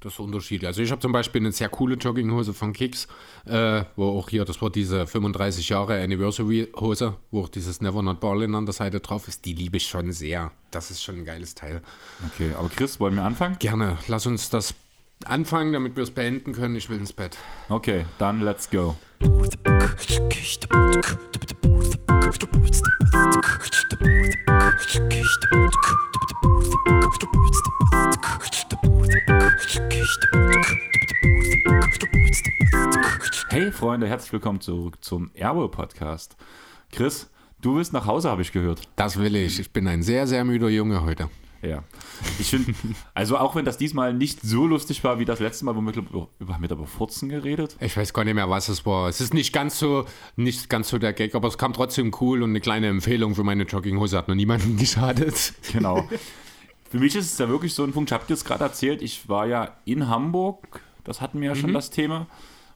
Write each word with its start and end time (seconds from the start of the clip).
Das 0.00 0.12
ist 0.12 0.20
unterschiedlich. 0.20 0.66
Also 0.66 0.80
ich 0.80 0.92
habe 0.92 1.00
zum 1.00 1.10
Beispiel 1.10 1.40
eine 1.40 1.50
sehr 1.50 1.68
coole 1.68 1.96
Jogginghose 1.96 2.54
von 2.54 2.72
Kicks, 2.72 3.08
äh, 3.46 3.82
wo 3.96 4.16
auch 4.18 4.28
hier, 4.28 4.44
das 4.44 4.62
war 4.62 4.70
diese 4.70 5.06
35 5.06 5.68
Jahre 5.68 6.00
Anniversary 6.00 6.68
Hose, 6.76 7.16
wo 7.32 7.42
auch 7.42 7.48
dieses 7.48 7.80
Never 7.80 8.00
Not 8.02 8.20
Ballin 8.20 8.54
an 8.54 8.64
der 8.64 8.74
Seite 8.74 9.00
drauf 9.00 9.26
ist. 9.26 9.44
Die 9.44 9.54
liebe 9.54 9.76
ich 9.76 9.88
schon 9.88 10.12
sehr. 10.12 10.52
Das 10.70 10.92
ist 10.92 11.02
schon 11.02 11.16
ein 11.16 11.24
geiles 11.24 11.56
Teil. 11.56 11.82
Okay, 12.32 12.52
aber 12.56 12.68
Chris, 12.68 13.00
wollen 13.00 13.16
wir 13.16 13.24
anfangen? 13.24 13.56
Gerne. 13.58 13.98
Lass 14.06 14.26
uns 14.26 14.50
das 14.50 14.74
anfangen, 15.24 15.72
damit 15.72 15.96
wir 15.96 16.04
es 16.04 16.12
beenden 16.12 16.52
können. 16.52 16.76
Ich 16.76 16.88
will 16.88 16.98
ins 16.98 17.12
Bett. 17.12 17.36
Okay, 17.68 18.04
dann 18.18 18.40
let's 18.40 18.70
go. 18.70 18.96
Hey 22.28 22.36
Freunde, 33.72 34.06
herzlich 34.06 34.32
willkommen 34.34 34.60
zurück 34.60 34.98
zum 35.00 35.30
Airwell 35.32 35.70
Podcast. 35.70 36.36
Chris, 36.92 37.30
du 37.62 37.76
willst 37.76 37.94
nach 37.94 38.04
Hause, 38.04 38.28
habe 38.28 38.42
ich 38.42 38.52
gehört. 38.52 38.82
Das 38.96 39.18
will 39.18 39.34
ich. 39.34 39.58
Ich 39.58 39.72
bin 39.72 39.88
ein 39.88 40.02
sehr, 40.02 40.26
sehr 40.26 40.44
müder 40.44 40.68
Junge 40.68 41.02
heute. 41.02 41.30
Ja. 41.62 41.82
Ich 42.38 42.50
finde, 42.50 42.72
also 43.14 43.36
auch 43.36 43.56
wenn 43.56 43.64
das 43.64 43.78
diesmal 43.78 44.14
nicht 44.14 44.40
so 44.42 44.66
lustig 44.66 45.02
war 45.02 45.18
wie 45.18 45.24
das 45.24 45.40
letzte 45.40 45.64
Mal, 45.64 45.74
wo 45.74 45.80
wir 45.80 45.92
glaub, 45.92 46.30
über, 46.38 46.58
mit 46.58 46.70
über 46.70 46.86
Furzen 46.86 47.28
geredet. 47.28 47.76
Ich 47.80 47.96
weiß 47.96 48.12
gar 48.12 48.24
nicht 48.24 48.34
mehr, 48.34 48.48
was 48.48 48.68
es 48.68 48.86
war. 48.86 49.08
Es 49.08 49.20
ist 49.20 49.34
nicht 49.34 49.52
ganz 49.52 49.78
so, 49.78 50.04
nicht 50.36 50.70
ganz 50.70 50.88
so 50.88 50.98
der 50.98 51.12
Gag, 51.12 51.34
aber 51.34 51.48
es 51.48 51.58
kam 51.58 51.72
trotzdem 51.72 52.14
cool 52.20 52.42
und 52.42 52.50
eine 52.50 52.60
kleine 52.60 52.88
Empfehlung 52.88 53.34
für 53.34 53.44
meine 53.44 53.64
Jogginghose 53.64 54.16
hat 54.16 54.28
noch 54.28 54.34
niemandem 54.34 54.76
geschadet. 54.78 55.54
Genau. 55.72 56.08
Für 56.90 56.98
mich 56.98 57.16
ist 57.16 57.32
es 57.32 57.38
ja 57.38 57.48
wirklich 57.48 57.74
so 57.74 57.84
ein 57.84 57.92
Punkt, 57.92 58.10
ich 58.10 58.14
habe 58.14 58.26
dir 58.26 58.34
es 58.34 58.44
gerade 58.44 58.64
erzählt, 58.64 59.02
ich 59.02 59.28
war 59.28 59.46
ja 59.46 59.76
in 59.84 60.08
Hamburg, 60.08 60.80
das 61.04 61.20
hatten 61.20 61.40
wir 61.40 61.48
ja 61.48 61.54
schon 61.54 61.74
das 61.74 61.90
Thema. 61.90 62.26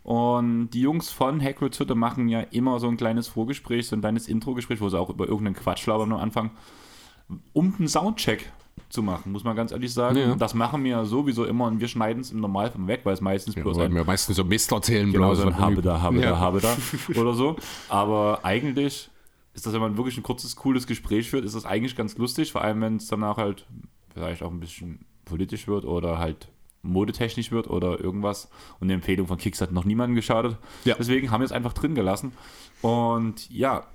Und 0.02 0.70
die 0.70 0.80
Jungs 0.80 1.10
von 1.10 1.40
Hagrid's 1.40 1.78
Hütte 1.78 1.94
machen 1.94 2.28
ja 2.28 2.40
immer 2.40 2.80
so 2.80 2.88
ein 2.88 2.96
kleines 2.96 3.28
Vorgespräch, 3.28 3.86
so 3.86 3.96
ein 3.96 4.00
kleines 4.00 4.26
Intro-Gespräch, 4.26 4.80
wo 4.80 4.88
sie 4.88 4.98
auch 4.98 5.10
über 5.10 5.28
irgendeinen 5.28 5.54
Quatsch 5.54 5.86
labern 5.86 6.12
am 6.12 6.18
Anfang, 6.18 6.50
um 7.52 7.74
einen 7.78 7.88
Soundcheck 7.88 8.50
zu 8.92 9.02
machen, 9.02 9.32
muss 9.32 9.42
man 9.44 9.56
ganz 9.56 9.72
ehrlich 9.72 9.92
sagen. 9.92 10.16
Ja. 10.16 10.34
Das 10.34 10.54
machen 10.54 10.84
wir 10.84 10.90
ja 10.90 11.04
sowieso 11.04 11.44
immer 11.44 11.64
und 11.66 11.80
wir 11.80 11.88
schneiden 11.88 12.20
es 12.20 12.30
im 12.30 12.40
Normalfall 12.40 12.86
weg, 12.86 13.00
weil 13.04 13.14
es 13.14 13.20
meistens 13.20 13.54
Ja, 13.54 13.62
bloß 13.62 13.78
ein 13.78 13.94
wir 13.94 14.04
meistens 14.04 14.36
so 14.36 14.44
Mist 14.44 14.70
erzählen, 14.70 15.10
Genau, 15.10 15.28
bloß 15.28 15.38
so 15.38 15.46
ein 15.46 15.58
habe 15.58 15.82
da, 15.82 16.00
habe 16.00 16.20
da, 16.20 16.38
habe 16.38 16.60
da 16.60 16.76
oder 17.20 17.32
so. 17.32 17.56
Aber 17.88 18.40
eigentlich 18.44 19.10
ist 19.54 19.66
das, 19.66 19.72
wenn 19.72 19.80
man 19.80 19.96
wirklich 19.96 20.16
ein 20.16 20.22
kurzes, 20.22 20.56
cooles 20.56 20.86
Gespräch 20.86 21.30
führt, 21.30 21.44
ist 21.44 21.54
das 21.54 21.64
eigentlich 21.64 21.96
ganz 21.96 22.16
lustig, 22.18 22.52
vor 22.52 22.62
allem 22.62 22.80
wenn 22.80 22.96
es 22.96 23.06
danach 23.06 23.38
halt 23.38 23.66
vielleicht 24.12 24.42
auch 24.42 24.50
ein 24.50 24.60
bisschen 24.60 25.04
politisch 25.24 25.66
wird 25.66 25.84
oder 25.84 26.18
halt 26.18 26.48
modetechnisch 26.82 27.50
wird 27.50 27.68
oder 27.68 28.00
irgendwas. 28.00 28.48
Und 28.80 28.88
die 28.88 28.94
Empfehlung 28.94 29.26
von 29.26 29.38
Kicks 29.38 29.60
hat 29.60 29.72
noch 29.72 29.84
niemandem 29.84 30.16
geschadet. 30.16 30.56
Ja. 30.84 30.96
Deswegen 30.98 31.30
haben 31.30 31.40
wir 31.40 31.46
es 31.46 31.52
einfach 31.52 31.72
drin 31.72 31.94
gelassen. 31.94 32.32
Und 32.82 33.48
ja, 33.50 33.86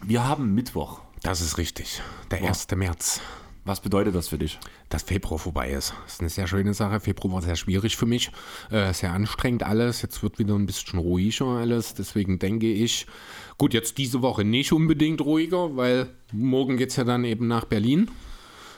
wir 0.00 0.26
haben 0.26 0.54
Mittwoch. 0.54 1.00
Das 1.22 1.40
ist 1.40 1.58
richtig. 1.58 2.00
Der 2.30 2.42
1. 2.42 2.68
März. 2.74 3.20
Was 3.70 3.78
bedeutet 3.78 4.16
das 4.16 4.26
für 4.26 4.36
dich? 4.36 4.58
Dass 4.88 5.04
Februar 5.04 5.38
vorbei 5.38 5.70
ist. 5.70 5.94
Das 6.02 6.14
ist 6.14 6.20
eine 6.22 6.28
sehr 6.28 6.48
schöne 6.48 6.74
Sache. 6.74 6.98
Februar 6.98 7.34
war 7.34 7.42
sehr 7.42 7.54
schwierig 7.54 7.96
für 7.96 8.04
mich. 8.04 8.32
Äh, 8.68 8.92
sehr 8.92 9.12
anstrengend 9.12 9.62
alles. 9.62 10.02
Jetzt 10.02 10.24
wird 10.24 10.40
wieder 10.40 10.56
ein 10.56 10.66
bisschen 10.66 10.98
ruhiger 10.98 11.46
alles. 11.46 11.94
Deswegen 11.94 12.40
denke 12.40 12.66
ich, 12.66 13.06
gut, 13.58 13.72
jetzt 13.72 13.96
diese 13.98 14.22
Woche 14.22 14.42
nicht 14.42 14.72
unbedingt 14.72 15.20
ruhiger, 15.20 15.76
weil 15.76 16.08
morgen 16.32 16.78
geht 16.78 16.90
es 16.90 16.96
ja 16.96 17.04
dann 17.04 17.22
eben 17.22 17.46
nach 17.46 17.64
Berlin 17.64 18.10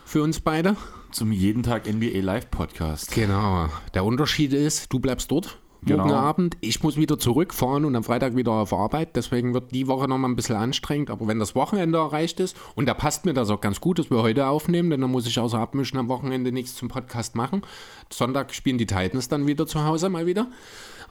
für 0.04 0.22
uns 0.22 0.40
beide. 0.40 0.76
Zum 1.10 1.32
jeden 1.32 1.62
Tag 1.62 1.90
NBA 1.90 2.20
Live 2.20 2.50
Podcast. 2.50 3.12
Genau. 3.12 3.70
Der 3.94 4.04
Unterschied 4.04 4.52
ist, 4.52 4.92
du 4.92 5.00
bleibst 5.00 5.30
dort. 5.30 5.58
Morgen 5.84 6.02
Genau. 6.04 6.14
Abend, 6.14 6.56
ich 6.60 6.80
muss 6.84 6.96
wieder 6.96 7.18
zurückfahren 7.18 7.84
und 7.84 7.96
am 7.96 8.04
Freitag 8.04 8.36
wieder 8.36 8.52
auf 8.52 8.72
Arbeit. 8.72 9.16
Deswegen 9.16 9.52
wird 9.52 9.72
die 9.74 9.88
Woche 9.88 10.06
nochmal 10.06 10.30
ein 10.30 10.36
bisschen 10.36 10.54
anstrengend. 10.54 11.10
Aber 11.10 11.26
wenn 11.26 11.40
das 11.40 11.56
Wochenende 11.56 11.98
erreicht 11.98 12.38
ist, 12.38 12.56
und 12.76 12.86
da 12.86 12.94
passt 12.94 13.24
mir 13.24 13.34
das 13.34 13.50
auch 13.50 13.60
ganz 13.60 13.80
gut, 13.80 13.98
dass 13.98 14.08
wir 14.08 14.22
heute 14.22 14.46
aufnehmen, 14.46 14.90
denn 14.90 15.00
dann 15.00 15.10
muss 15.10 15.26
ich 15.26 15.40
außer 15.40 15.58
Abmischen 15.58 15.98
am 15.98 16.06
Wochenende 16.08 16.52
nichts 16.52 16.76
zum 16.76 16.88
Podcast 16.88 17.34
machen. 17.34 17.62
Sonntag 18.10 18.54
spielen 18.54 18.78
die 18.78 18.86
Titans 18.86 19.28
dann 19.28 19.48
wieder 19.48 19.66
zu 19.66 19.84
Hause 19.84 20.08
mal 20.08 20.26
wieder. 20.26 20.46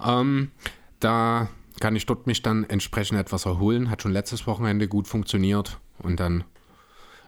Ähm, 0.05 0.51
da 1.01 1.49
kann 1.81 1.97
ich 1.97 2.05
dort 2.05 2.25
mich 2.25 2.41
dann 2.41 2.63
entsprechend 2.63 3.19
etwas 3.19 3.45
erholen. 3.45 3.89
Hat 3.89 4.01
schon 4.01 4.13
letztes 4.13 4.47
Wochenende 4.47 4.87
gut 4.87 5.07
funktioniert. 5.07 5.79
Und 5.99 6.21
dann 6.21 6.45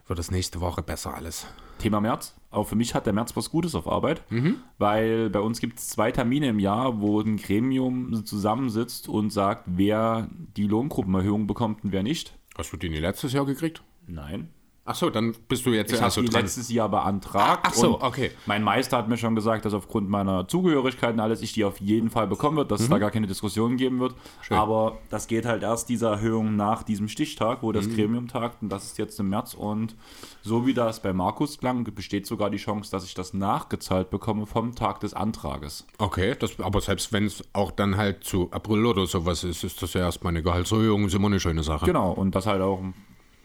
wird 0.08 0.20
es 0.20 0.32
nächste 0.32 0.62
Woche 0.62 0.82
besser 0.82 1.14
alles. 1.16 1.46
Thema 1.80 2.00
März. 2.02 2.36
Auch 2.52 2.68
für 2.68 2.76
mich 2.76 2.94
hat 2.94 3.06
der 3.06 3.14
März 3.14 3.36
was 3.36 3.50
Gutes 3.50 3.74
auf 3.76 3.88
Arbeit, 3.88 4.22
Mhm. 4.30 4.58
weil 4.78 5.30
bei 5.30 5.40
uns 5.40 5.60
gibt 5.60 5.80
es 5.80 5.88
zwei 5.90 6.12
Termine 6.12 6.50
im 6.50 6.60
Jahr, 6.60 7.02
wo 7.02 7.20
ein 7.20 7.38
Gremium 7.38 8.26
zusammensitzt 8.26 9.10
und 9.10 9.32
sagt, 9.32 9.64
wer 9.66 10.30
die 10.56 10.68
Lohngruppenerhöhung 10.68 11.48
bekommt 11.48 11.84
und 11.84 11.92
wer 11.92 12.04
nicht. 12.04 12.38
Hast 12.58 12.72
du 12.72 12.78
die 12.78 12.90
letztes 12.90 13.34
Jahr 13.34 13.46
gekriegt? 13.46 13.82
Nein. 14.08 14.50
Ach 14.86 14.96
so, 14.96 15.10
dann 15.10 15.34
bist 15.48 15.66
du 15.66 15.70
jetzt 15.70 15.92
Ich 15.92 15.96
habe 15.96 16.06
also 16.06 16.22
die 16.22 16.28
dran. 16.28 16.42
letztes 16.42 16.70
Jahr 16.70 16.90
beantragt. 16.90 17.62
Ach 17.66 17.74
so, 17.74 18.02
okay. 18.02 18.32
Mein 18.46 18.64
Meister 18.64 18.98
hat 18.98 19.08
mir 19.08 19.18
schon 19.18 19.34
gesagt, 19.34 19.64
dass 19.64 19.74
aufgrund 19.74 20.10
meiner 20.10 20.46
Zugehörigkeit 20.50 21.14
und 21.14 21.22
alles 21.22 21.42
ich 21.42 21.54
die 21.54 21.64
auf 21.64 21.80
jeden 21.80 22.10
Fall 22.10 22.28
bekommen 22.28 22.58
wird, 22.58 22.70
dass 22.70 22.82
es 22.82 22.90
da 22.90 22.98
gar 23.00 23.10
keine 23.10 23.26
Diskussion 23.28 23.78
geben 23.78 24.02
wird. 24.02 24.12
Mhm. 24.12 24.18
Schön. 24.42 24.58
Aber 24.58 24.98
das 25.10 25.28
geht 25.28 25.46
halt 25.46 25.64
erst 25.64 25.88
diese 25.88 26.08
Erhöhung 26.08 26.58
nach 26.58 26.84
diesem 26.84 27.08
Stichtag, 27.08 27.64
wo 27.64 27.72
das 27.72 27.88
Mhm. 27.88 27.96
Gremium 27.96 28.28
tagt 28.28 28.62
und 28.62 28.68
das 28.70 28.84
ist 28.84 28.98
jetzt 28.98 29.18
im 29.22 29.30
März 29.30 29.54
und 29.54 29.96
so 30.42 30.66
wie 30.68 30.74
das 30.74 31.02
bei 31.02 31.14
Markus 31.14 31.58
klang, 31.60 31.86
besteht 31.86 32.28
sogar 32.28 32.50
die 32.50 32.58
Chance, 32.58 32.92
dass 32.92 33.06
ich 33.06 33.14
das 33.14 33.34
nachgezahlt 33.34 34.10
bekomme 34.10 34.46
vom 34.46 34.76
Tag 34.76 35.00
des 35.00 35.14
Antrages. 35.14 35.86
Okay, 35.98 36.36
das, 36.38 36.60
aber 36.60 36.82
selbst 36.82 37.14
wenn 37.14 37.24
es 37.26 37.42
auch 37.54 37.72
dann 37.72 37.96
halt 37.96 38.26
zu 38.26 38.50
April 38.52 38.86
oder 38.86 39.06
sowas 39.08 39.46
ist, 39.46 39.64
ist 39.64 39.82
das 39.82 39.94
ja 39.94 40.02
erstmal 40.02 40.32
eine 40.34 40.44
Gehaltserhöhung, 40.44 41.06
ist 41.06 41.16
immer 41.16 41.28
eine 41.28 41.40
schöne 41.40 41.64
Sache. 41.64 41.86
Genau, 41.86 42.12
und 42.12 42.36
das 42.36 42.46
halt 42.48 42.62
auch 42.62 42.82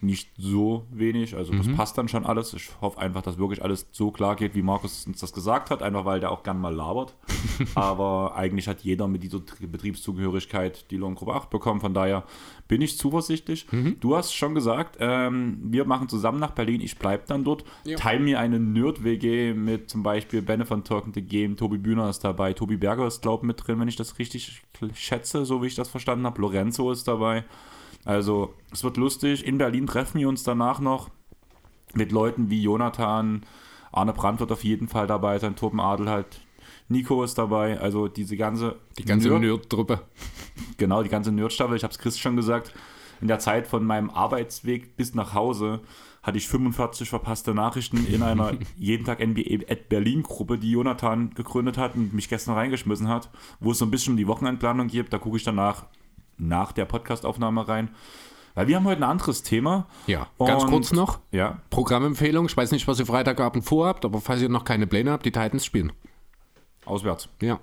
nicht 0.03 0.31
so 0.39 0.87
wenig. 0.91 1.35
Also 1.37 1.53
Mhm. 1.53 1.59
das 1.59 1.69
passt 1.77 1.99
dann 1.99 2.09
schon 2.09 2.25
alles. 2.25 2.55
Ich 2.55 2.71
hoffe 2.81 2.99
einfach, 2.99 3.23
dass 3.23 3.39
wirklich 3.39 3.63
alles 3.63 3.87
so 3.93 4.11
klar 4.11 4.37
geht, 4.37 4.55
wie 4.55 4.63
Markus 4.63 5.07
uns 5.07 5.21
das 5.21 5.33
gesagt 5.33 5.71
hat, 5.71 5.83
einfach 5.83 6.05
weil 6.05 6.21
der 6.21 6.31
auch 6.31 6.43
gern 6.43 6.61
mal 6.61 6.75
labert. 6.75 7.15
Aber 7.75 8.35
eigentlich 8.37 8.69
hat 8.69 8.81
jeder 8.83 9.09
mit 9.09 9.23
dieser 9.23 9.39
Tri- 9.45 9.67
Betriebszugehörigkeit 9.67 10.91
die 10.91 10.97
Lohngruppe 10.97 11.35
8 11.35 11.51
bekommen. 11.51 11.81
Von 11.81 11.95
daher 11.95 12.25
bin 12.69 12.81
ich 12.83 12.99
zuversichtlich. 12.99 13.67
Mhm. 13.73 13.97
Du 14.01 14.17
hast 14.17 14.35
schon 14.35 14.55
gesagt, 14.55 14.97
ähm, 15.01 15.59
wir 15.65 15.85
machen 15.85 16.09
zusammen 16.09 16.39
nach 16.41 16.53
Berlin. 16.53 16.81
Ich 16.81 16.99
bleibe 16.99 17.25
dann 17.27 17.45
dort. 17.45 17.65
Ja. 17.85 17.97
Teil 17.97 18.21
mir 18.21 18.39
eine 18.41 18.59
Nerd-WG 18.61 19.55
mit 19.55 19.91
zum 19.91 20.03
Beispiel 20.03 20.43
Benne 20.43 20.67
von 20.67 20.85
Talking 20.85 21.13
the 21.15 21.23
Game, 21.23 21.57
Tobi 21.57 21.79
Bühner 21.79 22.09
ist 22.09 22.21
dabei, 22.25 22.53
Tobi 22.53 22.77
Berger 22.77 23.07
ist, 23.07 23.23
glaube 23.23 23.43
ich, 23.45 23.47
mit 23.49 23.67
drin, 23.67 23.81
wenn 23.81 23.89
ich 23.89 23.97
das 23.97 24.19
richtig 24.19 24.63
schätze, 24.95 25.45
so 25.45 25.63
wie 25.63 25.67
ich 25.67 25.75
das 25.75 25.89
verstanden 25.89 26.25
habe. 26.27 26.41
Lorenzo 26.41 26.91
ist 26.93 27.09
dabei. 27.09 27.45
Also, 28.09 28.55
es 28.73 28.83
wird 28.83 28.97
lustig. 28.97 29.47
In 29.47 29.59
Berlin 29.59 29.87
treffen 29.87 30.19
wir 30.19 30.31
uns 30.31 30.43
danach 30.43 30.81
noch 30.81 31.11
mit 31.93 32.11
Leuten 32.11 32.49
wie 32.49 32.63
Jonathan, 32.63 33.43
Arne 33.93 34.15
Brandt 34.15 34.41
wird 34.41 34.51
auf 34.51 34.65
jeden 34.65 34.89
Fall 34.89 35.07
dabei 35.07 35.39
sein, 35.39 35.57
Torben 35.57 35.79
Adel 35.79 36.09
halt, 36.09 36.41
Nico 36.89 37.23
ist 37.23 37.37
dabei, 37.37 37.79
also 37.79 38.09
diese 38.09 38.39
ganze 38.39 38.77
Die 38.99 39.05
ganze 39.05 39.29
Nerd- 39.29 39.41
Nerd-Truppe. 39.43 40.01
Genau, 40.79 41.03
die 41.03 41.11
ganze 41.11 41.33
Nerdstaffel. 41.33 41.77
Ich 41.77 41.83
habe 41.83 41.93
es 41.93 41.99
Chris 41.99 42.19
schon 42.19 42.35
gesagt. 42.37 42.73
In 43.21 43.29
der 43.29 43.41
Zeit 43.41 43.67
von 43.67 43.85
meinem 43.85 44.09
Arbeitsweg 44.09 44.97
bis 44.97 45.15
nach 45.15 45.35
Hause 45.35 45.81
hatte 46.23 46.39
ich 46.39 46.49
45 46.49 47.11
verpasste 47.11 47.53
Nachrichten 47.53 48.07
in 48.07 48.23
einer 48.23 48.55
jeden 48.79 49.05
Tag 49.05 49.21
NBA 49.21 49.71
at 49.71 49.91
Berlin 49.91 50.23
Gruppe, 50.23 50.57
die 50.57 50.71
Jonathan 50.71 51.31
gegründet 51.35 51.77
hat 51.77 51.95
und 51.95 52.15
mich 52.15 52.31
gestern 52.31 52.55
reingeschmissen 52.55 53.09
hat, 53.09 53.29
wo 53.61 53.73
es 53.73 53.79
so 53.79 53.85
ein 53.85 53.91
bisschen 53.91 54.13
um 54.15 54.17
die 54.17 54.27
Wochenendplanung 54.29 54.87
gibt. 54.89 55.13
Da 55.13 55.19
gucke 55.19 55.37
ich 55.37 55.45
danach 55.45 55.85
nach 56.39 56.73
der 56.73 56.85
Podcastaufnahme 56.85 57.67
rein. 57.69 57.91
Weil 58.55 58.67
wir 58.67 58.77
haben 58.77 58.85
heute 58.87 59.01
ein 59.03 59.11
anderes 59.11 59.43
Thema. 59.45 59.87
Ja, 60.07 60.27
ganz 60.39 60.65
Und- 60.65 60.71
kurz 60.71 60.93
noch. 60.93 61.21
Ja, 61.31 61.59
Programmempfehlung. 61.71 62.47
Ich 62.47 62.57
weiß 62.57 62.73
nicht, 62.73 62.89
was 62.89 62.99
ihr 62.99 63.07
Freitagabend 63.07 63.65
vorhabt, 63.65 64.05
aber 64.05 64.21
falls 64.21 64.43
ihr 64.43 64.49
noch 64.49 64.65
keine 64.65 64.87
Pläne 64.87 65.13
habt, 65.13 65.25
die 65.27 65.31
Titans 65.33 65.65
spielen. 65.65 65.93
auswärts. 66.85 67.29
Ja. 67.43 67.61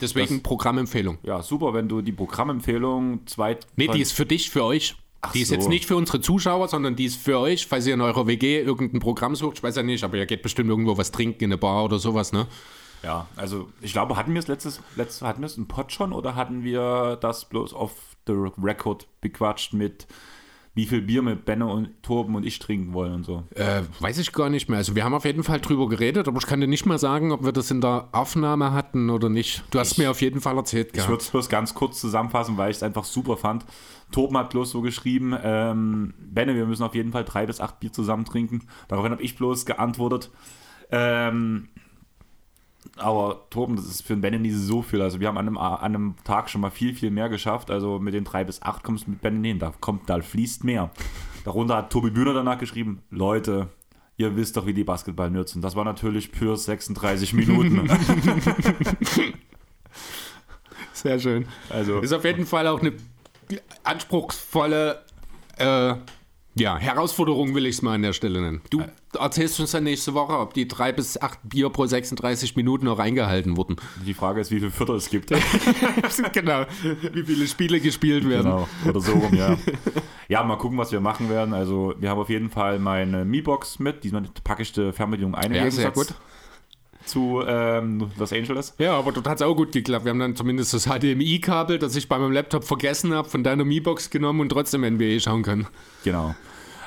Deswegen 0.00 0.34
Das- 0.36 0.42
Programmempfehlung. 0.42 1.16
Ja, 1.22 1.42
super, 1.42 1.72
wenn 1.72 1.88
du 1.88 2.02
die 2.02 2.12
Programmempfehlung 2.12 3.26
zweit. 3.26 3.66
Nee, 3.76 3.88
die 3.88 4.02
ist 4.02 4.12
für 4.12 4.26
dich, 4.26 4.50
für 4.50 4.64
euch. 4.64 4.96
Ach 5.22 5.32
die 5.32 5.40
ist 5.40 5.48
so. 5.48 5.54
jetzt 5.54 5.68
nicht 5.70 5.86
für 5.86 5.96
unsere 5.96 6.20
Zuschauer, 6.20 6.68
sondern 6.68 6.94
die 6.94 7.06
ist 7.06 7.16
für 7.16 7.38
euch, 7.38 7.66
falls 7.66 7.86
ihr 7.86 7.94
in 7.94 8.02
eurer 8.02 8.26
WG 8.26 8.60
irgendein 8.60 9.00
Programm 9.00 9.34
sucht. 9.34 9.56
Ich 9.56 9.62
weiß 9.62 9.76
ja 9.76 9.82
nicht, 9.82 10.04
aber 10.04 10.18
ihr 10.18 10.26
geht 10.26 10.42
bestimmt 10.42 10.68
irgendwo 10.68 10.98
was 10.98 11.10
trinken 11.10 11.44
in 11.44 11.50
eine 11.52 11.58
Bar 11.58 11.84
oder 11.84 11.98
sowas, 11.98 12.32
ne? 12.34 12.46
Ja, 13.06 13.28
also 13.36 13.68
ich 13.80 13.92
glaube, 13.92 14.16
hatten 14.16 14.34
wir 14.34 14.40
es 14.40 14.48
letztes, 14.48 14.82
letztes 14.96 15.22
hatten 15.22 15.40
wir 15.40 15.46
es 15.46 15.56
im 15.56 15.68
Pod 15.68 15.92
schon 15.92 16.12
oder 16.12 16.34
hatten 16.34 16.64
wir 16.64 17.16
das 17.20 17.44
bloß 17.44 17.72
auf 17.72 17.92
the 18.26 18.32
record 18.32 19.06
bequatscht 19.20 19.72
mit 19.74 20.08
wie 20.74 20.86
viel 20.86 21.02
Bier 21.02 21.22
mit 21.22 21.44
Benne 21.44 21.66
und 21.66 22.02
Torben 22.02 22.34
und 22.34 22.44
ich 22.44 22.58
trinken 22.58 22.92
wollen 22.92 23.14
und 23.14 23.24
so. 23.24 23.44
Äh, 23.54 23.82
weiß 24.00 24.18
ich 24.18 24.32
gar 24.32 24.50
nicht 24.50 24.68
mehr. 24.68 24.78
Also 24.78 24.96
wir 24.96 25.04
haben 25.04 25.14
auf 25.14 25.24
jeden 25.24 25.44
Fall 25.44 25.60
drüber 25.60 25.88
geredet, 25.88 26.26
aber 26.26 26.38
ich 26.38 26.46
kann 26.46 26.60
dir 26.60 26.66
nicht 26.66 26.84
mal 26.84 26.98
sagen, 26.98 27.30
ob 27.30 27.44
wir 27.44 27.52
das 27.52 27.70
in 27.70 27.80
der 27.80 28.08
Aufnahme 28.10 28.72
hatten 28.72 29.08
oder 29.08 29.28
nicht. 29.28 29.62
Du 29.70 29.78
hast 29.78 29.98
mir 29.98 30.10
auf 30.10 30.20
jeden 30.20 30.40
Fall 30.40 30.56
erzählt 30.56 30.90
Ich 30.94 31.08
würde 31.08 31.22
es 31.22 31.30
bloß 31.30 31.48
ganz 31.48 31.74
kurz 31.74 32.00
zusammenfassen, 32.00 32.58
weil 32.58 32.72
ich 32.72 32.78
es 32.78 32.82
einfach 32.82 33.04
super 33.04 33.36
fand. 33.36 33.64
Torben 34.10 34.36
hat 34.36 34.50
bloß 34.50 34.68
so 34.68 34.82
geschrieben, 34.82 35.34
ähm, 35.42 36.12
Benne, 36.18 36.56
wir 36.56 36.66
müssen 36.66 36.82
auf 36.82 36.96
jeden 36.96 37.12
Fall 37.12 37.24
drei 37.24 37.46
bis 37.46 37.60
acht 37.60 37.78
Bier 37.78 37.92
zusammen 37.92 38.24
trinken. 38.24 38.66
Daraufhin 38.88 39.12
habe 39.12 39.22
ich 39.22 39.36
bloß 39.36 39.64
geantwortet, 39.64 40.30
ähm, 40.90 41.68
Aber 42.96 43.46
Torben, 43.50 43.76
das 43.76 43.84
ist 43.86 44.02
für 44.02 44.14
den 44.14 44.22
Benny 44.22 44.38
nie 44.38 44.50
so 44.50 44.80
viel. 44.82 45.02
Also 45.02 45.20
wir 45.20 45.28
haben 45.28 45.36
an 45.36 45.46
einem, 45.46 45.58
an 45.58 45.78
einem 45.80 46.14
Tag 46.24 46.48
schon 46.48 46.62
mal 46.62 46.70
viel, 46.70 46.94
viel 46.94 47.10
mehr 47.10 47.28
geschafft. 47.28 47.70
Also 47.70 47.98
mit 47.98 48.14
den 48.14 48.24
drei 48.24 48.44
bis 48.44 48.62
acht 48.62 48.82
kommst 48.82 49.06
du 49.06 49.10
mit 49.10 49.20
Benny 49.20 49.48
hin. 49.48 49.58
Da 49.58 49.72
kommt, 49.80 50.08
da 50.08 50.20
fließt 50.20 50.64
mehr. 50.64 50.90
Darunter 51.44 51.76
hat 51.76 51.90
Tobi 51.90 52.10
Bühner 52.10 52.32
danach 52.32 52.58
geschrieben, 52.58 53.02
Leute, 53.10 53.68
ihr 54.16 54.34
wisst 54.36 54.56
doch, 54.56 54.66
wie 54.66 54.74
die 54.74 54.84
Basketball 54.84 55.30
nützen. 55.30 55.62
Das 55.62 55.76
war 55.76 55.84
natürlich 55.84 56.30
für 56.30 56.56
36 56.56 57.34
Minuten. 57.34 57.88
Sehr 60.92 61.20
schön. 61.20 61.46
Also 61.68 62.00
Ist 62.00 62.14
auf 62.14 62.24
jeden 62.24 62.46
Fall 62.46 62.66
auch 62.66 62.80
eine 62.80 62.94
anspruchsvolle 63.84 65.04
äh, 65.58 65.94
ja, 66.58 66.78
Herausforderung, 66.78 67.54
will 67.54 67.66
ich 67.66 67.76
es 67.76 67.82
mal 67.82 67.94
an 67.94 68.02
der 68.02 68.12
Stelle 68.12 68.40
nennen. 68.40 68.62
Du 68.70 68.82
erzählst 69.18 69.60
uns 69.60 69.72
dann 69.72 69.84
nächste 69.84 70.14
Woche, 70.14 70.38
ob 70.38 70.54
die 70.54 70.66
drei 70.66 70.90
bis 70.90 71.20
acht 71.20 71.38
Bier 71.42 71.68
pro 71.68 71.86
36 71.86 72.56
Minuten 72.56 72.88
auch 72.88 72.98
eingehalten 72.98 73.56
wurden. 73.56 73.76
die 74.06 74.14
Frage 74.14 74.40
ist, 74.40 74.50
wie 74.50 74.58
viele 74.58 74.70
Viertel 74.70 74.96
es 74.96 75.10
gibt. 75.10 75.30
genau. 76.32 76.64
Wie 77.12 77.22
viele 77.24 77.46
Spiele 77.46 77.78
gespielt 77.80 78.28
werden. 78.28 78.44
Genau, 78.44 78.68
oder 78.86 79.00
so 79.00 79.12
rum, 79.12 79.34
ja. 79.34 79.56
Ja, 80.28 80.42
mal 80.42 80.56
gucken, 80.56 80.78
was 80.78 80.92
wir 80.92 81.00
machen 81.00 81.28
werden. 81.30 81.54
Also, 81.54 81.94
wir 81.98 82.10
haben 82.10 82.18
auf 82.18 82.30
jeden 82.30 82.50
Fall 82.50 82.78
meine 82.78 83.24
Mi-Box 83.24 83.78
mit. 83.78 84.02
Diesmal 84.02 84.24
packe 84.42 84.62
ich 84.62 84.72
die 84.72 84.92
Fernbedienung 84.92 85.34
ein. 85.34 85.54
Ja, 85.54 85.70
sehr 85.70 85.90
gut. 85.90 86.08
Zu 87.06 87.42
ähm, 87.46 88.10
Los 88.18 88.32
Angeles. 88.32 88.74
Ja, 88.78 88.98
aber 88.98 89.12
dort 89.12 89.28
hat 89.28 89.36
es 89.36 89.42
auch 89.42 89.54
gut 89.54 89.72
geklappt. 89.72 90.04
Wir 90.04 90.10
haben 90.10 90.18
dann 90.18 90.36
zumindest 90.36 90.74
das 90.74 90.86
HDMI-Kabel, 90.86 91.78
das 91.78 91.96
ich 91.96 92.08
bei 92.08 92.18
meinem 92.18 92.32
Laptop 92.32 92.64
vergessen 92.64 93.14
habe, 93.14 93.28
von 93.28 93.44
deiner 93.44 93.64
Mi-Box 93.64 94.10
genommen 94.10 94.40
und 94.40 94.48
trotzdem 94.48 94.82
NBA 94.82 95.20
schauen 95.20 95.42
können. 95.42 95.66
Genau. 96.04 96.34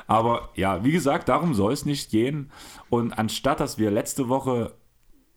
Aber 0.08 0.50
ja, 0.56 0.84
wie 0.84 0.92
gesagt, 0.92 1.30
darum 1.30 1.54
soll 1.54 1.72
es 1.72 1.86
nicht 1.86 2.12
gehen. 2.12 2.52
Und 2.90 3.14
anstatt, 3.14 3.60
dass 3.60 3.78
wir 3.78 3.92
letzte 3.92 4.28
Woche 4.28 4.74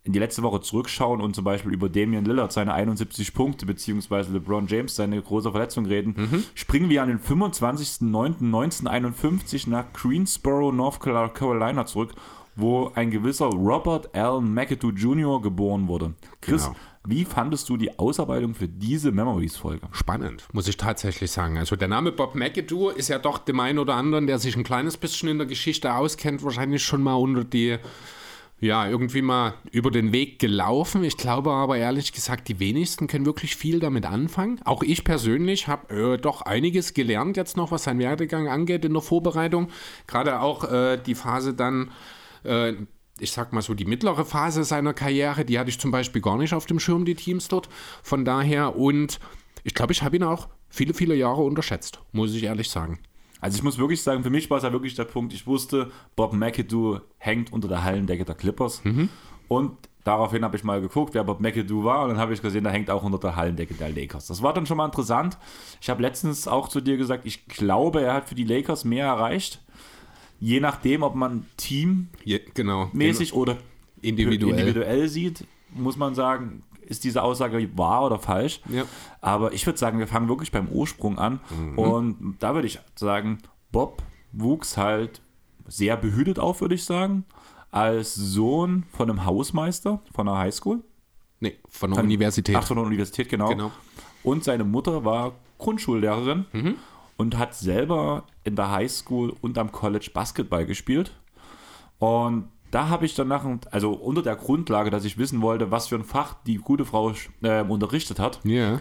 in 0.04 0.12
die 0.12 0.18
letzte 0.18 0.42
Woche 0.42 0.60
zurückschauen 0.60 1.20
und 1.20 1.36
zum 1.36 1.44
Beispiel 1.44 1.72
über 1.72 1.88
Damian 1.88 2.24
Lillard 2.24 2.52
seine 2.52 2.74
71 2.74 3.34
Punkte 3.34 3.66
beziehungsweise 3.66 4.32
LeBron 4.32 4.66
James 4.66 4.96
seine 4.96 5.22
große 5.22 5.52
Verletzung 5.52 5.86
reden, 5.86 6.44
springen 6.54 6.90
wir 6.90 7.04
an 7.04 7.08
den 7.08 7.20
25.09.1951 7.20 9.70
nach 9.70 9.92
Greensboro, 9.92 10.72
North 10.72 10.98
Carolina 11.00 11.86
zurück, 11.86 12.14
wo 12.56 12.90
ein 12.94 13.10
gewisser 13.10 13.46
Robert 13.46 14.14
Allen 14.14 14.52
McAdoo 14.52 14.90
Jr. 14.90 15.40
geboren 15.40 15.88
wurde. 15.88 16.14
Chris, 16.40 16.64
Genau. 16.64 16.76
wie 17.06 17.24
fandest 17.24 17.68
du 17.68 17.76
die 17.76 17.98
Ausarbeitung 17.98 18.54
für 18.54 18.68
diese 18.68 19.10
Memories-Folge? 19.12 19.88
Spannend, 19.92 20.46
muss 20.52 20.68
ich 20.68 20.76
tatsächlich 20.76 21.30
sagen. 21.30 21.56
Also 21.58 21.76
der 21.76 21.88
Name 21.88 22.12
Bob 22.12 22.34
McAdoo 22.34 22.90
ist 22.90 23.08
ja 23.08 23.18
doch 23.18 23.38
dem 23.38 23.58
einen 23.60 23.78
oder 23.78 23.94
anderen, 23.94 24.26
der 24.26 24.38
sich 24.38 24.56
ein 24.56 24.64
kleines 24.64 24.96
bisschen 24.96 25.28
in 25.30 25.38
der 25.38 25.46
Geschichte 25.46 25.94
auskennt, 25.94 26.44
wahrscheinlich 26.44 26.82
schon 26.84 27.02
mal 27.02 27.14
unter 27.14 27.44
die, 27.44 27.78
ja, 28.60 28.86
irgendwie 28.86 29.22
mal 29.22 29.54
über 29.72 29.90
den 29.90 30.12
Weg 30.12 30.38
gelaufen. 30.38 31.02
Ich 31.02 31.16
glaube 31.16 31.50
aber 31.50 31.78
ehrlich 31.78 32.12
gesagt, 32.12 32.48
die 32.48 32.60
wenigsten 32.60 33.06
können 33.08 33.26
wirklich 33.26 33.56
viel 33.56 33.80
damit 33.80 34.06
anfangen. 34.06 34.60
Auch 34.64 34.82
ich 34.82 35.02
persönlich 35.04 35.66
habe 35.68 36.12
äh, 36.14 36.18
doch 36.18 36.42
einiges 36.42 36.94
gelernt 36.94 37.36
jetzt 37.36 37.56
noch, 37.56 37.72
was 37.72 37.84
seinen 37.84 37.98
Werdegang 37.98 38.46
angeht 38.48 38.84
in 38.84 38.92
der 38.92 39.02
Vorbereitung. 39.02 39.68
Gerade 40.06 40.40
auch 40.40 40.70
äh, 40.70 40.96
die 40.98 41.14
Phase 41.16 41.54
dann 41.54 41.90
äh, 42.44 42.74
ich 43.18 43.32
sag 43.32 43.52
mal 43.52 43.62
so, 43.62 43.74
die 43.74 43.84
mittlere 43.84 44.24
Phase 44.24 44.64
seiner 44.64 44.94
Karriere, 44.94 45.44
die 45.44 45.58
hatte 45.58 45.70
ich 45.70 45.78
zum 45.78 45.90
Beispiel 45.90 46.22
gar 46.22 46.38
nicht 46.38 46.54
auf 46.54 46.66
dem 46.66 46.80
Schirm, 46.80 47.04
die 47.04 47.14
Teams 47.14 47.48
dort. 47.48 47.68
Von 48.02 48.24
daher, 48.24 48.76
und 48.76 49.20
ich 49.64 49.74
glaube, 49.74 49.92
ich 49.92 50.02
habe 50.02 50.16
ihn 50.16 50.24
auch 50.24 50.48
viele, 50.68 50.94
viele 50.94 51.14
Jahre 51.14 51.42
unterschätzt, 51.42 52.00
muss 52.12 52.34
ich 52.34 52.42
ehrlich 52.44 52.70
sagen. 52.70 52.98
Also 53.40 53.56
ich 53.56 53.62
muss 53.62 53.78
wirklich 53.78 54.02
sagen, 54.02 54.22
für 54.22 54.30
mich 54.30 54.48
war 54.50 54.58
es 54.58 54.62
ja 54.62 54.72
wirklich 54.72 54.94
der 54.94 55.04
Punkt, 55.04 55.32
ich 55.32 55.46
wusste, 55.46 55.90
Bob 56.14 56.32
McAdoo 56.32 57.00
hängt 57.18 57.52
unter 57.52 57.68
der 57.68 57.82
Hallendecke 57.82 58.24
der 58.24 58.36
Clippers. 58.36 58.82
Und 59.48 59.76
daraufhin 60.04 60.44
habe 60.44 60.56
ich 60.56 60.64
mal 60.64 60.80
geguckt, 60.80 61.14
wer 61.14 61.24
Bob 61.24 61.40
McAdoo 61.40 61.84
war 61.84 62.04
und 62.04 62.10
dann 62.10 62.18
habe 62.18 62.32
ich 62.32 62.40
gesehen, 62.40 62.64
der 62.64 62.72
hängt 62.72 62.88
auch 62.88 63.02
unter 63.02 63.18
der 63.18 63.36
Hallendecke 63.36 63.74
der 63.74 63.90
Lakers. 63.90 64.28
Das 64.28 64.42
war 64.42 64.52
dann 64.52 64.64
schon 64.64 64.76
mal 64.76 64.86
interessant. 64.86 65.38
Ich 65.80 65.90
habe 65.90 66.02
letztens 66.02 66.46
auch 66.48 66.68
zu 66.68 66.80
dir 66.80 66.96
gesagt, 66.96 67.26
ich 67.26 67.46
glaube, 67.46 68.02
er 68.02 68.14
hat 68.14 68.28
für 68.28 68.34
die 68.34 68.44
Lakers 68.44 68.84
mehr 68.84 69.06
erreicht. 69.06 69.60
Je 70.42 70.58
nachdem, 70.58 71.04
ob 71.04 71.14
man 71.14 71.46
teammäßig 71.56 72.10
Je, 72.24 72.40
genau. 72.52 72.90
oder 73.32 73.58
Individuell. 74.00 74.58
individuell 74.58 75.08
sieht, 75.08 75.46
muss 75.70 75.96
man 75.96 76.16
sagen, 76.16 76.64
ist 76.80 77.04
diese 77.04 77.22
Aussage 77.22 77.70
wahr 77.76 78.04
oder 78.04 78.18
falsch. 78.18 78.60
Ja. 78.68 78.82
Aber 79.20 79.52
ich 79.52 79.64
würde 79.66 79.78
sagen, 79.78 80.00
wir 80.00 80.08
fangen 80.08 80.28
wirklich 80.28 80.50
beim 80.50 80.66
Ursprung 80.66 81.16
an. 81.16 81.38
Und 81.76 82.36
da 82.40 82.54
würde 82.54 82.66
ich 82.66 82.80
sagen, 82.96 83.38
Bob 83.70 84.02
wuchs 84.32 84.76
halt 84.76 85.22
sehr 85.68 85.96
behütet 85.96 86.40
auf, 86.40 86.60
würde 86.60 86.74
ich 86.74 86.84
sagen, 86.84 87.24
als 87.70 88.16
Sohn 88.16 88.82
von 88.90 89.08
einem 89.08 89.24
Hausmeister 89.24 90.02
von 90.12 90.28
einer 90.28 90.38
Highschool. 90.38 90.82
Nee, 91.38 91.56
von 91.68 91.92
der 91.92 92.02
Universität. 92.02 92.56
Ach, 92.56 92.64
von 92.64 92.78
der 92.78 92.86
Universität, 92.86 93.28
genau. 93.28 93.48
Genau. 93.48 93.70
Und 94.24 94.42
seine 94.42 94.64
Mutter 94.64 95.04
war 95.04 95.36
Grundschullehrerin 95.58 96.46
und 97.16 97.38
hat 97.38 97.54
selber 97.54 98.24
in 98.44 98.56
der 98.56 98.70
Highschool 98.70 99.34
und 99.40 99.58
am 99.58 99.72
College 99.72 100.10
Basketball 100.12 100.66
gespielt. 100.66 101.12
Und 101.98 102.48
da 102.70 102.88
habe 102.88 103.04
ich 103.04 103.14
danach, 103.14 103.44
also 103.70 103.92
unter 103.92 104.22
der 104.22 104.36
Grundlage, 104.36 104.90
dass 104.90 105.04
ich 105.04 105.18
wissen 105.18 105.42
wollte, 105.42 105.70
was 105.70 105.88
für 105.88 105.96
ein 105.96 106.04
Fach 106.04 106.34
die 106.46 106.56
gute 106.56 106.84
Frau 106.84 107.12
äh, 107.42 107.62
unterrichtet 107.62 108.18
hat, 108.18 108.40
Ja. 108.44 108.80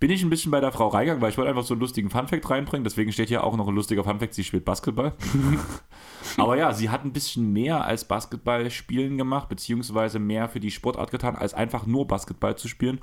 bin 0.00 0.10
ich 0.10 0.22
ein 0.22 0.30
bisschen 0.30 0.50
bei 0.50 0.60
der 0.60 0.72
Frau 0.72 0.88
reingegangen, 0.88 1.22
weil 1.22 1.30
ich 1.30 1.38
wollte 1.38 1.48
einfach 1.50 1.62
so 1.62 1.74
einen 1.74 1.80
lustigen 1.80 2.10
Funfact 2.10 2.50
reinbringen. 2.50 2.84
Deswegen 2.84 3.12
steht 3.12 3.28
hier 3.28 3.44
auch 3.44 3.56
noch 3.56 3.68
ein 3.68 3.74
lustiger 3.74 4.02
Funfact, 4.02 4.34
sie 4.34 4.44
spielt 4.44 4.64
Basketball. 4.64 5.12
Aber 6.38 6.56
ja, 6.56 6.72
sie 6.72 6.90
hat 6.90 7.04
ein 7.04 7.12
bisschen 7.12 7.52
mehr 7.52 7.84
als 7.84 8.04
Basketball 8.04 8.68
spielen 8.70 9.16
gemacht, 9.16 9.48
beziehungsweise 9.48 10.18
mehr 10.18 10.48
für 10.48 10.60
die 10.60 10.70
Sportart 10.70 11.10
getan, 11.10 11.36
als 11.36 11.54
einfach 11.54 11.86
nur 11.86 12.06
Basketball 12.06 12.56
zu 12.56 12.68
spielen. 12.68 13.00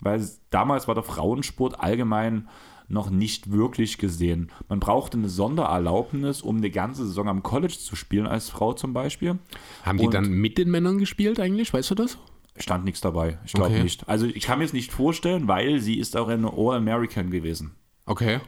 Weil 0.00 0.26
damals 0.50 0.88
war 0.88 0.94
der 0.94 1.04
Frauensport 1.04 1.78
allgemein 1.80 2.48
noch 2.90 3.08
nicht 3.10 3.52
wirklich 3.52 3.98
gesehen. 3.98 4.50
Man 4.68 4.80
brauchte 4.80 5.16
eine 5.16 5.28
Sondererlaubnis, 5.28 6.42
um 6.42 6.56
eine 6.56 6.70
ganze 6.70 7.06
Saison 7.06 7.28
am 7.28 7.42
College 7.42 7.76
zu 7.78 7.96
spielen, 7.96 8.26
als 8.26 8.50
Frau 8.50 8.72
zum 8.72 8.92
Beispiel. 8.92 9.38
Haben 9.84 9.98
die 9.98 10.06
Und- 10.06 10.14
dann 10.14 10.30
mit 10.30 10.58
den 10.58 10.70
Männern 10.70 10.98
gespielt 10.98 11.38
eigentlich? 11.40 11.72
Weißt 11.72 11.90
du 11.90 11.94
das? 11.94 12.18
Stand 12.56 12.84
nichts 12.84 13.00
dabei. 13.00 13.38
Ich 13.46 13.52
glaube 13.52 13.70
Okay. 13.74 13.82
nicht. 13.84 14.08
Also 14.08 14.26
ich 14.26 14.42
kann 14.42 14.58
mir 14.58 14.64
es 14.64 14.72
nicht 14.72 14.92
vorstellen, 14.92 15.48
weil 15.48 15.80
sie 15.80 15.98
ist 15.98 16.16
auch 16.16 16.28
eine 16.28 16.52
All-American 16.52 17.30
gewesen. 17.30 17.72
Okay. 18.06 18.40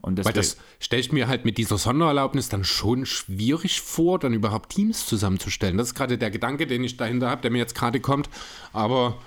Und 0.00 0.16
Weil 0.18 0.32
deswegen, 0.32 0.36
das 0.36 0.56
stelle 0.80 1.00
ich 1.00 1.12
mir 1.12 1.26
halt 1.28 1.44
mit 1.44 1.58
dieser 1.58 1.78
Sondererlaubnis 1.78 2.48
dann 2.48 2.62
schon 2.64 3.04
schwierig 3.06 3.80
vor, 3.80 4.18
dann 4.18 4.32
überhaupt 4.32 4.70
Teams 4.70 5.06
zusammenzustellen. 5.06 5.76
Das 5.76 5.88
ist 5.88 5.94
gerade 5.94 6.18
der 6.18 6.30
Gedanke, 6.30 6.66
den 6.66 6.84
ich 6.84 6.96
dahinter 6.96 7.30
habe, 7.30 7.42
der 7.42 7.50
mir 7.50 7.58
jetzt 7.58 7.74
gerade 7.74 7.98
kommt. 8.00 8.28
Aber 8.72 9.18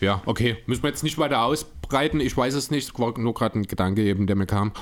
ja, 0.00 0.22
okay, 0.26 0.56
müssen 0.66 0.82
wir 0.82 0.90
jetzt 0.90 1.02
nicht 1.02 1.18
weiter 1.18 1.42
ausbreiten. 1.42 2.20
Ich 2.20 2.36
weiß 2.36 2.54
es 2.54 2.70
nicht. 2.70 2.98
War 2.98 3.18
nur 3.18 3.34
gerade 3.34 3.58
ein 3.58 3.64
Gedanke 3.64 4.02
eben, 4.02 4.26
der 4.26 4.36
mir 4.36 4.46
kam. 4.46 4.72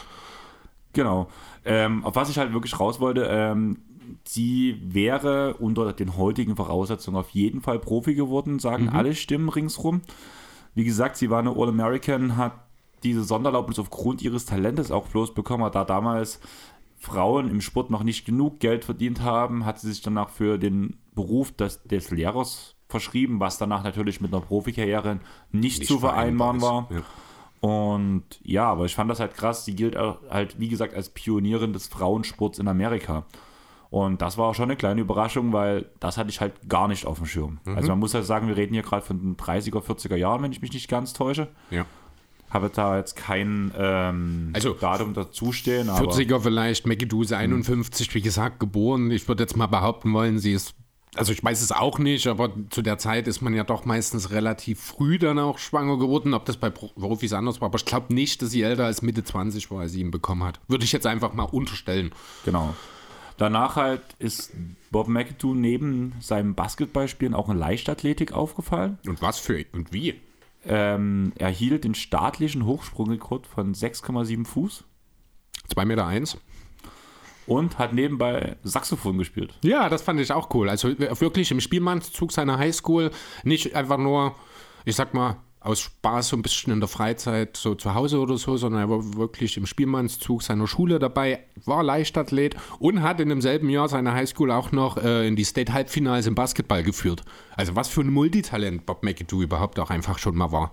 Genau. 0.92 1.28
Ähm, 1.64 2.04
auf 2.04 2.14
was 2.16 2.30
ich 2.30 2.38
halt 2.38 2.52
wirklich 2.52 2.78
raus 2.78 3.00
wollte, 3.00 3.26
ähm, 3.30 3.78
sie 4.24 4.80
wäre 4.82 5.54
unter 5.54 5.92
den 5.92 6.16
heutigen 6.16 6.56
Voraussetzungen 6.56 7.16
auf 7.16 7.30
jeden 7.30 7.60
Fall 7.60 7.78
Profi 7.78 8.14
geworden, 8.14 8.58
sagen 8.58 8.88
alle 8.88 9.14
Stimmen 9.14 9.48
ringsrum. 9.48 10.02
Wie 10.74 10.84
gesagt, 10.84 11.16
sie 11.16 11.30
war 11.30 11.40
eine 11.40 11.50
All-American, 11.56 12.36
hat 12.36 12.52
diese 13.02 13.24
Sondererlaubnis 13.24 13.78
aufgrund 13.78 14.22
ihres 14.22 14.46
Talentes 14.46 14.90
auch 14.90 15.08
bloß 15.08 15.34
bekommen, 15.34 15.70
da 15.72 15.84
damals 15.84 16.40
Frauen 16.98 17.50
im 17.50 17.60
Sport 17.60 17.90
noch 17.90 18.02
nicht 18.02 18.24
genug 18.24 18.60
Geld 18.60 18.84
verdient 18.84 19.20
haben, 19.20 19.64
hat 19.64 19.80
sie 19.80 19.88
sich 19.88 20.02
danach 20.02 20.30
für 20.30 20.58
den 20.58 20.96
Beruf 21.14 21.52
des, 21.52 21.82
des 21.84 22.10
Lehrers 22.10 22.75
verschrieben, 22.88 23.40
was 23.40 23.58
danach 23.58 23.82
natürlich 23.82 24.20
mit 24.20 24.32
einer 24.32 24.42
Profikarriere 24.42 25.18
nicht, 25.52 25.86
zu 25.86 25.98
vereinbaren 25.98 26.60
war. 26.62 26.88
Ja. 26.90 27.02
Und 27.60 28.24
ja, 28.42 28.64
aber 28.70 28.84
ich 28.84 28.94
fand 28.94 29.10
das 29.10 29.18
halt 29.18 29.34
krass. 29.34 29.64
Sie 29.64 29.74
gilt 29.74 29.96
auch 29.96 30.18
halt, 30.30 30.60
wie 30.60 30.68
gesagt, 30.68 30.94
als 30.94 31.08
Pionierin 31.08 31.72
des 31.72 31.88
Frauensports 31.88 32.58
in 32.58 32.68
Amerika. 32.68 33.24
Und 33.90 34.20
das 34.20 34.36
war 34.36 34.48
auch 34.48 34.54
schon 34.54 34.64
eine 34.64 34.76
kleine 34.76 35.00
Überraschung, 35.00 35.52
weil 35.52 35.86
das 36.00 36.18
hatte 36.18 36.28
ich 36.30 36.40
halt 36.40 36.68
gar 36.68 36.86
nicht 36.88 37.06
auf 37.06 37.18
dem 37.18 37.26
Schirm. 37.26 37.58
Also 37.64 37.88
man 37.88 37.98
muss 37.98 38.14
halt 38.14 38.24
sagen, 38.24 38.48
wir 38.48 38.56
reden 38.56 38.74
hier 38.74 38.82
gerade 38.82 39.04
von 39.04 39.18
den 39.18 39.36
30er, 39.36 39.80
40er 39.80 40.16
Jahren, 40.16 40.42
wenn 40.42 40.52
ich 40.52 40.60
mich 40.60 40.72
nicht 40.72 40.88
ganz 40.88 41.12
täusche. 41.12 41.48
ja. 41.70 41.86
Habe 42.48 42.70
da 42.72 42.96
jetzt 42.96 43.16
kein 43.16 43.72
ähm, 43.76 44.50
Also, 44.54 44.72
Datum 44.74 45.14
dazustehen, 45.14 45.90
aber 45.90 46.12
40er 46.12 46.38
vielleicht, 46.38 46.86
ist 46.86 47.32
51, 47.32 48.14
wie 48.14 48.22
gesagt, 48.22 48.60
geboren. 48.60 49.10
Ich 49.10 49.26
würde 49.26 49.42
jetzt 49.42 49.56
mal 49.56 49.66
behaupten 49.66 50.12
wollen, 50.12 50.38
sie 50.38 50.52
ist, 50.52 50.76
also 51.16 51.32
ich 51.32 51.42
weiß 51.42 51.62
es 51.62 51.72
auch 51.72 51.98
nicht, 51.98 52.26
aber 52.26 52.50
zu 52.70 52.82
der 52.82 52.98
Zeit 52.98 53.26
ist 53.28 53.40
man 53.40 53.54
ja 53.54 53.64
doch 53.64 53.84
meistens 53.84 54.30
relativ 54.30 54.80
früh 54.80 55.18
dann 55.18 55.38
auch 55.38 55.58
schwanger 55.58 55.98
geworden. 55.98 56.34
Ob 56.34 56.44
das 56.44 56.56
bei 56.56 56.70
Pro- 56.70 56.88
Profis 56.88 57.32
anders 57.32 57.60
war, 57.60 57.66
aber 57.66 57.76
ich 57.78 57.84
glaube 57.84 58.14
nicht, 58.14 58.42
dass 58.42 58.50
sie 58.50 58.62
älter 58.62 58.84
als 58.86 59.02
Mitte 59.02 59.24
20 59.24 59.70
war, 59.70 59.80
als 59.80 59.92
sie 59.92 60.00
ihn 60.00 60.10
bekommen 60.10 60.44
hat. 60.44 60.60
Würde 60.68 60.84
ich 60.84 60.92
jetzt 60.92 61.06
einfach 61.06 61.32
mal 61.32 61.44
unterstellen. 61.44 62.12
genau. 62.44 62.74
Danach 63.38 63.76
halt 63.76 64.00
ist 64.18 64.52
Bob 64.90 65.08
McAdoo 65.08 65.52
neben 65.54 66.14
seinem 66.20 66.54
Basketballspielen 66.54 67.34
auch 67.34 67.50
in 67.50 67.58
Leichtathletik 67.58 68.32
aufgefallen. 68.32 68.98
Und 69.06 69.20
was 69.20 69.38
für 69.38 69.62
und 69.72 69.92
wie? 69.92 70.14
Ähm, 70.64 71.32
er 71.36 71.50
hielt 71.50 71.84
den 71.84 71.94
staatlichen 71.94 72.64
Hochsprungrekord 72.64 73.46
von 73.46 73.74
6,7 73.74 74.46
Fuß. 74.46 74.84
2,1 75.68 75.84
Meter. 75.84 76.06
Eins. 76.06 76.38
Und 77.46 77.78
hat 77.78 77.92
nebenbei 77.92 78.56
Saxophon 78.62 79.18
gespielt. 79.18 79.54
Ja, 79.62 79.88
das 79.88 80.02
fand 80.02 80.20
ich 80.20 80.32
auch 80.32 80.52
cool. 80.54 80.68
Also 80.68 80.98
wirklich 80.98 81.50
im 81.50 81.60
Spielmannszug 81.60 82.32
seiner 82.32 82.58
Highschool, 82.58 83.10
nicht 83.44 83.74
einfach 83.74 83.98
nur, 83.98 84.34
ich 84.84 84.96
sag 84.96 85.14
mal, 85.14 85.36
aus 85.66 85.80
Spaß 85.80 86.28
so 86.28 86.36
ein 86.36 86.42
bisschen 86.42 86.72
in 86.72 86.80
der 86.80 86.88
Freizeit 86.88 87.56
so 87.56 87.74
zu 87.74 87.94
Hause 87.94 88.20
oder 88.20 88.36
so, 88.38 88.56
sondern 88.56 88.82
er 88.82 88.90
war 88.90 89.16
wirklich 89.16 89.56
im 89.56 89.66
Spielmannszug 89.66 90.42
seiner 90.42 90.68
Schule 90.68 91.00
dabei, 91.00 91.40
war 91.64 91.82
Leichtathlet 91.82 92.54
und 92.78 93.02
hat 93.02 93.20
in 93.20 93.28
demselben 93.28 93.68
Jahr 93.68 93.88
seine 93.88 94.14
Highschool 94.14 94.52
auch 94.52 94.70
noch 94.70 94.96
äh, 94.96 95.26
in 95.26 95.34
die 95.34 95.44
State-Halbfinals 95.44 96.28
im 96.28 96.36
Basketball 96.36 96.84
geführt. 96.84 97.24
Also 97.56 97.74
was 97.74 97.88
für 97.88 98.02
ein 98.02 98.10
Multitalent 98.10 98.86
Bob 98.86 99.02
McAdoo 99.02 99.42
überhaupt 99.42 99.80
auch 99.80 99.90
einfach 99.90 100.18
schon 100.18 100.36
mal 100.36 100.52
war. 100.52 100.72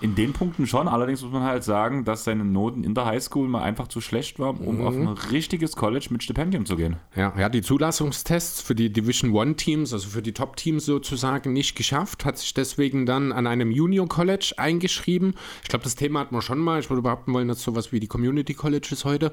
In 0.00 0.14
den 0.14 0.32
Punkten 0.32 0.66
schon, 0.66 0.88
allerdings 0.88 1.22
muss 1.22 1.32
man 1.32 1.42
halt 1.42 1.62
sagen, 1.62 2.04
dass 2.04 2.24
seine 2.24 2.44
Noten 2.44 2.84
in 2.84 2.94
der 2.94 3.04
Highschool 3.04 3.46
mal 3.48 3.62
einfach 3.62 3.88
zu 3.88 4.00
schlecht 4.00 4.38
waren, 4.38 4.56
um 4.56 4.78
mhm. 4.78 4.86
auf 4.86 4.96
ein 4.96 5.08
richtiges 5.08 5.76
College 5.76 6.06
mit 6.10 6.22
Stipendium 6.22 6.64
zu 6.64 6.76
gehen. 6.76 6.96
Ja, 7.14 7.34
er 7.36 7.44
hat 7.44 7.54
die 7.54 7.60
Zulassungstests 7.60 8.62
für 8.62 8.74
die 8.74 8.90
Division 8.90 9.32
One 9.32 9.56
Teams, 9.56 9.92
also 9.92 10.08
für 10.08 10.22
die 10.22 10.32
Top 10.32 10.56
Teams 10.56 10.86
sozusagen, 10.86 11.52
nicht 11.52 11.74
geschafft, 11.74 12.24
hat 12.24 12.38
sich 12.38 12.54
deswegen 12.54 13.04
dann 13.04 13.30
an 13.30 13.46
einem 13.46 13.70
Junior 13.70 14.08
College 14.08 14.54
eingeschrieben. 14.56 15.34
Ich 15.62 15.68
glaube, 15.68 15.84
das 15.84 15.96
Thema 15.96 16.20
hat 16.20 16.32
man 16.32 16.40
schon 16.40 16.58
mal. 16.58 16.80
Ich 16.80 16.88
würde 16.88 17.02
behaupten 17.02 17.34
wollen, 17.34 17.48
dass 17.48 17.62
sowas 17.62 17.92
wie 17.92 18.00
die 18.00 18.06
Community 18.06 18.54
Colleges 18.54 19.04
heute. 19.04 19.32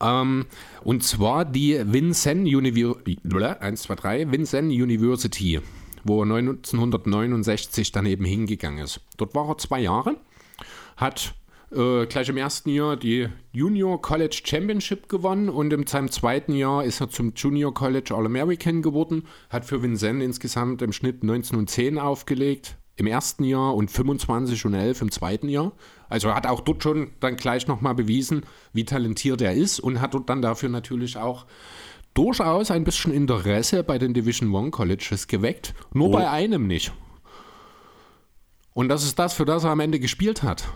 Ähm, 0.00 0.46
und 0.82 1.04
zwar 1.04 1.44
die 1.44 1.80
Vincennes 1.84 2.52
University, 2.52 3.18
1, 3.60 3.82
2, 3.82 3.94
3, 3.94 4.32
Vincennes 4.32 4.74
University 4.74 5.60
wo 6.04 6.22
er 6.22 6.34
1969 6.34 7.92
dann 7.92 8.06
eben 8.06 8.24
hingegangen 8.24 8.84
ist. 8.84 9.00
Dort 9.16 9.34
war 9.34 9.48
er 9.48 9.58
zwei 9.58 9.80
Jahre, 9.80 10.16
hat 10.96 11.34
äh, 11.72 12.06
gleich 12.06 12.28
im 12.28 12.36
ersten 12.36 12.70
Jahr 12.70 12.96
die 12.96 13.28
Junior 13.52 14.00
College 14.00 14.42
Championship 14.44 15.08
gewonnen 15.08 15.48
und 15.48 15.72
in 15.72 15.86
seinem 15.86 16.10
zweiten 16.10 16.54
Jahr 16.54 16.84
ist 16.84 17.00
er 17.00 17.10
zum 17.10 17.32
Junior 17.34 17.72
College 17.72 18.14
All-American 18.14 18.82
geworden, 18.82 19.26
hat 19.50 19.64
für 19.64 19.82
Vincennes 19.82 20.24
insgesamt 20.24 20.82
im 20.82 20.92
Schnitt 20.92 21.22
19 21.22 21.58
und 21.58 21.70
10 21.70 21.98
aufgelegt 21.98 22.76
im 22.96 23.06
ersten 23.06 23.44
Jahr 23.44 23.74
und 23.74 23.90
25 23.90 24.66
und 24.66 24.74
11 24.74 25.02
im 25.02 25.10
zweiten 25.10 25.48
Jahr. 25.48 25.72
Also 26.08 26.28
er 26.28 26.34
hat 26.34 26.46
auch 26.46 26.60
dort 26.60 26.82
schon 26.82 27.12
dann 27.20 27.36
gleich 27.36 27.66
nochmal 27.66 27.94
bewiesen, 27.94 28.42
wie 28.72 28.84
talentiert 28.84 29.40
er 29.40 29.54
ist 29.54 29.80
und 29.80 30.00
hat 30.00 30.12
dort 30.12 30.28
dann 30.28 30.42
dafür 30.42 30.68
natürlich 30.68 31.16
auch 31.16 31.46
durchaus 32.14 32.70
ein 32.70 32.84
bisschen 32.84 33.12
Interesse 33.12 33.84
bei 33.84 33.98
den 33.98 34.14
Division 34.14 34.54
One 34.54 34.70
Colleges 34.70 35.26
geweckt, 35.26 35.74
nur 35.92 36.08
oh. 36.08 36.12
bei 36.12 36.28
einem 36.28 36.66
nicht. 36.66 36.92
Und 38.72 38.88
das 38.88 39.04
ist 39.04 39.18
das, 39.18 39.34
für 39.34 39.44
das 39.44 39.64
er 39.64 39.70
am 39.70 39.80
Ende 39.80 40.00
gespielt 40.00 40.42
hat. 40.42 40.68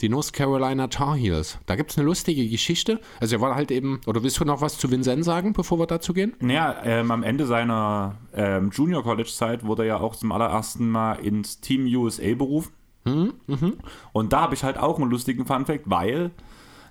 Die 0.00 0.08
North 0.08 0.32
Carolina 0.32 0.86
Tar 0.86 1.14
Heels. 1.14 1.58
Da 1.66 1.76
gibt 1.76 1.90
es 1.90 1.98
eine 1.98 2.06
lustige 2.06 2.48
Geschichte. 2.48 3.00
Also 3.20 3.36
er 3.36 3.42
war 3.42 3.54
halt 3.54 3.70
eben, 3.70 4.00
oder 4.06 4.22
willst 4.22 4.40
du 4.40 4.46
noch 4.46 4.62
was 4.62 4.78
zu 4.78 4.90
Vincent 4.90 5.24
sagen, 5.24 5.52
bevor 5.52 5.78
wir 5.78 5.86
dazu 5.86 6.14
gehen? 6.14 6.34
Naja, 6.40 6.80
ähm, 6.84 7.10
am 7.10 7.22
Ende 7.22 7.46
seiner 7.46 8.16
ähm, 8.32 8.70
Junior 8.72 9.02
College 9.02 9.28
Zeit 9.30 9.64
wurde 9.64 9.82
er 9.82 9.88
ja 9.88 10.00
auch 10.00 10.16
zum 10.16 10.32
allerersten 10.32 10.88
Mal 10.88 11.14
ins 11.14 11.60
Team 11.60 11.84
USA 11.94 12.34
berufen. 12.34 12.72
Mhm, 13.04 13.34
mh. 13.46 13.72
Und 14.12 14.32
da 14.32 14.40
habe 14.40 14.54
ich 14.54 14.64
halt 14.64 14.78
auch 14.78 14.98
einen 14.98 15.10
lustigen 15.10 15.44
Fun 15.44 15.66
Fact, 15.66 15.84
weil 15.86 16.30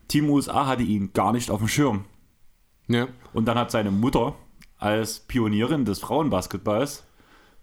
Team 0.08 0.30
USA 0.30 0.68
hatte 0.68 0.84
ihn 0.84 1.12
gar 1.14 1.32
nicht 1.32 1.50
auf 1.50 1.60
dem 1.60 1.68
Schirm. 1.68 2.06
Ja. 2.90 3.08
Und 3.32 3.46
dann 3.46 3.58
hat 3.58 3.72
seine 3.72 3.92
Mutter 3.92 4.36
als 4.78 5.22
Pionierin 5.22 5.86
des 5.86 6.00
Frauenbasketballs 6.00 7.04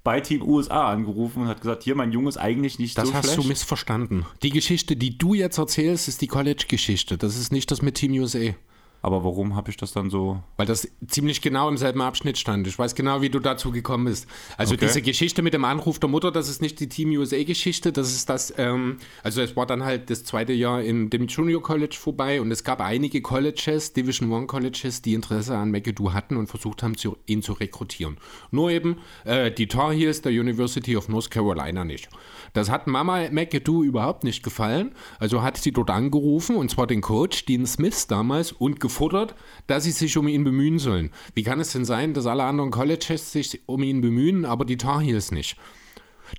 bei 0.04 0.20
Team 0.20 0.42
USA 0.42 0.88
angerufen 0.88 1.42
und 1.42 1.48
hat 1.48 1.60
gesagt, 1.60 1.82
hier, 1.82 1.96
mein 1.96 2.12
Junge 2.12 2.28
ist 2.28 2.36
eigentlich 2.36 2.78
nicht 2.78 2.96
das 2.96 3.06
so 3.06 3.10
schlecht. 3.10 3.24
Das 3.24 3.36
hast 3.36 3.44
du 3.44 3.48
missverstanden. 3.48 4.26
Die 4.42 4.50
Geschichte, 4.50 4.94
die 4.96 5.18
du 5.18 5.34
jetzt 5.34 5.58
erzählst, 5.58 6.06
ist 6.06 6.22
die 6.22 6.28
College-Geschichte. 6.28 7.18
Das 7.18 7.36
ist 7.36 7.50
nicht 7.50 7.70
das 7.72 7.82
mit 7.82 7.96
Team 7.96 8.12
USA. 8.12 8.54
Aber 9.02 9.22
warum 9.22 9.54
habe 9.54 9.70
ich 9.70 9.76
das 9.76 9.92
dann 9.92 10.10
so? 10.10 10.42
Weil 10.56 10.66
das 10.66 10.88
ziemlich 11.06 11.40
genau 11.40 11.68
im 11.68 11.76
selben 11.76 12.00
Abschnitt 12.00 12.38
stand. 12.38 12.66
Ich 12.66 12.78
weiß 12.78 12.94
genau, 12.94 13.22
wie 13.22 13.30
du 13.30 13.38
dazu 13.38 13.70
gekommen 13.70 14.06
bist. 14.06 14.26
Also 14.56 14.74
okay. 14.74 14.86
diese 14.86 15.02
Geschichte 15.02 15.42
mit 15.42 15.54
dem 15.54 15.64
Anruf 15.64 15.98
der 15.98 16.08
Mutter, 16.08 16.32
das 16.32 16.48
ist 16.48 16.60
nicht 16.60 16.80
die 16.80 16.88
Team 16.88 17.10
USA-Geschichte, 17.10 17.92
das 17.92 18.12
ist 18.12 18.28
das, 18.28 18.52
ähm, 18.56 18.98
also 19.22 19.40
es 19.42 19.54
war 19.54 19.66
dann 19.66 19.84
halt 19.84 20.10
das 20.10 20.24
zweite 20.24 20.52
Jahr 20.52 20.82
in 20.82 21.10
dem 21.10 21.26
Junior 21.26 21.62
College 21.62 21.96
vorbei 21.98 22.40
und 22.40 22.50
es 22.50 22.64
gab 22.64 22.80
einige 22.80 23.22
Colleges, 23.22 23.92
Division 23.92 24.32
One 24.32 24.46
Colleges, 24.46 25.02
die 25.02 25.14
Interesse 25.14 25.56
an 25.56 25.70
McAdoo 25.70 26.12
hatten 26.12 26.36
und 26.36 26.48
versucht 26.48 26.82
haben, 26.82 26.96
zu, 26.96 27.16
ihn 27.26 27.42
zu 27.42 27.52
rekrutieren. 27.52 28.16
Nur 28.50 28.70
eben 28.70 28.98
äh, 29.24 29.52
die 29.52 29.68
Tar 29.68 29.92
Heels 29.92 30.22
der 30.22 30.32
University 30.32 30.96
of 30.96 31.08
North 31.08 31.30
Carolina 31.30 31.84
nicht. 31.84 32.08
Das 32.54 32.70
hat 32.70 32.86
Mama 32.86 33.30
McAdoo 33.30 33.84
überhaupt 33.84 34.24
nicht 34.24 34.42
gefallen, 34.42 34.94
also 35.18 35.42
hat 35.42 35.58
sie 35.58 35.72
dort 35.72 35.90
angerufen 35.90 36.56
und 36.56 36.70
zwar 36.70 36.86
den 36.86 37.02
Coach 37.02 37.44
Dean 37.44 37.66
Smith 37.66 38.06
damals 38.06 38.52
und 38.52 38.80
gefordert, 38.86 39.34
dass 39.66 39.84
sie 39.84 39.90
sich 39.90 40.16
um 40.16 40.28
ihn 40.28 40.44
bemühen 40.44 40.78
sollen. 40.78 41.10
Wie 41.34 41.42
kann 41.42 41.60
es 41.60 41.72
denn 41.72 41.84
sein, 41.84 42.14
dass 42.14 42.26
alle 42.26 42.44
anderen 42.44 42.70
Colleges 42.70 43.32
sich 43.32 43.60
um 43.66 43.82
ihn 43.82 44.00
bemühen, 44.00 44.44
aber 44.44 44.64
die 44.64 44.76
Tar 44.76 45.00
Heels 45.00 45.30
nicht? 45.30 45.56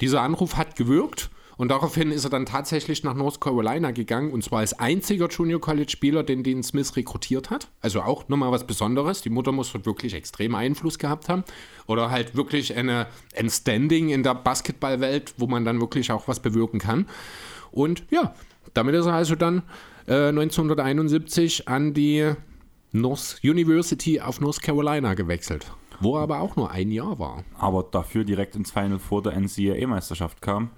Dieser 0.02 0.22
Anruf 0.22 0.58
hat 0.58 0.76
gewirkt 0.76 1.30
und 1.58 1.70
daraufhin 1.70 2.12
ist 2.12 2.24
er 2.24 2.30
dann 2.30 2.46
tatsächlich 2.46 3.04
nach 3.04 3.16
North 3.16 3.42
Carolina 3.42 3.90
gegangen 3.92 4.32
und 4.32 4.44
zwar 4.44 4.60
als 4.60 4.78
einziger 4.78 5.28
Junior 5.28 5.60
College 5.60 5.90
Spieler, 5.90 6.24
den 6.24 6.44
Dean 6.44 6.62
Smith 6.62 6.96
rekrutiert 6.96 7.50
hat. 7.50 7.70
Also 7.82 8.02
auch 8.02 8.30
nochmal 8.30 8.52
was 8.52 8.68
Besonderes. 8.68 9.22
Die 9.22 9.32
Mutter 9.32 9.52
muss 9.52 9.74
wirklich 9.74 10.14
extrem 10.14 10.54
Einfluss 10.54 11.00
gehabt 11.00 11.30
haben 11.30 11.44
oder 11.88 12.12
halt 12.12 12.36
wirklich 12.36 12.76
eine, 12.76 13.08
ein 13.36 13.50
Standing 13.50 14.10
in 14.10 14.22
der 14.22 14.36
Basketballwelt, 14.36 15.34
wo 15.38 15.48
man 15.48 15.66
dann 15.66 15.82
wirklich 15.82 16.12
auch 16.12 16.28
was 16.28 16.40
bewirken 16.40 16.80
kann. 16.80 17.08
Und 17.72 18.04
ja, 18.12 18.36
damit 18.76 18.94
ist 18.94 19.08
er 19.08 19.14
also 19.14 19.36
dann 19.36 19.64
äh, 20.08 20.30
1971 20.30 21.68
an 21.68 21.94
die 21.94 22.34
North 22.92 23.40
University 23.44 24.20
of 24.20 24.40
North 24.42 24.62
Carolina 24.62 25.14
gewechselt, 25.14 25.72
wo 26.00 26.16
er 26.16 26.22
aber 26.22 26.40
auch 26.40 26.56
nur 26.56 26.72
ein 26.72 26.92
Jahr 26.92 27.20
war. 27.20 27.44
Aber 27.58 27.84
dafür 27.84 28.24
direkt 28.24 28.56
ins 28.56 28.72
Final 28.72 29.00
vor 29.00 29.22
der 29.22 29.34
NCAA-Meisterschaft 29.34 30.42
kam 30.42 30.72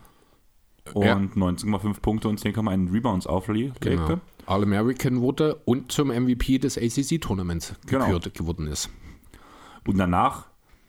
und 0.94 1.06
ja. 1.06 1.16
19,5 1.16 2.02
Punkte 2.02 2.30
und 2.30 2.40
10,1 2.40 2.92
Rebounds 2.92 3.28
auflegte. 3.28 3.92
Genau. 3.92 4.20
All-American 4.46 5.22
wurde 5.22 5.56
und 5.66 5.92
zum 5.92 6.08
MVP 6.08 6.58
des 6.58 6.78
ACC-Tournaments 6.78 7.76
genau. 7.86 8.06
gekürt 8.06 8.34
geworden 8.34 8.68
ist. 8.68 8.90
Und 9.86 9.98
danach 9.98 10.48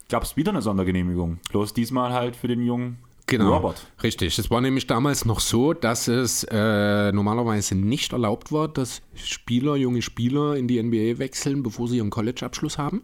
gab 0.09 0.23
es 0.23 0.37
wieder 0.37 0.51
eine 0.51 0.63
Sondergenehmigung. 0.63 1.39
Bloß 1.51 1.75
diesmal 1.75 2.13
halt 2.13 2.37
für 2.37 2.49
den 2.49 2.63
jungen 2.63 2.99
Genau, 3.31 3.57
Robert. 3.57 3.87
richtig. 4.03 4.39
Es 4.39 4.51
war 4.51 4.61
nämlich 4.61 4.87
damals 4.87 5.25
noch 5.25 5.41
so, 5.41 5.73
dass 5.73 6.09
es 6.09 6.45
äh, 6.45 7.13
normalerweise 7.13 7.77
nicht 7.77 8.13
erlaubt 8.13 8.51
war, 8.51 8.69
dass 8.69 9.03
Spieler, 9.15 9.77
junge 9.77 10.03
Spieler 10.03 10.57
in 10.57 10.67
die 10.67 10.83
NBA 10.83 11.19
wechseln, 11.19 11.63
bevor 11.63 11.89
sie 11.89 11.99
ihren 11.99 12.11
College-Abschluss 12.11 12.77
haben. 12.77 13.03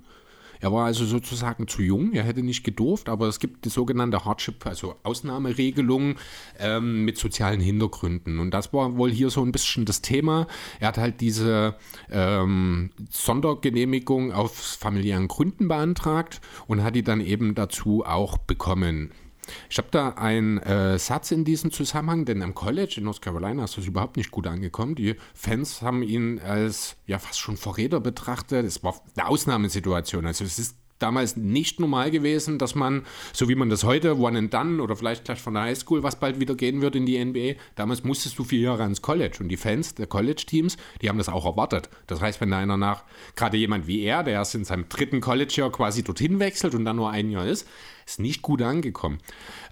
Er 0.61 0.73
war 0.73 0.87
also 0.87 1.05
sozusagen 1.05 1.69
zu 1.69 1.83
jung, 1.83 2.13
er 2.13 2.25
hätte 2.25 2.43
nicht 2.43 2.65
gedurft, 2.65 3.09
aber 3.09 3.29
es 3.29 3.39
gibt 3.39 3.65
die 3.65 3.69
sogenannte 3.69 4.25
Hardship, 4.25 4.65
also 4.67 4.97
Ausnahmeregelung 5.03 6.17
ähm, 6.59 7.05
mit 7.05 7.19
sozialen 7.19 7.61
Hintergründen. 7.61 8.39
Und 8.39 8.53
das 8.53 8.73
war 8.73 8.97
wohl 8.97 9.11
hier 9.11 9.31
so 9.31 9.43
ein 9.43 9.53
bisschen 9.53 9.85
das 9.85 10.03
Thema. 10.03 10.47
Er 10.81 10.89
hat 10.89 10.99
halt 10.99 11.21
diese 11.21 11.77
ähm, 12.11 12.91
Sondergenehmigung 13.11 14.33
aus 14.33 14.77
familiären 14.77 15.29
Gründen 15.29 15.69
beantragt 15.69 16.41
und 16.67 16.83
hat 16.83 16.95
die 16.95 17.03
dann 17.03 17.21
eben 17.21 17.55
dazu 17.55 18.05
auch 18.05 18.39
bekommen. 18.39 19.13
Ich 19.71 19.79
habe 19.79 19.89
da 19.91 20.11
einen 20.11 20.59
äh, 20.59 20.99
Satz 20.99 21.31
in 21.31 21.45
diesem 21.45 21.71
Zusammenhang, 21.71 22.25
denn 22.25 22.43
am 22.43 22.55
College 22.55 22.95
in 22.99 23.05
North 23.05 23.23
Carolina 23.23 23.65
ist 23.65 23.77
das 23.77 23.87
überhaupt 23.87 24.17
nicht 24.17 24.31
gut 24.31 24.47
angekommen. 24.47 24.95
Die 24.95 25.17
Fans 25.35 25.83
haben 25.83 26.03
ihn 26.03 26.39
als 26.41 26.97
ja 27.07 27.19
fast 27.19 27.39
schon 27.39 27.57
Verräter 27.57 28.01
betrachtet. 28.01 28.65
Es 28.65 28.83
war 28.83 29.01
eine 29.17 29.29
Ausnahmesituation. 29.29 30.27
Also 30.27 30.45
es 30.45 30.59
ist 30.59 30.77
damals 30.99 31.37
nicht 31.37 31.81
normal 31.81 32.11
gewesen, 32.11 32.59
dass 32.59 32.75
man, 32.75 33.05
so 33.33 33.49
wie 33.49 33.55
man 33.55 33.69
das 33.69 33.85
heute, 33.85 34.19
one 34.19 34.39
and 34.39 34.53
done 34.53 34.83
oder 34.83 34.97
vielleicht 34.97 35.25
gleich 35.25 35.41
von 35.41 35.55
der 35.55 35.65
Highschool, 35.65 36.03
was 36.03 36.19
bald 36.19 36.41
wieder 36.41 36.55
gehen 36.55 36.81
wird 36.81 36.97
in 36.97 37.07
die 37.07 37.23
NBA, 37.23 37.61
damals 37.75 38.05
musstest 38.05 38.39
du 38.39 38.45
vier 38.45 38.61
Jahre 38.61 38.83
ans 38.83 39.03
College 39.03 39.39
und 39.41 39.49
die 39.49 39.57
Fans 39.57 39.95
der 39.95 40.07
College-Teams, 40.07 40.77
die 41.03 41.09
haben 41.09 41.19
das 41.19 41.29
auch 41.29 41.45
erwartet. 41.45 41.89
Das 42.07 42.21
heißt, 42.21 42.41
wenn 42.41 42.51
da 42.51 42.59
einer 42.59 42.77
nach, 42.77 43.05
gerade 43.35 43.57
jemand 43.57 43.87
wie 43.87 44.03
er, 44.03 44.23
der 44.23 44.35
erst 44.35 44.55
in 44.55 44.65
seinem 44.65 44.89
dritten 44.89 45.21
College-Jahr 45.21 45.71
quasi 45.71 46.03
dorthin 46.03 46.39
wechselt 46.39 46.75
und 46.75 46.85
dann 46.85 46.97
nur 46.97 47.11
ein 47.11 47.31
Jahr 47.31 47.47
ist, 47.47 47.67
ist 48.07 48.21
nicht 48.21 48.43
gut 48.43 48.63
angekommen. 48.63 49.19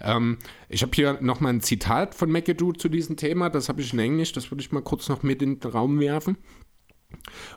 Ähm, 0.01 0.37
ich 0.67 0.81
habe 0.81 0.91
hier 0.93 1.19
nochmal 1.21 1.53
ein 1.53 1.61
Zitat 1.61 2.15
von 2.15 2.29
McAdoo 2.29 2.73
zu 2.73 2.89
diesem 2.89 3.15
Thema, 3.15 3.49
das 3.49 3.69
habe 3.69 3.81
ich 3.81 3.93
in 3.93 3.99
Englisch, 3.99 4.33
das 4.33 4.51
würde 4.51 4.61
ich 4.61 4.71
mal 4.71 4.81
kurz 4.81 5.07
noch 5.09 5.23
mit 5.23 5.41
in 5.41 5.59
den 5.59 5.71
Raum 5.71 5.99
werfen. 5.99 6.37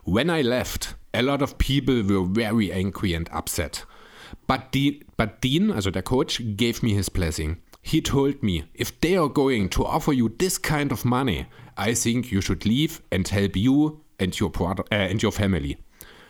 When 0.05 0.29
I 0.29 0.43
left, 0.43 0.97
a 1.15 1.23
lot 1.23 1.43
of 1.43 1.59
people 1.59 2.03
were 2.03 2.25
very 2.25 2.73
angry 2.73 3.15
and 3.15 3.29
upset. 3.33 3.85
But 4.47 4.73
Dean, 4.73 5.03
but 5.17 5.41
Dean, 5.41 5.71
also 5.71 5.91
der 5.91 6.03
Coach, 6.03 6.41
gave 6.57 6.83
me 6.83 6.95
his 6.95 7.09
blessing. 7.09 7.59
He 7.83 8.00
told 8.00 8.43
me, 8.43 8.65
if 8.75 9.00
they 9.00 9.17
are 9.17 9.29
going 9.29 9.69
to 9.71 9.85
offer 9.85 10.12
you 10.12 10.35
this 10.38 10.59
kind 10.59 10.93
of 10.93 11.05
money, 11.05 11.47
I 11.77 11.95
think 11.95 12.31
you 12.31 12.41
should 12.41 12.67
leave 12.67 13.00
and 13.11 13.27
help 13.27 13.57
you 13.57 14.00
and 14.19 14.38
your, 14.38 14.50
brother, 14.50 14.85
uh, 14.93 14.97
and 14.97 15.23
your 15.23 15.33
family. 15.33 15.79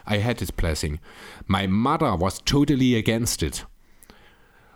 I 0.07 0.19
had 0.19 0.41
his 0.41 0.51
blessing. 0.51 1.01
My 1.47 1.67
mother 1.67 2.15
was 2.15 2.41
totally 2.41 2.95
against 2.95 3.43
it. 3.43 3.65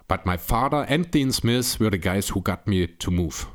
But 0.09 0.27
my 0.27 0.37
father 0.37 0.85
and 0.89 1.11
Dean 1.11 1.33
Smith 1.33 1.79
were 1.79 1.91
the 1.91 1.99
guys 1.99 2.31
who 2.31 2.41
got 2.43 2.67
me 2.67 2.87
to 2.87 3.11
move. 3.11 3.47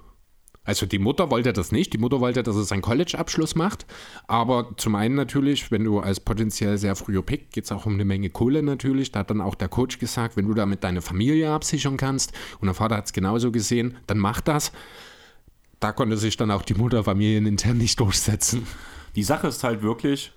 Also 0.68 0.86
die 0.86 1.00
Mutter 1.00 1.32
wollte 1.32 1.54
das 1.54 1.72
nicht. 1.72 1.94
Die 1.94 1.98
Mutter 1.98 2.20
wollte, 2.20 2.44
dass 2.44 2.58
er 2.58 2.64
seinen 2.64 2.82
College-Abschluss 2.82 3.56
macht. 3.56 3.86
Aber 4.28 4.74
zum 4.76 4.96
einen 4.96 5.16
natürlich, 5.16 5.72
wenn 5.72 5.86
du 5.86 6.00
als 6.00 6.20
potenziell 6.20 6.78
sehr 6.78 6.98
früher 6.98 7.22
Pick, 7.22 7.52
geht 7.52 7.64
es 7.64 7.72
auch 7.72 7.86
um 7.86 7.94
eine 7.94 8.04
Menge 8.04 8.30
Kohle 8.30 8.62
natürlich. 8.62 9.14
Da 9.14 9.20
hat 9.20 9.30
dann 9.30 9.40
auch 9.40 9.56
der 9.56 9.70
Coach 9.70 9.98
gesagt, 9.98 10.36
wenn 10.36 10.46
du 10.46 10.54
damit 10.54 10.84
deine 10.84 11.02
Familie 11.02 11.52
absichern 11.52 11.96
kannst, 11.96 12.34
und 12.60 12.66
der 12.66 12.76
Vater 12.76 12.98
hat 12.98 13.06
es 13.06 13.14
genauso 13.14 13.50
gesehen, 13.50 13.96
dann 14.08 14.18
mach 14.18 14.42
das. 14.42 14.74
Da 15.80 15.94
konnte 15.94 16.18
sich 16.18 16.36
dann 16.36 16.52
auch 16.52 16.64
die 16.64 16.74
Mutter 16.74 17.02
familienintern 17.02 17.78
nicht 17.78 17.98
durchsetzen. 18.02 18.68
Die 19.16 19.24
Sache 19.24 19.48
ist 19.48 19.64
halt 19.64 19.82
wirklich, 19.82 20.34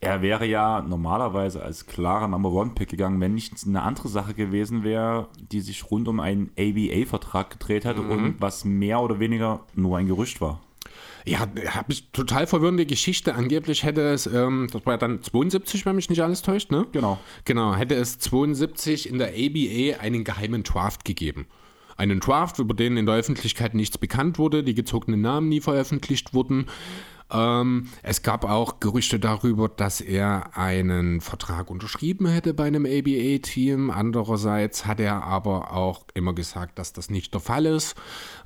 er 0.00 0.22
wäre 0.22 0.46
ja 0.46 0.80
normalerweise 0.80 1.62
als 1.62 1.86
klarer 1.86 2.28
Number 2.28 2.52
One 2.52 2.72
Pick 2.74 2.90
gegangen, 2.90 3.20
wenn 3.20 3.34
nicht 3.34 3.54
eine 3.66 3.82
andere 3.82 4.08
Sache 4.08 4.34
gewesen 4.34 4.84
wäre, 4.84 5.28
die 5.50 5.60
sich 5.60 5.90
rund 5.90 6.06
um 6.06 6.20
einen 6.20 6.50
ABA-Vertrag 6.56 7.50
gedreht 7.50 7.84
hätte 7.84 8.02
mhm. 8.02 8.10
und 8.10 8.40
was 8.40 8.64
mehr 8.64 9.00
oder 9.00 9.18
weniger 9.18 9.60
nur 9.74 9.98
ein 9.98 10.06
Gerücht 10.06 10.40
war. 10.40 10.60
Ja, 11.26 11.40
habe 11.40 11.92
ich 11.92 12.10
total 12.12 12.46
verwirrende 12.46 12.86
Geschichte. 12.86 13.34
Angeblich 13.34 13.82
hätte 13.82 14.02
es, 14.02 14.26
ähm, 14.26 14.68
das 14.72 14.86
war 14.86 14.94
ja 14.94 14.98
dann 14.98 15.22
72, 15.22 15.84
wenn 15.84 15.96
mich 15.96 16.08
nicht 16.08 16.22
alles 16.22 16.42
täuscht, 16.42 16.70
ne? 16.70 16.86
Genau. 16.92 17.18
Genau, 17.44 17.74
hätte 17.74 17.96
es 17.96 18.18
72 18.18 19.08
in 19.08 19.18
der 19.18 19.28
ABA 19.28 20.00
einen 20.00 20.24
geheimen 20.24 20.62
Draft 20.62 21.04
gegeben. 21.04 21.46
Einen 21.96 22.20
Draft, 22.20 22.60
über 22.60 22.74
den 22.74 22.96
in 22.96 23.06
der 23.06 23.16
Öffentlichkeit 23.16 23.74
nichts 23.74 23.98
bekannt 23.98 24.38
wurde, 24.38 24.62
die 24.62 24.74
gezogenen 24.74 25.20
Namen 25.20 25.48
nie 25.48 25.60
veröffentlicht 25.60 26.32
wurden. 26.32 26.66
Ähm, 27.30 27.88
es 28.02 28.22
gab 28.22 28.44
auch 28.44 28.80
Gerüchte 28.80 29.18
darüber, 29.18 29.68
dass 29.68 30.00
er 30.00 30.56
einen 30.56 31.20
Vertrag 31.20 31.70
unterschrieben 31.70 32.26
hätte 32.26 32.54
bei 32.54 32.64
einem 32.64 32.86
ABA-Team. 32.86 33.90
Andererseits 33.90 34.86
hat 34.86 35.00
er 35.00 35.24
aber 35.24 35.72
auch 35.72 36.06
immer 36.14 36.34
gesagt, 36.34 36.78
dass 36.78 36.92
das 36.92 37.10
nicht 37.10 37.34
der 37.34 37.40
Fall 37.40 37.66
ist. 37.66 37.96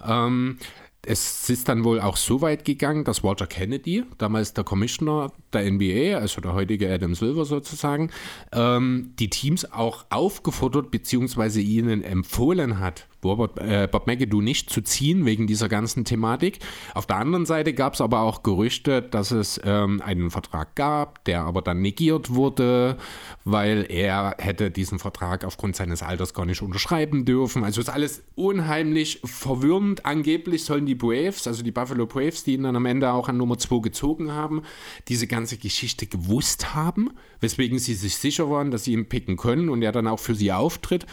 Ähm, 0.05 0.59
es 1.05 1.51
ist 1.51 1.69
dann 1.69 1.83
wohl 1.83 2.01
auch 2.01 2.17
so 2.17 2.43
weit 2.43 2.65
gegangen, 2.65 3.03
dass 3.03 3.25
Walter 3.25 3.49
Kennedy, 3.49 4.05
damals 4.19 4.55
der 4.55 4.63
Commissioner 4.63 5.33
der 5.53 5.71
NBA, 5.71 6.17
also 6.17 6.41
der 6.41 6.55
heutige 6.55 6.93
Adam 6.93 7.17
Silver 7.17 7.45
sozusagen, 7.45 8.11
ähm, 8.53 9.13
die 9.19 9.29
Teams 9.29 9.71
auch 9.73 10.05
aufgefordert 10.11 10.93
bzw. 10.93 11.61
ihnen 11.61 12.05
empfohlen 12.05 12.79
hat, 12.79 13.09
Bob, 13.23 13.61
äh, 13.61 13.89
Bob 13.91 14.09
McAdoo 14.09 14.41
nicht 14.41 14.69
zu 14.69 14.83
ziehen 14.83 15.25
wegen 15.25 15.47
dieser 15.47 15.69
ganzen 15.69 16.05
Thematik. 16.05 16.59
Auf 16.93 17.07
der 17.07 17.17
anderen 17.17 17.47
Seite 17.47 17.73
gab 17.73 17.95
es 17.95 18.01
aber 18.01 18.21
auch 18.21 18.43
Gerüchte, 18.43 19.01
dass 19.01 19.31
es 19.31 19.61
ähm, 19.65 20.03
einen 20.05 20.31
Vertrag 20.31 20.75
gab, 20.75 21.25
der 21.25 21.43
aber 21.43 21.63
dann 21.63 21.81
negiert 21.81 22.35
wurde, 22.35 22.99
weil 23.45 23.87
er 23.89 24.35
hätte 24.39 24.73
diesen 24.73 24.99
Vertrag 24.99 25.45
aufgrund 25.45 25.77
seines 25.77 26.03
Alters 26.03 26.35
gar 26.35 26.47
nicht 26.47 26.63
unterschreiben 26.63 27.25
dürfen. 27.25 27.63
Also 27.63 27.81
ist 27.81 27.91
alles 27.91 28.25
unheimlich 28.35 29.21
verwirrend. 29.25 30.05
Angeblich 30.05 30.65
sollen 30.65 30.85
die 30.85 30.97
Braves, 30.97 31.47
also 31.47 31.63
die 31.63 31.71
Buffalo 31.71 32.07
Braves, 32.07 32.43
die 32.43 32.55
ihn 32.55 32.65
dann 32.65 32.75
am 32.75 32.87
Ende 32.87 33.13
auch 33.13 33.29
an 33.29 33.37
Nummer 33.37 33.57
2 33.57 33.79
gezogen 33.79 34.33
haben, 34.33 34.63
diese 35.07 35.29
ganze 35.29 35.59
Geschichte 35.59 36.07
gewusst 36.07 36.75
haben, 36.75 37.11
weswegen 37.41 37.79
sie 37.79 37.95
sich 37.95 38.17
sicher 38.17 38.51
waren, 38.51 38.73
dass 38.73 38.83
sie 38.83 38.95
ihn 38.95 39.09
picken 39.09 39.37
können 39.37 39.69
und 39.69 39.83
er 39.83 39.93
dann 39.93 40.09
auch 40.09 40.19
für 40.19 40.35
sie 40.35 40.51
auftritt 40.51 41.07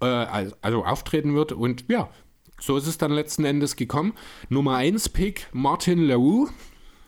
äh, 0.00 0.06
also 0.62 0.84
auftreten 0.84 1.34
wird. 1.34 1.52
Und 1.52 1.84
ja, 1.88 2.08
so 2.60 2.76
ist 2.76 2.86
es 2.86 2.98
dann 2.98 3.12
letzten 3.12 3.44
Endes 3.44 3.76
gekommen. 3.76 4.14
Nummer 4.48 4.76
1 4.76 5.10
Pick 5.10 5.48
Martin 5.52 6.02
LaRue 6.02 6.48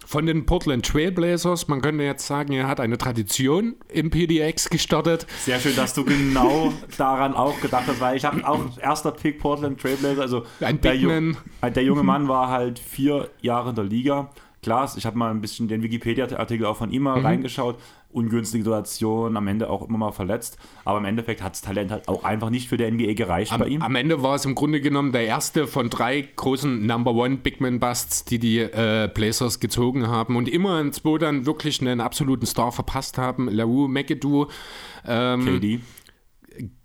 von 0.07 0.27
den 0.27 0.45
Portland 0.45 0.85
Trailblazers. 0.85 1.69
Man 1.69 1.81
könnte 1.81 2.03
jetzt 2.03 2.27
sagen, 2.27 2.53
er 2.53 2.67
hat 2.67 2.81
eine 2.81 2.99
Tradition 2.99 3.77
im 3.89 4.11
PDX 4.11 4.69
gestartet. 4.69 5.27
Sehr 5.39 5.61
schön, 5.61 5.77
dass 5.77 5.95
du 5.95 6.05
genau 6.05 6.73
daran 6.99 7.35
auch 7.35 7.61
gedacht 7.61 7.85
hast, 7.87 8.01
weil 8.01 8.17
ich 8.17 8.25
habe 8.25 8.47
auch 8.47 8.79
erster 8.79 9.13
Pick 9.13 9.39
Portland 9.39 9.81
Trailblazers. 9.81 10.19
Also 10.19 10.45
ein 10.61 10.81
der, 10.81 10.95
Ju 10.95 11.35
der 11.63 11.85
junge 11.85 12.03
Mann 12.05 12.29
war 12.29 12.49
halt 12.49 12.79
vier 12.79 13.31
Jahre 13.41 13.71
in 13.71 13.77
der 13.77 13.85
Liga. 13.85 14.31
Klar, 14.63 14.91
ich 14.97 15.07
habe 15.07 15.17
mal 15.17 15.31
ein 15.31 15.41
bisschen 15.41 15.69
den 15.69 15.83
Wikipedia-Artikel 15.83 16.67
auch 16.67 16.77
von 16.77 16.91
ihm 16.91 17.03
mal 17.03 17.19
mhm. 17.19 17.27
reingeschaut 17.27 17.77
ungünstige 18.13 18.65
Situation, 18.65 19.37
am 19.37 19.47
Ende 19.47 19.71
auch 19.71 19.87
immer 19.89 19.99
mal 19.99 20.13
verletzt. 20.13 20.59
Aber 20.85 20.99
im 20.99 21.05
Endeffekt 21.05 21.43
hat 21.43 21.53
das 21.53 21.63
Talent 21.63 21.91
halt 21.91 22.09
auch 22.09 22.25
einfach 22.25 22.51
nicht 22.51 22.69
für 22.69 22.77
die 22.77 22.91
NBA 22.91 23.15
gereicht 23.15 23.53
am, 23.53 23.61
bei 23.61 23.69
ihm. 23.69 23.83
Am 23.83 23.95
Ende 23.95 24.23
war 24.23 24.35
es 24.35 24.45
im 24.45 24.55
Grunde 24.55 24.81
genommen 24.81 25.13
der 25.13 25.27
erste 25.27 25.67
von 25.67 25.91
drei 25.91 26.23
großen 26.23 26.87
Number 26.87 27.13
One 27.13 27.37
Big 27.37 27.61
Man 27.61 27.79
Busts, 27.79 28.25
die 28.25 28.39
die 28.39 28.59
äh, 28.59 29.09
Blazers 29.13 29.61
gezogen 29.61 30.09
haben 30.09 30.37
und 30.37 30.49
immer 30.49 30.81
in 30.81 30.93
zwei 30.93 31.19
dann 31.19 31.47
wirklich 31.47 31.81
einen 31.81 32.01
absoluten 32.01 32.47
Star 32.47 32.73
verpasst 32.73 33.19
haben. 33.19 33.49
Lau, 33.49 33.89
McAdoo, 33.89 34.47
ähm, 35.07 35.45
KD. 35.45 35.81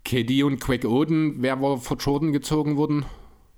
KD 0.04 0.42
und 0.44 0.60
Quake 0.60 0.88
Oden. 0.88 1.42
Wer 1.42 1.60
war 1.60 1.78
vor 1.78 1.96
Jordan 1.96 2.32
gezogen 2.32 2.76
worden? 2.76 3.04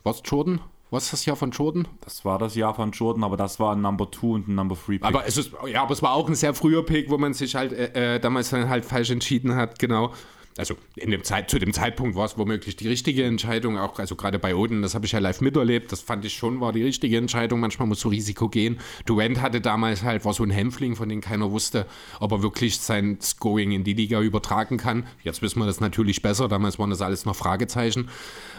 Was 0.05 0.23
Jordan? 0.25 0.61
Was 0.91 1.05
ist 1.05 1.13
das 1.13 1.27
Jahr 1.27 1.37
von 1.37 1.51
Jordan? 1.51 1.87
Das 2.01 2.25
war 2.25 2.39
das 2.39 2.55
Jahr 2.55 2.75
von 2.75 2.93
Jordan, 2.93 3.23
aber 3.23 3.37
das 3.37 3.61
war 3.61 3.75
ein 3.75 3.83
Number 3.83 4.11
2 4.11 4.27
und 4.27 4.49
ein 4.49 4.55
Number 4.55 4.75
3 4.75 4.93
Pick. 4.93 5.05
Aber 5.05 5.27
es 5.27 5.37
ist, 5.37 5.53
ja, 5.67 5.83
aber 5.83 5.93
es 5.93 6.03
war 6.03 6.13
auch 6.13 6.29
ein 6.29 6.35
sehr 6.35 6.55
früher 6.55 6.85
Pick, 6.85 7.11
wo 7.11 7.19
man 7.19 7.35
sich 7.35 7.55
halt 7.55 7.73
äh, 7.73 8.15
äh, 8.17 8.21
damals 8.21 8.51
dann 8.51 8.69
halt 8.69 8.85
falsch 8.85 9.11
entschieden 9.11 9.55
hat, 9.55 9.79
genau. 9.79 10.13
Also 10.59 10.75
in 10.97 11.13
dem 11.13 11.23
Zeit, 11.23 11.51
zu 11.51 11.61
dem 11.61 11.73
Zeitpunkt 11.73 12.17
war 12.17 12.25
es 12.25 12.37
womöglich 12.37 12.75
die 12.75 12.89
richtige 12.89 13.25
Entscheidung, 13.25 13.79
auch 13.79 14.01
also 14.01 14.17
gerade 14.17 14.41
bei 14.41 14.57
Oden, 14.57 14.83
das 14.83 14.97
habe 14.97 15.07
ich 15.07 15.13
ja 15.13 15.21
live 15.21 15.41
miterlebt, 15.41 15.93
das 15.93 16.01
fand 16.01 16.25
ich 16.25 16.35
schon, 16.35 16.61
war 16.61 16.73
die 16.73 16.83
richtige 16.83 17.17
Entscheidung. 17.17 17.61
Manchmal 17.61 17.87
muss 17.87 18.01
so 18.01 18.09
Risiko 18.09 18.49
gehen. 18.49 18.81
Durant 19.07 19.41
hatte 19.41 19.61
damals 19.61 20.03
halt, 20.03 20.25
war 20.25 20.35
so 20.35 20.43
ein 20.43 20.51
Hämpfling, 20.51 20.97
von 20.97 21.09
dem 21.09 21.21
keiner 21.21 21.53
wusste, 21.53 21.87
ob 22.19 22.33
er 22.33 22.43
wirklich 22.43 22.81
sein 22.81 23.19
Scoring 23.21 23.71
in 23.71 23.85
die 23.85 23.93
Liga 23.93 24.21
übertragen 24.21 24.79
kann. 24.79 25.07
Jetzt 25.23 25.43
wissen 25.43 25.61
wir 25.61 25.67
das 25.67 25.79
natürlich 25.79 26.23
besser, 26.23 26.49
damals 26.49 26.77
waren 26.81 26.91
das 26.91 27.03
alles 27.03 27.25
noch 27.25 27.37
Fragezeichen. 27.37 28.09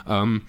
Ähm, 0.08 0.44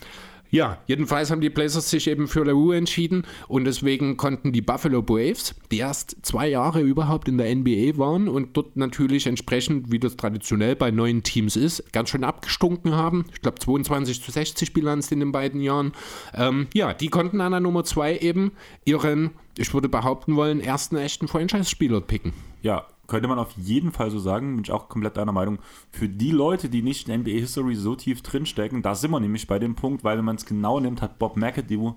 ja, 0.51 0.79
jedenfalls 0.87 1.31
haben 1.31 1.41
die 1.41 1.51
Blazers 1.51 1.91
sich 1.91 2.09
eben 2.09 2.29
für 2.29 2.45
LaRue 2.45 2.77
entschieden 2.77 3.25
und 3.49 3.65
deswegen 3.65 4.17
konnten 4.17 4.53
die 4.53 4.61
Buffalo 4.61 5.03
Braves, 5.03 5.55
die 5.71 5.79
erst 5.79 6.17
zwei 6.23 6.49
Jahre 6.49 6.81
überhaupt 6.81 7.29
in 7.29 7.39
der 7.39 7.55
NBA 7.55 7.99
waren 7.99 8.29
und 8.29 8.57
dort 8.57 8.77
natürlich 8.77 9.27
entsprechend, 9.27 9.91
wie 9.93 9.99
das 9.99 10.17
traditionell 10.17 10.77
bei 10.77 10.91
neuen 10.91 11.23
Teams 11.23 11.57
ist, 11.57 11.93
ganz 11.93 12.11
schön 12.11 12.25
abgestunken 12.25 12.95
haben. 12.95 13.25
Ich 13.33 13.43
glaube 13.43 13.59
22 13.59 14.23
zu 14.23 14.31
60 14.31 14.73
Bilanz 14.73 15.11
in 15.13 15.21
den 15.21 15.33
beiden 15.33 15.61
Jahren. 15.61 15.93
Ähm, 16.35 16.67
ja, 16.75 16.95
die 16.95 17.09
konnten 17.09 17.41
an 17.41 17.53
der 17.53 17.61
Nummer 17.61 17.85
zwei 17.85 18.17
eben 18.19 18.53
ihren, 18.85 19.31
ich 19.57 19.73
würde 19.73 19.89
behaupten 19.89 20.37
wollen, 20.37 20.61
ersten 20.61 20.97
echten 20.97 21.29
Franchise-Spieler 21.29 22.01
picken. 22.01 22.33
Ja, 22.63 22.87
könnte 23.11 23.29
man 23.29 23.39
auf 23.39 23.53
jeden 23.57 23.93
Fall 23.93 24.11
so 24.11 24.19
sagen, 24.19 24.57
bin 24.57 24.65
ich 24.65 24.71
auch 24.71 24.89
komplett 24.89 25.17
deiner 25.17 25.33
Meinung. 25.33 25.59
Für 25.91 26.09
die 26.09 26.31
Leute, 26.31 26.69
die 26.69 26.81
nicht 26.81 27.09
in 27.09 27.21
NBA 27.21 27.33
History 27.33 27.75
so 27.75 27.97
tief 27.97 28.23
drinstecken, 28.23 28.83
da 28.83 28.95
sind 28.95 29.11
wir 29.11 29.21
nämlich 29.21 29.47
bei 29.47 29.59
dem 29.59 29.75
Punkt, 29.75 30.05
weil 30.05 30.17
wenn 30.17 30.25
man 30.25 30.37
es 30.37 30.47
genau 30.47 30.81
nimmt, 30.81 31.03
hat 31.03 31.19
Bob 31.19 31.37
McAdoo 31.37 31.97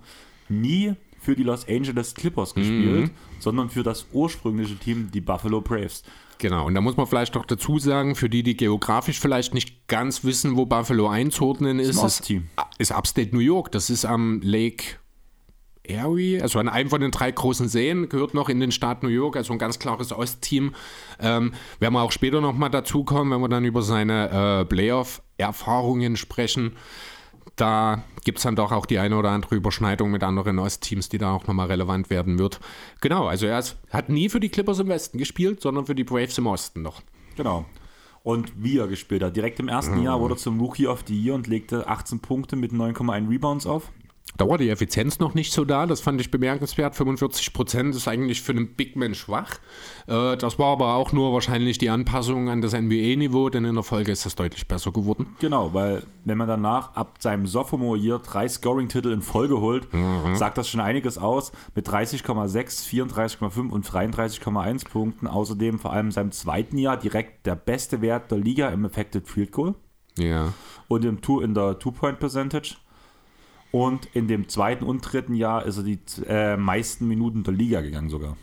nie 0.49 0.95
für 1.19 1.35
die 1.35 1.43
Los 1.43 1.67
Angeles 1.69 2.15
Clippers 2.15 2.55
mhm. 2.55 2.59
gespielt, 2.59 3.11
mhm. 3.11 3.11
sondern 3.39 3.69
für 3.69 3.83
das 3.83 4.07
ursprüngliche 4.11 4.75
Team, 4.75 5.09
die 5.13 5.21
Buffalo 5.21 5.61
Braves. 5.61 6.03
Genau, 6.39 6.65
und 6.65 6.73
da 6.73 6.81
muss 6.81 6.97
man 6.97 7.07
vielleicht 7.07 7.35
noch 7.35 7.45
dazu 7.45 7.79
sagen, 7.79 8.15
für 8.15 8.29
die, 8.29 8.43
die 8.43 8.57
geografisch 8.57 9.19
vielleicht 9.19 9.53
nicht 9.53 9.87
ganz 9.87 10.23
wissen, 10.25 10.57
wo 10.57 10.65
Buffalo 10.65 11.07
einzuordnen 11.07 11.79
ist, 11.79 12.03
ist, 12.03 12.33
ist 12.79 12.91
Upstate 12.91 13.29
New 13.33 13.39
York. 13.39 13.71
Das 13.71 13.89
ist 13.89 14.03
am 14.03 14.41
Lake 14.41 14.97
Erie, 15.83 16.41
also 16.41 16.59
an 16.59 16.69
einem 16.69 16.89
von 16.89 17.01
den 17.01 17.11
drei 17.11 17.31
großen 17.31 17.67
Seen, 17.67 18.07
gehört 18.07 18.33
noch 18.33 18.47
in 18.47 18.59
den 18.59 18.71
Staat 18.71 19.03
New 19.03 19.09
York, 19.09 19.35
also 19.35 19.51
ein 19.53 19.59
ganz 19.59 19.79
klares 19.79 20.13
Ostteam. 20.13 20.73
Ähm, 21.19 21.53
werden 21.79 21.93
wir 21.93 22.01
auch 22.01 22.11
später 22.11 22.39
nochmal 22.39 22.69
dazukommen, 22.69 23.33
wenn 23.33 23.41
wir 23.41 23.49
dann 23.49 23.65
über 23.65 23.81
seine 23.81 24.61
äh, 24.61 24.65
Playoff-Erfahrungen 24.65 26.15
sprechen. 26.15 26.73
Da 27.55 28.03
gibt 28.23 28.39
es 28.39 28.43
dann 28.43 28.55
doch 28.55 28.71
auch 28.71 28.85
die 28.85 28.97
eine 28.97 29.17
oder 29.17 29.29
andere 29.29 29.55
Überschneidung 29.55 30.09
mit 30.09 30.23
anderen 30.23 30.57
Ostteams, 30.57 31.09
die 31.09 31.17
da 31.17 31.33
auch 31.33 31.45
nochmal 31.45 31.67
relevant 31.67 32.09
werden 32.09 32.39
wird. 32.39 32.59
Genau, 33.01 33.27
also 33.27 33.45
er 33.45 33.59
ist, 33.59 33.77
hat 33.91 34.09
nie 34.09 34.29
für 34.29 34.39
die 34.39 34.49
Clippers 34.49 34.79
im 34.79 34.87
Westen 34.87 35.17
gespielt, 35.17 35.61
sondern 35.61 35.85
für 35.85 35.95
die 35.95 36.03
Braves 36.03 36.37
im 36.37 36.47
Osten 36.47 36.81
noch. 36.81 37.01
Genau. 37.35 37.65
Und 38.23 38.53
wie 38.55 38.77
er 38.77 38.87
gespielt 38.87 39.21
hat. 39.21 39.35
Direkt 39.35 39.59
im 39.59 39.67
ersten 39.67 39.97
mhm. 39.97 40.03
Jahr 40.03 40.19
wurde 40.21 40.35
er 40.35 40.37
zum 40.37 40.59
Rookie 40.61 40.87
of 40.87 41.03
the 41.05 41.21
Year 41.21 41.35
und 41.35 41.47
legte 41.47 41.87
18 41.87 42.19
Punkte 42.19 42.55
mit 42.55 42.71
9,1 42.71 43.29
Rebounds 43.29 43.65
auf. 43.67 43.91
Da 44.35 44.49
war 44.49 44.57
die 44.57 44.69
Effizienz 44.69 45.19
noch 45.19 45.35
nicht 45.35 45.53
so 45.53 45.63
da, 45.63 45.85
das 45.85 46.01
fand 46.01 46.19
ich 46.19 46.31
bemerkenswert. 46.31 46.95
45 46.95 47.53
Prozent 47.53 47.95
ist 47.95 48.07
eigentlich 48.07 48.41
für 48.41 48.53
einen 48.53 48.73
Big 48.73 48.95
Man 48.95 49.13
schwach. 49.13 49.59
Äh, 50.07 50.37
das 50.37 50.57
war 50.57 50.71
aber 50.71 50.95
auch 50.95 51.11
nur 51.11 51.33
wahrscheinlich 51.33 51.77
die 51.77 51.89
Anpassung 51.89 52.49
an 52.49 52.61
das 52.61 52.73
NBA-Niveau, 52.73 53.49
denn 53.49 53.63
in 53.65 53.75
der 53.75 53.83
Folge 53.83 54.11
ist 54.11 54.25
das 54.25 54.33
deutlich 54.33 54.67
besser 54.67 54.91
geworden. 54.91 55.35
Genau, 55.39 55.73
weil 55.75 56.03
wenn 56.25 56.39
man 56.39 56.47
danach 56.47 56.95
ab 56.95 57.17
seinem 57.19 57.45
Sophomore-Year 57.45 58.19
drei 58.19 58.47
Scoring-Titel 58.47 59.11
in 59.11 59.21
Folge 59.21 59.59
holt, 59.61 59.93
mhm. 59.93 60.35
sagt 60.35 60.57
das 60.57 60.67
schon 60.67 60.81
einiges 60.81 61.19
aus. 61.19 61.51
Mit 61.75 61.87
30,6, 61.87 62.89
34,5 62.89 63.69
und 63.69 63.85
33,1 63.85 64.89
Punkten. 64.89 65.27
Außerdem 65.27 65.77
vor 65.77 65.93
allem 65.93 66.07
in 66.07 66.11
seinem 66.11 66.31
zweiten 66.31 66.79
Jahr 66.79 66.97
direkt 66.97 67.45
der 67.45 67.55
beste 67.55 68.01
Wert 68.01 68.31
der 68.31 68.39
Liga 68.39 68.69
im 68.69 68.83
Affected 68.83 69.27
Field 69.27 69.51
Goal. 69.51 69.75
Ja. 70.17 70.53
Und 70.87 71.05
im 71.05 71.21
Two, 71.21 71.41
in 71.41 71.53
der 71.53 71.77
Two-Point-Percentage. 71.79 72.75
Und 73.73 74.07
in 74.13 74.27
dem 74.27 74.47
zweiten 74.49 74.85
und 74.85 75.01
dritten 75.01 75.33
Jahr 75.33 75.65
ist 75.65 75.77
er 75.77 75.83
die 75.83 75.97
äh, 76.27 76.55
meisten 76.57 77.07
Minuten 77.07 77.41
der 77.43 77.55
Liga 77.55 77.81
gegangen 77.81 78.07
sogar. 78.07 78.37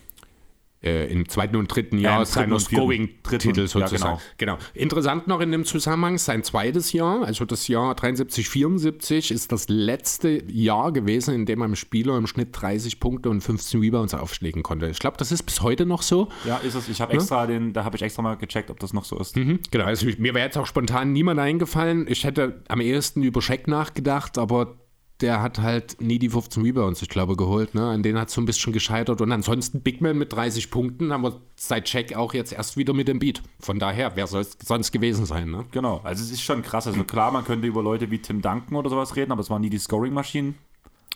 äh, 0.83 1.07
im 1.13 1.29
zweiten 1.29 1.55
und 1.55 1.69
dritten 1.69 1.99
Jahr 1.99 2.19
und 2.19 2.27
vierten. 2.27 2.59
Scoring-Titel 2.59 3.23
Dritten, 3.23 3.61
ja, 3.61 3.67
sozusagen. 3.69 4.19
genau. 4.39 4.59
Interessant 4.75 5.29
noch 5.29 5.41
in 5.41 5.53
dem 5.53 5.65
Zusammenhang, 5.65 6.19
sein 6.19 6.43
zweites 6.43 6.93
Jahr, 6.93 7.23
also 7.23 7.45
das 7.45 7.69
Jahr 7.69 7.95
73, 7.95 8.49
74, 8.49 9.31
ist 9.31 9.53
das 9.53 9.69
letzte 9.69 10.43
Jahr 10.51 10.91
gewesen, 10.91 11.33
in 11.33 11.47
dem 11.47 11.63
ein 11.63 11.77
Spieler 11.77 12.17
im 12.17 12.27
Schnitt 12.27 12.49
30 12.53 12.99
Punkte 12.99 13.31
und 13.31 13.41
15 13.41 13.79
Rebounds 13.81 14.15
aufschlägen 14.15 14.65
konnte. 14.65 14.89
Ich 14.89 14.99
glaube, 14.99 15.17
das 15.17 15.31
ist 15.31 15.45
bis 15.45 15.61
heute 15.63 15.87
noch 15.87 16.03
so. 16.03 16.29
Ja, 16.45 16.57
ist 16.57 16.75
es. 16.75 16.89
Ich 16.89 17.01
habe 17.01 17.13
extra 17.13 17.47
den, 17.47 17.73
da 17.73 17.85
habe 17.85 17.97
ich 17.97 18.03
extra 18.03 18.23
mal 18.23 18.35
gecheckt, 18.37 18.71
ob 18.71 18.81
das 18.81 18.93
noch 18.93 19.05
so 19.05 19.17
ist. 19.21 19.37
Mhm, 19.37 19.61
genau, 19.71 19.85
also 19.85 20.07
mir 20.07 20.35
wäre 20.35 20.47
jetzt 20.47 20.59
auch 20.59 20.67
spontan 20.67 21.13
niemand 21.13 21.39
eingefallen. 21.39 22.07
Ich 22.09 22.25
hätte 22.25 22.63
am 22.67 22.81
ehesten 22.81 23.23
über 23.23 23.41
Scheck 23.43 23.69
nachgedacht, 23.69 24.37
aber 24.37 24.77
der 25.21 25.43
hat 25.43 25.59
halt 25.59 26.01
nie 26.01 26.19
die 26.19 26.29
15 26.29 26.63
Rebounds, 26.63 27.03
ich 27.03 27.09
glaube, 27.09 27.37
geholt. 27.37 27.75
Ne? 27.75 27.89
An 27.89 28.03
denen 28.03 28.19
hat 28.19 28.29
es 28.29 28.35
so 28.35 28.41
ein 28.41 28.47
bisschen 28.47 28.73
gescheitert. 28.73 29.21
Und 29.21 29.33
ansonsten 29.33 29.81
Big 29.81 30.01
Man 30.01 30.19
mit 30.19 30.33
30 30.33 30.71
Punkten 30.71 31.13
haben 31.13 31.23
wir 31.23 31.41
seit 31.57 31.85
Check 31.85 32.17
auch 32.17 32.35
jetzt 32.35 32.53
erst 32.53 32.77
wieder 32.77 32.93
mit 32.93 33.09
dem 33.09 33.19
Beat. 33.19 33.43
Von 33.61 33.79
daher, 33.79 34.17
wer 34.17 34.27
soll 34.27 34.43
es 34.43 34.57
sonst 34.65 34.93
gewesen 34.93 35.27
sein? 35.27 35.51
Ne? 35.51 35.67
Genau, 35.71 36.01
also 36.05 36.23
es 36.23 36.31
ist 36.31 36.43
schon 36.43 36.63
krass. 36.63 36.87
Also 36.87 37.05
klar, 37.05 37.31
man 37.33 37.45
könnte 37.45 37.67
über 37.67 37.83
Leute 37.83 38.11
wie 38.11 38.19
Tim 38.19 38.41
Duncan 38.41 38.77
oder 38.77 38.91
sowas 38.91 39.17
reden, 39.17 39.33
aber 39.33 39.43
es 39.43 39.51
waren 39.51 39.63
nie 39.63 39.71
die 39.71 39.79
Scoring-Maschinen. 39.79 40.55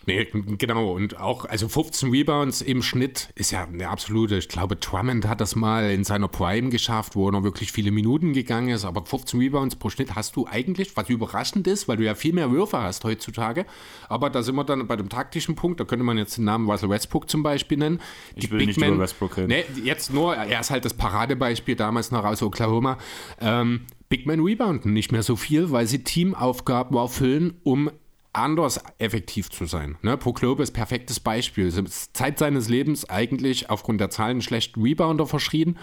Nee, 0.07 0.29
genau. 0.59 0.93
Und 0.93 1.19
auch, 1.19 1.45
also 1.45 1.69
15 1.69 2.11
Rebounds 2.11 2.61
im 2.61 2.83
Schnitt 2.83 3.31
ist 3.35 3.51
ja 3.51 3.65
eine 3.65 3.89
absolute. 3.89 4.37
Ich 4.37 4.49
glaube, 4.49 4.77
Drummond 4.77 5.27
hat 5.27 5.41
das 5.41 5.57
mal 5.57 5.91
in 5.91 6.05
seiner 6.05 6.29
Prime 6.29 6.69
geschafft, 6.71 7.17
wo 7.17 7.29
er 7.29 7.33
noch 7.33 7.43
wirklich 7.43 7.73
viele 7.73 7.91
Minuten 7.91 8.33
gegangen 8.33 8.69
ist. 8.69 8.85
Aber 8.85 9.05
15 9.05 9.41
Rebounds 9.41 9.77
pro 9.77 9.89
Schnitt 9.91 10.15
hast 10.15 10.37
du 10.37 10.47
eigentlich, 10.47 10.97
was 10.97 11.09
überraschend 11.09 11.67
ist, 11.67 11.89
weil 11.89 11.97
du 11.97 12.05
ja 12.05 12.15
viel 12.15 12.33
mehr 12.33 12.51
Würfe 12.51 12.79
hast 12.79 13.05
heutzutage. 13.05 13.67
Aber 14.09 14.31
da 14.31 14.43
sind 14.43 14.55
wir 14.57 14.65
dann 14.65 14.87
bei 14.87 14.97
dem 14.97 15.09
taktischen 15.09 15.55
Punkt. 15.55 15.81
Da 15.81 15.85
könnte 15.85 16.05
man 16.05 16.19
jetzt 16.19 16.37
den 16.37 16.45
Namen 16.45 16.69
Russell 16.69 16.91
Westbrook 16.91 17.31
zum 17.31 17.43
Beispiel 17.43 17.79
nennen. 17.79 18.01
Ich 18.35 18.51
will 18.51 18.67
nicht 18.67 18.77
über 18.77 18.99
Westbrook 18.99 19.37
reden. 19.37 19.49
Nee, 19.49 19.65
jetzt 19.85 20.13
nur, 20.13 20.35
er 20.37 20.61
ist 20.61 20.71
halt 20.71 20.85
das 20.85 20.95
Paradebeispiel 20.95 21.77
damals 21.77 22.11
noch 22.11 22.25
aus 22.25 22.43
Oklahoma. 22.43 22.99
Ähm, 23.41 23.83
Big 24.09 24.27
Man 24.27 24.41
rebounden 24.41 24.93
nicht 24.93 25.13
mehr 25.13 25.23
so 25.23 25.35
viel, 25.35 25.71
weil 25.71 25.87
sie 25.87 26.05
Teamaufgaben 26.05 26.97
erfüllen, 26.97 27.55
um 27.65 27.91
anders 28.35 28.81
effektiv 28.99 29.51
zu 29.51 29.67
sein. 29.67 29.97
Ne? 30.03 30.17
Proklope 30.17 30.63
ist 30.63 30.73
perfektes 30.73 31.21
Beispiel. 31.21 31.73
Zeit 32.13 32.39
seines 32.39 32.69
Lebens 32.69 33.09
eigentlich 33.09 33.71
aufgrund 33.71 34.01
der 34.01 34.11
Zahlen 34.11 34.43
schlechten 34.43 34.83
Rebounder 34.83 35.27
verschrien, 35.27 35.79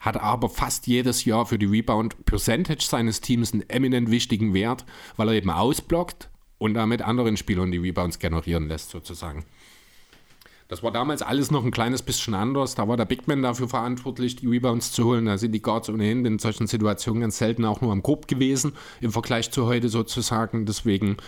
hat 0.00 0.16
aber 0.16 0.48
fast 0.48 0.86
jedes 0.86 1.24
Jahr 1.24 1.46
für 1.46 1.58
die 1.58 1.66
Rebound-Percentage 1.66 2.84
seines 2.84 3.20
Teams 3.20 3.52
einen 3.52 3.68
eminent 3.68 4.10
wichtigen 4.10 4.54
Wert, 4.54 4.84
weil 5.16 5.28
er 5.28 5.34
eben 5.34 5.50
ausblockt 5.50 6.30
und 6.58 6.74
damit 6.74 7.02
anderen 7.02 7.36
Spielern 7.36 7.70
die 7.70 7.78
Rebounds 7.78 8.18
generieren 8.18 8.68
lässt, 8.68 8.90
sozusagen. 8.90 9.44
Das 10.68 10.82
war 10.82 10.90
damals 10.90 11.22
alles 11.22 11.52
noch 11.52 11.64
ein 11.64 11.70
kleines 11.70 12.02
bisschen 12.02 12.34
anders. 12.34 12.74
Da 12.74 12.88
war 12.88 12.96
der 12.96 13.04
Big 13.04 13.28
Man 13.28 13.42
dafür 13.42 13.68
verantwortlich, 13.68 14.34
die 14.34 14.48
Rebounds 14.48 14.90
zu 14.90 15.04
holen. 15.04 15.26
Da 15.26 15.38
sind 15.38 15.52
die 15.52 15.62
Guards 15.62 15.88
ohnehin 15.88 16.24
in 16.24 16.40
solchen 16.40 16.66
Situationen 16.66 17.20
ganz 17.20 17.38
selten 17.38 17.64
auch 17.64 17.80
nur 17.80 17.92
am 17.92 18.02
Korb 18.02 18.26
gewesen, 18.26 18.72
im 19.00 19.12
Vergleich 19.12 19.52
zu 19.52 19.66
heute 19.66 19.88
sozusagen. 19.88 20.66
Deswegen, 20.66 21.18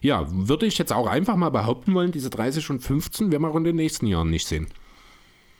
ja, 0.00 0.26
würde 0.28 0.66
ich 0.66 0.78
jetzt 0.78 0.92
auch 0.92 1.08
einfach 1.08 1.34
mal 1.34 1.50
behaupten 1.50 1.92
wollen, 1.94 2.12
diese 2.12 2.30
30 2.30 2.70
und 2.70 2.80
15 2.80 3.32
werden 3.32 3.42
wir 3.42 3.54
in 3.56 3.64
den 3.64 3.76
nächsten 3.76 4.06
Jahren 4.06 4.30
nicht 4.30 4.46
sehen. 4.46 4.68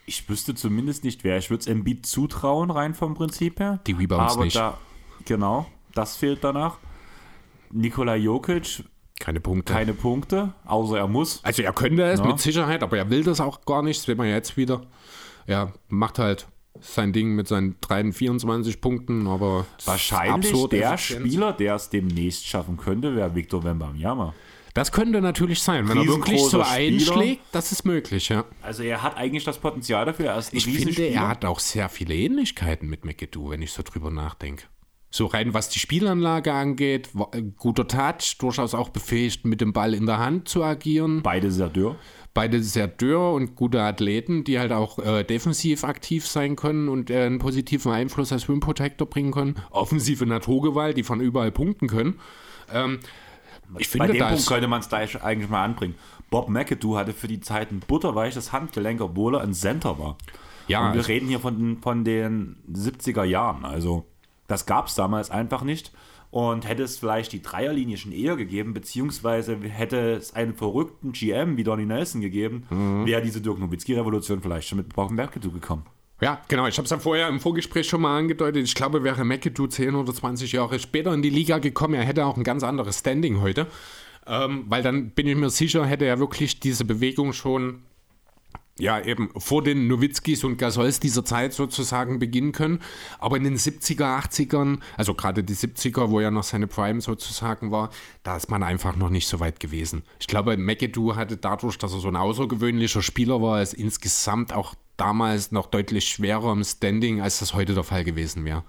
Ich 0.07 0.29
wüsste 0.29 0.55
zumindest 0.55 1.03
nicht, 1.03 1.25
wer. 1.25 1.37
Ich 1.38 1.51
würde 1.51 1.62
es 1.62 1.66
Embiid 1.66 2.07
zutrauen, 2.07 2.70
rein 2.70 2.94
vom 2.94 3.14
Prinzip 3.14 3.59
her. 3.59 3.81
Die 3.87 3.92
Rebounds 3.92 4.35
aber 4.35 4.44
nicht. 4.44 4.57
Da, 4.57 4.79
genau, 5.25 5.66
das 5.94 6.16
fehlt 6.16 6.44
danach. 6.44 6.79
Nikola 7.73 8.14
Jokic 8.14 8.85
keine 9.20 9.40
Punkte. 9.40 9.72
Keine 9.72 9.94
Punkte, 9.94 10.55
außer 10.64 10.98
er 10.98 11.09
muss. 11.09 11.40
Also 11.44 11.62
er 11.62 11.72
könnte 11.72 12.03
es 12.05 12.20
ja. 12.20 12.27
mit 12.27 12.40
Sicherheit, 12.40 12.83
aber 12.83 12.98
er 12.98 13.11
will 13.11 13.22
das 13.22 13.40
auch 13.40 13.64
gar 13.64 13.83
nicht. 13.83 13.98
Das 13.98 14.07
sehen 14.07 14.18
wir 14.18 14.29
jetzt 14.29 14.57
wieder. 14.57 14.83
Er 15.46 15.72
macht 15.88 16.18
halt 16.18 16.46
sein 16.81 17.12
Ding 17.12 17.35
mit 17.35 17.46
seinen 17.46 17.77
3, 17.81 18.12
24 18.12 18.81
Punkten, 18.81 19.27
aber 19.27 19.66
wahrscheinlich 19.85 20.68
der 20.68 20.98
Spieler, 20.98 21.53
der 21.53 21.77
es 21.77 21.90
demnächst 21.90 22.46
schaffen 22.46 22.77
könnte, 22.77 23.14
wäre 23.14 23.35
Victor 23.35 23.62
Wembanyama. 23.62 24.35
Das 24.74 24.90
könnte 24.90 25.20
natürlich 25.20 25.62
sein, 25.62 25.88
wenn 25.88 25.98
er 25.98 26.07
wirklich 26.07 26.42
so 26.42 26.61
einschlägt, 26.61 27.42
das 27.53 27.70
ist 27.70 27.85
möglich, 27.85 28.29
ja. 28.29 28.44
Also 28.61 28.83
er 28.83 29.03
hat 29.03 29.16
eigentlich 29.16 29.44
das 29.44 29.59
Potenzial 29.59 30.05
dafür. 30.05 30.27
Er 30.31 30.42
ich 30.50 30.64
finde, 30.64 31.05
er 31.05 31.29
hat 31.29 31.44
auch 31.44 31.61
sehr 31.61 31.88
viele 31.88 32.14
Ähnlichkeiten 32.16 32.88
mit 32.88 33.05
McAdoo, 33.05 33.50
wenn 33.50 33.62
ich 33.62 33.72
so 33.72 33.85
drüber 33.85 34.11
nachdenke. 34.11 34.64
So 35.14 35.27
rein, 35.27 35.55
was 35.55 35.68
die 35.68 35.79
Spielanlage 35.79 36.53
angeht, 36.53 37.11
guter 37.57 37.87
Touch, 37.87 38.37
durchaus 38.40 38.74
auch 38.74 38.88
befähigt, 38.88 39.44
mit 39.44 39.61
dem 39.61 39.72
Ball 39.72 39.94
in 39.94 40.07
der 40.07 40.18
Hand 40.18 40.48
zu 40.48 40.64
agieren. 40.64 41.22
Beide 41.22 41.53
sehr 41.53 41.68
dürr. 41.68 41.94
Beide 42.35 42.61
sehr 42.61 42.88
dürr 42.88 43.33
und 43.33 43.55
gute 43.55 43.81
Athleten, 43.81 44.42
die 44.42 44.59
halt 44.59 44.72
auch 44.72 44.98
äh, 44.98 45.22
defensiv 45.22 45.85
aktiv 45.85 46.27
sein 46.27 46.57
können 46.57 46.88
und 46.88 47.11
äh, 47.11 47.27
einen 47.27 47.38
positiven 47.38 47.92
Einfluss 47.92 48.33
als 48.33 48.48
Rim 48.48 48.59
Protector 48.59 49.09
bringen 49.09 49.31
können. 49.31 49.55
Offensive 49.70 50.27
Naturgewalt, 50.27 50.96
die 50.96 51.05
von 51.05 51.20
überall 51.20 51.53
punkten 51.53 51.87
können. 51.87 52.18
Ähm, 52.72 52.98
ich 53.79 53.87
finde, 53.87 54.09
Bei 54.09 54.14
dem 54.14 54.27
Punkt 54.27 54.46
könnte 54.48 54.66
man 54.66 54.81
es 54.81 54.88
gleich 54.88 55.22
eigentlich 55.22 55.48
mal 55.48 55.62
anbringen. 55.62 55.94
Bob 56.29 56.48
McAdoo 56.48 56.96
hatte 56.96 57.12
für 57.12 57.29
die 57.29 57.38
Zeit 57.38 57.70
ein 57.70 57.79
butterweiches 57.87 58.50
Handgelenk, 58.50 59.00
obwohl 59.00 59.37
er 59.37 59.42
ein 59.42 59.55
Center 59.55 59.96
war. 59.96 60.18
Ja, 60.66 60.88
und 60.88 60.94
wir 60.96 61.07
reden 61.07 61.29
hier 61.29 61.38
von, 61.38 61.79
von 61.81 62.03
den 62.03 62.57
70er 62.68 63.22
Jahren, 63.22 63.64
also 63.64 64.07
das 64.46 64.66
gab 64.66 64.88
es 64.88 64.94
damals 64.94 65.30
einfach 65.30 65.62
nicht. 65.62 65.92
Und 66.30 66.66
hätte 66.66 66.83
es 66.83 66.98
vielleicht 66.98 67.33
die 67.33 67.42
Dreierlinie 67.42 67.96
schon 67.96 68.11
eher 68.11 68.35
gegeben, 68.35 68.74
beziehungsweise 68.74 69.57
hätte 69.57 70.14
es 70.14 70.35
einen 70.35 70.54
verrückten 70.54 71.12
GM 71.12 71.57
wie 71.57 71.62
Donny 71.62 71.87
Nelson 71.87 72.20
gegeben, 72.20 72.66
mhm. 72.70 73.07
wäre 73.07 73.22
diese 73.22 73.40
Dirk 73.40 73.61
Nowitzki-Revolution 73.61 74.42
vielleicht 74.42 74.66
schon 74.66 74.78
mit 74.78 74.88
Brocken 74.88 75.14
McAdoo 75.14 75.52
gekommen. 75.52 75.85
Ja, 76.20 76.40
genau. 76.48 76.66
Ich 76.66 76.76
habe 76.76 76.85
es 76.85 76.90
ja 76.90 76.98
vorher 76.98 77.28
im 77.28 77.38
Vorgespräch 77.38 77.87
schon 77.88 78.00
mal 78.00 78.18
angedeutet. 78.18 78.64
Ich 78.64 78.74
glaube, 78.74 79.04
wäre 79.04 79.24
McAdoo 79.24 79.68
10 79.68 79.94
oder 79.94 80.12
20 80.12 80.50
Jahre 80.50 80.80
später 80.80 81.14
in 81.14 81.22
die 81.22 81.30
Liga 81.30 81.59
gekommen, 81.59 81.94
er 81.94 82.04
hätte 82.04 82.26
auch 82.26 82.37
ein 82.37 82.44
ganz 82.44 82.64
anderes 82.64 82.98
Standing 82.98 83.40
heute. 83.40 83.68
Ähm, 84.26 84.64
weil 84.68 84.83
dann 84.83 85.11
bin 85.11 85.26
ich 85.26 85.37
mir 85.37 85.50
sicher, 85.50 85.85
hätte 85.85 86.07
er 86.07 86.18
wirklich 86.18 86.59
diese 86.59 86.85
Bewegung 86.85 87.33
schon 87.33 87.83
ja, 88.79 89.01
eben 89.01 89.31
vor 89.37 89.63
den 89.63 89.87
Nowitzkis 89.87 90.43
und 90.43 90.57
Gasols 90.57 90.99
dieser 90.99 91.25
Zeit 91.25 91.53
sozusagen 91.53 92.19
beginnen 92.19 92.53
können. 92.53 92.81
Aber 93.21 93.37
in 93.37 93.45
den 93.45 93.57
70er, 93.57 94.21
80ern, 94.21 94.81
also 94.97 95.15
gerade 95.15 95.45
die 95.45 95.55
70er, 95.55 96.11
wo 96.11 96.21
ja 96.21 96.31
noch 96.31 96.43
seine 96.43 96.67
Prime 96.67 97.01
sozusagen 97.01 97.71
war, 97.71 97.91
da 98.25 98.37
ist 98.37 98.51
man 98.51 98.63
einfach 98.65 98.97
noch 98.97 99.11
nicht 99.11 99.29
so 99.29 99.39
weit 99.39 99.61
gewesen. 99.61 100.03
Ich 100.19 100.27
glaube, 100.27 100.57
McAdoo 100.57 101.15
hatte 101.15 101.37
dadurch, 101.37 101.79
dass 101.79 101.93
er 101.93 102.01
so 102.01 102.09
ein 102.09 102.17
außergewöhnlicher 102.17 103.03
Spieler 103.03 103.41
war, 103.41 103.61
es 103.61 103.75
insgesamt 103.75 104.53
auch 104.53 104.75
damals 104.97 105.53
noch 105.53 105.67
deutlich 105.67 106.09
schwerer 106.09 106.53
im 106.53 106.65
Standing, 106.65 107.21
als 107.21 107.39
das 107.39 107.55
heute 107.55 107.75
der 107.75 107.85
Fall 107.85 108.05
gewesen 108.05 108.45
wäre. 108.45 108.65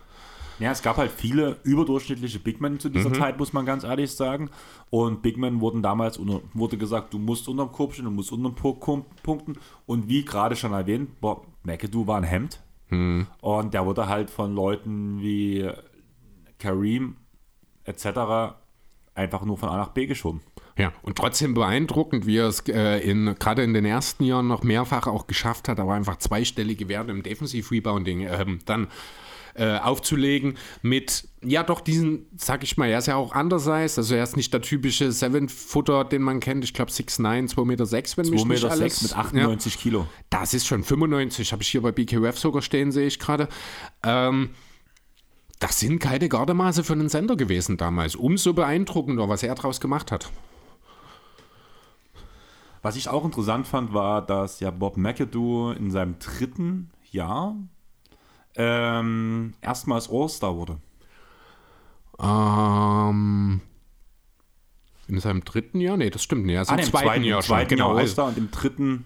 Ja, 0.59 0.71
es 0.71 0.81
gab 0.81 0.97
halt 0.97 1.11
viele 1.11 1.57
überdurchschnittliche 1.63 2.39
Big 2.39 2.61
Men 2.61 2.79
zu 2.79 2.89
dieser 2.89 3.09
mhm. 3.09 3.15
Zeit, 3.15 3.37
muss 3.37 3.53
man 3.53 3.65
ganz 3.65 3.83
ehrlich 3.83 4.11
sagen. 4.11 4.49
Und 4.89 5.21
Big 5.21 5.37
Men 5.37 5.59
wurden 5.59 5.81
damals, 5.81 6.19
wurde 6.53 6.77
gesagt, 6.77 7.13
du 7.13 7.19
musst 7.19 7.47
unterm 7.47 7.71
Korb 7.71 7.93
stehen, 7.93 8.05
du 8.05 8.11
musst 8.11 8.31
unterm 8.31 8.55
Korb 8.55 9.05
punkten. 9.23 9.57
Und 9.85 10.07
wie 10.07 10.23
gerade 10.23 10.55
schon 10.55 10.73
erwähnt, 10.73 11.19
Bob 11.19 11.47
McAdoo 11.63 12.07
war 12.07 12.17
ein 12.17 12.23
Hemd. 12.23 12.61
Mhm. 12.89 13.27
Und 13.41 13.73
der 13.73 13.85
wurde 13.85 14.07
halt 14.07 14.29
von 14.29 14.55
Leuten 14.55 15.21
wie 15.21 15.69
Kareem 16.59 17.17
etc. 17.83 18.55
einfach 19.13 19.43
nur 19.43 19.57
von 19.57 19.69
A 19.69 19.77
nach 19.77 19.89
B 19.89 20.05
geschoben. 20.05 20.41
Ja, 20.77 20.91
und 21.03 21.17
trotzdem 21.17 21.53
beeindruckend, 21.53 22.25
wie 22.25 22.37
er 22.37 22.47
es 22.47 22.61
äh, 22.67 22.99
in, 22.99 23.33
gerade 23.39 23.63
in 23.63 23.73
den 23.73 23.85
ersten 23.85 24.25
Jahren 24.25 24.47
noch 24.47 24.63
mehrfach 24.63 25.07
auch 25.07 25.25
geschafft 25.25 25.69
hat, 25.69 25.79
aber 25.79 25.93
einfach 25.93 26.17
zweistellige 26.17 26.89
Werte 26.89 27.11
im 27.11 27.23
Defensiv-Rebounding 27.23 28.21
ähm, 28.21 28.59
dann 28.65 28.87
äh, 29.55 29.77
aufzulegen 29.77 30.57
mit, 30.81 31.27
ja 31.41 31.63
doch 31.63 31.81
diesen, 31.81 32.27
sag 32.35 32.63
ich 32.63 32.77
mal, 32.77 32.89
er 32.89 32.99
ist 32.99 33.07
ja 33.07 33.15
auch 33.15 33.31
andererseits, 33.31 33.97
also 33.97 34.15
er 34.15 34.23
ist 34.23 34.35
nicht 34.35 34.53
der 34.53 34.61
typische 34.61 35.11
Seven-Footer, 35.11 36.03
den 36.03 36.21
man 36.21 36.39
kennt, 36.39 36.63
ich 36.63 36.73
glaube 36.73 36.91
6'9, 36.91 37.53
2,6 37.53 37.65
Meter, 37.65 37.85
sechs, 37.85 38.17
wenn 38.17 38.25
2 38.25 38.31
mich 38.31 38.45
Meter 38.45 38.67
nicht 38.67 38.71
alles... 38.71 39.01
mit 39.01 39.15
98 39.15 39.75
ja, 39.75 39.81
Kilo. 39.81 40.07
Das 40.29 40.53
ist 40.53 40.67
schon 40.67 40.83
95, 40.83 41.51
habe 41.51 41.63
ich 41.63 41.69
hier 41.69 41.81
bei 41.81 41.91
BKWF 41.91 42.37
sogar 42.37 42.61
stehen, 42.61 42.91
sehe 42.91 43.07
ich 43.07 43.19
gerade. 43.19 43.47
Ähm, 44.03 44.49
das 45.59 45.79
sind 45.79 45.99
keine 45.99 46.27
Gardemaße 46.27 46.83
für 46.83 46.93
einen 46.93 47.09
Sender 47.09 47.35
gewesen 47.35 47.77
damals. 47.77 48.15
Umso 48.15 48.53
beeindruckender, 48.53 49.29
was 49.29 49.41
er 49.41 49.55
daraus 49.55 49.79
gemacht 49.79 50.11
hat. 50.11 50.29
Was 52.81 52.97
ich 52.97 53.07
auch 53.07 53.25
interessant 53.25 53.65
fand, 53.65 53.93
war, 53.93 54.23
dass 54.23 54.59
ja 54.59 54.69
Bob 54.69 54.97
McAdoo 54.97 55.71
in 55.71 55.89
seinem 55.89 56.19
dritten 56.19 56.91
Jahr 57.09 57.55
ähm, 58.55 59.53
erstmals 59.61 60.09
All-Star 60.09 60.55
wurde? 60.55 60.77
Ähm, 62.19 63.61
in 65.07 65.19
seinem 65.19 65.43
dritten 65.43 65.79
Jahr? 65.79 65.97
Nee, 65.97 66.09
das 66.09 66.23
stimmt 66.23 66.45
nicht. 66.45 66.57
Also 66.57 66.73
ah, 66.73 66.77
im 66.77 66.83
zweiten, 66.83 67.05
zweiten 67.05 67.23
Jahr 67.23 67.41
schon. 67.41 67.67
Genau, 67.67 67.89
Jahr 67.89 67.99
All-Star 67.99 68.27
und 68.27 68.37
im 68.37 68.51
dritten. 68.51 69.05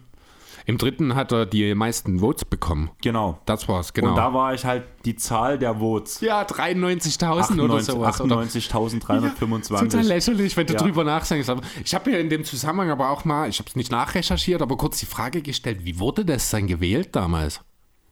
Im 0.65 0.77
dritten 0.77 1.15
hat 1.15 1.31
er 1.31 1.47
die 1.47 1.73
meisten 1.73 2.19
Votes 2.19 2.45
bekommen. 2.45 2.91
Genau. 3.01 3.39
Das 3.45 3.67
war's, 3.67 3.93
genau. 3.93 4.09
Und 4.09 4.15
da 4.17 4.33
war 4.35 4.53
ich 4.53 4.65
halt 4.65 4.83
die 5.03 5.15
Zahl 5.15 5.57
der 5.57 5.79
Votes. 5.79 6.21
Ja, 6.21 6.43
93.000 6.43 7.59
oder 7.59 7.79
sowas. 7.79 8.21
98.325. 8.21 9.73
Ja, 9.73 9.79
total 9.79 10.05
lächerlich, 10.05 10.55
wenn 10.57 10.67
du 10.67 10.73
ja. 10.73 10.79
drüber 10.79 11.03
nachdenkst. 11.03 11.49
Ich 11.83 11.95
habe 11.95 12.11
mir 12.11 12.19
in 12.19 12.29
dem 12.29 12.43
Zusammenhang 12.43 12.91
aber 12.91 13.09
auch 13.09 13.25
mal, 13.25 13.49
ich 13.49 13.57
habe 13.57 13.67
es 13.67 13.75
nicht 13.75 13.91
nachrecherchiert, 13.91 14.61
aber 14.61 14.77
kurz 14.77 14.99
die 14.99 15.07
Frage 15.07 15.41
gestellt, 15.41 15.85
wie 15.85 15.97
wurde 15.97 16.23
das 16.23 16.51
dann 16.51 16.67
gewählt 16.67 17.15
damals? 17.15 17.61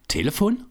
Telefon? 0.08 0.63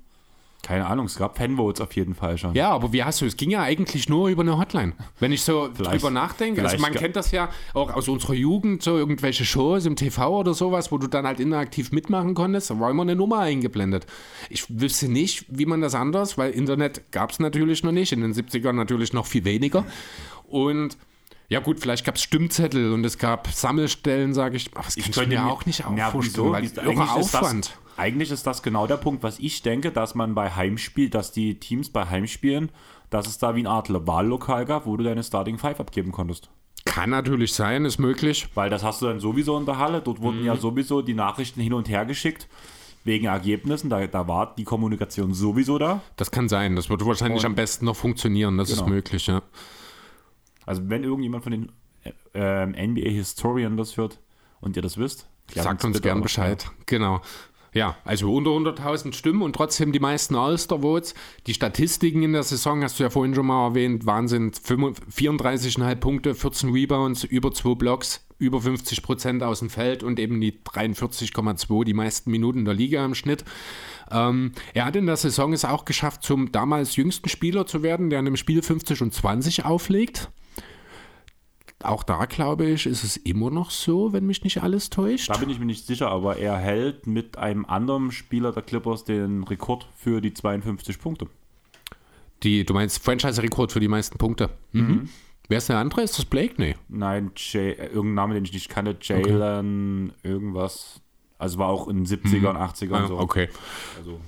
Keine 0.67 0.85
Ahnung, 0.87 1.07
es 1.07 1.15
gab 1.17 1.39
Fanvotes 1.39 1.81
auf 1.81 1.93
jeden 1.95 2.17
Fall 2.17 2.37
schon. 2.39 2.53
Ja, 2.55 2.71
aber 2.71 2.93
wie 2.93 3.05
hast 3.05 3.21
du, 3.21 3.25
es 3.27 3.37
ging 3.37 3.51
ja 3.51 3.63
eigentlich 3.63 4.09
nur 4.09 4.27
über 4.31 4.43
eine 4.43 4.59
Hotline. 4.59 4.95
Wenn 5.21 5.31
ich 5.31 5.43
so 5.43 5.69
Vielleicht- 5.73 5.95
drüber 6.03 6.11
nachdenke, 6.11 6.61
also 6.61 6.77
man 6.79 6.93
kennt 6.93 7.15
das 7.15 7.31
ja 7.31 7.51
auch 7.73 7.95
aus 7.95 8.09
unserer 8.09 8.35
Jugend, 8.35 8.83
so 8.83 8.97
irgendwelche 8.97 9.45
Shows 9.45 9.87
im 9.87 9.95
TV 9.95 10.41
oder 10.41 10.55
sowas, 10.55 10.91
wo 10.91 10.99
du 10.99 11.07
dann 11.07 11.25
halt 11.25 11.39
interaktiv 11.39 11.93
mitmachen 11.93 12.35
konntest, 12.35 12.71
da 12.71 12.81
war 12.81 12.91
immer 12.91 13.03
eine 13.03 13.15
Nummer 13.15 13.39
eingeblendet. 13.39 14.07
Ich 14.51 14.65
wüsste 14.69 15.09
nicht, 15.09 15.47
wie 15.49 15.67
man 15.67 15.81
das 15.83 15.95
anders, 15.95 16.37
weil 16.37 16.51
Internet 16.51 17.13
gab 17.13 17.31
es 17.31 17.39
natürlich 17.39 17.85
noch 17.85 17.93
nicht, 17.93 18.11
in 18.11 18.23
den 18.23 18.33
70ern 18.35 18.73
natürlich 18.73 19.13
noch 19.13 19.27
viel 19.27 19.45
weniger. 19.45 19.85
Und 20.49 20.97
ja 21.49 21.61
gut, 21.61 21.79
vielleicht 21.79 22.05
gab 22.05 22.17
es 22.17 22.23
Stimmzettel 22.23 22.93
und 22.93 23.05
es 23.07 23.19
gab 23.19 23.47
Sammelstellen, 23.47 24.35
sage 24.35 24.57
ich. 24.57 24.71
Ach, 24.75 24.87
das 24.87 24.97
ich, 24.97 25.27
mir 25.29 25.47
auch 25.47 25.65
nicht 25.65 25.87
auch 25.87 25.97
Ja, 25.97 26.11
vorstellen, 26.11 26.45
wieso? 26.47 26.53
weil 26.53 26.63
Wieso? 26.65 26.81
irre 26.81 26.91
Eigentlich 26.91 27.17
ist, 27.25 27.35
das, 27.35 27.41
Aufwand. 27.43 27.79
Eigentlich 27.97 28.31
ist 28.31 28.47
das 28.47 28.63
genau 28.63 28.87
der 28.87 28.97
Punkt, 28.97 29.23
was 29.23 29.39
ich 29.39 29.63
denke, 29.63 29.91
dass 29.93 30.15
man 30.15 30.35
bei 30.35 30.51
Heimspiel, 30.51 31.09
dass 31.11 31.33
die 31.33 31.59
Teams 31.59 31.91
bei 31.91 32.07
Heimspielen, 32.07 32.71
dass 33.11 33.27
es 33.27 33.39
da 33.39 33.55
wie 33.55 33.61
eine 33.61 33.71
Art 33.71 33.89
Wahllokal 33.91 34.65
gab, 34.67 34.87
wo 34.87 34.97
du 34.97 35.05
deine 35.05 35.23
Starting 35.23 35.59
Five 35.59 35.81
abgeben 35.81 36.13
konntest. 36.13 36.51
Kann 36.85 37.11
natürlich 37.11 37.53
sein, 37.53 37.85
ist 37.85 37.99
möglich. 37.99 38.49
Weil 38.55 38.71
das 38.71 38.83
hast 38.85 39.03
du 39.03 39.07
dann 39.07 39.21
sowieso 39.21 39.59
in 39.59 39.67
der 39.67 39.79
Halle. 39.79 40.01
Dort 40.01 40.21
wurden 40.21 40.41
Mhm. 40.41 40.47
ja 40.47 40.57
sowieso 40.57 41.03
die 41.03 41.15
Nachrichten 41.15 41.61
hin 41.61 41.73
und 41.73 41.89
her 41.89 42.05
geschickt 42.05 42.49
wegen 43.05 43.27
Ergebnissen. 43.27 43.91
Da, 43.91 44.07
da 44.07 44.27
war 44.29 44.55
die 44.57 44.65
Kommunikation 44.65 45.35
sowieso 45.35 45.79
da. 45.79 46.01
Das 46.17 46.31
kann 46.31 46.49
sein. 46.49 46.77
Das 46.77 46.89
wird 46.91 47.05
wahrscheinlich 47.05 47.41
Und- 47.41 47.47
am 47.47 47.55
besten 47.55 47.85
noch 47.87 47.97
funktionieren. 47.97 48.57
Das 48.59 48.71
ist 48.71 48.79
Genau. 48.79 48.89
möglich, 48.91 49.27
ja. 49.27 49.43
Also 50.65 50.83
wenn 50.89 51.05
irgendjemand 51.05 51.45
von 51.45 51.53
den 51.53 51.73
äh, 52.35 52.67
NBA-Historien 52.67 53.77
das 53.77 53.97
hört 53.97 54.21
und 54.61 54.77
ihr 54.77 54.83
das 54.83 54.97
wisst, 54.99 55.29
Sagt 55.55 55.85
uns 55.85 56.01
gern. 56.03 56.23
Bescheid. 56.23 56.71
Genau. 56.87 57.21
Ja, 57.77 57.99
also 58.07 58.35
unter 58.35 58.53
100.000 58.53 59.13
Stimmen 59.13 59.43
und 59.43 59.55
trotzdem 59.55 59.93
die 59.93 60.01
meisten 60.01 60.35
All-Star-Votes. 60.35 61.13
Die 61.47 61.53
Statistiken 61.53 62.23
in 62.23 62.33
der 62.33 62.43
Saison, 62.43 62.83
hast 62.83 62.99
du 62.99 63.03
ja 63.03 63.11
vorhin 63.11 63.35
schon 63.35 63.45
mal 63.45 63.67
erwähnt, 63.67 64.07
Wahnsinn. 64.07 64.51
34,5 64.51 65.95
Punkte, 65.97 66.35
14 66.35 66.71
Rebounds, 66.71 67.25
über 67.25 67.53
2 67.53 67.75
Blocks, 67.75 68.27
über 68.39 68.63
50 68.63 69.03
Prozent 69.03 69.43
aus 69.43 69.59
dem 69.59 69.69
Feld 69.69 70.03
und 70.03 70.19
eben 70.19 70.41
die 70.41 70.53
43,2, 70.53 71.85
die 71.85 71.93
meisten 71.93 72.31
Minuten 72.31 72.65
der 72.65 72.73
Liga 72.73 73.05
im 73.05 73.15
Schnitt. 73.15 73.45
Ähm, 74.11 74.53
er 74.73 74.87
hat 74.87 74.97
in 74.97 75.05
der 75.05 75.17
Saison 75.17 75.53
es 75.53 75.67
auch 75.67 75.85
geschafft, 75.85 76.23
zum 76.23 76.53
damals 76.53 76.97
jüngsten 76.97 77.29
Spieler 77.29 77.67
zu 77.67 77.83
werden, 77.83 78.09
der 78.09 78.21
in 78.21 78.27
einem 78.27 78.37
Spiel 78.37 78.63
50 78.63 79.03
und 79.03 79.13
20 79.13 79.67
auflegt. 79.67 80.31
Auch 81.87 82.03
da 82.03 82.25
glaube 82.27 82.67
ich, 82.67 82.87
ist 82.87 83.05
es 83.05 83.17
immer 83.17 83.51
noch 83.51 83.71
so, 83.71 84.13
wenn 84.13 84.27
mich 84.27 84.43
nicht 84.45 84.63
alles 84.63 84.91
täuscht. 84.91 85.29
Da 85.31 85.37
bin 85.39 85.51
ich 85.51 85.59
mir 85.59 85.67
nicht 85.67 85.87
sicher, 85.87 86.09
aber 86.11 86.37
er 86.39 86.57
hält 86.57 87.07
mit 87.07 87.39
einem 87.39 87.65
anderen 87.65 88.11
Spieler 88.13 88.53
der 88.53 88.63
Clippers 88.63 89.05
den 89.05 89.45
Rekord 89.45 89.87
für 89.97 90.21
die 90.21 90.35
52 90.35 90.99
Punkte. 90.99 91.29
Die, 92.43 92.65
du 92.65 92.75
meinst 92.75 93.03
Franchise-Rekord 93.03 93.73
für 93.73 93.81
die 93.81 93.89
meisten 93.89 94.19
Punkte. 94.19 94.51
Mhm. 94.73 95.09
Wer 95.49 95.59
ist 95.59 95.69
der 95.69 95.79
andere? 95.79 96.03
Ist 96.03 96.19
das 96.19 96.25
Blake? 96.25 96.55
Nee. 96.59 96.75
Nein, 96.89 97.31
Jay, 97.37 97.71
äh, 97.71 97.87
irgendein 97.87 98.15
Name, 98.15 98.35
den 98.35 98.45
ich 98.45 98.53
nicht 98.53 98.69
kannte, 98.69 98.97
Jalen, 99.01 100.13
irgendwas. 100.23 101.01
Also 101.39 101.59
war 101.59 101.69
auch 101.69 101.89
in 101.89 102.05
den 102.05 102.07
70ern, 102.07 102.57
80ern 102.57 102.95
Ah, 103.05 103.07
so. 103.07 103.19
okay. 103.19 103.49
Also 103.97 104.19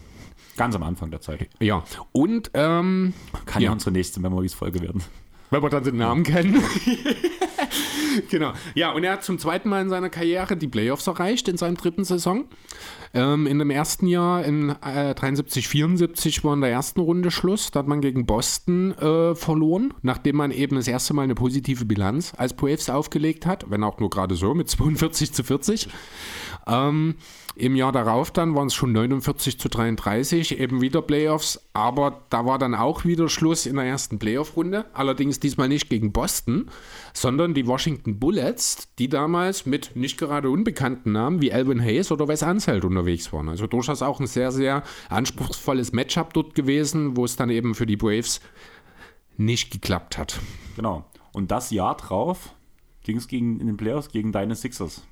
ganz 0.56 0.74
am 0.74 0.82
Anfang 0.84 1.10
der 1.10 1.20
Zeit. 1.20 1.48
Ja. 1.60 1.82
Und, 2.12 2.50
ähm, 2.54 3.14
Kann 3.46 3.62
ja, 3.62 3.66
Ja. 3.68 3.72
unsere 3.72 3.90
nächste 3.90 4.20
Memories-Folge 4.20 4.80
werden. 4.80 5.02
wenn 5.50 5.62
wir 5.62 5.70
dann 5.70 5.82
den 5.84 5.96
Namen 5.96 6.22
kennen. 6.24 6.62
genau. 8.30 8.52
Ja, 8.74 8.92
und 8.92 9.04
er 9.04 9.12
hat 9.12 9.24
zum 9.24 9.38
zweiten 9.38 9.68
Mal 9.68 9.82
in 9.82 9.88
seiner 9.88 10.10
Karriere 10.10 10.56
die 10.56 10.68
Playoffs 10.68 11.06
erreicht 11.06 11.48
in 11.48 11.56
seinem 11.56 11.76
dritten 11.76 12.04
Saison. 12.04 12.44
Ähm, 13.14 13.46
in 13.46 13.58
dem 13.58 13.70
ersten 13.70 14.06
Jahr, 14.06 14.44
in 14.44 14.70
äh, 14.82 15.14
73, 15.14 15.68
74, 15.68 16.44
war 16.44 16.54
in 16.54 16.60
der 16.60 16.70
ersten 16.70 17.00
Runde 17.00 17.30
Schluss. 17.30 17.70
Da 17.70 17.80
hat 17.80 17.88
man 17.88 18.00
gegen 18.00 18.26
Boston 18.26 18.92
äh, 18.92 19.34
verloren, 19.34 19.94
nachdem 20.02 20.36
man 20.36 20.50
eben 20.50 20.76
das 20.76 20.88
erste 20.88 21.14
Mal 21.14 21.22
eine 21.22 21.34
positive 21.34 21.84
Bilanz 21.84 22.32
als 22.36 22.54
Braves 22.54 22.90
aufgelegt 22.90 23.46
hat, 23.46 23.70
wenn 23.70 23.82
auch 23.82 23.98
nur 23.98 24.10
gerade 24.10 24.34
so, 24.34 24.54
mit 24.54 24.68
42 24.68 25.32
zu 25.32 25.42
40. 25.42 25.88
Ähm, 26.66 27.14
Im 27.58 27.74
Jahr 27.74 27.90
darauf 27.90 28.30
dann 28.30 28.54
waren 28.54 28.68
es 28.68 28.74
schon 28.74 28.92
49 28.92 29.58
zu 29.58 29.68
33, 29.68 30.60
eben 30.60 30.80
wieder 30.80 31.02
Playoffs, 31.02 31.68
aber 31.72 32.22
da 32.30 32.46
war 32.46 32.56
dann 32.56 32.76
auch 32.76 33.04
wieder 33.04 33.28
Schluss 33.28 33.66
in 33.66 33.74
der 33.74 33.84
ersten 33.84 34.20
Playoff-Runde. 34.20 34.84
Allerdings 34.92 35.40
diesmal 35.40 35.66
nicht 35.66 35.90
gegen 35.90 36.12
Boston, 36.12 36.70
sondern 37.12 37.54
die 37.54 37.66
Washington 37.66 38.20
Bullets, 38.20 38.94
die 39.00 39.08
damals 39.08 39.66
mit 39.66 39.96
nicht 39.96 40.18
gerade 40.18 40.50
unbekannten 40.50 41.10
Namen 41.10 41.42
wie 41.42 41.52
Alvin 41.52 41.82
Hayes 41.82 42.12
oder 42.12 42.28
Wes 42.28 42.44
Anseld 42.44 42.84
unterwegs 42.84 43.32
waren. 43.32 43.48
Also 43.48 43.66
durchaus 43.66 44.02
auch 44.02 44.20
ein 44.20 44.28
sehr, 44.28 44.52
sehr 44.52 44.84
anspruchsvolles 45.08 45.92
Matchup 45.92 46.34
dort 46.34 46.54
gewesen, 46.54 47.16
wo 47.16 47.24
es 47.24 47.34
dann 47.34 47.50
eben 47.50 47.74
für 47.74 47.86
die 47.86 47.96
Braves 47.96 48.40
nicht 49.36 49.72
geklappt 49.72 50.16
hat. 50.16 50.38
Genau. 50.76 51.06
Und 51.32 51.50
das 51.50 51.72
Jahr 51.72 51.96
drauf 51.96 52.54
ging 53.02 53.16
es 53.16 53.26
gegen, 53.26 53.58
in 53.58 53.66
den 53.66 53.76
Playoffs 53.76 54.10
gegen 54.10 54.30
deine 54.30 54.54
Sixers. 54.54 55.02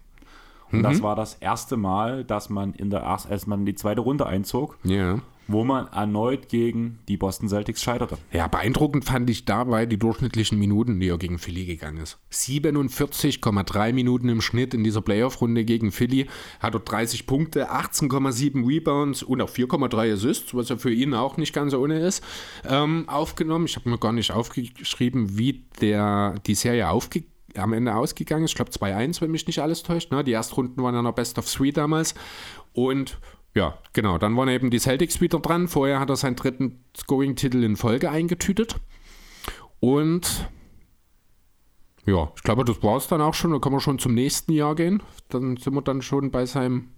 Und 0.73 0.79
Mhm. 0.81 0.83
das 0.83 1.03
war 1.03 1.15
das 1.17 1.35
erste 1.35 1.77
Mal, 1.77 2.25
dass 2.25 2.51
man 2.51 2.73
in 2.75 2.91
der 2.91 3.03
erst, 3.03 3.31
als 3.31 3.47
man 3.47 3.61
in 3.61 3.67
die 3.67 3.75
zweite 3.75 4.01
Runde 4.01 4.27
einzog, 4.27 4.79
Ja. 4.85 5.21
wo 5.49 5.63
man 5.63 5.87
erneut 5.93 6.49
gegen 6.49 6.99
die 7.07 7.17
Boston 7.17 7.49
Celtics 7.49 7.81
scheiterte. 7.81 8.19
Ja, 8.33 8.49
beeindruckend 8.49 9.05
fand 9.05 9.31
ich 9.31 9.45
dabei 9.45 9.87
die 9.87 9.97
durchschnittlichen 9.97 10.59
Minuten, 10.59 10.99
die 10.99 11.09
er 11.09 11.19
gegen 11.19 11.39
Philly 11.39 11.67
gegangen 11.67 11.99
ist. 11.99 12.19
47,3 12.31 13.93
Minuten 13.93 14.29
im 14.29 14.41
Schnitt 14.41 14.75
in 14.75 14.83
dieser 14.83 15.03
Playoff-Runde 15.03 15.65
gegen 15.65 15.93
Philly. 15.93 16.27
Hat 16.61 16.75
dort 16.75 16.91
30 16.91 17.27
Punkte, 17.27 17.71
18,7 17.71 18.67
Rebounds 18.67 19.23
und 19.23 19.41
auch 19.41 19.49
4,3 19.51 20.13
Assists, 20.13 20.53
was 20.55 20.69
ja 20.69 20.77
für 20.77 20.93
ihn 20.93 21.15
auch 21.15 21.37
nicht 21.37 21.53
ganz 21.53 21.75
ohne 21.75 22.01
ist, 22.01 22.25
ähm, 22.69 23.09
aufgenommen. 23.09 23.67
Ich 23.67 23.77
habe 23.77 23.89
mir 23.89 23.99
gar 23.99 24.13
nicht 24.13 24.33
aufgeschrieben, 24.33 25.39
wie 25.39 25.65
der, 25.81 26.35
die 26.47 26.55
Serie 26.55 26.91
aufge 26.91 27.23
am 27.59 27.73
Ende 27.73 27.95
ausgegangen 27.95 28.45
ist. 28.45 28.53
Ich 28.53 28.57
glaube 28.57 28.71
2-1, 28.71 29.21
wenn 29.21 29.31
mich 29.31 29.47
nicht 29.47 29.61
alles 29.61 29.83
täuscht. 29.83 30.13
Ne? 30.13 30.25
Die 30.25 30.33
Erstrunden 30.33 30.83
waren 30.83 30.95
ja 30.95 31.03
noch 31.03 31.15
Best 31.15 31.39
of 31.39 31.51
Three 31.51 31.73
damals. 31.73 32.15
Und 32.73 33.19
ja, 33.55 33.79
genau. 33.93 34.19
Dann 34.19 34.37
waren 34.37 34.49
eben 34.49 34.71
die 34.71 34.79
Celtics 34.79 35.21
wieder 35.21 35.41
dran. 35.41 35.69
Vorher 35.69 35.99
hat 35.99 36.11
er 36.11 36.17
seinen 36.17 36.37
dritten 36.37 36.85
Scoring-Titel 36.97 37.63
in 37.65 37.77
Folge 37.77 38.11
eingetütet. 38.11 38.77
Und 39.81 40.49
ja, 42.05 42.31
ich 42.37 42.43
glaube, 42.43 42.65
das 42.65 42.83
war 42.83 42.97
es 42.99 43.09
dann 43.09 43.21
auch 43.21 43.35
schon. 43.35 43.53
Da 43.53 43.59
können 43.59 43.75
wir 43.75 43.81
schon 43.81 43.99
zum 43.99 44.15
nächsten 44.15 44.53
Jahr 44.53 44.75
gehen. 44.75 45.03
Dann 45.29 45.57
sind 45.57 45.75
wir 45.75 45.83
dann 45.83 46.03
schon 46.03 46.31
bei 46.31 46.47
seinem 46.47 46.91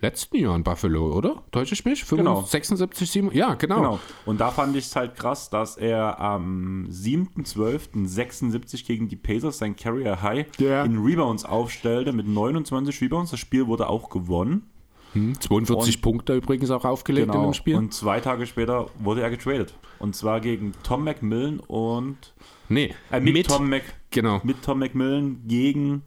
letzten 0.00 0.36
Jahr 0.36 0.54
in 0.56 0.62
Buffalo, 0.62 1.12
oder? 1.14 1.42
Täusche 1.50 1.74
ich 1.74 1.84
mich? 1.84 2.06
Genau. 2.08 2.42
76, 2.42 3.10
7? 3.10 3.32
Ja, 3.32 3.54
genau. 3.54 3.76
Genau. 3.76 4.00
Und 4.26 4.40
da 4.40 4.50
fand 4.50 4.76
ich 4.76 4.86
es 4.86 4.96
halt 4.96 5.16
krass, 5.16 5.50
dass 5.50 5.76
er 5.76 6.20
am 6.20 6.86
7.12.76 6.90 8.86
gegen 8.86 9.08
die 9.08 9.16
Pacers 9.16 9.58
sein 9.58 9.76
Carrier 9.76 10.22
High 10.22 10.46
Ja. 10.58 10.84
in 10.84 10.98
Rebounds 10.98 11.44
aufstellte 11.44 12.12
mit 12.12 12.26
29 12.28 13.00
Rebounds. 13.00 13.30
Das 13.30 13.40
Spiel 13.40 13.66
wurde 13.66 13.88
auch 13.88 14.10
gewonnen. 14.10 14.68
Hm, 15.14 15.40
42 15.40 16.02
Punkte 16.02 16.34
übrigens 16.34 16.70
auch 16.70 16.84
aufgelegt 16.84 17.34
in 17.34 17.40
dem 17.40 17.54
Spiel. 17.54 17.76
Und 17.76 17.94
zwei 17.94 18.20
Tage 18.20 18.46
später 18.46 18.90
wurde 18.98 19.22
er 19.22 19.30
getradet. 19.30 19.74
Und 19.98 20.14
zwar 20.14 20.40
gegen 20.40 20.74
Tom 20.82 21.04
McMillan 21.04 21.60
und 21.60 22.34
nee, 22.68 22.94
äh, 23.10 23.20
mit, 23.20 23.32
mit, 23.32 23.48
Tom 23.48 23.68
Mc, 23.70 23.82
genau. 24.10 24.40
mit 24.44 24.62
Tom 24.62 24.80
McMillan 24.80 25.42
gegen 25.46 26.02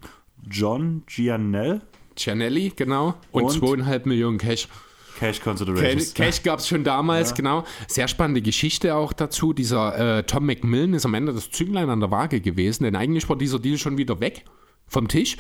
John 0.50 1.04
Gianell. 1.08 1.82
Gianelli, 2.24 2.74
genau. 2.76 3.16
Und, 3.32 3.44
Und? 3.44 3.52
zweieinhalb 3.52 4.06
Millionen 4.06 4.38
Cash. 4.38 4.68
Cash 4.68 5.38
Cash, 5.38 5.42
Considerations. 5.42 6.14
Cash 6.14 6.42
gab 6.42 6.60
es 6.60 6.68
schon 6.68 6.84
damals, 6.84 7.34
genau. 7.34 7.64
Sehr 7.88 8.08
spannende 8.08 8.42
Geschichte 8.42 8.96
auch 8.96 9.14
dazu. 9.14 9.54
Dieser 9.54 10.18
äh, 10.18 10.24
Tom 10.24 10.46
McMillan 10.46 10.94
ist 10.96 11.06
am 11.06 11.14
Ende 11.14 11.34
das 11.34 11.52
Zünglein 11.52 11.90
an 11.90 12.00
der 12.00 12.10
Waage 12.10 12.42
gewesen, 12.42 12.86
denn 12.86 12.96
eigentlich 12.96 13.30
war 13.30 13.38
dieser 13.38 13.60
Deal 13.60 13.78
schon 13.78 13.98
wieder 13.98 14.20
weg 14.20 14.46
vom 14.88 15.08
Tisch. 15.08 15.38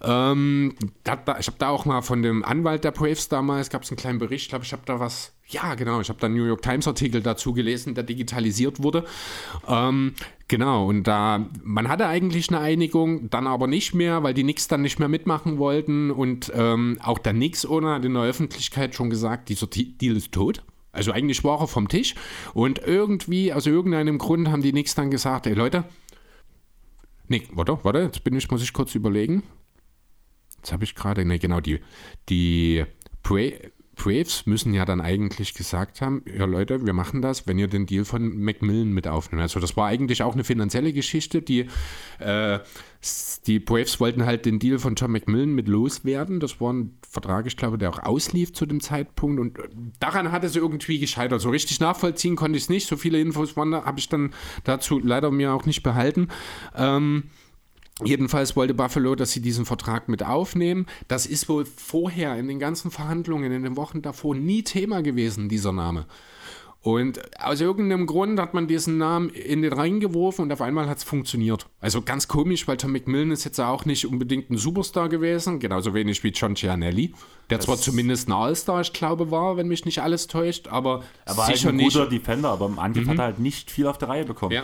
Ähm, 0.00 0.74
da, 1.02 1.18
ich 1.40 1.46
habe 1.48 1.58
da 1.58 1.70
auch 1.70 1.84
mal 1.84 2.02
von 2.02 2.22
dem 2.22 2.44
Anwalt 2.44 2.84
der 2.84 2.92
Braves 2.92 3.28
damals, 3.28 3.70
gab 3.70 3.82
es 3.82 3.90
einen 3.90 3.98
kleinen 3.98 4.18
Bericht, 4.18 4.44
ich 4.44 4.48
glaube, 4.48 4.64
ich 4.64 4.72
habe 4.72 4.82
da 4.86 5.00
was, 5.00 5.32
ja 5.48 5.74
genau, 5.74 6.00
ich 6.00 6.08
habe 6.08 6.20
da 6.20 6.26
einen 6.26 6.36
New 6.36 6.44
York 6.44 6.62
Times 6.62 6.86
Artikel 6.86 7.20
dazu 7.20 7.52
gelesen, 7.52 7.94
der 7.94 8.04
digitalisiert 8.04 8.82
wurde. 8.82 9.04
Ähm, 9.66 10.14
genau, 10.46 10.86
und 10.86 11.04
da, 11.04 11.46
man 11.64 11.88
hatte 11.88 12.06
eigentlich 12.06 12.48
eine 12.48 12.60
Einigung, 12.60 13.28
dann 13.30 13.46
aber 13.46 13.66
nicht 13.66 13.94
mehr, 13.94 14.22
weil 14.22 14.34
die 14.34 14.44
Knicks 14.44 14.68
dann 14.68 14.82
nicht 14.82 15.00
mehr 15.00 15.08
mitmachen 15.08 15.58
wollten 15.58 16.10
und 16.10 16.52
ähm, 16.54 16.98
auch 17.02 17.18
der 17.18 17.32
Knicks-Owner 17.32 17.94
hat 17.94 18.04
in 18.04 18.14
der 18.14 18.22
Öffentlichkeit 18.22 18.94
schon 18.94 19.10
gesagt, 19.10 19.48
dieser 19.48 19.66
Deal 19.66 20.16
ist 20.16 20.32
tot. 20.32 20.62
Also 20.92 21.12
eigentlich 21.12 21.44
war 21.44 21.60
er 21.60 21.68
vom 21.68 21.88
Tisch 21.88 22.14
und 22.54 22.78
irgendwie, 22.78 23.52
aus 23.52 23.66
irgendeinem 23.66 24.18
Grund 24.18 24.48
haben 24.48 24.62
die 24.62 24.72
Knicks 24.72 24.94
dann 24.94 25.10
gesagt, 25.10 25.46
ey 25.46 25.54
Leute, 25.54 25.84
Nee, 27.30 27.42
warte, 27.52 27.78
warte, 27.82 27.98
jetzt 28.00 28.24
bin 28.24 28.34
ich, 28.34 28.50
muss 28.50 28.62
ich 28.62 28.72
kurz 28.72 28.94
überlegen. 28.94 29.42
Jetzt 30.58 30.72
habe 30.72 30.84
ich 30.84 30.94
gerade, 30.94 31.24
ne, 31.24 31.38
genau, 31.38 31.60
die, 31.60 31.80
die 32.28 32.84
Bra 33.22 33.50
Braves 33.98 34.46
müssen 34.46 34.72
ja 34.72 34.84
dann 34.84 35.00
eigentlich 35.00 35.54
gesagt 35.54 36.00
haben, 36.00 36.22
ja 36.32 36.46
Leute, 36.46 36.86
wir 36.86 36.92
machen 36.92 37.20
das, 37.20 37.46
wenn 37.46 37.58
ihr 37.58 37.66
den 37.66 37.84
Deal 37.84 38.04
von 38.04 38.38
Macmillan 38.38 38.92
mit 38.92 39.08
aufnimmt. 39.08 39.42
Also 39.42 39.60
das 39.60 39.76
war 39.76 39.88
eigentlich 39.88 40.22
auch 40.22 40.34
eine 40.34 40.44
finanzielle 40.44 40.92
Geschichte, 40.92 41.42
die 41.42 41.66
äh, 42.20 42.60
die 43.46 43.58
Braves 43.58 44.00
wollten 44.00 44.24
halt 44.24 44.46
den 44.46 44.58
Deal 44.58 44.78
von 44.78 44.94
John 44.94 45.12
McMillan 45.12 45.54
mit 45.54 45.68
loswerden. 45.68 46.40
Das 46.40 46.60
war 46.60 46.72
ein 46.72 46.98
Vertrag, 47.08 47.46
ich 47.46 47.56
glaube, 47.56 47.78
der 47.78 47.90
auch 47.90 48.02
auslief 48.02 48.52
zu 48.52 48.66
dem 48.66 48.80
Zeitpunkt. 48.80 49.40
Und 49.40 49.58
daran 50.00 50.32
hat 50.32 50.44
es 50.44 50.56
irgendwie 50.56 50.98
gescheitert. 50.98 51.40
So 51.40 51.50
richtig 51.50 51.80
nachvollziehen 51.80 52.36
konnte 52.36 52.56
ich 52.56 52.64
es 52.64 52.68
nicht. 52.68 52.88
So 52.88 52.96
viele 52.96 53.20
Infos 53.20 53.56
habe 53.56 53.98
ich 53.98 54.08
dann 54.08 54.32
dazu 54.64 54.98
leider 54.98 55.30
mir 55.30 55.52
auch 55.52 55.64
nicht 55.64 55.82
behalten. 55.82 56.28
Ähm, 56.74 57.24
Jedenfalls 58.04 58.54
wollte 58.54 58.74
Buffalo, 58.74 59.14
dass 59.14 59.32
sie 59.32 59.40
diesen 59.40 59.64
Vertrag 59.64 60.08
mit 60.08 60.22
aufnehmen. 60.22 60.86
Das 61.08 61.26
ist 61.26 61.48
wohl 61.48 61.64
vorher 61.64 62.36
in 62.36 62.46
den 62.48 62.58
ganzen 62.58 62.90
Verhandlungen, 62.90 63.50
in 63.50 63.64
den 63.64 63.76
Wochen 63.76 64.02
davor 64.02 64.34
nie 64.34 64.62
Thema 64.62 65.02
gewesen, 65.02 65.48
dieser 65.48 65.72
Name. 65.72 66.06
Und 66.80 67.20
aus 67.42 67.60
irgendeinem 67.60 68.06
Grund 68.06 68.38
hat 68.38 68.54
man 68.54 68.68
diesen 68.68 68.98
Namen 68.98 69.30
in 69.30 69.62
den 69.62 69.72
Rhein 69.72 69.98
geworfen 69.98 70.42
und 70.42 70.52
auf 70.52 70.62
einmal 70.62 70.88
hat 70.88 70.98
es 70.98 71.04
funktioniert. 71.04 71.66
Also 71.80 72.02
ganz 72.02 72.28
komisch, 72.28 72.68
weil 72.68 72.76
Tom 72.76 72.92
McMillan 72.92 73.32
ist 73.32 73.44
jetzt 73.44 73.58
auch 73.58 73.84
nicht 73.84 74.06
unbedingt 74.06 74.48
ein 74.48 74.56
Superstar 74.56 75.08
gewesen, 75.08 75.58
genauso 75.58 75.92
wenig 75.92 76.22
wie 76.22 76.28
John 76.28 76.54
Gianelli, 76.54 77.14
der 77.50 77.58
das 77.58 77.66
zwar 77.66 77.78
zumindest 77.78 78.28
ein 78.28 78.32
All-Star, 78.32 78.80
ich 78.80 78.92
glaube, 78.92 79.32
war, 79.32 79.56
wenn 79.56 79.66
mich 79.66 79.84
nicht 79.86 80.00
alles 80.00 80.28
täuscht, 80.28 80.68
aber 80.68 81.02
er 81.24 81.36
war 81.36 81.46
sicher 81.46 81.70
halt 81.70 81.80
ein 81.80 81.84
guter 81.84 82.08
nicht. 82.08 82.12
Defender, 82.12 82.50
aber 82.50 82.66
im 82.66 82.78
Angriff 82.78 83.06
mhm. 83.06 83.10
hat 83.10 83.18
er 83.18 83.24
halt 83.24 83.38
nicht 83.40 83.72
viel 83.72 83.88
auf 83.88 83.98
der 83.98 84.08
Reihe 84.08 84.24
bekommen. 84.24 84.52
Ja. 84.52 84.62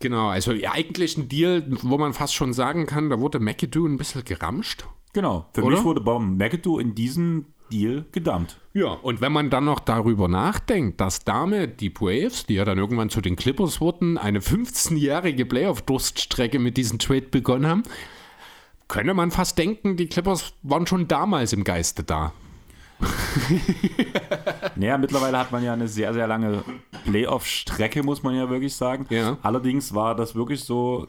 Genau, 0.00 0.28
also 0.28 0.52
ja, 0.52 0.72
eigentlich 0.72 1.16
ein 1.16 1.28
Deal, 1.28 1.64
wo 1.82 1.98
man 1.98 2.12
fast 2.12 2.34
schon 2.34 2.52
sagen 2.52 2.86
kann, 2.86 3.10
da 3.10 3.20
wurde 3.20 3.40
McAdoo 3.40 3.86
ein 3.86 3.96
bisschen 3.96 4.24
geramscht. 4.24 4.84
Genau, 5.12 5.48
für 5.52 5.62
Oder? 5.62 5.76
mich 5.76 5.84
wurde 5.84 6.00
Bob 6.00 6.22
McAdoo 6.22 6.78
in 6.78 6.94
diesem 6.94 7.46
Deal 7.72 8.04
gedammt. 8.12 8.58
Ja, 8.72 8.88
und 8.88 9.20
wenn 9.20 9.32
man 9.32 9.50
dann 9.50 9.64
noch 9.64 9.80
darüber 9.80 10.28
nachdenkt, 10.28 11.00
dass 11.00 11.20
damit 11.20 11.80
die 11.80 11.90
Braves, 11.90 12.46
die 12.46 12.54
ja 12.54 12.64
dann 12.64 12.78
irgendwann 12.78 13.10
zu 13.10 13.20
den 13.20 13.36
Clippers 13.36 13.80
wurden, 13.80 14.18
eine 14.18 14.40
15-jährige 14.40 15.46
Playoff-Durststrecke 15.46 16.58
mit 16.58 16.76
diesem 16.76 16.98
Trade 16.98 17.28
begonnen 17.30 17.66
haben, 17.66 17.82
könnte 18.88 19.14
man 19.14 19.30
fast 19.30 19.56
denken, 19.56 19.96
die 19.96 20.08
Clippers 20.08 20.54
waren 20.62 20.86
schon 20.86 21.08
damals 21.08 21.52
im 21.52 21.64
Geiste 21.64 22.04
da. 22.04 22.32
naja, 24.76 24.98
mittlerweile 24.98 25.38
hat 25.38 25.52
man 25.52 25.62
ja 25.62 25.72
eine 25.72 25.88
sehr, 25.88 26.14
sehr 26.14 26.26
lange 26.26 26.64
Playoff-Strecke, 27.04 28.02
muss 28.02 28.22
man 28.22 28.34
ja 28.34 28.48
wirklich 28.48 28.74
sagen. 28.74 29.06
Ja. 29.10 29.38
Allerdings 29.42 29.94
war 29.94 30.14
das 30.14 30.34
wirklich 30.34 30.64
so 30.64 31.06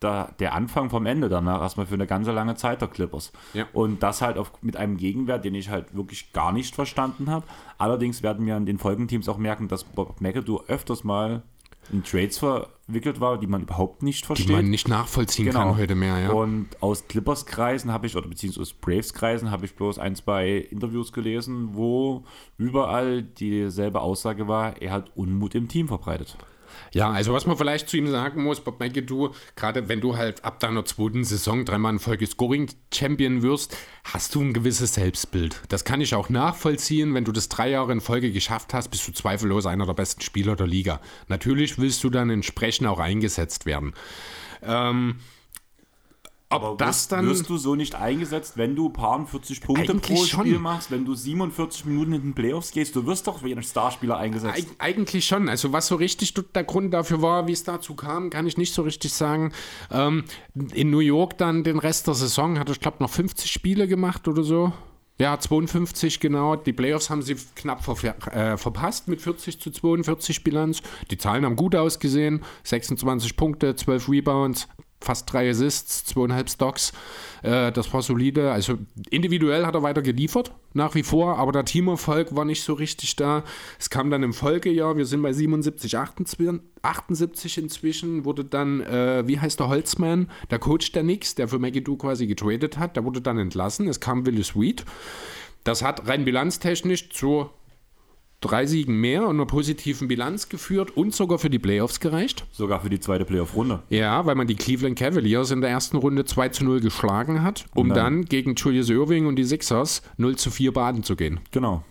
da, 0.00 0.30
der 0.38 0.54
Anfang 0.54 0.90
vom 0.90 1.06
Ende 1.06 1.28
danach 1.28 1.62
erstmal 1.62 1.86
für 1.86 1.94
eine 1.94 2.06
ganze 2.06 2.32
lange 2.32 2.56
Zeit 2.56 2.80
der 2.80 2.88
Clippers. 2.88 3.32
Ja. 3.54 3.66
Und 3.72 4.02
das 4.02 4.20
halt 4.20 4.36
auf, 4.36 4.52
mit 4.62 4.76
einem 4.76 4.96
Gegenwert, 4.96 5.44
den 5.44 5.54
ich 5.54 5.70
halt 5.70 5.94
wirklich 5.96 6.32
gar 6.32 6.52
nicht 6.52 6.74
verstanden 6.74 7.30
habe. 7.30 7.46
Allerdings 7.78 8.22
werden 8.22 8.46
wir 8.46 8.56
in 8.56 8.66
den 8.66 8.78
Folgenteams 8.78 9.28
auch 9.28 9.38
merken, 9.38 9.68
dass 9.68 9.84
Bob 9.84 10.20
McAdoo 10.20 10.62
öfters 10.68 11.04
mal 11.04 11.42
in 11.92 12.02
Trades 12.02 12.38
verwickelt 12.38 13.20
war, 13.20 13.38
die 13.38 13.46
man 13.46 13.62
überhaupt 13.62 14.02
nicht 14.02 14.26
versteht. 14.26 14.48
Die 14.48 14.52
man 14.52 14.70
nicht 14.70 14.88
nachvollziehen 14.88 15.46
genau. 15.46 15.60
kann 15.60 15.76
heute 15.76 15.94
mehr, 15.94 16.18
ja. 16.18 16.30
Und 16.30 16.68
aus 16.80 17.06
Clippers-Kreisen 17.08 17.92
habe 17.92 18.06
ich, 18.06 18.16
oder 18.16 18.28
beziehungsweise 18.28 18.62
aus 18.62 18.72
Braves-Kreisen 18.72 19.50
habe 19.50 19.64
ich 19.66 19.74
bloß 19.74 19.98
ein, 19.98 20.16
zwei 20.16 20.56
Interviews 20.56 21.12
gelesen, 21.12 21.70
wo 21.72 22.24
überall 22.58 23.22
dieselbe 23.22 24.00
Aussage 24.00 24.48
war, 24.48 24.80
er 24.80 24.92
hat 24.92 25.10
Unmut 25.16 25.54
im 25.54 25.68
Team 25.68 25.88
verbreitet. 25.88 26.36
Ja, 26.92 27.10
also 27.10 27.32
was 27.32 27.46
man 27.46 27.56
vielleicht 27.56 27.88
zu 27.88 27.96
ihm 27.96 28.08
sagen 28.08 28.42
muss, 28.42 28.60
Bob 28.60 28.80
McAdoo, 28.80 29.30
gerade 29.56 29.88
wenn 29.88 30.00
du 30.00 30.16
halt 30.16 30.44
ab 30.44 30.60
deiner 30.60 30.84
zweiten 30.84 31.24
Saison 31.24 31.64
dreimal 31.64 31.94
in 31.94 31.98
Folge 31.98 32.26
Scoring-Champion 32.26 33.42
wirst, 33.42 33.76
hast 34.04 34.34
du 34.34 34.40
ein 34.40 34.52
gewisses 34.52 34.94
Selbstbild. 34.94 35.60
Das 35.68 35.84
kann 35.84 36.00
ich 36.00 36.14
auch 36.14 36.28
nachvollziehen. 36.28 37.14
Wenn 37.14 37.24
du 37.24 37.32
das 37.32 37.48
drei 37.48 37.70
Jahre 37.70 37.92
in 37.92 38.00
Folge 38.00 38.32
geschafft 38.32 38.74
hast, 38.74 38.88
bist 38.88 39.06
du 39.08 39.12
zweifellos 39.12 39.66
einer 39.66 39.86
der 39.86 39.94
besten 39.94 40.20
Spieler 40.20 40.56
der 40.56 40.66
Liga. 40.66 41.00
Natürlich 41.28 41.78
willst 41.78 42.04
du 42.04 42.10
dann 42.10 42.30
entsprechend 42.30 42.86
auch 42.86 42.98
eingesetzt 42.98 43.66
werden. 43.66 43.94
Ähm, 44.62 45.16
aber 46.54 46.76
das 46.76 47.08
dann 47.08 47.26
wirst 47.26 47.48
du 47.48 47.56
so 47.56 47.74
nicht 47.74 47.94
eingesetzt, 47.94 48.56
wenn 48.56 48.76
du 48.76 48.88
paar 48.88 49.26
40 49.26 49.60
Punkte 49.60 49.94
pro 49.94 50.16
Spiel 50.24 50.54
schon. 50.54 50.62
machst, 50.62 50.90
wenn 50.90 51.04
du 51.04 51.14
47 51.14 51.84
Minuten 51.84 52.12
in 52.14 52.22
den 52.22 52.34
Playoffs 52.34 52.72
gehst, 52.72 52.96
du 52.96 53.06
wirst 53.06 53.26
doch 53.26 53.42
wie 53.44 53.54
ein 53.54 53.62
Starspieler 53.62 54.16
eingesetzt. 54.16 54.56
Eig 54.56 54.66
eigentlich 54.78 55.26
schon. 55.26 55.48
Also 55.48 55.72
was 55.72 55.86
so 55.86 55.96
richtig 55.96 56.34
der 56.34 56.64
Grund 56.64 56.92
dafür 56.92 57.22
war, 57.22 57.46
wie 57.46 57.52
es 57.52 57.64
dazu 57.64 57.94
kam, 57.94 58.30
kann 58.30 58.46
ich 58.46 58.56
nicht 58.56 58.74
so 58.74 58.82
richtig 58.82 59.12
sagen. 59.12 59.52
Ähm, 59.90 60.24
in 60.72 60.90
New 60.90 61.00
York 61.00 61.38
dann 61.38 61.64
den 61.64 61.78
Rest 61.78 62.06
der 62.06 62.14
Saison 62.14 62.58
hat 62.58 62.68
er, 62.68 62.72
ich 62.72 62.80
glaube, 62.80 62.98
noch 63.00 63.10
50 63.10 63.50
Spiele 63.50 63.88
gemacht 63.88 64.28
oder 64.28 64.42
so. 64.42 64.72
Ja, 65.16 65.38
52 65.38 66.18
genau. 66.18 66.56
Die 66.56 66.72
Playoffs 66.72 67.08
haben 67.08 67.22
sie 67.22 67.36
knapp 67.54 67.84
ver 67.84 68.16
äh, 68.32 68.56
verpasst 68.56 69.06
mit 69.06 69.20
40 69.20 69.60
zu 69.60 69.70
42 69.70 70.42
Bilanz. 70.42 70.82
Die 71.10 71.16
Zahlen 71.16 71.44
haben 71.44 71.54
gut 71.54 71.76
ausgesehen. 71.76 72.42
26 72.64 73.36
Punkte, 73.36 73.76
12 73.76 74.08
Rebounds, 74.08 74.66
fast 75.04 75.32
drei 75.32 75.48
Assists, 75.48 76.04
zweieinhalb 76.04 76.50
Stocks. 76.50 76.92
Äh, 77.42 77.70
das 77.72 77.92
war 77.92 78.02
solide. 78.02 78.50
Also 78.50 78.78
individuell 79.10 79.66
hat 79.66 79.74
er 79.74 79.82
weiter 79.82 80.02
geliefert, 80.02 80.52
nach 80.72 80.94
wie 80.94 81.02
vor, 81.02 81.38
aber 81.38 81.52
der 81.52 81.64
Teamerfolg 81.64 82.34
war 82.34 82.44
nicht 82.44 82.62
so 82.62 82.72
richtig 82.72 83.16
da. 83.16 83.44
Es 83.78 83.90
kam 83.90 84.10
dann 84.10 84.22
im 84.22 84.32
Folgejahr, 84.32 84.96
wir 84.96 85.06
sind 85.06 85.22
bei 85.22 85.32
77, 85.32 85.96
78 85.96 87.58
inzwischen, 87.58 88.24
wurde 88.24 88.44
dann, 88.44 88.80
äh, 88.80 89.26
wie 89.26 89.38
heißt 89.38 89.60
der 89.60 89.68
Holzmann, 89.68 90.30
der 90.50 90.58
Coach 90.58 90.92
der 90.92 91.02
Knicks, 91.02 91.34
der 91.34 91.48
für 91.48 91.58
Maggie 91.58 91.82
quasi 91.82 92.26
getradet 92.26 92.78
hat, 92.78 92.96
der 92.96 93.04
wurde 93.04 93.20
dann 93.20 93.38
entlassen. 93.38 93.88
Es 93.88 94.00
kam 94.00 94.26
Willis 94.26 94.56
Reed. 94.56 94.84
Das 95.64 95.82
hat 95.82 96.06
rein 96.08 96.24
bilanztechnisch 96.24 97.10
zur 97.10 97.50
drei 98.44 98.66
Siegen 98.66 99.00
mehr 99.00 99.22
und 99.26 99.36
einer 99.36 99.46
positiven 99.46 100.08
Bilanz 100.08 100.48
geführt 100.48 100.96
und 100.96 101.14
sogar 101.14 101.38
für 101.38 101.50
die 101.50 101.58
Playoffs 101.58 102.00
gereicht. 102.00 102.46
Sogar 102.52 102.80
für 102.80 102.90
die 102.90 103.00
zweite 103.00 103.24
Playoff-Runde. 103.24 103.82
Ja, 103.88 104.26
weil 104.26 104.34
man 104.34 104.46
die 104.46 104.54
Cleveland 104.54 104.98
Cavaliers 104.98 105.50
in 105.50 105.60
der 105.60 105.70
ersten 105.70 105.96
Runde 105.96 106.24
2 106.24 106.50
zu 106.50 106.64
0 106.64 106.80
geschlagen 106.80 107.42
hat, 107.42 107.66
um 107.74 107.88
dann, 107.88 107.96
dann 107.96 108.24
gegen 108.26 108.54
Julius 108.54 108.90
Irving 108.90 109.26
und 109.26 109.36
die 109.36 109.44
Sixers 109.44 110.02
0 110.18 110.36
zu 110.36 110.50
4 110.50 110.72
baden 110.72 111.02
zu 111.02 111.16
gehen. 111.16 111.40
Genau. 111.50 111.82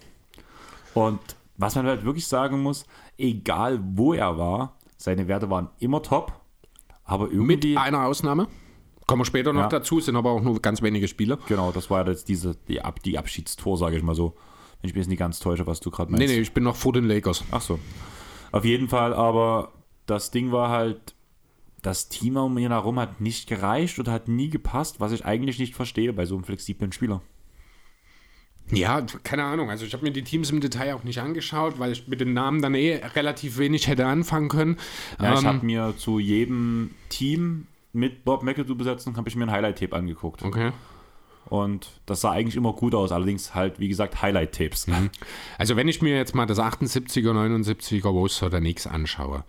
Und 0.94 1.20
was 1.58 1.76
man 1.76 1.86
halt 1.86 2.06
wirklich 2.06 2.28
sagen 2.28 2.62
muss, 2.62 2.86
egal 3.18 3.80
wo 3.84 4.14
er 4.14 4.38
war, 4.38 4.78
seine 4.98 5.28
Werte 5.28 5.50
waren 5.50 5.70
immer 5.80 6.02
top. 6.02 6.34
Aber 7.04 7.26
irgendwie. 7.26 7.74
Mit 7.74 7.78
einer 7.78 8.06
Ausnahme. 8.06 8.48
Kommen 9.06 9.22
wir 9.22 9.26
später 9.26 9.52
noch 9.52 9.64
ja. 9.64 9.68
dazu, 9.68 10.00
sind 10.00 10.16
aber 10.16 10.32
auch 10.32 10.42
nur 10.42 10.62
ganz 10.62 10.82
wenige 10.82 11.08
Spieler. 11.08 11.38
Genau, 11.48 11.72
das 11.72 11.90
war 11.90 12.08
jetzt 12.08 12.30
diese, 12.30 12.56
die, 12.68 12.82
Ab 12.82 13.02
die 13.04 13.18
Abschiedstor, 13.18 13.78
sage 13.78 13.98
ich 13.98 14.04
mal 14.04 14.16
so. 14.16 14.36
Wenn 14.84 14.90
ich 14.90 14.96
mir 14.96 15.00
jetzt 15.00 15.08
nicht 15.08 15.20
ganz 15.20 15.40
täusche, 15.40 15.66
was 15.66 15.80
du 15.80 15.92
gerade 15.92 16.12
meinst. 16.12 16.28
Nee, 16.28 16.36
nee, 16.36 16.42
ich 16.42 16.52
bin 16.52 16.66
noch 16.66 16.76
vor 16.76 16.92
den 16.92 17.06
Lakers. 17.06 17.46
Ach 17.52 17.62
so. 17.62 17.80
Auf 18.52 18.66
jeden 18.66 18.90
Fall, 18.90 19.14
aber 19.14 19.72
das 20.06 20.30
Ding 20.30 20.52
war 20.52 20.70
halt, 20.70 21.16
das 21.82 22.10
Team 22.10 22.36
um 22.36 22.58
ihn 22.58 22.72
herum 22.72 23.00
hat 23.00 23.22
nicht 23.22 23.48
gereicht 23.48 23.98
und 23.98 24.10
hat 24.10 24.28
nie 24.28 24.50
gepasst, 24.50 25.00
was 25.00 25.14
ich 25.14 25.24
eigentlich 25.24 25.58
nicht 25.58 25.74
verstehe 25.74 26.12
bei 26.12 26.26
so 26.26 26.36
einem 26.36 26.44
flexiblen 26.44 26.92
Spieler. 26.92 27.22
Ja, 28.72 29.06
keine 29.24 29.46
Ahnung. 29.46 29.70
Also 29.70 29.86
ich 29.86 29.94
habe 29.94 30.04
mir 30.04 30.12
die 30.12 30.24
Teams 30.24 30.52
im 30.52 30.60
Detail 30.60 30.96
auch 30.96 31.06
nicht 31.06 31.20
angeschaut, 31.20 31.80
weil 31.80 31.94
ich 31.94 32.10
mit 32.10 32.20
den 32.20 32.34
Namen 32.34 32.62
dann 32.62 32.76
eh 32.76 32.96
relativ 33.16 33.58
wenig 33.58 33.88
hätte 33.88 34.06
anfangen 34.06 34.50
können. 34.50 34.78
Ja, 35.18 35.32
ähm, 35.32 35.40
ich 35.40 35.46
habe 35.46 35.66
mir 35.66 35.94
zu 35.98 36.20
jedem 36.20 36.92
Team 37.08 37.68
mit 37.94 38.26
Bob 38.26 38.44
McAdoo 38.44 38.76
besetzen, 38.76 39.16
habe 39.16 39.30
ich 39.30 39.38
mir 39.38 39.46
ein 39.46 39.52
Highlight-Tape 39.52 39.96
angeguckt. 39.96 40.44
Okay. 40.44 40.74
Und 41.50 41.90
das 42.06 42.22
sah 42.22 42.32
eigentlich 42.32 42.56
immer 42.56 42.74
gut 42.74 42.96
aus, 42.96 43.12
allerdings 43.12 43.54
halt, 43.54 43.80
wie 43.80 43.90
gesagt, 43.90 44.22
Highlight-Tapes. 44.22 44.88
Mhm. 44.88 45.10
Also 45.58 45.76
wenn 45.76 45.88
ich 45.88 46.02
mir 46.02 46.16
jetzt 46.16 46.36
mal 46.36 46.46
das 46.46 46.60
78er, 46.60 47.32
79er 47.32 48.08
Roster 48.08 48.50
der 48.50 48.60
Knicks 48.60 48.88
anschaue, 48.88 49.44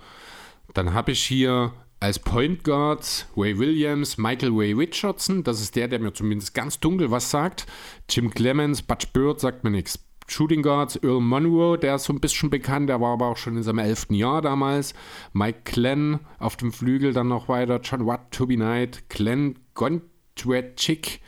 dann 0.74 0.92
habe 0.92 1.12
ich 1.12 1.22
hier 1.22 1.72
als 2.00 2.18
Point 2.18 2.64
Guards 2.64 3.26
Ray 3.36 3.58
Williams, 3.58 4.18
Michael 4.18 4.52
Ray 4.52 4.72
Richardson, 4.72 5.42
das 5.42 5.62
ist 5.62 5.76
der, 5.76 5.88
der 5.88 6.00
mir 6.00 6.12
zumindest 6.12 6.52
ganz 6.52 6.78
dunkel 6.78 7.10
was 7.10 7.30
sagt. 7.30 7.66
Jim 8.10 8.30
Clemens, 8.30 8.82
Butch 8.82 9.08
Bird 9.12 9.40
sagt 9.40 9.64
mir 9.64 9.70
nichts. 9.70 10.04
Shooting 10.26 10.62
Guards, 10.62 10.96
Earl 11.02 11.20
Monroe, 11.20 11.78
der 11.78 11.96
ist 11.96 12.04
so 12.04 12.12
ein 12.12 12.20
bisschen 12.20 12.50
bekannt, 12.50 12.88
der 12.88 13.00
war 13.00 13.12
aber 13.12 13.28
auch 13.28 13.36
schon 13.36 13.56
in 13.56 13.62
seinem 13.62 13.78
elften 13.78 14.14
Jahr 14.14 14.42
damals. 14.42 14.94
Mike 15.32 15.60
Glenn 15.64 16.20
auf 16.38 16.56
dem 16.56 16.72
Flügel 16.72 17.12
dann 17.12 17.28
noch 17.28 17.48
weiter, 17.48 17.80
John 17.82 18.06
Watt, 18.06 18.30
Toby 18.30 18.56
Knight, 18.56 19.08
Glenn 19.08 19.58
Gondredchick, 19.74 21.20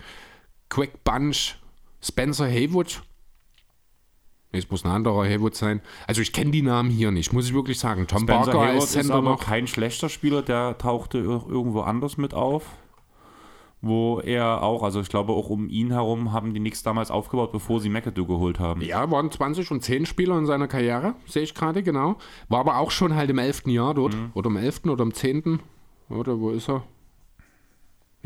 Quick 0.68 1.04
Bunch, 1.04 1.56
Spencer 2.02 2.46
Haywood. 2.46 3.02
Es 4.52 4.70
muss 4.70 4.84
ein 4.84 4.90
anderer 4.90 5.24
Haywood 5.24 5.54
sein. 5.54 5.82
Also 6.06 6.22
ich 6.22 6.32
kenne 6.32 6.50
die 6.50 6.62
Namen 6.62 6.90
hier 6.90 7.10
nicht, 7.10 7.32
muss 7.32 7.46
ich 7.46 7.54
wirklich 7.54 7.78
sagen. 7.78 8.06
Tom 8.06 8.22
Spencer 8.22 8.52
Barker 8.52 8.66
Haywood 8.66 8.80
als 8.82 8.92
Center 8.92 9.06
ist 9.06 9.10
aber 9.10 9.30
noch. 9.30 9.44
kein 9.44 9.66
schlechter 9.66 10.08
Spieler, 10.08 10.42
der 10.42 10.78
tauchte 10.78 11.18
irgendwo 11.18 11.80
anders 11.80 12.16
mit 12.16 12.34
auf. 12.34 12.64
Wo 13.82 14.20
er 14.20 14.62
auch, 14.62 14.82
also 14.82 15.00
ich 15.00 15.10
glaube 15.10 15.34
auch 15.34 15.50
um 15.50 15.68
ihn 15.68 15.92
herum 15.92 16.32
haben 16.32 16.54
die 16.54 16.60
Knicks 16.60 16.82
damals 16.82 17.10
aufgebaut, 17.10 17.52
bevor 17.52 17.80
sie 17.80 17.90
McAdoo 17.90 18.26
geholt 18.26 18.58
haben. 18.58 18.80
Ja, 18.80 19.10
waren 19.10 19.30
20 19.30 19.70
und 19.70 19.82
10 19.82 20.06
Spieler 20.06 20.38
in 20.38 20.46
seiner 20.46 20.66
Karriere, 20.66 21.14
sehe 21.26 21.42
ich 21.42 21.54
gerade, 21.54 21.82
genau. 21.82 22.16
War 22.48 22.60
aber 22.60 22.78
auch 22.78 22.90
schon 22.90 23.14
halt 23.14 23.28
im 23.28 23.38
11. 23.38 23.66
Jahr 23.66 23.92
dort. 23.92 24.14
Mhm. 24.14 24.30
Oder 24.32 24.48
im 24.48 24.56
11. 24.56 24.86
oder 24.86 25.04
im 25.04 25.12
10. 25.12 25.60
Oder 26.08 26.40
wo 26.40 26.50
ist 26.50 26.70
er? 26.70 26.84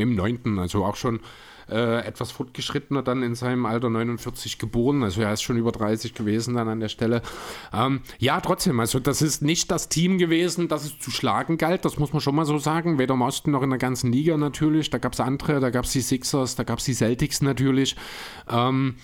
im 0.01 0.15
neunten, 0.15 0.59
also 0.59 0.85
auch 0.85 0.97
schon 0.97 1.21
äh, 1.71 2.01
etwas 2.01 2.31
fortgeschrittener 2.31 3.03
dann 3.03 3.23
in 3.23 3.35
seinem 3.35 3.67
Alter 3.67 3.91
49 3.91 4.59
geboren, 4.59 5.03
also 5.03 5.23
er 5.23 5.33
ist 5.33 5.43
schon 5.43 5.57
über 5.57 5.73
30 5.73 6.15
gewesen 6.15 6.55
dann 6.55 6.69
an 6.69 6.81
der 6.81 6.89
Stelle. 6.89 7.23
Ähm, 7.73 8.01
ja, 8.19 8.41
trotzdem, 8.41 8.81
also 8.81 8.99
das 8.99 9.23
ist 9.23 9.43
nicht 9.43 9.71
das 9.71 9.89
Team 9.89 10.19
gewesen, 10.19 10.69
das 10.69 10.85
es 10.85 10.99
zu 10.99 11.11
schlagen 11.11 11.59
galt, 11.59 11.85
das 11.85 11.99
muss 11.99 12.13
man 12.13 12.21
schon 12.21 12.35
mal 12.35 12.45
so 12.45 12.59
sagen, 12.59 12.99
weder 12.99 13.15
im 13.15 13.23
Osten 13.23 13.51
noch 13.51 13.63
in 13.63 13.71
der 13.71 13.79
ganzen 13.79 14.13
Liga 14.13 14.37
natürlich, 14.37 14.91
da 14.91 14.99
gab 14.99 15.13
es 15.13 15.21
andere, 15.21 15.61
da 15.61 15.71
gab 15.71 15.85
es 15.85 15.93
die 15.93 16.01
Sixers, 16.01 16.57
da 16.57 16.65
gab 16.65 16.79
es 16.79 16.85
die 16.85 16.95
Celtics 16.95 17.43
natürlich. 17.43 17.97
Ähm, 18.49 18.97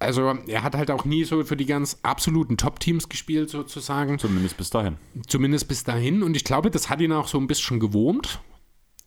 also 0.00 0.38
er 0.46 0.62
hat 0.62 0.76
halt 0.76 0.90
auch 0.90 1.04
nie 1.04 1.24
so 1.24 1.42
für 1.44 1.56
die 1.56 1.66
ganz 1.66 1.98
absoluten 2.02 2.56
Top-Teams 2.56 3.08
gespielt, 3.08 3.50
sozusagen. 3.50 4.18
Zumindest 4.18 4.56
bis 4.56 4.70
dahin. 4.70 4.96
Zumindest 5.26 5.66
bis 5.66 5.82
dahin. 5.82 6.22
Und 6.22 6.36
ich 6.36 6.44
glaube, 6.44 6.70
das 6.70 6.88
hat 6.88 7.00
ihn 7.00 7.12
auch 7.12 7.26
so 7.26 7.38
ein 7.38 7.48
bisschen 7.48 7.80
gewurmt. 7.80 8.40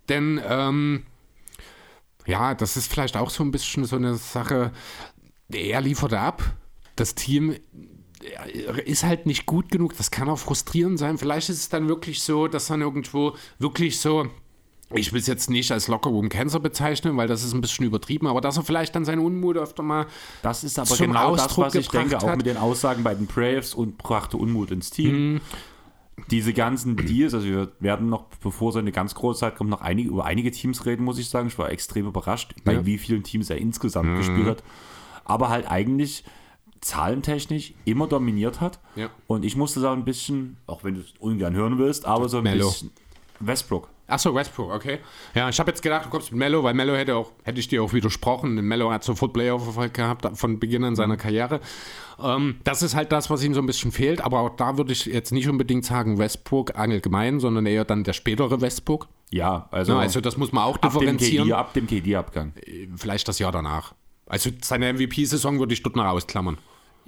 Denn, 0.10 0.42
ähm, 0.46 1.04
ja, 2.26 2.54
das 2.54 2.78
ist 2.78 2.92
vielleicht 2.92 3.18
auch 3.18 3.30
so 3.30 3.44
ein 3.44 3.52
bisschen 3.52 3.86
so 3.86 3.96
eine 3.96 4.16
Sache, 4.16 4.72
er 5.52 5.82
liefert 5.82 6.14
ab. 6.14 6.44
Das 6.96 7.16
Team 7.16 7.56
ist 8.86 9.04
halt 9.04 9.26
nicht 9.26 9.46
gut 9.46 9.72
genug. 9.72 9.98
Das 9.98 10.12
kann 10.12 10.30
auch 10.30 10.38
frustrierend 10.38 11.00
sein. 11.00 11.18
Vielleicht 11.18 11.50
ist 11.50 11.58
es 11.58 11.70
dann 11.70 11.88
wirklich 11.88 12.22
so, 12.22 12.48
dass 12.48 12.68
dann 12.68 12.82
irgendwo 12.82 13.36
wirklich 13.60 14.00
so 14.00 14.30
ich 14.94 15.14
will 15.14 15.22
es 15.22 15.28
jetzt 15.28 15.50
nicht 15.50 15.72
als 15.72 15.88
Lockerroom 15.88 16.30
Cancer 16.30 16.60
bezeichnen, 16.60 17.16
weil 17.18 17.28
das 17.28 17.44
ist 17.44 17.54
ein 17.54 17.62
bisschen 17.62 17.86
übertrieben, 17.86 18.28
aber 18.28 18.42
dass 18.42 18.58
er 18.58 18.64
vielleicht 18.64 18.96
dann 18.96 19.06
seinen 19.06 19.20
Unmut 19.20 19.58
öfter 19.58 19.84
mal. 19.84 20.06
Das 20.42 20.64
ist 20.64 20.78
aber 20.80 20.96
genau 20.98 21.30
Ausdruck 21.30 21.66
das, 21.66 21.76
was 21.76 21.82
ich 21.82 21.88
denke, 21.90 22.16
hat. 22.16 22.24
auch 22.24 22.36
mit 22.36 22.46
den 22.46 22.58
Aussagen 22.58 23.04
bei 23.04 23.16
den 23.16 23.26
Braves 23.26 23.74
und 23.74 23.98
brachte 23.98 24.38
Unmut 24.38 24.72
ins 24.72 24.90
Team. 24.90 25.34
Mhm. 25.34 25.42
Diese 26.30 26.54
ganzen 26.54 26.98
Deals, 26.98 27.34
also 27.34 27.48
wir 27.48 27.72
werden 27.80 28.10
noch, 28.10 28.26
bevor 28.44 28.72
so 28.72 28.80
eine 28.80 28.92
ganz 28.92 29.16
große 29.16 29.40
Zeit 29.40 29.56
kommt, 29.56 29.70
noch 29.70 29.82
einige, 29.82 30.10
über 30.10 30.26
einige 30.26 30.52
Teams 30.52 30.86
reden, 30.86 31.04
muss 31.04 31.18
ich 31.18 31.30
sagen. 31.30 31.48
Ich 31.48 31.58
war 31.58 31.72
extrem 31.72 32.08
überrascht, 32.08 32.54
ja. 32.58 32.62
bei 32.66 32.86
wie 32.86 32.98
vielen 32.98 33.24
Teams 33.24 33.50
er 33.50 33.58
insgesamt 33.58 34.10
mhm. 34.10 34.18
gespielt 34.18 34.48
hat. 34.48 34.64
Aber 35.26 35.50
halt 35.50 35.70
eigentlich 35.70 36.24
zahlentechnisch 36.82 37.74
immer 37.86 38.08
dominiert 38.08 38.60
hat. 38.60 38.80
Ja. 38.96 39.10
Und 39.28 39.46
ich 39.46 39.56
musste 39.56 39.80
sagen, 39.80 40.02
ein 40.02 40.06
bisschen, 40.06 40.58
auch 40.68 40.84
wenn 40.84 40.96
du 40.96 41.02
es 41.02 41.14
ungern 41.20 41.54
hören 41.54 41.78
willst, 41.78 42.06
aber 42.06 42.28
so 42.28 42.38
ein 42.38 42.44
Mellow. 42.44 42.68
bisschen 42.68 42.92
Westbrook. 43.40 43.90
Achso, 44.12 44.36
Westbrook, 44.36 44.74
okay. 44.74 45.00
Ja, 45.34 45.50
ich 45.50 45.60
habe 45.60 45.72
jetzt 45.72 45.82
gedacht, 45.82 46.06
du 46.06 46.10
kommst 46.10 46.32
mit 46.32 46.40
Mello, 46.40 46.64
weil 46.64 46.74
Mello 46.74 46.96
hätte 46.96 47.16
auch, 47.16 47.32
hätte 47.44 47.60
ich 47.60 47.68
dir 47.68 47.82
auch 47.82 47.94
widersprochen, 47.94 48.56
denn 48.56 48.66
Mello 48.66 48.92
hat 48.92 49.04
sofort 49.04 49.34
Playoff-Erfolg 49.34 49.94
gehabt 49.94 50.28
von 50.38 50.60
Beginn 50.60 50.84
an 50.84 50.96
seiner 50.96 51.18
Karriere. 51.18 51.62
Ähm, 52.22 52.58
das 52.64 52.84
ist 52.84 52.96
halt 52.96 53.12
das, 53.12 53.30
was 53.30 53.44
ihm 53.44 53.54
so 53.54 53.62
ein 53.62 53.66
bisschen 53.66 53.92
fehlt, 53.92 54.22
aber 54.22 54.42
auch 54.42 54.56
da 54.56 54.78
würde 54.78 54.92
ich 54.92 55.06
jetzt 55.06 55.32
nicht 55.32 55.48
unbedingt 55.48 55.86
sagen 55.86 56.18
Westbrook 56.18 56.78
allgemein, 56.78 57.40
sondern 57.40 57.66
eher 57.66 57.86
dann 57.86 58.04
der 58.04 58.14
spätere 58.14 58.62
Westbrook. 58.62 59.08
Ja, 59.32 59.68
also, 59.72 59.94
ja, 59.94 60.00
also 60.00 60.20
das 60.20 60.38
muss 60.38 60.52
man 60.52 60.66
auch 60.66 60.78
differenzieren. 60.78 61.52
Ab 61.54 61.74
dem 61.74 61.88
KD-Abgang. 61.88 62.54
Äh, 62.66 62.88
vielleicht 62.96 63.28
das 63.28 63.40
Jahr 63.40 63.52
danach. 63.52 63.94
Also 64.26 64.50
seine 64.62 64.94
MVP-Saison 64.94 65.60
würde 65.60 65.74
ich 65.74 65.84
dort 65.84 65.96
noch 65.96 66.06
ausklammern. 66.06 66.58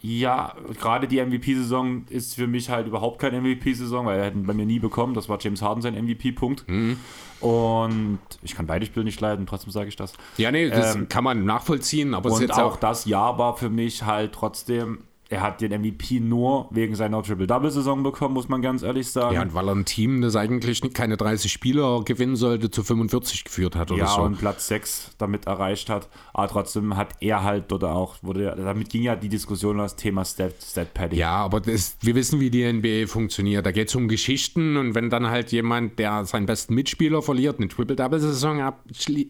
Ja, 0.06 0.54
gerade 0.82 1.08
die 1.08 1.24
MVP-Saison 1.24 2.04
ist 2.10 2.36
für 2.36 2.46
mich 2.46 2.70
halt 2.70 2.88
überhaupt 2.88 3.20
keine 3.20 3.40
MVP-Saison, 3.40 4.06
weil 4.06 4.20
er 4.20 4.26
hätten 4.26 4.46
bei 4.46 4.54
mir 4.54 4.66
nie 4.66 4.80
bekommen. 4.80 5.14
Das 5.14 5.30
war 5.30 5.38
James 5.40 5.62
Harden 5.62 5.82
sein 5.82 5.94
MVP-Punkt. 5.94 6.68
Mhm. 6.68 6.98
Und 7.40 8.20
ich 8.42 8.54
kann 8.54 8.68
beide 8.68 8.86
Spiele 8.86 9.06
nicht 9.06 9.22
leiden, 9.22 9.46
trotzdem 9.46 9.72
sage 9.72 9.88
ich 9.88 9.96
das. 9.96 10.12
Ja, 10.36 10.52
nee, 10.52 10.70
das 10.70 10.96
ähm, 10.96 11.08
kann 11.08 11.24
man 11.24 11.46
nachvollziehen, 11.46 12.14
aber 12.14 12.32
und 12.32 12.52
auch, 12.52 12.58
auch 12.58 12.76
das 12.76 13.06
Jahr 13.06 13.38
war 13.38 13.56
für 13.56 13.70
mich 13.70 14.04
halt 14.04 14.34
trotzdem 14.34 15.06
er 15.34 15.42
hat 15.42 15.62
den 15.62 15.72
MVP 15.82 16.20
nur 16.20 16.68
wegen 16.70 16.96
seiner 16.96 17.24
Triple-Double-Saison 17.24 18.04
bekommen, 18.04 18.36
muss 18.36 18.50
man 18.50 18.62
ganz 18.62 18.84
ehrlich 18.84 19.10
sagen. 19.10 19.34
Ja, 19.34 19.42
und 19.42 19.54
weil 19.56 19.68
er 19.68 19.76
ein 19.76 19.86
Team, 19.86 20.22
das 20.22 20.36
eigentlich 20.36 20.82
keine 20.94 21.18
30 21.18 21.52
Spieler 21.52 22.04
gewinnen 22.06 22.36
sollte, 22.36 22.70
zu 22.70 22.84
45 22.84 23.44
geführt 23.46 23.76
hat 23.76 23.92
oder 23.92 24.02
ja, 24.02 24.08
so. 24.08 24.22
Ja, 24.22 24.28
und 24.28 24.38
Platz 24.38 24.68
6 24.68 25.16
damit 25.18 25.48
erreicht 25.48 25.90
hat. 25.90 26.08
Aber 26.34 26.48
trotzdem 26.48 26.96
hat 26.96 27.16
er 27.20 27.44
halt 27.44 27.66
dort 27.72 27.84
auch, 27.84 28.18
wurde, 28.22 28.56
damit 28.56 28.90
ging 28.90 29.02
ja 29.02 29.16
die 29.16 29.30
Diskussion 29.30 29.78
um 29.78 29.80
das 29.80 29.96
Thema 29.96 30.24
Stat, 30.24 30.54
Stat 30.62 30.94
Padding. 30.94 31.18
Ja, 31.18 31.32
aber 31.32 31.62
das, 31.62 31.98
wir 32.02 32.14
wissen, 32.14 32.40
wie 32.40 32.52
die 32.52 32.72
NBA 32.72 33.08
funktioniert. 33.08 33.66
Da 33.66 33.72
geht 33.72 33.88
es 33.88 33.96
um 33.96 34.08
Geschichten 34.08 34.78
und 34.78 34.94
wenn 34.94 35.10
dann 35.10 35.28
halt 35.28 35.52
jemand, 35.52 35.98
der 35.98 36.26
seinen 36.26 36.46
besten 36.46 36.76
Mitspieler 36.76 37.24
verliert, 37.24 37.58
eine 37.58 37.70
Triple-Double-Saison 37.70 38.62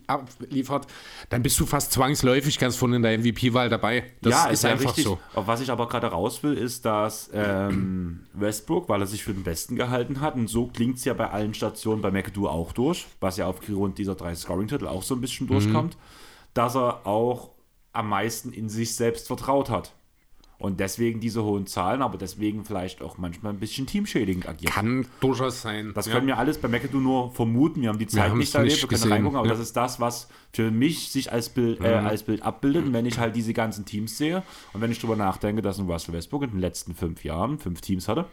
abliefert, 0.07 0.87
dann 1.33 1.41
bist 1.41 1.59
du 1.59 1.65
fast 1.65 1.91
zwangsläufig 1.91 2.59
ganz 2.59 2.75
vorne 2.75 2.97
in 2.97 3.01
der 3.01 3.17
MVP-Wahl 3.17 3.67
dabei. 3.67 4.03
Das 4.21 4.31
ja, 4.31 4.45
ist, 4.45 4.59
ist 4.59 4.65
einfach 4.65 4.89
richtig. 4.89 5.05
so. 5.05 5.17
Was 5.33 5.61
ich 5.61 5.71
aber 5.71 5.89
gerade 5.89 6.05
raus 6.05 6.43
will, 6.43 6.53
ist, 6.53 6.85
dass 6.85 7.31
ähm, 7.33 8.27
Westbrook, 8.33 8.87
weil 8.87 9.01
er 9.01 9.07
sich 9.07 9.23
für 9.23 9.33
den 9.33 9.41
Besten 9.41 9.75
gehalten 9.75 10.21
hat, 10.21 10.35
und 10.35 10.47
so 10.47 10.67
klingt 10.67 10.97
es 10.97 11.05
ja 11.05 11.15
bei 11.15 11.31
allen 11.31 11.55
Stationen 11.55 12.03
bei 12.03 12.11
McAdoo 12.11 12.47
auch 12.47 12.71
durch, 12.71 13.07
was 13.19 13.37
ja 13.37 13.47
aufgrund 13.47 13.97
dieser 13.97 14.13
drei 14.13 14.35
Scoring-Titel 14.35 14.85
auch 14.85 15.01
so 15.01 15.15
ein 15.15 15.21
bisschen 15.21 15.47
durchkommt, 15.47 15.95
mhm. 15.95 15.99
dass 16.53 16.75
er 16.75 17.07
auch 17.07 17.49
am 17.93 18.09
meisten 18.09 18.53
in 18.53 18.69
sich 18.69 18.93
selbst 18.93 19.25
vertraut 19.25 19.71
hat. 19.71 19.95
Und 20.59 20.79
deswegen 20.79 21.19
diese 21.19 21.43
hohen 21.43 21.67
Zahlen, 21.67 22.01
aber 22.01 22.17
deswegen 22.17 22.63
vielleicht 22.63 23.01
auch 23.01 23.17
manchmal 23.17 23.51
ein 23.53 23.59
bisschen 23.59 23.85
teamschädigend 23.85 24.47
agiert. 24.47 24.71
Kann 24.71 25.05
durchaus 25.19 25.61
sein. 25.61 25.91
Das 25.93 26.05
ja. 26.05 26.13
können 26.13 26.27
wir 26.27 26.37
alles 26.37 26.57
bei 26.57 26.67
McAdoo 26.67 26.99
nur 26.99 27.31
vermuten. 27.31 27.81
Wir 27.81 27.89
haben 27.89 27.99
die 27.99 28.07
Zeit 28.07 28.33
nicht 28.35 28.55
erlebt, 28.55 28.81
wir 28.81 28.87
können 28.87 29.11
reingucken, 29.11 29.37
aber 29.37 29.47
ja. 29.47 29.53
das 29.53 29.61
ist 29.61 29.75
das, 29.75 29.99
was 29.99 30.29
für 30.53 30.71
mich 30.71 31.09
sich 31.09 31.31
als 31.31 31.49
Bild, 31.49 31.81
äh, 31.81 31.87
als 31.87 32.23
Bild 32.23 32.43
abbildet. 32.43 32.85
Und 32.85 32.93
wenn 32.93 33.05
ich 33.05 33.17
halt 33.17 33.35
diese 33.35 33.53
ganzen 33.53 33.85
Teams 33.85 34.17
sehe 34.17 34.43
und 34.71 34.81
wenn 34.81 34.91
ich 34.91 34.99
darüber 34.99 35.17
nachdenke, 35.17 35.61
dass 35.61 35.79
ein 35.79 35.89
Russell 35.89 36.13
Westbrook 36.13 36.43
in 36.43 36.51
den 36.51 36.59
letzten 36.59 36.93
fünf 36.95 37.23
Jahren 37.25 37.59
fünf 37.59 37.81
Teams 37.81 38.07
hatte. 38.07 38.25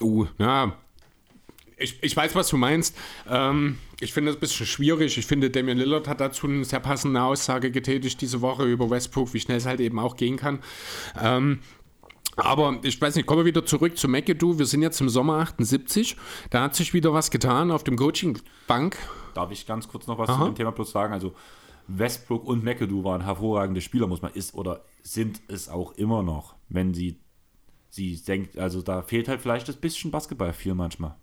Uh, 0.00 0.26
ja, 0.38 0.74
ich, 1.80 2.02
ich 2.02 2.16
weiß, 2.16 2.34
was 2.34 2.48
du 2.48 2.56
meinst. 2.56 2.96
Ähm, 3.28 3.78
ich 4.00 4.12
finde 4.12 4.30
es 4.30 4.36
ein 4.36 4.40
bisschen 4.40 4.66
schwierig. 4.66 5.16
Ich 5.18 5.26
finde, 5.26 5.50
Damian 5.50 5.78
Lillard 5.78 6.08
hat 6.08 6.20
dazu 6.20 6.46
eine 6.46 6.64
sehr 6.64 6.80
passende 6.80 7.22
Aussage 7.22 7.70
getätigt 7.70 8.20
diese 8.20 8.40
Woche 8.40 8.64
über 8.64 8.90
Westbrook, 8.90 9.34
wie 9.34 9.40
schnell 9.40 9.58
es 9.58 9.66
halt 9.66 9.80
eben 9.80 9.98
auch 9.98 10.16
gehen 10.16 10.36
kann. 10.36 10.60
Ähm, 11.20 11.60
aber 12.36 12.78
ich 12.82 13.00
weiß 13.00 13.16
nicht, 13.16 13.26
kommen 13.26 13.40
wir 13.40 13.44
wieder 13.44 13.66
zurück 13.66 13.98
zu 13.98 14.08
McAdoo. 14.08 14.58
Wir 14.58 14.66
sind 14.66 14.82
jetzt 14.82 15.00
im 15.00 15.08
Sommer 15.08 15.38
78. 15.38 16.16
Da 16.50 16.62
hat 16.62 16.74
sich 16.74 16.94
wieder 16.94 17.12
was 17.12 17.30
getan 17.30 17.70
auf 17.70 17.84
dem 17.84 17.96
Coaching-Bank. 17.96 18.96
Darf 19.34 19.50
ich 19.50 19.66
ganz 19.66 19.88
kurz 19.88 20.06
noch 20.06 20.18
was 20.18 20.30
Aha. 20.30 20.38
zu 20.38 20.44
dem 20.50 20.54
Thema 20.54 20.72
plus 20.72 20.90
sagen? 20.90 21.12
Also 21.12 21.34
Westbrook 21.88 22.44
und 22.44 22.62
McAdoo 22.62 23.04
waren 23.04 23.24
hervorragende 23.24 23.80
Spieler, 23.80 24.06
muss 24.06 24.22
man 24.22 24.32
ist 24.32 24.54
oder 24.54 24.84
sind 25.02 25.40
es 25.48 25.68
auch 25.68 25.92
immer 25.92 26.22
noch, 26.22 26.54
wenn 26.68 26.94
sie 26.94 27.20
sie 27.92 28.16
denkt, 28.22 28.56
also 28.56 28.82
da 28.82 29.02
fehlt 29.02 29.26
halt 29.26 29.40
vielleicht 29.40 29.68
ein 29.68 29.74
bisschen 29.80 30.12
Basketball 30.12 30.52
viel 30.52 30.74
manchmal 30.74 31.16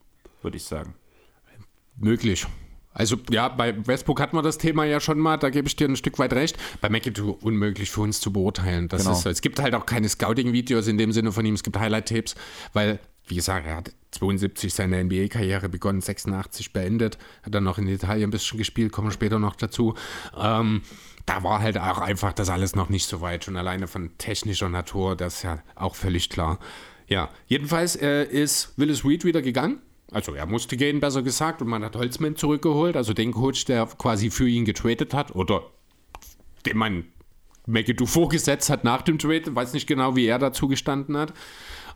würde 0.48 0.58
ich 0.58 0.64
sagen. 0.64 0.96
Möglich. 1.98 2.48
Also 2.94 3.18
ja, 3.30 3.50
bei 3.50 3.86
Westbrook 3.86 4.22
hatten 4.22 4.38
wir 4.38 4.42
das 4.42 4.58
Thema 4.58 4.86
ja 4.86 5.02
schon 5.02 5.20
mal, 5.20 5.36
da 5.36 5.50
gebe 5.50 5.68
ich 5.68 5.76
dir 5.76 5.90
ein 5.90 5.98
Stück 5.98 6.18
weit 6.20 6.32
recht. 6.32 6.58
Bei 6.80 6.90
McAdoo 6.90 7.38
unmöglich 7.42 7.92
für 7.92 8.02
uns 8.02 8.22
zu 8.22 8.32
beurteilen. 8.32 8.88
Das 8.88 9.04
genau. 9.04 9.18
ist, 9.18 9.26
es 9.26 9.42
gibt 9.42 9.60
halt 9.60 9.76
auch 9.76 9.86
keine 9.86 10.08
Scouting-Videos 10.08 10.88
in 10.88 10.98
dem 10.98 11.12
Sinne 11.12 11.34
von 11.34 11.46
ihm, 11.46 11.54
es 11.54 11.64
gibt 11.64 11.78
Highlight-Tapes, 11.78 12.36
weil, 12.72 13.00
wie 13.28 13.36
gesagt, 13.36 13.68
er 13.68 13.76
hat 13.76 13.92
72 14.12 14.74
seine 14.74 15.04
NBA-Karriere 15.04 15.68
begonnen, 15.68 16.00
86 16.00 16.72
beendet, 16.72 17.18
hat 17.44 17.54
dann 17.54 17.66
noch 17.66 17.78
in 17.78 17.88
Italien 17.90 18.30
ein 18.30 18.32
bisschen 18.32 18.58
gespielt, 18.58 18.94
kommen 18.94 19.10
wir 19.10 19.12
später 19.12 19.38
noch 19.38 19.58
dazu. 19.58 19.96
Ähm, 20.40 20.82
da 21.26 21.44
war 21.44 21.60
halt 21.60 21.78
auch 21.78 22.00
einfach 22.00 22.32
das 22.32 22.50
alles 22.50 22.74
noch 22.74 22.88
nicht 22.88 23.08
so 23.08 23.20
weit, 23.20 23.44
schon 23.44 23.58
alleine 23.58 23.88
von 23.88 24.18
technischer 24.18 24.70
Natur, 24.70 25.18
das 25.18 25.36
ist 25.36 25.44
ja 25.44 25.62
auch 25.76 25.96
völlig 25.96 26.30
klar. 26.30 26.58
Ja, 27.08 27.30
jedenfalls 27.48 27.98
äh, 27.98 28.24
ist 28.24 28.74
Willis 28.78 29.06
Reed 29.06 29.26
wieder 29.26 29.42
gegangen 29.42 29.82
also 30.12 30.34
er 30.34 30.46
musste 30.46 30.78
gehen, 30.78 31.00
besser 31.00 31.22
gesagt, 31.22 31.62
und 31.62 31.68
man 31.68 31.84
hat 31.84 31.96
Holzmann 31.96 32.36
zurückgeholt, 32.36 32.96
also 32.96 33.14
den 33.14 33.32
Coach, 33.32 33.66
der 33.66 33.86
quasi 33.86 34.30
für 34.30 34.48
ihn 34.48 34.66
getradet 34.66 35.14
hat 35.14 35.36
oder 35.36 35.64
den 36.66 36.78
man 36.78 37.06
McAdoo 37.66 38.06
vorgesetzt 38.06 38.70
hat 38.70 38.84
nach 38.84 39.02
dem 39.02 39.20
Trade, 39.20 39.56
weiß 39.56 39.74
nicht 39.74 39.88
genau, 39.88 40.16
wie 40.16 40.26
er 40.26 40.40
dazu 40.40 40.68
gestanden 40.68 41.18
hat. 41.18 41.34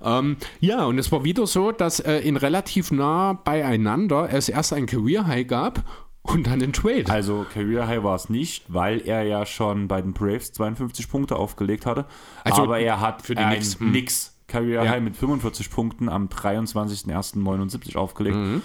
Ähm, 0.04 0.38
ja, 0.60 0.84
und 0.84 0.98
es 0.98 1.12
war 1.12 1.24
wieder 1.24 1.48
so, 1.48 1.72
dass 1.72 2.00
äh, 2.00 2.18
in 2.20 2.36
relativ 2.36 2.92
nah 2.92 3.34
beieinander 3.34 4.30
es 4.32 4.50
erst 4.50 4.74
ein 4.74 4.86
Career 4.86 5.28
High 5.28 5.48
gab 5.48 5.84
und 6.24 6.48
dann 6.48 6.60
den 6.60 6.74
Trade. 6.74 7.06
Also 7.08 7.46
Career 7.52 7.88
High 7.88 8.04
war 8.04 8.16
es 8.16 8.30
nicht, 8.30 8.66
weil 8.68 9.02
er 9.08 9.24
ja 9.24 9.46
schon 9.46 9.88
bei 9.88 10.02
den 10.02 10.14
Braves 10.14 10.52
52 10.54 11.10
Punkte 11.10 11.36
aufgelegt 11.36 11.86
hatte. 11.86 12.06
Also 12.44 12.64
aber 12.64 12.80
er 12.80 13.00
hat 13.00 13.22
für 13.22 13.36
die 13.36 13.44
Knicks, 13.44 14.38
Career 14.52 14.90
High 14.90 15.02
mit 15.02 15.16
45 15.16 15.70
Punkten 15.70 16.10
am 16.10 16.28
23.01.79 16.28 17.96
aufgelegt. 17.96 18.36
Mhm. 18.36 18.62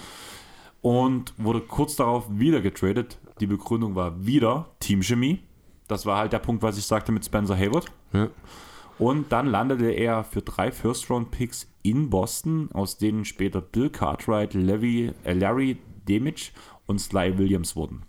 Und 0.82 1.32
wurde 1.37 1.61
kurz 1.61 1.97
darauf 1.97 2.26
wieder 2.30 2.61
getradet. 2.61 3.18
Die 3.41 3.47
Begründung 3.47 3.95
war 3.95 4.24
wieder 4.24 4.68
Teamchemie. 4.80 5.41
Das 5.89 6.07
war 6.07 6.18
halt 6.18 6.32
der 6.32 6.39
Punkt, 6.39 6.62
was 6.62 6.78
ich 6.78 6.84
sagte 6.84 7.12
mit 7.12 7.24
Spencer 7.24 7.57
Hayward. 7.57 7.87
Ja. 8.12 8.28
Und 8.99 9.30
dann 9.30 9.47
landete 9.47 9.91
er 9.91 10.24
für 10.24 10.43
drei 10.43 10.72
First-Round-Picks 10.72 11.68
in 11.82 12.09
Boston, 12.09 12.70
aus 12.72 12.99
denen 12.99 13.24
später 13.24 13.61
Bill 13.61 13.91
Cartwright, 13.91 14.55
Larry, 14.55 15.12
äh 15.24 15.34
Larry 15.34 15.78
Demich 16.09 16.53
und 16.87 16.99
Sly 17.01 17.37
Williams 17.39 17.76
wurden. 17.76 18.03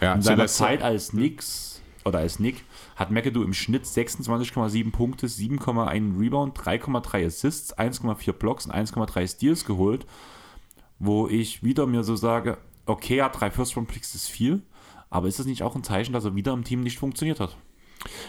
Ja, 0.00 0.14
in 0.14 0.22
seiner 0.22 0.46
Zeit 0.46 0.82
als 0.82 1.10
Knicks 1.10 1.82
oder 2.04 2.20
als 2.20 2.38
Nick 2.38 2.64
hat 2.98 3.12
McAdoo 3.12 3.44
im 3.44 3.54
Schnitt 3.54 3.84
26,7 3.84 4.90
Punkte, 4.90 5.28
7,1 5.28 6.18
Rebound, 6.18 6.58
3,3 6.58 7.26
Assists, 7.26 7.78
1,4 7.78 8.32
Blocks 8.32 8.66
und 8.66 8.74
1,3 8.74 9.28
Steals 9.28 9.64
geholt, 9.64 10.04
wo 10.98 11.28
ich 11.28 11.62
wieder 11.62 11.86
mir 11.86 12.02
so 12.02 12.16
sage, 12.16 12.58
okay, 12.86 13.18
ja, 13.18 13.28
drei 13.28 13.52
First-Round-Picks 13.52 14.16
ist 14.16 14.28
viel, 14.28 14.62
aber 15.10 15.28
ist 15.28 15.38
das 15.38 15.46
nicht 15.46 15.62
auch 15.62 15.76
ein 15.76 15.84
Zeichen, 15.84 16.12
dass 16.12 16.24
er 16.24 16.34
wieder 16.34 16.52
im 16.52 16.64
Team 16.64 16.80
nicht 16.80 16.98
funktioniert 16.98 17.38
hat? 17.38 17.56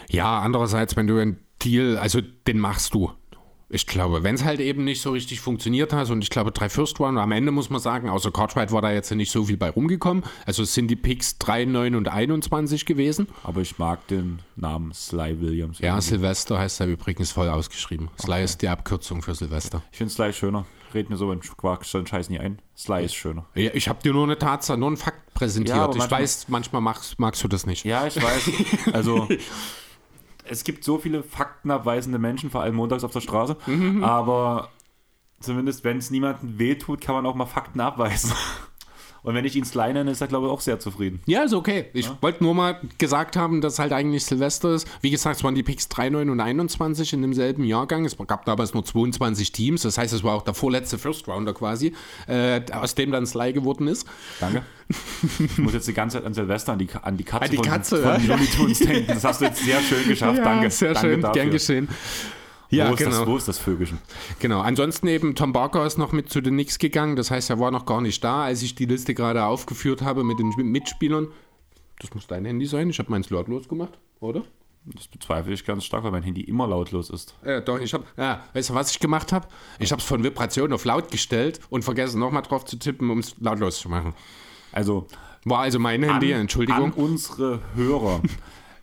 Ja, 0.08 0.40
andererseits, 0.40 0.96
wenn 0.96 1.08
du 1.08 1.18
einen 1.18 1.40
Deal, 1.64 1.98
also 1.98 2.22
den 2.22 2.60
machst 2.60 2.94
du. 2.94 3.12
Ich 3.72 3.86
glaube, 3.86 4.24
wenn 4.24 4.34
es 4.34 4.44
halt 4.44 4.60
eben 4.60 4.84
nicht 4.84 5.00
so 5.02 5.12
richtig 5.12 5.42
funktioniert 5.42 5.94
hat 5.94 6.10
und 6.10 6.24
ich 6.24 6.32
glaube, 6.32 6.52
drei 6.52 6.70
First 6.70 7.00
Round, 7.00 7.20
am 7.20 7.32
Ende 7.32 7.52
muss 7.52 7.70
man 7.70 7.80
sagen, 7.80 8.10
außer 8.10 8.32
Cartwright 8.32 8.72
war 8.72 8.82
da 8.82 8.92
jetzt 8.92 9.12
nicht 9.12 9.32
so 9.32 9.46
viel 9.46 9.58
bei 9.58 9.70
rumgekommen. 9.70 10.24
Also 10.48 10.64
es 10.64 10.74
sind 10.74 10.88
die 10.88 10.96
Picks 10.96 11.38
3, 11.38 11.66
9 11.66 11.96
und 11.96 12.08
21 12.08 12.88
gewesen. 12.88 13.28
Aber 13.44 13.62
ich 13.62 13.78
mag 13.78 14.08
den 14.08 14.40
Namen 14.56 14.92
Sly 14.92 15.40
Williams. 15.40 15.78
Ja, 15.80 15.90
irgendwie. 15.90 16.08
Silvester 16.08 16.58
heißt 16.58 16.80
er 16.80 16.88
übrigens 16.88 17.32
voll 17.32 17.48
ausgeschrieben. 17.48 18.10
Sly 18.20 18.32
okay. 18.32 18.44
ist 18.44 18.62
die 18.64 18.70
Abkürzung 18.70 19.22
für 19.22 19.36
Silvester. 19.36 19.84
Ich 19.92 20.00
finde 20.00 20.14
Sly 20.14 20.34
schöner. 20.34 20.66
Red 20.96 21.12
mir 21.12 21.18
so 21.18 21.30
einen 21.30 21.42
Quark, 21.42 21.86
einen 21.94 22.08
Scheiß 22.08 22.30
nie 22.32 22.40
ein. 22.40 22.60
Sly 22.76 23.06
ist 23.06 23.14
schöner. 23.14 23.46
Ja, 23.54 23.70
ich 23.76 23.88
habe 23.88 24.02
dir 24.02 24.14
nur 24.14 24.24
eine 24.24 24.40
Tatsache, 24.40 24.80
nur 24.80 24.88
einen 24.88 24.98
Fakt 24.98 25.32
präsentiert. 25.36 25.78
Ja, 25.78 25.90
ich 25.92 25.98
manchmal, 25.98 26.22
weiß, 26.22 26.48
manchmal 26.48 26.82
magst, 26.82 27.20
magst 27.20 27.44
du 27.44 27.48
das 27.48 27.68
nicht. 27.68 27.86
Ja, 27.86 28.08
ich 28.08 28.16
weiß. 28.20 28.50
Also 28.94 29.28
es 30.50 30.64
gibt 30.64 30.84
so 30.84 30.97
viele 30.97 31.24
faktenabweisende 31.24 32.20
Menschen, 32.20 32.50
vor 32.50 32.62
allem 32.62 32.76
montags 32.76 33.04
auf 33.04 33.12
der 33.12 33.22
Straße, 33.22 33.58
mhm. 33.68 34.04
aber 34.04 34.70
zumindest 35.39 35.84
wenn 35.84 35.97
es 35.97 36.12
niemandem 36.12 36.60
wehtut, 36.60 37.02
kann 37.02 37.16
man 37.16 37.26
auch 37.26 37.36
mal 37.36 37.45
Fakten 37.45 37.80
abweisen. 37.80 38.34
Und 39.24 39.36
wenn 39.36 39.46
ich 39.46 39.56
ihn 39.56 39.66
Sly 39.66 39.94
nenne, 39.94 40.12
ist 40.12 40.22
er, 40.22 40.28
glaube 40.28 40.48
ich, 40.48 40.52
auch 40.52 40.62
sehr 40.62 40.80
zufrieden. 40.80 41.22
Ja, 41.26 41.44
ist 41.44 41.54
okay. 41.54 41.86
Ich 41.94 42.06
ja? 42.06 42.18
wollte 42.22 42.44
nur 42.44 42.54
mal 42.54 42.80
gesagt 42.98 43.36
haben, 43.36 43.62
dass 43.62 43.80
halt 43.80 43.92
eigentlich 43.92 44.26
Silvester 44.26 44.74
ist. 44.74 44.88
Wie 45.02 45.10
gesagt, 45.10 45.38
es 45.38 45.44
waren 45.44 45.56
die 45.56 45.64
Picks 45.64 45.90
3, 45.90 46.10
9 46.10 46.30
und 46.30 46.40
21 46.40 47.14
in 47.14 47.22
demselben 47.22 47.64
Jahrgang. 47.64 48.06
Es 48.06 48.16
gab 48.28 48.46
damals 48.46 48.74
nur 48.74 48.86
22 48.86 49.52
Teams. 49.52 49.82
Das 49.82 49.98
heißt, 49.98 50.14
es 50.14 50.24
war 50.24 50.36
auch 50.36 50.44
der 50.44 50.54
vorletzte 50.54 50.98
First 50.98 51.28
Rounder 51.28 51.54
quasi, 51.54 51.94
äh, 52.28 52.62
aus 52.72 52.96
dem 52.96 53.12
dann 53.12 53.26
Sly 53.26 53.54
geworden 53.54 53.88
ist. 53.88 54.08
Danke. 54.40 54.64
Ich 55.40 55.58
muss 55.60 55.74
jetzt 55.74 55.88
die 55.88 55.94
ganze 55.94 56.18
Zeit 56.18 56.26
an 56.26 56.34
Silvester, 56.34 56.74
an 56.74 56.80
die, 56.80 56.90
an 57.02 57.16
die 57.16 57.24
Katze, 57.24 57.46
an 57.46 57.52
die 57.52 57.58
Katze 57.58 58.02
von, 58.02 58.14
von 58.16 58.28
Looney 58.28 58.48
Tunes 58.48 58.80
denken. 58.80 59.08
Das 59.08 59.24
hast 59.24 59.42
du 59.42 59.46
jetzt 59.46 59.64
sehr 59.64 59.80
schön 59.82 60.08
geschafft. 60.08 60.30
Ja, 60.40 60.44
Danke. 60.44 60.70
Sehr 60.70 60.94
Danke 60.94 61.10
schön. 61.10 61.22
Dafür. 61.22 61.34
Gern 61.42 61.52
geschehen. 61.52 61.90
Ja, 62.70 62.90
wo, 62.90 62.94
ist 62.94 63.00
genau. 63.00 63.12
das, 63.12 63.28
wo 63.28 63.38
ist 63.38 63.48
das 63.48 63.58
Vögelchen? 63.58 63.98
Genau. 64.40 64.62
Ansonsten 64.62 65.08
eben 65.08 65.36
Tom 65.36 65.54
Barker 65.54 65.86
ist 65.86 65.98
noch 65.98 66.12
mit 66.12 66.30
zu 66.30 66.42
den 66.42 66.54
Knicks 66.54 66.78
gegangen. 66.78 67.16
Das 67.16 67.32
heißt, 67.32 67.50
er 67.50 67.60
war 67.60 67.72
noch 67.72 67.86
gar 67.86 68.02
nicht 68.02 68.24
da, 68.24 68.44
als 68.44 68.62
ich 68.62 68.76
die 68.76 68.86
Liste 68.86 69.16
gerade 69.16 69.44
aufgeführt 69.44 70.02
habe 70.02 70.24
mit 70.24 70.40
den 70.40 70.50
Mitspielern. 70.56 71.30
Das 72.00 72.14
muss 72.14 72.28
dein 72.28 72.46
Handy 72.46 72.66
sein. 72.66 72.90
Ich 72.90 73.00
habe 73.00 73.12
meins 73.12 73.30
lautlos 73.30 73.68
gemacht, 73.68 73.98
oder? 74.20 74.44
Das 74.86 75.08
bezweifle 75.08 75.54
ich 75.54 75.66
ganz 75.66 75.84
stark, 75.84 76.04
weil 76.04 76.12
mein 76.12 76.24
Handy 76.24 76.42
immer 76.42 76.68
lautlos 76.68 77.10
ist. 77.10 77.36
Ja, 77.46 77.60
doch, 77.60 77.80
ich 77.80 77.94
habe, 77.94 78.06
ja, 78.18 78.44
weißt 78.54 78.70
du, 78.70 78.74
was 78.74 78.92
ich 78.92 79.00
gemacht 79.00 79.34
habe? 79.34 79.48
Ich 79.78 79.92
habe 79.92 80.00
es 80.02 80.08
von 80.08 80.24
Vibration 80.24 80.72
auf 80.72 80.86
laut 80.86 81.12
gestellt 81.12 81.60
und 81.70 81.84
vergessen, 81.84 82.20
nochmal 82.20 82.44
drauf 82.44 82.66
zu 82.66 82.78
tippen, 82.78 83.10
um 83.10 83.20
es 83.20 83.36
lautlos 83.40 83.80
zu 83.80 83.90
machen. 83.90 84.14
Also. 84.72 85.08
War 85.46 85.60
also 85.60 85.80
mein 85.80 86.04
Handy, 86.04 86.34
an, 86.34 86.42
Entschuldigung. 86.42 86.86
An 86.86 86.92
unsere 86.94 87.62
Hörer. 87.76 88.22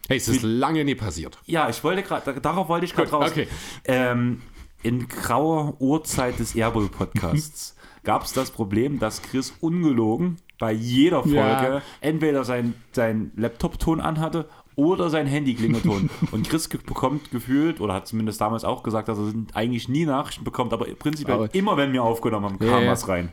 Hey, 0.08 0.18
es 0.18 0.28
ist 0.28 0.42
Wie, 0.42 0.46
lange 0.46 0.84
nie 0.84 0.94
passiert. 0.94 1.38
Ja, 1.46 1.68
ich 1.68 1.82
wollte 1.82 2.02
gerade, 2.02 2.40
darauf 2.40 2.68
wollte 2.68 2.86
ich 2.86 2.94
gerade 2.94 3.10
raus. 3.10 3.30
Okay. 3.30 3.48
Ähm, 3.84 4.42
in 4.82 5.08
grauer 5.08 5.80
Urzeit 5.80 6.38
des 6.38 6.54
Airbull 6.54 6.88
Podcasts 6.88 7.76
gab 8.04 8.22
es 8.22 8.32
das 8.32 8.50
Problem, 8.50 8.98
dass 8.98 9.22
Chris 9.22 9.54
ungelogen 9.60 10.36
bei 10.58 10.72
jeder 10.72 11.22
Folge 11.22 11.36
ja. 11.36 11.82
entweder 12.00 12.44
sein, 12.44 12.74
sein 12.92 13.32
Laptop-Ton 13.36 14.00
anhatte 14.00 14.48
oder 14.76 15.10
sein 15.10 15.26
Handy-Klingelton. 15.26 16.08
Und 16.30 16.48
Chris 16.48 16.68
bekommt 16.68 17.30
gefühlt, 17.30 17.80
oder 17.80 17.94
hat 17.94 18.06
zumindest 18.06 18.40
damals 18.40 18.64
auch 18.64 18.82
gesagt, 18.82 19.08
dass 19.08 19.18
er 19.18 19.32
eigentlich 19.54 19.88
nie 19.88 20.06
Nachrichten 20.06 20.44
bekommt, 20.44 20.72
aber 20.72 20.86
prinzipiell 20.86 21.36
aber 21.36 21.54
immer, 21.54 21.76
wenn 21.76 21.92
wir 21.92 22.04
aufgenommen 22.04 22.44
haben, 22.44 22.58
kam 22.58 22.84
ja, 22.84 22.90
was 22.90 23.08
rein. 23.08 23.32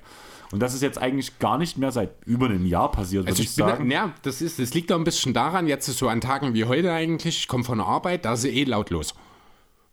Und 0.54 0.60
das 0.60 0.76
ist 0.76 0.84
jetzt 0.84 1.00
eigentlich 1.00 1.40
gar 1.40 1.58
nicht 1.58 1.80
mehr 1.80 1.92
seit 1.92 2.12
über 2.28 2.46
einem 2.46 2.68
Jahr 2.68 2.92
passiert, 2.92 3.26
also 3.26 3.42
ich, 3.42 3.50
ich 3.50 3.56
sagen. 3.56 3.90
Ja, 3.90 4.14
das, 4.22 4.40
ist, 4.40 4.60
das 4.60 4.76
liegt 4.76 4.92
auch 4.92 5.00
ein 5.00 5.04
bisschen 5.04 5.34
daran, 5.34 5.66
jetzt 5.66 5.88
so 5.88 6.08
an 6.08 6.22
Tagen 6.22 6.54
wie 6.54 6.66
heute 6.66 6.94
eigentlich, 6.94 7.40
ich 7.40 7.48
komme 7.48 7.64
von 7.64 7.80
der 7.80 7.88
Arbeit, 7.88 8.24
da 8.24 8.34
ist 8.34 8.42
es 8.42 8.52
eh 8.52 8.64
lautlos. 8.64 9.16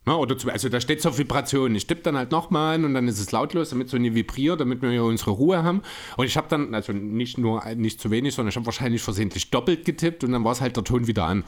Na, 0.04 0.16
oder 0.16 0.36
zu, 0.36 0.50
also 0.50 0.68
da 0.68 0.78
steht 0.78 1.00
so 1.00 1.16
Vibration. 1.16 1.74
Ich 1.74 1.86
tippe 1.86 2.02
dann 2.02 2.18
halt 2.18 2.30
nochmal 2.30 2.74
an 2.74 2.84
und 2.84 2.92
dann 2.92 3.08
ist 3.08 3.18
es 3.18 3.32
lautlos, 3.32 3.70
damit 3.70 3.88
so 3.88 3.96
nie 3.96 4.14
vibriert, 4.14 4.60
damit 4.60 4.82
wir 4.82 4.92
ja 4.92 5.00
unsere 5.00 5.30
Ruhe 5.30 5.62
haben. 5.62 5.80
Und 6.18 6.26
ich 6.26 6.36
habe 6.36 6.48
dann, 6.50 6.74
also 6.74 6.92
nicht 6.92 7.38
nur 7.38 7.64
nicht 7.76 7.98
zu 7.98 8.10
wenig, 8.10 8.34
sondern 8.34 8.50
ich 8.50 8.56
habe 8.56 8.66
wahrscheinlich 8.66 9.00
versehentlich 9.00 9.50
doppelt 9.50 9.86
getippt 9.86 10.24
und 10.24 10.32
dann 10.32 10.44
war 10.44 10.52
es 10.52 10.60
halt 10.60 10.76
der 10.76 10.84
Ton 10.84 11.06
wieder 11.06 11.24
an. 11.24 11.42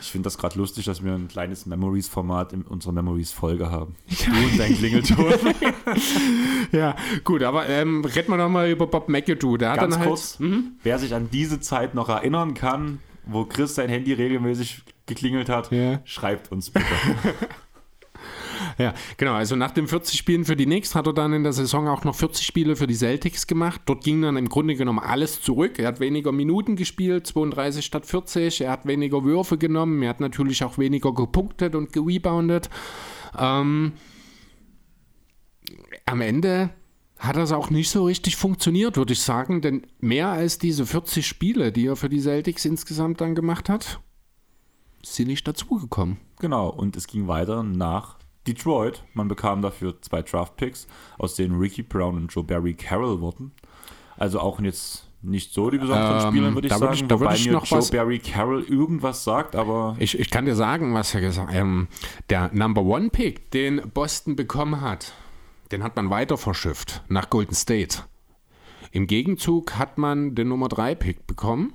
Ich 0.00 0.10
finde 0.10 0.26
das 0.26 0.38
gerade 0.38 0.58
lustig, 0.58 0.84
dass 0.84 1.02
wir 1.04 1.12
ein 1.12 1.28
kleines 1.28 1.66
Memories-Format 1.66 2.52
in 2.52 2.62
unserer 2.62 2.92
Memories-Folge 2.92 3.70
haben. 3.70 3.96
Ja. 4.24 4.32
Du 4.32 4.38
und 4.38 4.58
dein 4.58 4.74
Klingelton. 4.76 5.34
ja, 6.72 6.96
gut, 7.24 7.42
aber 7.42 7.68
ähm, 7.68 8.04
reden 8.04 8.30
wir 8.30 8.36
nochmal 8.36 8.70
über 8.70 8.86
Bob 8.86 9.08
McAdoo. 9.08 9.56
Der 9.56 9.72
hat 9.72 9.80
Ganz 9.80 9.98
halt, 9.98 10.08
kurz, 10.08 10.38
mhm. 10.38 10.72
wer 10.82 10.98
sich 10.98 11.14
an 11.14 11.28
diese 11.30 11.60
Zeit 11.60 11.94
noch 11.94 12.08
erinnern 12.08 12.54
kann, 12.54 13.00
wo 13.26 13.44
Chris 13.44 13.74
sein 13.74 13.88
Handy 13.88 14.12
regelmäßig 14.12 14.82
geklingelt 15.06 15.48
hat, 15.48 15.70
ja. 15.70 16.00
schreibt 16.04 16.50
uns 16.52 16.70
bitte. 16.70 16.86
Ja, 18.78 18.94
genau. 19.16 19.34
Also 19.34 19.56
nach 19.56 19.70
den 19.70 19.86
40 19.86 20.18
Spielen 20.18 20.44
für 20.44 20.56
die 20.56 20.64
Knicks 20.64 20.94
hat 20.94 21.06
er 21.06 21.12
dann 21.12 21.32
in 21.32 21.42
der 21.42 21.52
Saison 21.52 21.88
auch 21.88 22.04
noch 22.04 22.14
40 22.14 22.44
Spiele 22.44 22.76
für 22.76 22.86
die 22.86 22.94
Celtics 22.94 23.46
gemacht. 23.46 23.82
Dort 23.86 24.04
ging 24.04 24.22
dann 24.22 24.36
im 24.36 24.48
Grunde 24.48 24.74
genommen 24.74 24.98
alles 24.98 25.40
zurück. 25.42 25.78
Er 25.78 25.88
hat 25.88 26.00
weniger 26.00 26.32
Minuten 26.32 26.76
gespielt, 26.76 27.26
32 27.26 27.84
statt 27.84 28.06
40. 28.06 28.62
Er 28.62 28.72
hat 28.72 28.86
weniger 28.86 29.24
Würfe 29.24 29.58
genommen. 29.58 30.02
Er 30.02 30.10
hat 30.10 30.20
natürlich 30.20 30.64
auch 30.64 30.78
weniger 30.78 31.12
gepunktet 31.12 31.74
und 31.74 31.92
gereboundet. 31.92 32.68
Ähm, 33.38 33.92
am 36.06 36.20
Ende 36.20 36.70
hat 37.18 37.36
das 37.36 37.52
auch 37.52 37.70
nicht 37.70 37.90
so 37.90 38.04
richtig 38.04 38.36
funktioniert, 38.36 38.96
würde 38.96 39.12
ich 39.12 39.20
sagen, 39.20 39.60
denn 39.60 39.86
mehr 40.00 40.28
als 40.28 40.58
diese 40.58 40.84
40 40.84 41.26
Spiele, 41.26 41.72
die 41.72 41.86
er 41.86 41.96
für 41.96 42.08
die 42.08 42.20
Celtics 42.20 42.64
insgesamt 42.64 43.20
dann 43.20 43.34
gemacht 43.34 43.68
hat, 43.68 44.00
sind 45.02 45.28
nicht 45.28 45.46
dazugekommen. 45.46 46.18
Genau, 46.38 46.68
und 46.68 46.96
es 46.96 47.06
ging 47.06 47.28
weiter 47.28 47.62
nach 47.62 48.18
Detroit. 48.46 49.04
Man 49.14 49.28
bekam 49.28 49.62
dafür 49.62 50.00
zwei 50.02 50.22
Draft-Picks, 50.22 50.86
aus 51.18 51.34
denen 51.34 51.58
Ricky 51.58 51.82
Brown 51.82 52.16
und 52.16 52.28
Joe 52.28 52.44
Barry 52.44 52.74
Carroll 52.74 53.20
wurden. 53.20 53.52
Also 54.16 54.40
auch 54.40 54.60
jetzt 54.60 55.08
nicht 55.22 55.52
so 55.52 55.70
die 55.70 55.78
besonderen 55.78 56.22
ähm, 56.22 56.30
Spieler, 56.30 56.54
würde 56.54 56.68
ich 56.68 56.74
sagen. 56.74 56.94
Ich, 56.94 57.06
da 57.06 57.18
würde 57.18 57.34
ich 57.34 57.46
noch 57.48 57.66
Joe 57.66 57.78
was, 57.78 57.90
Barry 57.90 58.18
Carroll 58.18 58.62
irgendwas 58.62 59.24
sagt, 59.24 59.56
aber. 59.56 59.96
Ich, 59.98 60.18
ich 60.18 60.30
kann 60.30 60.44
dir 60.44 60.54
sagen, 60.54 60.94
was 60.94 61.14
er 61.14 61.22
gesagt 61.22 61.48
hat. 61.48 61.56
Ähm, 61.56 61.88
der 62.30 62.50
Number 62.52 62.82
One 62.82 63.10
Pick, 63.10 63.50
den 63.50 63.90
Boston 63.92 64.36
bekommen 64.36 64.80
hat, 64.80 65.14
den 65.72 65.82
hat 65.82 65.96
man 65.96 66.10
weiter 66.10 66.36
verschifft 66.36 67.02
nach 67.08 67.30
Golden 67.30 67.54
State. 67.54 68.00
Im 68.92 69.06
Gegenzug 69.06 69.76
hat 69.76 69.98
man 69.98 70.34
den 70.34 70.48
Nummer 70.48 70.68
3 70.68 70.94
Pick 70.94 71.26
bekommen. 71.26 71.74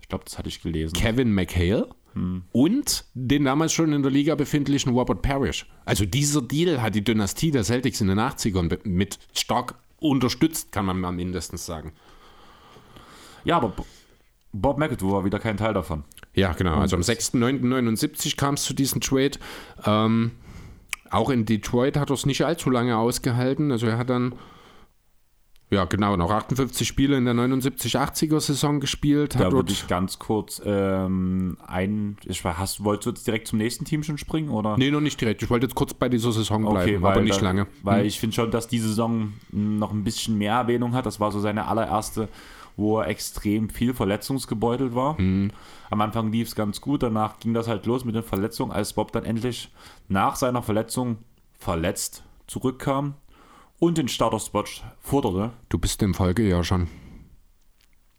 Ich 0.00 0.08
glaube, 0.08 0.24
das 0.24 0.38
hatte 0.38 0.48
ich 0.48 0.62
gelesen. 0.62 0.92
Kevin 0.94 1.34
McHale. 1.34 1.88
Hm. 2.14 2.42
Und 2.52 3.04
den 3.14 3.44
damals 3.44 3.72
schon 3.72 3.92
in 3.92 4.02
der 4.02 4.10
Liga 4.10 4.34
befindlichen 4.34 4.92
Robert 4.92 5.22
Parrish. 5.22 5.66
Also 5.84 6.04
dieser 6.04 6.42
Deal 6.42 6.82
hat 6.82 6.94
die 6.94 7.04
Dynastie 7.04 7.50
der 7.50 7.64
Celtics 7.64 8.00
in 8.00 8.08
den 8.08 8.18
80ern 8.18 8.78
mit 8.84 9.18
stark 9.32 9.74
unterstützt, 9.98 10.72
kann 10.72 10.86
man 10.86 11.14
mindestens 11.14 11.66
sagen. 11.66 11.92
Ja, 13.44 13.56
aber 13.56 13.72
Bob 14.52 14.78
McAdoo 14.78 15.12
war 15.12 15.24
wieder 15.24 15.38
kein 15.38 15.56
Teil 15.56 15.74
davon. 15.74 16.04
Ja, 16.34 16.52
genau. 16.52 16.76
Also 16.76 16.96
am 16.96 17.02
6.9.79 17.02 18.36
kam 18.36 18.54
es 18.54 18.64
zu 18.64 18.74
diesem 18.74 19.00
Trade. 19.00 19.32
Ähm, 19.84 20.32
auch 21.10 21.30
in 21.30 21.44
Detroit 21.44 21.96
hat 21.96 22.10
er 22.10 22.14
es 22.14 22.26
nicht 22.26 22.44
allzu 22.44 22.70
lange 22.70 22.96
ausgehalten. 22.96 23.72
Also 23.72 23.86
er 23.86 23.98
hat 23.98 24.10
dann 24.10 24.34
ja, 25.70 25.84
genau, 25.84 26.16
noch 26.16 26.32
58 26.32 26.86
Spiele 26.86 27.16
in 27.16 27.24
der 27.24 27.34
79-80er-Saison 27.34 28.80
gespielt. 28.80 29.38
da 29.38 29.52
würde 29.52 29.70
ich 29.70 29.86
ganz 29.86 30.18
kurz 30.18 30.60
ähm, 30.64 31.58
ein. 31.64 32.16
Ich 32.24 32.44
war, 32.44 32.58
hast, 32.58 32.82
wolltest 32.82 33.06
du 33.06 33.10
jetzt 33.10 33.26
direkt 33.28 33.46
zum 33.46 33.58
nächsten 33.58 33.84
Team 33.84 34.02
schon 34.02 34.18
springen? 34.18 34.48
Oder? 34.48 34.76
Nee, 34.76 34.90
noch 34.90 35.00
nicht 35.00 35.20
direkt. 35.20 35.42
Ich 35.44 35.48
wollte 35.48 35.66
jetzt 35.66 35.76
kurz 35.76 35.94
bei 35.94 36.08
dieser 36.08 36.32
Saison 36.32 36.62
bleiben, 36.62 36.96
okay, 36.96 37.06
aber 37.06 37.20
nicht 37.20 37.40
da, 37.40 37.44
lange. 37.44 37.68
Weil 37.84 38.00
hm. 38.00 38.06
ich 38.06 38.18
finde 38.18 38.34
schon, 38.34 38.50
dass 38.50 38.66
die 38.66 38.80
Saison 38.80 39.32
noch 39.52 39.92
ein 39.92 40.02
bisschen 40.02 40.36
mehr 40.38 40.54
Erwähnung 40.54 40.92
hat. 40.92 41.06
Das 41.06 41.20
war 41.20 41.30
so 41.30 41.38
seine 41.38 41.68
allererste, 41.68 42.28
wo 42.76 42.98
er 42.98 43.06
extrem 43.06 43.70
viel 43.70 43.94
verletzungsgebeutelt 43.94 44.96
war. 44.96 45.18
Hm. 45.18 45.52
Am 45.88 46.00
Anfang 46.00 46.32
lief 46.32 46.48
es 46.48 46.56
ganz 46.56 46.80
gut, 46.80 47.04
danach 47.04 47.38
ging 47.38 47.54
das 47.54 47.68
halt 47.68 47.86
los 47.86 48.04
mit 48.04 48.16
den 48.16 48.24
Verletzungen, 48.24 48.72
als 48.72 48.94
Bob 48.94 49.12
dann 49.12 49.24
endlich 49.24 49.70
nach 50.08 50.34
seiner 50.34 50.62
Verletzung 50.62 51.18
verletzt 51.58 52.24
zurückkam 52.48 53.14
und 53.80 53.98
den 53.98 54.06
Starter-Spot 54.06 54.64
forderte. 55.00 55.52
Du 55.68 55.78
bist 55.78 56.00
im 56.02 56.14
Folgejahr 56.14 56.62
schon. 56.62 56.86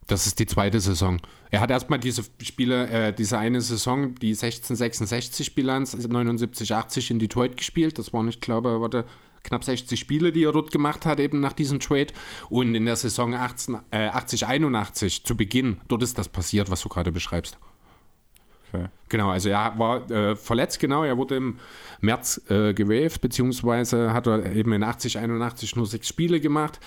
Das 0.07 0.28
ist 0.28 0.39
die 0.39 0.45
zweite 0.45 0.82
Saison. 0.82 1.22
Er 1.51 1.62
hat 1.62 1.70
erstmal 1.70 1.99
diese 1.99 2.24
Spiele, 2.41 2.89
äh, 2.89 3.14
diese 3.14 3.38
eine 3.38 3.62
Saison, 3.62 4.16
die 4.16 4.36
16-66-Bilanz, 4.36 5.95
79-80 5.95 7.12
in 7.12 7.20
Detroit 7.20 7.55
gespielt. 7.55 7.97
Das 7.97 8.12
waren, 8.12 8.28
ich 8.28 8.41
glaube, 8.41 8.82
warte, 8.82 9.05
knapp 9.43 9.64
60 9.64 9.97
Spiele, 9.97 10.34
die 10.34 10.43
er 10.43 10.51
dort 10.51 10.72
gemacht 10.72 11.05
hat, 11.05 11.20
eben 11.20 11.39
nach 11.39 11.53
diesem 11.53 11.80
Trade. 11.80 12.07
Und 12.49 12.76
in 12.76 12.86
der 12.86 12.97
Saison 12.97 13.34
18, 13.34 13.78
äh, 13.91 14.09
80-81 14.09 15.24
zu 15.24 15.38
Beginn, 15.38 15.80
dort 15.88 16.03
ist 16.03 16.18
das 16.18 16.28
passiert, 16.28 16.70
was 16.70 16.82
du 16.82 16.89
gerade 16.89 17.12
beschreibst. 17.12 17.57
Genau, 19.10 19.30
also 19.30 19.50
er 19.50 19.74
war 19.78 20.10
äh, 20.10 20.36
verletzt, 20.38 20.80
genau, 20.80 21.04
er 21.04 21.18
wurde 21.18 21.36
im 21.36 21.60
März 22.00 22.42
äh, 22.50 22.74
gewaved, 22.74 23.20
beziehungsweise 23.20 24.14
hat 24.14 24.26
er 24.26 24.54
eben 24.54 24.72
in 24.72 24.84
80, 24.84 25.18
81 25.18 25.76
nur 25.76 25.86
sechs 25.86 26.08
Spiele 26.08 26.40
gemacht. 26.40 26.80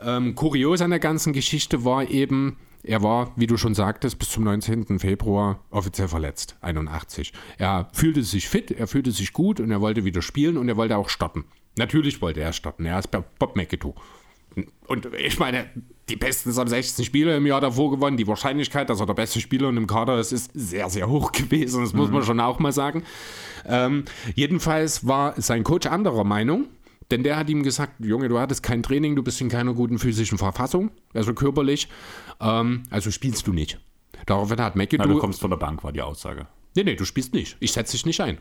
Ähm, 0.00 0.36
kurios 0.36 0.80
an 0.80 0.90
der 0.90 1.00
ganzen 1.00 1.32
Geschichte 1.32 1.84
war 1.84 2.08
eben, 2.08 2.56
er 2.84 3.02
war, 3.02 3.32
wie 3.34 3.48
du 3.48 3.56
schon 3.56 3.74
sagtest, 3.74 4.18
bis 4.18 4.30
zum 4.30 4.44
19. 4.44 5.00
Februar 5.00 5.58
offiziell 5.70 6.08
verletzt, 6.08 6.56
81. 6.60 7.32
Er 7.58 7.88
fühlte 7.92 8.22
sich 8.22 8.48
fit, 8.48 8.70
er 8.70 8.86
fühlte 8.86 9.10
sich 9.10 9.32
gut 9.32 9.58
und 9.58 9.72
er 9.72 9.80
wollte 9.80 10.04
wieder 10.04 10.22
spielen 10.22 10.56
und 10.56 10.68
er 10.68 10.76
wollte 10.76 10.96
auch 10.96 11.08
starten. 11.08 11.44
Natürlich 11.76 12.22
wollte 12.22 12.40
er 12.40 12.52
starten, 12.52 12.84
er 12.84 12.98
ist 12.98 13.10
Bob 13.10 13.56
McAdoo. 13.56 13.94
Und 14.86 15.08
ich 15.14 15.38
meine, 15.38 15.66
die 16.08 16.16
Pistons 16.16 16.58
haben 16.58 16.68
16 16.68 17.04
Spiele 17.04 17.36
im 17.36 17.46
Jahr 17.46 17.60
davor 17.60 17.90
gewonnen. 17.90 18.16
Die 18.16 18.26
Wahrscheinlichkeit, 18.26 18.90
dass 18.90 19.00
er 19.00 19.06
der 19.06 19.14
beste 19.14 19.40
Spieler 19.40 19.68
in 19.68 19.76
dem 19.76 19.86
Kader 19.86 20.18
ist, 20.18 20.32
ist 20.32 20.50
sehr, 20.54 20.90
sehr 20.90 21.08
hoch 21.08 21.32
gewesen. 21.32 21.82
Das 21.82 21.92
muss 21.92 22.10
man 22.10 22.22
schon 22.22 22.40
auch 22.40 22.58
mal 22.58 22.72
sagen. 22.72 23.04
Ähm, 23.66 24.04
jedenfalls 24.34 25.06
war 25.06 25.40
sein 25.40 25.64
Coach 25.64 25.86
anderer 25.86 26.24
Meinung. 26.24 26.68
Denn 27.10 27.22
der 27.22 27.36
hat 27.36 27.50
ihm 27.50 27.62
gesagt, 27.62 28.02
Junge, 28.02 28.28
du 28.28 28.38
hattest 28.38 28.62
kein 28.62 28.82
Training, 28.82 29.16
du 29.16 29.22
bist 29.22 29.38
in 29.42 29.50
keiner 29.50 29.74
guten 29.74 29.98
physischen 29.98 30.38
Verfassung, 30.38 30.90
also 31.12 31.34
körperlich, 31.34 31.88
ähm, 32.40 32.84
also 32.88 33.10
spielst 33.10 33.46
du 33.46 33.52
nicht. 33.52 33.78
Daraufhin 34.24 34.58
hat 34.62 34.76
McAdoo... 34.76 35.08
Ja, 35.08 35.14
du 35.14 35.18
kommst 35.18 35.40
von 35.40 35.50
der 35.50 35.58
Bank, 35.58 35.84
war 35.84 35.92
die 35.92 36.00
Aussage. 36.00 36.46
Nee, 36.74 36.84
nee, 36.84 36.94
du 36.94 37.04
spielst 37.04 37.34
nicht. 37.34 37.58
Ich 37.60 37.72
setze 37.72 37.92
dich 37.92 38.06
nicht 38.06 38.20
ein. 38.22 38.38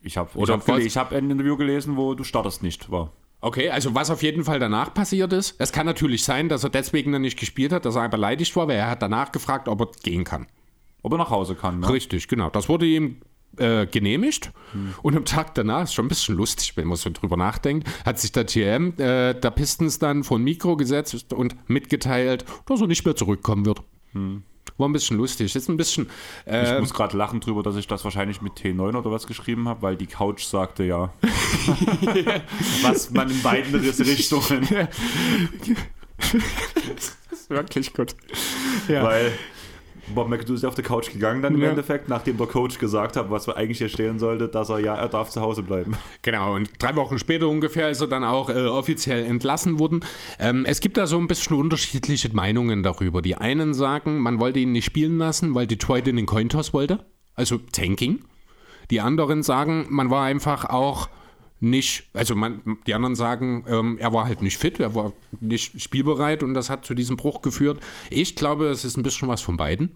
Ich 0.00 0.16
habe 0.16 0.30
hab, 0.34 0.78
ich 0.78 0.96
hab 0.96 1.12
ein 1.12 1.30
Interview 1.30 1.56
gelesen, 1.56 1.96
wo 1.96 2.14
du 2.14 2.24
startest 2.24 2.64
nicht, 2.64 2.90
war. 2.90 3.12
Okay, 3.44 3.70
also 3.70 3.92
was 3.94 4.08
auf 4.08 4.22
jeden 4.22 4.44
Fall 4.44 4.60
danach 4.60 4.94
passiert 4.94 5.32
ist, 5.32 5.56
es 5.58 5.72
kann 5.72 5.84
natürlich 5.84 6.22
sein, 6.22 6.48
dass 6.48 6.62
er 6.62 6.70
deswegen 6.70 7.10
dann 7.10 7.22
nicht 7.22 7.38
gespielt 7.38 7.72
hat, 7.72 7.84
dass 7.84 7.96
er 7.96 8.08
beleidigt 8.08 8.54
war, 8.54 8.68
weil 8.68 8.76
er 8.76 8.88
hat 8.88 9.02
danach 9.02 9.32
gefragt, 9.32 9.66
ob 9.66 9.80
er 9.80 9.88
gehen 10.04 10.22
kann. 10.22 10.46
Ob 11.02 11.12
er 11.12 11.18
nach 11.18 11.30
Hause 11.30 11.56
kann, 11.56 11.80
ne? 11.80 11.90
Richtig, 11.90 12.28
genau. 12.28 12.50
Das 12.50 12.68
wurde 12.68 12.86
ihm 12.86 13.16
äh, 13.56 13.86
genehmigt 13.86 14.52
und 15.02 15.16
am 15.16 15.24
Tag 15.24 15.56
danach, 15.56 15.82
ist 15.82 15.94
schon 15.94 16.06
ein 16.06 16.08
bisschen 16.08 16.36
lustig, 16.36 16.76
wenn 16.76 16.86
man 16.86 16.96
so 16.96 17.10
drüber 17.10 17.36
nachdenkt, 17.36 17.88
hat 18.06 18.20
sich 18.20 18.30
der 18.30 18.44
GM 18.44 18.94
äh, 18.98 19.34
der 19.34 19.50
Pistons 19.50 19.98
dann 19.98 20.22
vor 20.22 20.38
ein 20.38 20.44
Mikro 20.44 20.76
gesetzt 20.76 21.32
und 21.32 21.56
mitgeteilt, 21.68 22.44
dass 22.66 22.80
er 22.80 22.86
nicht 22.86 23.04
mehr 23.04 23.16
zurückkommen 23.16 23.66
wird. 23.66 23.82
War 24.78 24.88
ein 24.88 24.92
bisschen 24.92 25.16
lustig. 25.16 25.54
Ist 25.54 25.68
ein 25.68 25.76
bisschen. 25.76 26.08
Ich 26.46 26.52
Äh, 26.52 26.80
muss 26.80 26.94
gerade 26.94 27.16
lachen 27.16 27.40
drüber, 27.40 27.62
dass 27.62 27.76
ich 27.76 27.86
das 27.86 28.04
wahrscheinlich 28.04 28.42
mit 28.42 28.54
T9 28.54 28.96
oder 28.96 29.10
was 29.10 29.26
geschrieben 29.26 29.68
habe, 29.68 29.82
weil 29.82 29.96
die 29.96 30.06
Couch 30.06 30.44
sagte 30.44 30.84
ja. 30.84 31.12
was 32.82 33.10
man 33.10 33.30
in 33.30 33.42
beiden 33.42 33.74
Richtungen. 33.74 34.68
wirklich 37.48 37.92
gut. 37.92 38.14
Weil 38.88 39.32
Bob 40.14 40.28
McAdoo 40.28 40.54
ist 40.54 40.62
ja 40.62 40.68
auf 40.68 40.74
die 40.74 40.82
Couch 40.82 41.12
gegangen 41.12 41.42
dann 41.42 41.54
im 41.54 41.62
Ja. 41.62 41.70
Endeffekt, 41.70 42.08
nachdem 42.08 42.36
der 42.36 42.46
Coach 42.46 42.78
gesagt 42.78 43.16
hat, 43.16 43.30
was 43.30 43.46
wir 43.46 43.56
eigentlich 43.56 43.78
hier 43.78 43.88
stehen 43.88 44.18
sollte, 44.18 44.48
dass 44.48 44.68
er 44.68 44.80
ja, 44.80 44.94
er 44.96 45.08
darf 45.08 45.30
zu 45.30 45.40
Hause 45.40 45.62
bleiben. 45.62 45.96
Genau, 46.22 46.54
und 46.54 46.70
drei 46.78 46.94
Wochen 46.96 47.18
später 47.18 47.48
ungefähr 47.48 47.88
ist 47.90 48.00
er 48.00 48.08
dann 48.08 48.24
auch 48.24 48.50
äh, 48.50 48.66
offiziell 48.66 49.24
entlassen 49.24 49.78
worden. 49.78 50.00
Ähm, 50.38 50.64
es 50.66 50.80
gibt 50.80 50.96
da 50.96 51.06
so 51.06 51.18
ein 51.18 51.28
bisschen 51.28 51.56
unterschiedliche 51.56 52.34
Meinungen 52.34 52.82
darüber. 52.82 53.22
Die 53.22 53.36
einen 53.36 53.74
sagen, 53.74 54.18
man 54.18 54.40
wollte 54.40 54.58
ihn 54.58 54.72
nicht 54.72 54.84
spielen 54.84 55.18
lassen, 55.18 55.54
weil 55.54 55.66
Detroit 55.66 56.08
in 56.08 56.16
den 56.16 56.26
Cointoss 56.26 56.72
wollte, 56.74 57.04
also 57.34 57.58
Tanking. 57.58 58.24
Die 58.90 59.00
anderen 59.00 59.42
sagen, 59.42 59.86
man 59.88 60.10
war 60.10 60.24
einfach 60.24 60.64
auch 60.66 61.08
nicht, 61.62 62.08
also 62.12 62.34
man, 62.34 62.78
die 62.86 62.94
anderen 62.94 63.14
sagen, 63.14 63.64
ähm, 63.68 63.96
er 63.98 64.12
war 64.12 64.26
halt 64.26 64.42
nicht 64.42 64.58
fit, 64.58 64.80
er 64.80 64.96
war 64.96 65.12
nicht 65.40 65.80
spielbereit 65.80 66.42
und 66.42 66.54
das 66.54 66.68
hat 66.68 66.84
zu 66.84 66.94
diesem 66.94 67.16
Bruch 67.16 67.40
geführt. 67.40 67.80
Ich 68.10 68.34
glaube, 68.34 68.66
es 68.66 68.84
ist 68.84 68.96
ein 68.96 69.04
bisschen 69.04 69.28
was 69.28 69.42
von 69.42 69.56
beiden. 69.56 69.92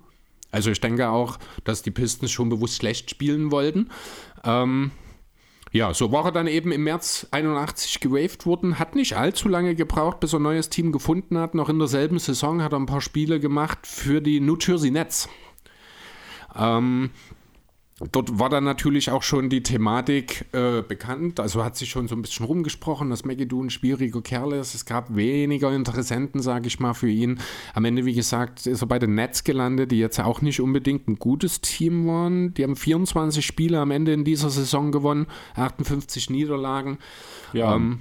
Also 0.53 0.71
ich 0.71 0.81
denke 0.81 1.09
auch, 1.09 1.39
dass 1.65 1.83
die 1.83 1.91
Pistons 1.91 2.31
schon 2.31 2.49
bewusst 2.49 2.77
schlecht 2.77 3.11
spielen 3.11 3.51
wollten. 3.51 3.91
Ähm, 4.45 4.93
ja, 5.73 5.93
so 5.93 6.13
war 6.13 6.27
er 6.27 6.33
dann 6.33 6.47
eben 6.47 6.71
im 6.71 6.85
März 6.85 7.27
81 7.33 7.99
gewaved 7.99 8.47
worden, 8.47 8.79
hat 8.79 8.95
nicht 8.95 9.17
allzu 9.17 9.49
lange 9.49 9.75
gebraucht, 9.75 10.21
bis 10.21 10.33
er 10.35 10.39
ein 10.39 10.45
neues 10.45 10.71
Team 10.71 10.93
gefunden 10.93 11.37
hat. 11.37 11.57
Noch 11.57 11.69
in 11.69 11.81
derselben 11.81 12.21
Saison 12.21 12.63
hat 12.63 12.73
er 12.73 12.79
ein 12.79 12.87
paar 12.87 13.01
Spiele 13.01 13.41
gemacht 13.41 13.89
für 13.89 14.21
die 14.21 14.39
New 14.39 14.57
Jersey 14.57 14.93
Nets. 14.93 15.29
Ähm, 16.55 17.11
dort 18.13 18.39
war 18.39 18.51
dann 18.51 18.65
natürlich 18.65 19.11
auch 19.11 19.23
schon 19.23 19.49
die 19.49 19.63
Thematik 19.63 20.45
äh, 20.53 20.83
bekannt, 20.83 21.41
also 21.41 21.65
hat 21.65 21.77
sich 21.77 21.89
schon 21.89 22.09
so 22.09 22.15
ein 22.15 22.21
bisschen 22.21 22.45
rumgesprochen, 22.45 23.09
dass 23.09 23.25
McAdoo 23.25 23.63
ein 23.63 23.71
schwieriger 23.71 24.21
Kerl 24.21 24.53
ist. 24.53 24.75
Es 24.75 24.85
gab 24.85 25.17
weniger 25.17 25.75
Interessenten, 25.75 26.43
sage 26.43 26.67
ich 26.67 26.79
mal, 26.79 26.93
für 26.93 27.09
ihn. 27.09 27.41
Am 27.73 27.87
Ende, 27.87 28.05
wie 28.05 28.13
gesagt, 28.13 28.67
ist 28.67 28.83
er 28.83 28.87
bei 28.87 28.99
den 28.99 29.15
Nets 29.15 29.45
gelandet, 29.45 29.93
die 29.93 29.99
jetzt 29.99 30.21
auch 30.21 30.43
nicht 30.43 30.61
unbedingt 30.61 31.09
ein 31.09 31.17
gutes 31.17 31.63
Team 31.63 32.07
waren. 32.07 32.53
Die 32.53 32.65
haben 32.65 32.77
24 32.77 33.45
Spiele 33.45 33.81
am 33.81 33.91
Ende 33.91 34.13
in 34.13 34.25
dieser 34.25 34.51
Saison 34.51 34.93
gewonnen, 34.93 35.27
58 35.55 36.29
Niederlagen. 36.29 36.99
Ja. 37.55 37.75
Ähm, 37.75 38.01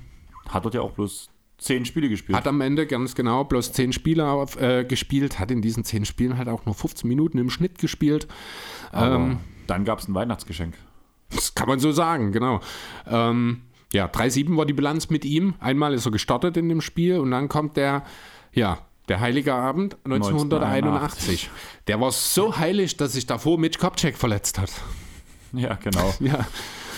Hat 0.49 0.65
dort 0.65 0.73
ja 0.73 0.81
auch 0.81 0.91
bloß 0.91 1.29
zehn 1.57 1.85
Spiele 1.85 2.09
gespielt. 2.09 2.37
Hat 2.37 2.47
am 2.47 2.59
Ende 2.59 2.85
ganz 2.85 3.15
genau 3.15 3.45
bloß 3.45 3.71
10 3.71 3.93
Spiele 3.93 4.45
äh, 4.59 4.83
gespielt, 4.83 5.39
hat 5.39 5.51
in 5.51 5.61
diesen 5.61 5.85
10 5.85 6.03
Spielen 6.03 6.37
halt 6.37 6.49
auch 6.49 6.65
nur 6.65 6.75
15 6.75 7.07
Minuten 7.07 7.37
im 7.37 7.49
Schnitt 7.49 7.79
gespielt. 7.79 8.27
Ähm, 8.93 9.37
dann 9.67 9.85
gab 9.85 9.99
es 9.99 10.07
ein 10.07 10.15
Weihnachtsgeschenk. 10.15 10.75
Das 11.29 11.55
kann 11.55 11.67
man 11.67 11.79
so 11.79 11.91
sagen, 11.91 12.31
genau. 12.31 12.59
Ähm, 13.07 13.61
ja, 13.93 14.07
3-7 14.07 14.57
war 14.57 14.65
die 14.65 14.73
Bilanz 14.73 15.09
mit 15.09 15.25
ihm. 15.25 15.55
Einmal 15.59 15.93
ist 15.93 16.05
er 16.05 16.11
gestartet 16.11 16.57
in 16.57 16.69
dem 16.69 16.81
Spiel 16.81 17.19
und 17.19 17.31
dann 17.31 17.49
kommt 17.49 17.77
der, 17.77 18.03
ja, 18.53 18.79
der 19.07 19.19
Heilige 19.19 19.53
Abend 19.53 19.97
1981. 20.05 21.49
Der 21.87 22.01
war 22.01 22.11
so 22.11 22.57
heilig, 22.57 22.97
dass 22.97 23.13
sich 23.13 23.25
davor 23.25 23.57
Mitch 23.59 23.79
Kopczak 23.79 24.17
verletzt 24.17 24.59
hat. 24.59 24.71
Ja, 25.53 25.75
genau. 25.75 26.13
Ja, 26.19 26.45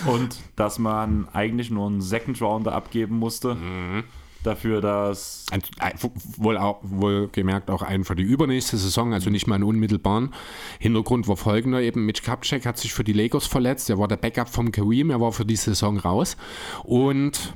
Und 0.05 0.37
dass 0.55 0.79
man 0.79 1.27
eigentlich 1.33 1.69
nur 1.69 1.87
einen 1.87 2.01
Second 2.01 2.41
Rounder 2.41 2.73
abgeben 2.73 3.17
musste. 3.17 3.55
Mhm. 3.55 4.03
Dafür, 4.47 4.79
dass. 4.79 5.45
ein, 5.51 5.61
ein, 5.79 5.93
wohl, 6.37 6.57
auch, 6.57 6.79
wohl 6.81 7.27
gemerkt 7.27 7.69
auch 7.69 7.81
einen 7.81 8.05
für 8.05 8.15
die 8.15 8.23
übernächste 8.23 8.77
Saison, 8.77 9.13
also 9.13 9.29
nicht 9.29 9.45
mal 9.45 9.55
einen 9.55 9.65
unmittelbaren. 9.65 10.33
Hintergrund 10.79 11.27
war 11.27 11.35
folgender: 11.35 11.81
eben 11.81 12.05
Mitch 12.05 12.23
Kupchak 12.23 12.65
hat 12.65 12.77
sich 12.77 12.93
für 12.93 13.03
die 13.03 13.11
Lakers 13.11 13.45
verletzt. 13.45 13.89
Er 13.89 13.99
war 13.99 14.07
der 14.07 14.15
Backup 14.15 14.47
vom 14.47 14.71
Kareem, 14.71 15.09
er 15.09 15.19
war 15.19 15.33
für 15.33 15.43
die 15.43 15.57
Saison 15.57 15.97
raus. 15.97 16.37
Und 16.85 17.53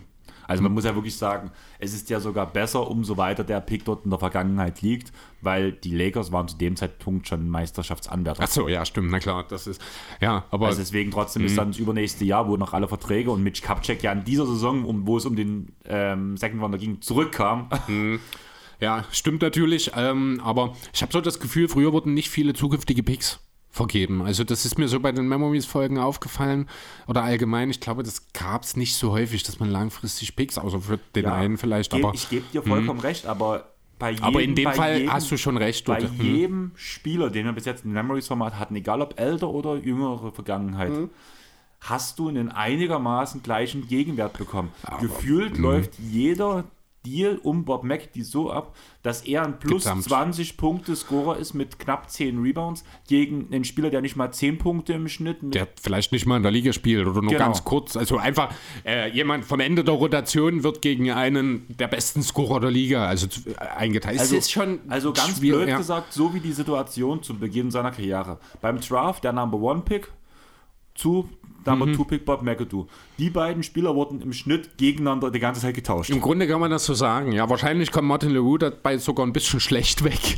Also 0.52 0.64
man 0.64 0.74
muss 0.74 0.84
ja 0.84 0.93
wirklich 0.93 1.16
sagen, 1.16 1.52
es 1.80 1.93
ist 1.93 2.10
ja 2.10 2.20
sogar 2.20 2.45
besser, 2.45 2.88
umso 2.89 3.18
weiter 3.18 3.43
der 3.43 3.62
Pick 3.62 3.86
dort 3.86 4.04
in 4.04 4.10
der 4.12 4.20
Vergangenheit 4.20 4.82
liegt, 4.82 5.12
weil 5.41 5.72
die 5.72 5.95
Lakers 5.95 6.32
waren 6.32 6.47
zu 6.47 6.58
dem 6.58 6.76
Zeitpunkt 6.76 7.28
schon 7.28 7.49
Meisterschaftsanwärter. 7.49 8.43
ach 8.43 8.47
so, 8.49 8.68
ja, 8.68 8.86
stimmt, 8.86 9.12
na 9.12 9.20
klar, 9.20 9.45
das 9.47 9.66
ist 9.68 9.82
ja, 10.20 10.45
aber 10.52 10.68
Also 10.68 10.80
deswegen 10.80 11.12
trotzdem 11.12 11.41
Mhm. 11.43 11.47
ist 11.47 11.58
dann 11.58 11.68
das 11.70 11.78
übernächste 11.78 12.26
Jahr, 12.26 12.47
wo 12.47 12.58
noch 12.58 12.74
alle 12.74 12.88
Verträge 12.88 13.32
und 13.32 13.41
Mitch 13.43 13.62
Kupchak 13.66 14.04
ja 14.04 14.12
in 14.12 14.24
dieser 14.24 14.45
Saison, 14.45 14.86
um, 14.86 15.08
wo 15.08 15.18
es 15.18 15.26
um 15.26 15.36
den 15.36 15.74
ähm, 15.86 16.38
Second 16.38 16.62
Rounder 16.62 16.78
ging, 16.78 17.02
zurückkam. 17.02 17.70
Ja, 18.80 19.06
stimmt 19.12 19.41
natürlich, 19.43 19.91
ähm, 19.95 20.41
aber 20.43 20.74
ich 20.93 21.02
habe 21.04 21.12
so 21.14 21.22
das 21.22 21.39
Gefühl, 21.39 21.68
früher 21.70 21.93
wurden 21.93 22.14
nicht 22.14 22.30
viele 22.30 22.54
zukünftige 22.54 23.04
Picks 23.04 23.39
vergeben. 23.72 24.22
Also 24.22 24.43
das 24.43 24.65
ist 24.65 24.78
mir 24.78 24.88
so 24.88 24.99
bei 24.99 25.11
den 25.11 25.28
Memories-Folgen 25.28 25.97
aufgefallen 25.97 26.67
oder 27.07 27.24
allgemein, 27.24 27.69
ich 27.69 27.80
glaube, 27.80 28.03
das 28.03 28.32
gab 28.34 28.63
es 28.63 28.76
nicht 28.76 28.95
so 28.95 29.11
häufig, 29.11 29.43
dass 29.43 29.59
man 29.59 29.69
langfristig 29.69 30.36
Picks, 30.36 30.57
außer 30.57 30.82
für 30.82 30.99
den 31.15 31.26
Ja, 31.26 31.36
einen 31.36 31.57
vielleicht, 31.57 31.93
aber, 31.93 32.13
ich 32.13 32.30
gebe 32.30 32.45
dir 32.51 32.61
vollkommen 32.63 32.99
recht, 32.99 33.26
aber 33.26 33.69
bei 33.97 34.11
jedem, 34.11 34.26
aber 34.26 34.41
in 34.41 34.55
dem 34.55 34.72
Fall 34.74 34.97
jedem, 34.97 35.13
hast 35.13 35.32
du 35.32 35.38
schon 35.38 35.57
recht. 35.57 35.86
bei 35.86 35.99
oder? 35.99 36.09
Hm. 36.09 36.19
jedem 36.22 36.72
Spieler, 36.76 37.30
den 37.30 37.45
wir 37.45 37.53
bis 37.53 37.65
jetzt 37.65 37.86
im 37.86 37.93
Memories-Format 37.93 38.59
hatten, 38.59 38.76
egal 38.76 39.01
ob 39.01 39.19
älter 39.19 39.47
oder 39.49 39.76
jüngere 39.78 40.32
Vergangenheit, 40.32 40.89
Hm. 40.91 41.09
hast 41.80 42.19
du 42.19 42.28
einen 42.28 42.49
einigermaßen 42.49 43.41
gleichen 43.41 43.88
Gegenwert 43.88 44.38
bekommen. 44.38 44.72
Gefühlt 44.99 45.57
läuft 45.57 45.97
jeder 45.99 46.65
Deal 47.06 47.39
um 47.43 47.66
Bob 47.66 47.84
McAdoo 47.84 48.24
so 48.24 48.52
ab, 48.52 48.76
dass 49.02 49.22
er 49.22 49.43
ein 49.43 49.60
plus 49.60 49.84
Gesamt. 49.84 50.04
20 50.04 50.58
Punkte 50.58 50.95
Scorer 50.95 51.38
ist 51.38 51.54
mit 51.54 51.80
knapp 51.80 52.10
10 52.10 52.41
Rebounds 52.41 52.84
gegen 53.08 53.47
einen 53.52 53.64
Spieler, 53.64 53.89
der 53.89 54.02
nicht 54.02 54.16
mal 54.16 54.32
10 54.32 54.58
Punkte 54.58 54.93
im 54.93 55.08
Schnitt 55.08 55.38
der 55.41 55.68
vielleicht 55.82 56.12
nicht 56.12 56.26
mal 56.26 56.38
in 56.38 56.43
der 56.43 56.52
Liga 56.52 56.74
spielt 56.74 57.08
oder 57.08 57.22
nur 57.22 57.32
Genau. 57.32 57.45
ganz 57.45 57.64
kurz. 57.64 57.95
Also 57.97 58.18
einfach 58.18 58.54
äh, 58.86 59.10
jemand 59.12 59.45
vom 59.45 59.60
Ende 59.60 59.84
der 59.84 59.93
Rotation 59.95 60.64
wird 60.64 60.82
gegen 60.82 61.10
einen 61.12 61.66
der 61.70 61.88
besten 61.88 62.22
Scorer 62.22 62.60
der 62.60 62.72
Liga 62.72 63.06
also 63.08 63.28
äh, 63.45 63.56
eingeteilt. 63.58 64.20
Also, 64.20 64.36
es 64.36 64.45
ist 64.45 64.52
schon 64.52 64.80
also 64.88 65.14
ganz 65.14 65.38
schwierig, 65.38 65.60
blöd 65.60 65.70
ja. 65.70 65.78
gesagt, 65.78 66.14
so 66.14 66.34
wie 66.34 66.39
die 66.39 66.54
Situation 66.54 67.24
zu 67.24 67.36
Beginn 67.36 67.72
seiner 67.72 67.91
Karriere. 67.91 68.38
Beim 68.62 68.80
Draft 68.80 69.24
der 69.24 69.34
Number 69.34 69.58
One 69.58 69.82
Pick 69.82 70.10
zu 70.93 71.30
Number 71.66 71.86
Mhm. 71.86 72.05
Pick 72.05 72.26
Bob 72.26 72.41
McAdoo. 72.41 72.88
Die 73.20 73.30
beiden 73.30 73.64
Spieler 73.64 73.95
wurden 73.95 74.22
im 74.22 74.34
Schnitt 74.34 74.78
gegeneinander 74.78 75.30
die 75.32 75.39
ganze 75.39 75.62
Zeit 75.62 75.76
getauscht. 75.76 76.09
Im 76.09 76.22
Grunde 76.22 76.47
kann 76.47 76.59
man 76.59 76.72
das 76.72 76.86
so 76.86 76.93
sagen. 76.93 77.32
Ja, 77.32 77.49
wahrscheinlich 77.49 77.91
kommt 77.91 78.07
Martin 78.07 78.32
LeRoux 78.32 78.57
dabei 78.57 78.97
sogar 78.97 79.26
ein 79.26 79.34
bisschen 79.34 79.59
schlecht 79.59 80.03
weg. 80.03 80.38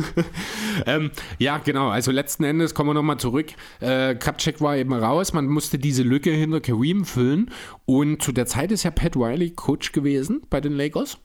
ähm, 0.86 1.10
ja, 1.38 1.58
genau. 1.58 1.88
Also 1.88 2.10
letzten 2.10 2.44
Endes 2.44 2.74
kommen 2.74 2.90
wir 2.90 2.94
nochmal 2.94 3.18
zurück. 3.18 3.52
Äh, 3.80 4.14
Kapchek 4.16 4.60
war 4.60 4.76
eben 4.76 4.92
raus. 4.92 5.32
Man 5.32 5.46
musste 5.46 5.78
diese 5.78 6.02
Lücke 6.02 6.30
hinter 6.30 6.60
Kareem 6.60 7.04
füllen. 7.04 7.50
Und 7.84 8.22
zu 8.22 8.32
der 8.32 8.46
Zeit 8.46 8.72
ist 8.72 8.82
ja 8.82 8.90
Pat 8.90 9.16
Riley 9.16 9.50
Coach 9.50 9.92
gewesen 9.92 10.42
bei 10.50 10.60
den 10.60 10.72
Lakers. 10.72 11.18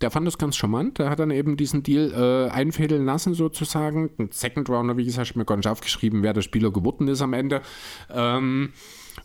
Der 0.00 0.10
fand 0.10 0.26
das 0.26 0.38
ganz 0.38 0.56
charmant. 0.56 0.98
Der 0.98 1.10
hat 1.10 1.18
dann 1.18 1.30
eben 1.30 1.56
diesen 1.56 1.82
Deal 1.82 2.12
äh, 2.12 2.50
einfädeln 2.50 3.04
lassen, 3.04 3.34
sozusagen. 3.34 4.10
Ein 4.18 4.30
Second 4.32 4.68
Rounder, 4.68 4.96
wie 4.96 5.04
gesagt, 5.04 5.26
ich 5.26 5.30
habe 5.30 5.40
mir 5.40 5.44
gar 5.44 5.56
nicht 5.56 5.68
aufgeschrieben, 5.68 6.22
wer 6.22 6.32
der 6.32 6.42
Spieler 6.42 6.70
geworden 6.70 7.08
ist 7.08 7.22
am 7.22 7.32
Ende. 7.32 7.62
Ähm, 8.10 8.72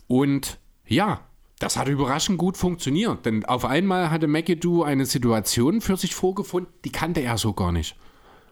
und 0.06 0.58
ja, 0.86 1.20
das 1.58 1.76
hat 1.76 1.88
überraschend 1.88 2.38
gut 2.38 2.56
funktioniert. 2.56 3.26
Denn 3.26 3.44
auf 3.44 3.64
einmal 3.64 4.10
hatte 4.10 4.26
McAdoo 4.26 4.82
eine 4.82 5.06
Situation 5.06 5.80
für 5.80 5.96
sich 5.96 6.14
vorgefunden, 6.14 6.72
die 6.84 6.92
kannte 6.92 7.20
er 7.20 7.36
so 7.36 7.52
gar 7.52 7.72
nicht. 7.72 7.96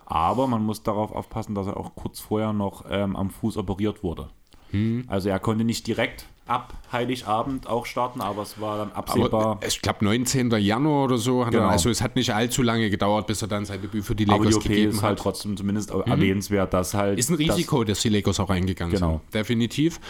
Aber 0.05 0.47
man 0.47 0.63
muss 0.63 0.83
darauf 0.83 1.13
aufpassen, 1.13 1.55
dass 1.55 1.67
er 1.67 1.77
auch 1.77 1.95
kurz 1.95 2.21
vorher 2.21 2.53
noch 2.53 2.85
ähm, 2.89 3.15
am 3.15 3.31
Fuß 3.31 3.57
operiert 3.59 4.03
wurde. 4.03 4.31
Hm. 4.71 5.05
Also 5.09 5.29
er 5.29 5.39
konnte 5.39 5.65
nicht 5.65 5.87
direkt 5.87 6.27
ab 6.49 6.73
Heiligabend 6.91 7.67
auch 7.67 7.85
starten, 7.85 8.23
aber 8.23 8.43
es 8.43 8.59
war 8.59 8.79
dann 8.79 8.93
absehbar. 8.93 9.47
Aber 9.47 9.67
ich 9.67 9.83
glaube 9.83 10.05
19. 10.05 10.51
Januar 10.53 11.05
oder 11.05 11.19
so. 11.19 11.45
Genau. 11.45 11.65
Er, 11.65 11.69
also 11.69 11.91
es 11.91 12.01
hat 12.01 12.17
nicht 12.17 12.35
allzu 12.35 12.63
lange 12.63 12.89
gedauert, 12.89 13.27
bis 13.27 13.43
er 13.43 13.49
dann 13.49 13.67
sein 13.67 13.83
Debüt 13.83 14.05
für 14.05 14.15
die 14.15 14.25
Lakers 14.25 14.41
aber 14.41 14.51
die 14.51 14.57
OP 14.57 14.63
gegeben 14.63 14.93
ist 14.93 15.03
halt 15.03 15.19
trotzdem 15.19 15.57
zumindest 15.59 15.95
mhm. 15.95 16.03
erwähnenswert, 16.07 16.73
dass 16.73 16.95
halt... 16.95 17.19
Ist 17.19 17.29
ein 17.29 17.37
Risiko, 17.37 17.85
dass 17.85 18.01
die 18.01 18.09
Lakers 18.09 18.41
auch 18.41 18.49
eingegangen 18.49 18.95
genau. 18.95 19.21
sind. 19.25 19.35
Definitiv. 19.35 20.01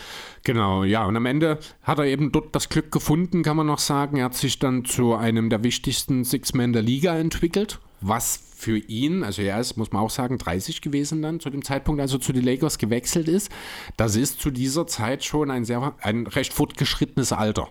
Genau, 0.44 0.84
ja. 0.84 1.04
Und 1.04 1.16
am 1.16 1.26
Ende 1.26 1.58
hat 1.82 1.98
er 1.98 2.04
eben 2.04 2.30
dort 2.30 2.54
das 2.54 2.68
Glück 2.68 2.92
gefunden, 2.92 3.42
kann 3.42 3.56
man 3.56 3.66
noch 3.66 3.80
sagen. 3.80 4.18
Er 4.18 4.26
hat 4.26 4.34
sich 4.34 4.60
dann 4.60 4.84
zu 4.84 5.16
einem 5.16 5.50
der 5.50 5.64
wichtigsten 5.64 6.24
Six-Men 6.24 6.72
der 6.72 6.82
Liga 6.82 7.16
entwickelt 7.16 7.80
was 8.00 8.47
für 8.58 8.76
ihn, 8.76 9.22
also 9.22 9.40
er 9.40 9.60
ist, 9.60 9.76
muss 9.76 9.92
man 9.92 10.02
auch 10.02 10.10
sagen, 10.10 10.36
30 10.36 10.80
gewesen 10.80 11.22
dann 11.22 11.38
zu 11.38 11.48
dem 11.48 11.64
Zeitpunkt, 11.64 12.00
als 12.00 12.12
er 12.12 12.20
zu 12.20 12.32
den 12.32 12.44
Lakers 12.44 12.78
gewechselt 12.78 13.28
ist. 13.28 13.52
Das 13.96 14.16
ist 14.16 14.40
zu 14.40 14.50
dieser 14.50 14.86
Zeit 14.88 15.24
schon 15.24 15.50
ein 15.50 15.64
sehr, 15.64 15.94
ein 16.00 16.26
recht 16.26 16.52
fortgeschrittenes 16.52 17.32
Alter. 17.32 17.70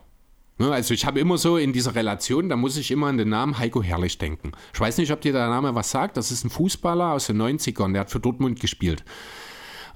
Ne, 0.60 0.72
also 0.72 0.94
ich 0.94 1.06
habe 1.06 1.20
immer 1.20 1.38
so 1.38 1.58
in 1.58 1.74
dieser 1.74 1.94
Relation, 1.94 2.50
da 2.50 2.56
muss 2.56 2.78
ich 2.78 2.90
immer 2.90 3.08
an 3.08 3.18
den 3.18 3.30
Namen 3.30 3.60
Heiko 3.60 3.84
Herrlich 3.84 4.18
denken. 4.18 4.54
Ich 4.74 4.80
weiß 4.80 4.98
nicht, 4.98 5.12
ob 5.12 5.22
dir 5.22 5.34
der 5.34 5.50
Name 5.50 5.76
was 5.76 5.92
sagt. 5.92 6.18
Das 6.18 6.32
ist 6.32 6.46
ein 6.46 6.50
Fußballer 6.50 7.12
aus 7.12 7.28
den 7.28 7.40
90ern, 7.40 7.92
der 7.92 8.02
hat 8.02 8.10
für 8.10 8.20
Dortmund 8.20 8.60
gespielt. 8.60 9.04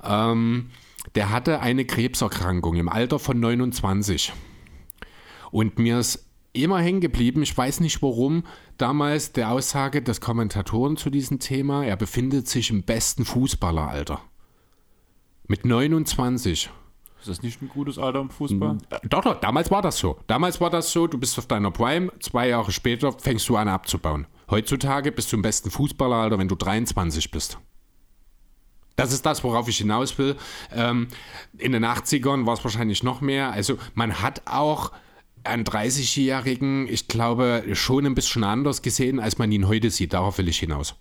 Ähm, 0.03 0.69
der 1.15 1.31
hatte 1.31 1.61
eine 1.61 1.85
Krebserkrankung 1.85 2.75
im 2.75 2.89
Alter 2.89 3.17
von 3.17 3.39
29. 3.39 4.33
Und 5.51 5.79
mir 5.79 5.99
ist 5.99 6.30
immer 6.53 6.79
hängen 6.79 7.01
geblieben. 7.01 7.41
Ich 7.43 7.57
weiß 7.57 7.79
nicht 7.79 8.01
warum. 8.01 8.43
Damals 8.77 9.31
der 9.31 9.51
Aussage 9.51 10.01
des 10.01 10.21
Kommentatoren 10.21 10.97
zu 10.97 11.09
diesem 11.09 11.39
Thema, 11.39 11.85
er 11.85 11.95
befindet 11.95 12.47
sich 12.47 12.69
im 12.69 12.83
besten 12.83 13.25
Fußballeralter. 13.25 14.21
Mit 15.47 15.65
29. 15.65 16.69
Ist 17.19 17.29
das 17.29 17.43
nicht 17.43 17.61
ein 17.61 17.69
gutes 17.69 17.99
Alter 17.99 18.19
im 18.19 18.31
Fußball? 18.31 18.77
Äh, 18.89 19.07
doch, 19.07 19.21
doch, 19.21 19.39
damals 19.39 19.69
war 19.69 19.83
das 19.83 19.99
so. 19.99 20.17
Damals 20.25 20.59
war 20.59 20.71
das 20.71 20.91
so, 20.91 21.05
du 21.05 21.19
bist 21.19 21.37
auf 21.37 21.45
deiner 21.45 21.69
Prime, 21.69 22.11
zwei 22.19 22.47
Jahre 22.47 22.71
später 22.71 23.11
fängst 23.11 23.47
du 23.47 23.57
an 23.57 23.67
abzubauen. 23.67 24.25
Heutzutage 24.49 25.11
bist 25.11 25.31
du 25.31 25.35
im 25.35 25.43
besten 25.43 25.69
Fußballeralter, 25.69 26.39
wenn 26.39 26.47
du 26.47 26.55
23 26.55 27.29
bist. 27.29 27.59
Das 28.95 29.13
ist 29.13 29.25
das, 29.25 29.43
worauf 29.43 29.67
ich 29.67 29.77
hinaus 29.77 30.17
will. 30.17 30.35
Ähm, 30.71 31.07
in 31.57 31.71
den 31.71 31.85
80ern 31.85 32.45
war 32.45 32.55
es 32.55 32.63
wahrscheinlich 32.63 33.03
noch 33.03 33.21
mehr. 33.21 33.51
Also 33.51 33.77
man 33.93 34.21
hat 34.21 34.41
auch 34.45 34.91
einen 35.43 35.63
30-Jährigen, 35.63 36.87
ich 36.87 37.07
glaube, 37.07 37.63
schon 37.73 38.05
ein 38.05 38.15
bisschen 38.15 38.43
anders 38.43 38.81
gesehen, 38.81 39.19
als 39.19 39.37
man 39.37 39.51
ihn 39.51 39.67
heute 39.67 39.89
sieht. 39.89 40.13
Darauf 40.13 40.37
will 40.37 40.47
ich 40.47 40.59
hinaus. 40.59 40.95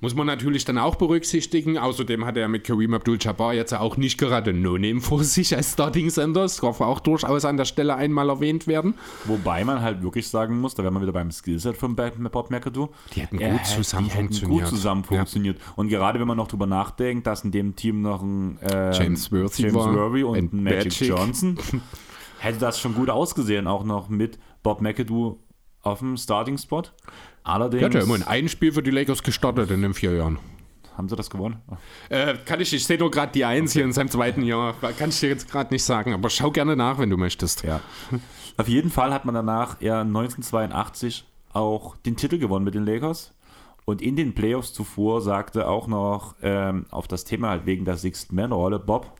Muss 0.00 0.14
man 0.14 0.28
natürlich 0.28 0.64
dann 0.64 0.78
auch 0.78 0.94
berücksichtigen. 0.94 1.76
Außerdem 1.76 2.24
hat 2.24 2.36
er 2.36 2.46
mit 2.46 2.62
Kareem 2.62 2.94
Abdul-Jabbar 2.94 3.54
jetzt 3.54 3.74
auch 3.74 3.96
nicht 3.96 4.16
gerade 4.16 4.52
No-Name 4.52 5.00
vor 5.00 5.24
sich 5.24 5.56
als 5.56 5.72
Starting 5.72 6.08
Center. 6.08 6.42
Das 6.42 6.58
darf 6.58 6.80
auch 6.80 7.00
durchaus 7.00 7.44
an 7.44 7.56
der 7.56 7.64
Stelle 7.64 7.96
einmal 7.96 8.28
erwähnt 8.28 8.68
werden. 8.68 8.94
Wobei 9.24 9.64
man 9.64 9.82
halt 9.82 10.00
wirklich 10.02 10.28
sagen 10.28 10.60
muss, 10.60 10.76
da 10.76 10.84
wären 10.84 10.94
wir 10.94 11.02
wieder 11.02 11.12
beim 11.12 11.32
Skillset 11.32 11.76
von 11.76 11.96
Bob 11.96 12.50
McAdoo. 12.50 12.90
Die 13.16 13.22
hätten 13.22 13.38
gut 13.38 13.66
zusammen 13.66 14.08
funktioniert. 14.08 14.60
gut 14.60 14.68
zusammen 14.68 15.02
funktioniert. 15.02 15.58
Ja. 15.58 15.72
Und 15.74 15.88
gerade 15.88 16.20
wenn 16.20 16.28
man 16.28 16.36
noch 16.36 16.48
drüber 16.48 16.66
nachdenkt, 16.66 17.26
dass 17.26 17.42
in 17.42 17.50
dem 17.50 17.74
Team 17.74 18.00
noch 18.00 18.22
ein 18.22 18.58
äh, 18.62 18.96
James 18.96 19.32
Worthy, 19.32 19.62
James 19.62 19.74
Worthy 19.74 20.22
und 20.22 20.52
ein 20.52 20.62
Magic, 20.62 20.84
Magic 20.92 21.08
Johnson 21.08 21.58
hätte 22.38 22.58
das 22.58 22.80
schon 22.80 22.94
gut 22.94 23.10
ausgesehen, 23.10 23.66
auch 23.66 23.84
noch 23.84 24.08
mit 24.08 24.38
Bob 24.62 24.80
McAdoo 24.80 25.38
auf 25.82 26.00
dem 26.00 26.16
Starting-Spot. 26.16 26.82
Allerdings. 27.42 27.82
Er 27.82 27.86
hat 27.86 27.94
ja 27.94 28.02
immerhin 28.02 28.24
ein 28.24 28.48
Spiel 28.48 28.72
für 28.72 28.82
die 28.82 28.90
Lakers 28.90 29.22
gestartet 29.22 29.70
in 29.70 29.82
den 29.82 29.94
vier 29.94 30.14
Jahren. 30.14 30.38
Haben 30.96 31.08
sie 31.08 31.16
das 31.16 31.30
gewonnen? 31.30 31.62
Äh, 32.08 32.34
kann 32.44 32.60
ich, 32.60 32.72
ich 32.74 32.84
sehe 32.84 32.98
nur 32.98 33.10
gerade 33.10 33.30
die 33.30 33.44
Eins 33.44 33.70
okay. 33.70 33.78
hier 33.78 33.84
in 33.84 33.92
seinem 33.92 34.10
zweiten 34.10 34.42
Jahr. 34.42 34.74
Kann 34.98 35.10
ich 35.10 35.20
dir 35.20 35.28
jetzt 35.28 35.50
gerade 35.50 35.72
nicht 35.72 35.84
sagen, 35.84 36.12
aber 36.12 36.28
schau 36.28 36.50
gerne 36.50 36.74
nach, 36.74 36.98
wenn 36.98 37.08
du 37.08 37.16
möchtest. 37.16 37.62
Ja. 37.62 37.80
Auf 38.56 38.66
jeden 38.68 38.90
Fall 38.90 39.14
hat 39.14 39.24
man 39.24 39.34
danach 39.34 39.80
ja 39.80 40.00
1982 40.00 41.24
auch 41.52 41.96
den 41.98 42.16
Titel 42.16 42.38
gewonnen 42.38 42.64
mit 42.64 42.74
den 42.74 42.84
Lakers. 42.84 43.32
Und 43.84 44.02
in 44.02 44.16
den 44.16 44.34
Playoffs 44.34 44.74
zuvor 44.74 45.22
sagte 45.22 45.68
auch 45.68 45.86
noch 45.86 46.34
ähm, 46.42 46.84
auf 46.90 47.08
das 47.08 47.24
Thema 47.24 47.50
halt 47.50 47.64
wegen 47.64 47.84
der 47.84 47.96
Sixth 47.96 48.32
Man 48.32 48.52
Rolle 48.52 48.78
Bob, 48.78 49.12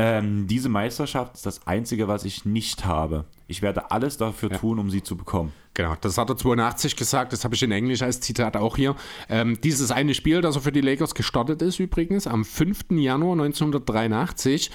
ähm, 0.00 0.46
diese 0.46 0.68
Meisterschaft 0.68 1.34
ist 1.34 1.44
das 1.44 1.66
Einzige, 1.66 2.06
was 2.06 2.24
ich 2.24 2.44
nicht 2.44 2.84
habe. 2.84 3.24
Ich 3.48 3.62
werde 3.62 3.90
alles 3.90 4.16
dafür 4.16 4.48
ja. 4.52 4.56
tun, 4.56 4.78
um 4.78 4.90
sie 4.90 5.02
zu 5.02 5.16
bekommen. 5.16 5.52
Genau, 5.74 5.96
das 6.00 6.16
hat 6.16 6.30
er 6.30 6.36
82 6.36 6.94
gesagt, 6.94 7.32
das 7.32 7.42
habe 7.42 7.56
ich 7.56 7.64
in 7.64 7.72
Englisch 7.72 8.00
als 8.02 8.20
Zitat 8.20 8.56
auch 8.56 8.76
hier. 8.76 8.94
Ähm, 9.28 9.60
dieses 9.60 9.90
eine 9.90 10.14
Spiel, 10.14 10.40
das 10.40 10.54
er 10.54 10.62
für 10.62 10.70
die 10.70 10.82
Lakers 10.82 11.16
gestartet 11.16 11.62
ist 11.62 11.80
übrigens, 11.80 12.28
am 12.28 12.44
5. 12.44 12.90
Januar 12.90 13.32
1983, 13.32 14.70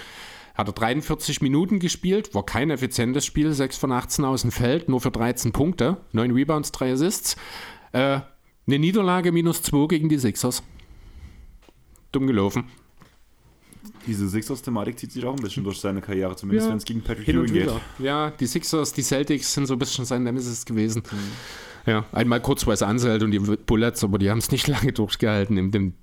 hat 0.55 0.67
er 0.67 0.73
43 0.73 1.41
Minuten 1.41 1.79
gespielt, 1.79 2.35
war 2.35 2.45
kein 2.45 2.69
effizientes 2.69 3.25
Spiel, 3.25 3.53
6 3.53 3.77
von 3.77 3.93
18 3.93 4.25
aus 4.25 4.41
dem 4.41 4.51
Feld, 4.51 4.89
nur 4.89 4.99
für 4.99 5.11
13 5.11 5.53
Punkte, 5.53 6.01
9 6.11 6.31
Rebounds, 6.31 6.73
3 6.73 6.91
Assists. 6.91 7.37
Äh, 7.93 8.19
eine 8.67 8.79
Niederlage 8.79 9.31
minus 9.31 9.61
2 9.61 9.87
gegen 9.87 10.09
die 10.09 10.17
Sixers. 10.17 10.63
Dumm 12.11 12.27
gelaufen 12.27 12.65
diese 14.05 14.27
Sixers-Thematik 14.29 14.99
zieht 14.99 15.11
sich 15.11 15.25
auch 15.25 15.35
ein 15.35 15.41
bisschen 15.41 15.63
durch 15.63 15.79
seine 15.79 16.01
Karriere, 16.01 16.35
zumindest 16.35 16.67
ja, 16.67 16.71
wenn 16.71 16.77
es 16.77 16.85
gegen 16.85 17.01
Patrick 17.01 17.27
Ewing 17.27 17.53
geht. 17.53 17.71
Ja, 17.99 18.31
die 18.31 18.45
Sixers, 18.45 18.93
die 18.93 19.01
Celtics 19.01 19.53
sind 19.53 19.65
so 19.65 19.73
ein 19.73 19.79
bisschen 19.79 20.05
sein 20.05 20.23
Nemesis 20.23 20.65
gewesen. 20.65 21.03
Mhm. 21.11 21.91
Ja, 21.91 22.05
einmal 22.11 22.41
kurz 22.41 22.65
Wes 22.65 22.81
Anselt 22.81 23.23
und 23.23 23.31
die 23.31 23.39
Bullets, 23.39 24.03
aber 24.03 24.17
die 24.17 24.29
haben 24.29 24.37
es 24.37 24.51
nicht 24.51 24.67
lange 24.67 24.93
durchgehalten 24.93 25.57
in 25.57 25.71
dem 25.71 25.93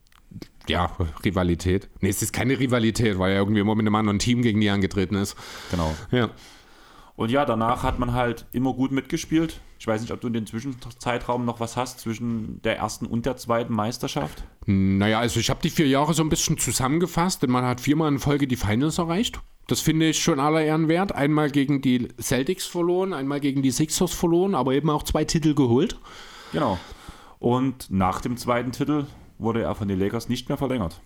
ja, 0.69 0.97
Rivalität. 1.25 1.89
Nee, 2.01 2.11
es 2.11 2.23
ist 2.23 2.33
keine 2.33 2.59
Rivalität, 2.59 3.19
weil 3.19 3.33
er 3.33 3.39
irgendwie 3.39 3.61
immer 3.61 3.75
mit 3.75 3.87
einem 3.87 3.95
anderen 3.95 4.19
Team 4.19 4.43
gegen 4.43 4.61
die 4.61 4.71
angetreten 4.71 5.17
ist. 5.17 5.37
Genau. 5.71 5.95
Ja. 6.13 6.31
Und 7.17 7.31
ja, 7.31 7.45
danach 7.45 7.83
hat 7.83 7.99
man 7.99 8.13
halt 8.13 8.47
immer 8.53 8.73
gut 8.73 8.93
mitgespielt. 8.93 9.61
Ich 9.81 9.87
weiß 9.87 10.03
nicht, 10.03 10.13
ob 10.13 10.21
du 10.21 10.27
in 10.27 10.35
den 10.35 10.47
Zwischenzeitraum 10.47 11.47
noch 11.47 11.59
was 11.59 11.79
hast 11.79 12.01
zwischen 12.01 12.61
der 12.61 12.77
ersten 12.77 13.07
und 13.07 13.25
der 13.25 13.39
zweiten 13.39 13.73
Meisterschaft. 13.73 14.45
Naja, 14.67 15.19
also 15.19 15.41
ich 15.41 15.49
habe 15.49 15.63
die 15.63 15.71
vier 15.71 15.89
Jahre 15.89 16.13
so 16.13 16.23
ein 16.23 16.29
bisschen 16.29 16.59
zusammengefasst, 16.59 17.43
denn 17.43 17.51
man 17.51 17.65
hat 17.65 17.81
viermal 17.81 18.13
in 18.13 18.19
Folge 18.19 18.47
die 18.47 18.57
Finals 18.57 18.99
erreicht. 18.99 19.41
Das 19.69 19.81
finde 19.81 20.11
ich 20.11 20.23
schon 20.23 20.39
aller 20.39 20.63
Ehren 20.63 20.89
wert. 20.89 21.13
Einmal 21.13 21.51
gegen 21.51 21.81
die 21.81 22.09
Celtics 22.21 22.67
verloren, 22.67 23.15
einmal 23.15 23.41
gegen 23.41 23.63
die 23.63 23.71
Sixers 23.71 24.13
verloren, 24.13 24.55
aber 24.55 24.75
eben 24.75 24.91
auch 24.91 25.03
zwei 25.03 25.25
Titel 25.25 25.55
geholt. 25.55 25.99
Genau. 26.53 26.79
Und 27.39 27.91
nach 27.91 28.21
dem 28.21 28.37
zweiten 28.37 28.73
Titel 28.73 29.07
wurde 29.39 29.63
er 29.63 29.75
von 29.75 29.89
den 29.89 29.99
Lakers 29.99 30.29
nicht 30.29 30.51
mehr 30.51 30.59
verlängert. 30.59 31.01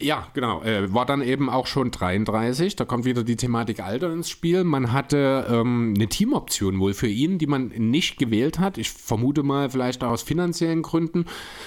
Ja, 0.00 0.28
genau. 0.34 0.62
Äh, 0.62 0.92
war 0.92 1.06
dann 1.06 1.22
eben 1.22 1.48
auch 1.50 1.66
schon 1.66 1.90
33. 1.90 2.76
Da 2.76 2.84
kommt 2.84 3.04
wieder 3.04 3.24
die 3.24 3.36
Thematik 3.36 3.80
Alter 3.80 4.12
ins 4.12 4.28
Spiel. 4.28 4.64
Man 4.64 4.92
hatte 4.92 5.46
ähm, 5.50 5.94
eine 5.96 6.06
Teamoption 6.06 6.78
wohl 6.78 6.94
für 6.94 7.08
ihn, 7.08 7.38
die 7.38 7.46
man 7.46 7.68
nicht 7.68 8.18
gewählt 8.18 8.58
hat. 8.58 8.78
Ich 8.78 8.90
vermute 8.90 9.42
mal 9.42 9.70
vielleicht 9.70 10.04
auch 10.04 10.10
aus 10.10 10.22
finanziellen 10.22 10.82
Gründen. 10.82 11.26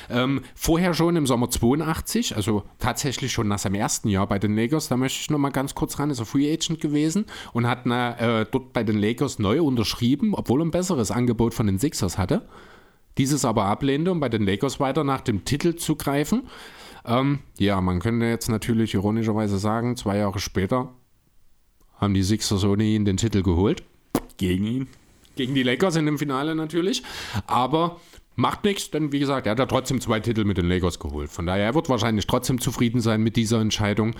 Ähm, 0.09 0.41
vorher 0.55 0.93
schon 0.93 1.15
im 1.15 1.25
Sommer 1.25 1.49
82, 1.49 2.35
also 2.35 2.63
tatsächlich 2.77 3.31
schon 3.31 3.47
nach 3.47 3.59
seinem 3.59 3.75
ersten 3.75 4.09
Jahr 4.09 4.27
bei 4.27 4.39
den 4.39 4.55
Lakers, 4.55 4.89
da 4.89 4.97
möchte 4.97 5.19
ich 5.21 5.29
noch 5.29 5.39
mal 5.39 5.49
ganz 5.49 5.75
kurz 5.75 5.99
ran, 5.99 6.09
ist 6.09 6.19
er 6.19 6.25
Free 6.25 6.51
Agent 6.51 6.81
gewesen 6.81 7.25
und 7.53 7.67
hat 7.67 7.85
äh, 7.85 8.45
dort 8.51 8.73
bei 8.73 8.83
den 8.83 8.97
Lakers 8.97 9.39
neu 9.39 9.61
unterschrieben, 9.61 10.33
obwohl 10.33 10.61
er 10.61 10.65
ein 10.65 10.71
besseres 10.71 11.11
Angebot 11.11 11.53
von 11.53 11.67
den 11.67 11.79
Sixers 11.79 12.17
hatte. 12.17 12.47
Dieses 13.17 13.43
aber 13.43 13.65
ablehnte, 13.65 14.11
um 14.11 14.19
bei 14.19 14.29
den 14.29 14.45
Lakers 14.45 14.79
weiter 14.79 15.03
nach 15.03 15.21
dem 15.21 15.43
Titel 15.43 15.75
zu 15.75 15.95
greifen. 15.95 16.43
Ähm, 17.05 17.39
ja, 17.57 17.81
man 17.81 17.99
könnte 17.99 18.25
jetzt 18.25 18.49
natürlich 18.49 18.93
ironischerweise 18.93 19.57
sagen, 19.57 19.95
zwei 19.95 20.17
Jahre 20.17 20.39
später 20.39 20.93
haben 21.97 22.13
die 22.13 22.23
Sixers 22.23 22.63
ohne 22.63 22.83
ihn 22.83 23.05
den 23.05 23.17
Titel 23.17 23.43
geholt. 23.43 23.83
Gegen 24.37 24.65
ihn. 24.65 24.87
Gegen 25.35 25.53
die 25.53 25.63
Lakers 25.63 25.95
in 25.95 26.05
dem 26.05 26.17
Finale 26.17 26.55
natürlich. 26.55 27.03
Aber 27.47 27.99
macht 28.35 28.63
nichts, 28.63 28.89
denn 28.89 29.11
wie 29.11 29.19
gesagt, 29.19 29.47
er 29.47 29.51
hat 29.51 29.59
ja 29.59 29.65
trotzdem 29.65 30.01
zwei 30.01 30.19
Titel 30.19 30.45
mit 30.45 30.57
den 30.57 30.67
Lakers 30.67 30.99
geholt. 30.99 31.29
Von 31.29 31.45
daher, 31.45 31.65
er 31.65 31.75
wird 31.75 31.89
wahrscheinlich 31.89 32.25
trotzdem 32.25 32.59
zufrieden 32.59 33.01
sein 33.01 33.21
mit 33.21 33.35
dieser 33.35 33.59
Entscheidung. 33.59 34.15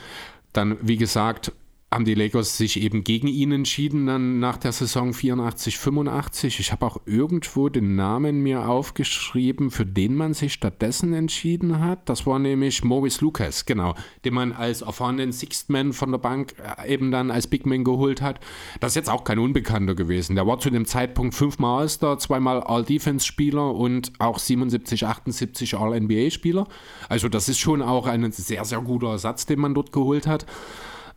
Dann, 0.53 0.77
wie 0.81 0.97
gesagt, 0.97 1.51
haben 1.91 2.05
die 2.05 2.13
Lakers 2.13 2.55
sich 2.55 2.79
eben 2.81 3.03
gegen 3.03 3.27
ihn 3.27 3.51
entschieden, 3.51 4.05
dann 4.05 4.39
nach 4.39 4.57
der 4.57 4.71
Saison 4.71 5.11
84, 5.11 5.79
85. 5.79 6.59
Ich 6.59 6.71
habe 6.71 6.85
auch 6.85 7.01
irgendwo 7.07 7.67
den 7.67 7.95
Namen 7.95 8.43
mir 8.43 8.69
aufgeschrieben, 8.69 9.71
für 9.71 9.87
den 9.87 10.13
man 10.13 10.35
sich 10.35 10.53
stattdessen 10.53 11.13
entschieden 11.13 11.79
hat. 11.79 12.07
Das 12.07 12.27
war 12.27 12.37
nämlich 12.37 12.83
Maurice 12.83 13.21
Lucas, 13.21 13.65
genau, 13.65 13.95
den 14.23 14.35
man 14.35 14.51
als 14.51 14.81
erfahrenen 14.81 15.31
Sixth 15.31 15.69
Man 15.69 15.91
von 15.93 16.11
der 16.11 16.19
Bank 16.19 16.53
äh, 16.77 16.93
eben 16.93 17.09
dann 17.09 17.31
als 17.31 17.47
Big 17.47 17.65
Man 17.65 17.83
geholt 17.83 18.21
hat. 18.21 18.39
Das 18.79 18.91
ist 18.91 18.95
jetzt 18.95 19.09
auch 19.09 19.23
kein 19.23 19.39
Unbekannter 19.39 19.95
gewesen. 19.95 20.35
Der 20.35 20.45
war 20.45 20.59
zu 20.59 20.69
dem 20.69 20.85
Zeitpunkt 20.85 21.33
fünfmal 21.33 21.81
All-Star, 21.81 22.19
zweimal 22.19 22.61
All-Defense-Spieler 22.61 23.73
und 23.73 24.11
auch 24.19 24.37
77, 24.37 25.07
78 25.07 25.75
All-NBA-Spieler. 25.75 26.67
Also 27.07 27.29
das 27.29 27.49
ist 27.49 27.57
schon 27.57 27.81
auch 27.81 28.05
ein 28.05 28.31
sehr, 28.31 28.63
sehr 28.63 28.81
guter 28.81 29.09
Ersatz, 29.09 29.47
den 29.47 29.59
man 29.59 29.73
dort 29.73 29.91
geholt 29.91 30.27
hat. 30.27 30.45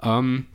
Ähm, 0.03 0.47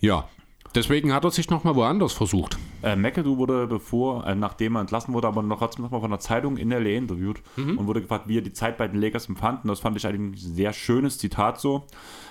ja, 0.00 0.28
deswegen 0.74 1.12
hat 1.12 1.24
er 1.24 1.30
sich 1.30 1.50
nochmal 1.50 1.74
woanders 1.74 2.12
versucht. 2.12 2.58
Äh, 2.82 2.96
McAdoo 2.96 3.38
wurde, 3.38 3.66
bevor, 3.66 4.26
äh, 4.26 4.34
nachdem 4.34 4.76
er 4.76 4.82
entlassen 4.82 5.14
wurde, 5.14 5.28
aber 5.28 5.42
noch 5.42 5.58
trotzdem 5.58 5.84
nochmal 5.84 6.00
von 6.00 6.10
der 6.10 6.20
Zeitung 6.20 6.56
in 6.56 6.70
LA 6.70 6.90
interviewt 6.90 7.42
mhm. 7.56 7.78
und 7.78 7.86
wurde 7.86 8.02
gefragt, 8.02 8.28
wie 8.28 8.38
er 8.38 8.42
die 8.42 8.52
Zeit 8.52 8.76
bei 8.76 8.88
den 8.88 9.00
Lakers 9.00 9.28
empfand. 9.28 9.64
Und 9.64 9.68
das 9.68 9.80
fand 9.80 9.96
ich 9.96 10.06
ein 10.06 10.34
sehr 10.34 10.72
schönes 10.72 11.18
Zitat 11.18 11.60
so. 11.60 11.84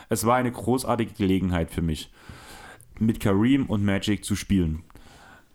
Es 0.09 0.25
war 0.25 0.35
eine 0.35 0.51
großartige 0.51 1.13
Gelegenheit 1.13 1.71
für 1.71 1.81
mich, 1.81 2.11
mit 2.99 3.19
Kareem 3.19 3.65
und 3.65 3.83
Magic 3.83 4.23
zu 4.23 4.35
spielen. 4.35 4.83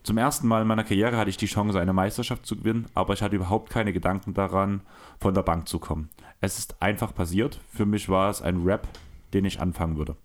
Zum 0.02 0.16
ersten 0.16 0.48
Mal 0.48 0.62
in 0.62 0.68
meiner 0.68 0.84
Karriere 0.84 1.16
hatte 1.16 1.28
ich 1.28 1.36
die 1.36 1.46
Chance, 1.46 1.78
eine 1.78 1.92
Meisterschaft 1.92 2.46
zu 2.46 2.56
gewinnen, 2.56 2.86
aber 2.94 3.12
ich 3.12 3.20
hatte 3.20 3.36
überhaupt 3.36 3.70
keine 3.70 3.92
Gedanken 3.92 4.32
daran, 4.32 4.80
von 5.20 5.34
der 5.34 5.42
Bank 5.42 5.68
zu 5.68 5.78
kommen. 5.78 6.08
Es 6.40 6.58
ist 6.58 6.80
einfach 6.80 7.14
passiert. 7.14 7.60
Für 7.74 7.84
mich 7.84 8.08
war 8.08 8.30
es 8.30 8.40
ein 8.40 8.62
Rap, 8.64 8.88
den 9.34 9.44
ich 9.44 9.60
anfangen 9.60 9.98
würde. 9.98 10.16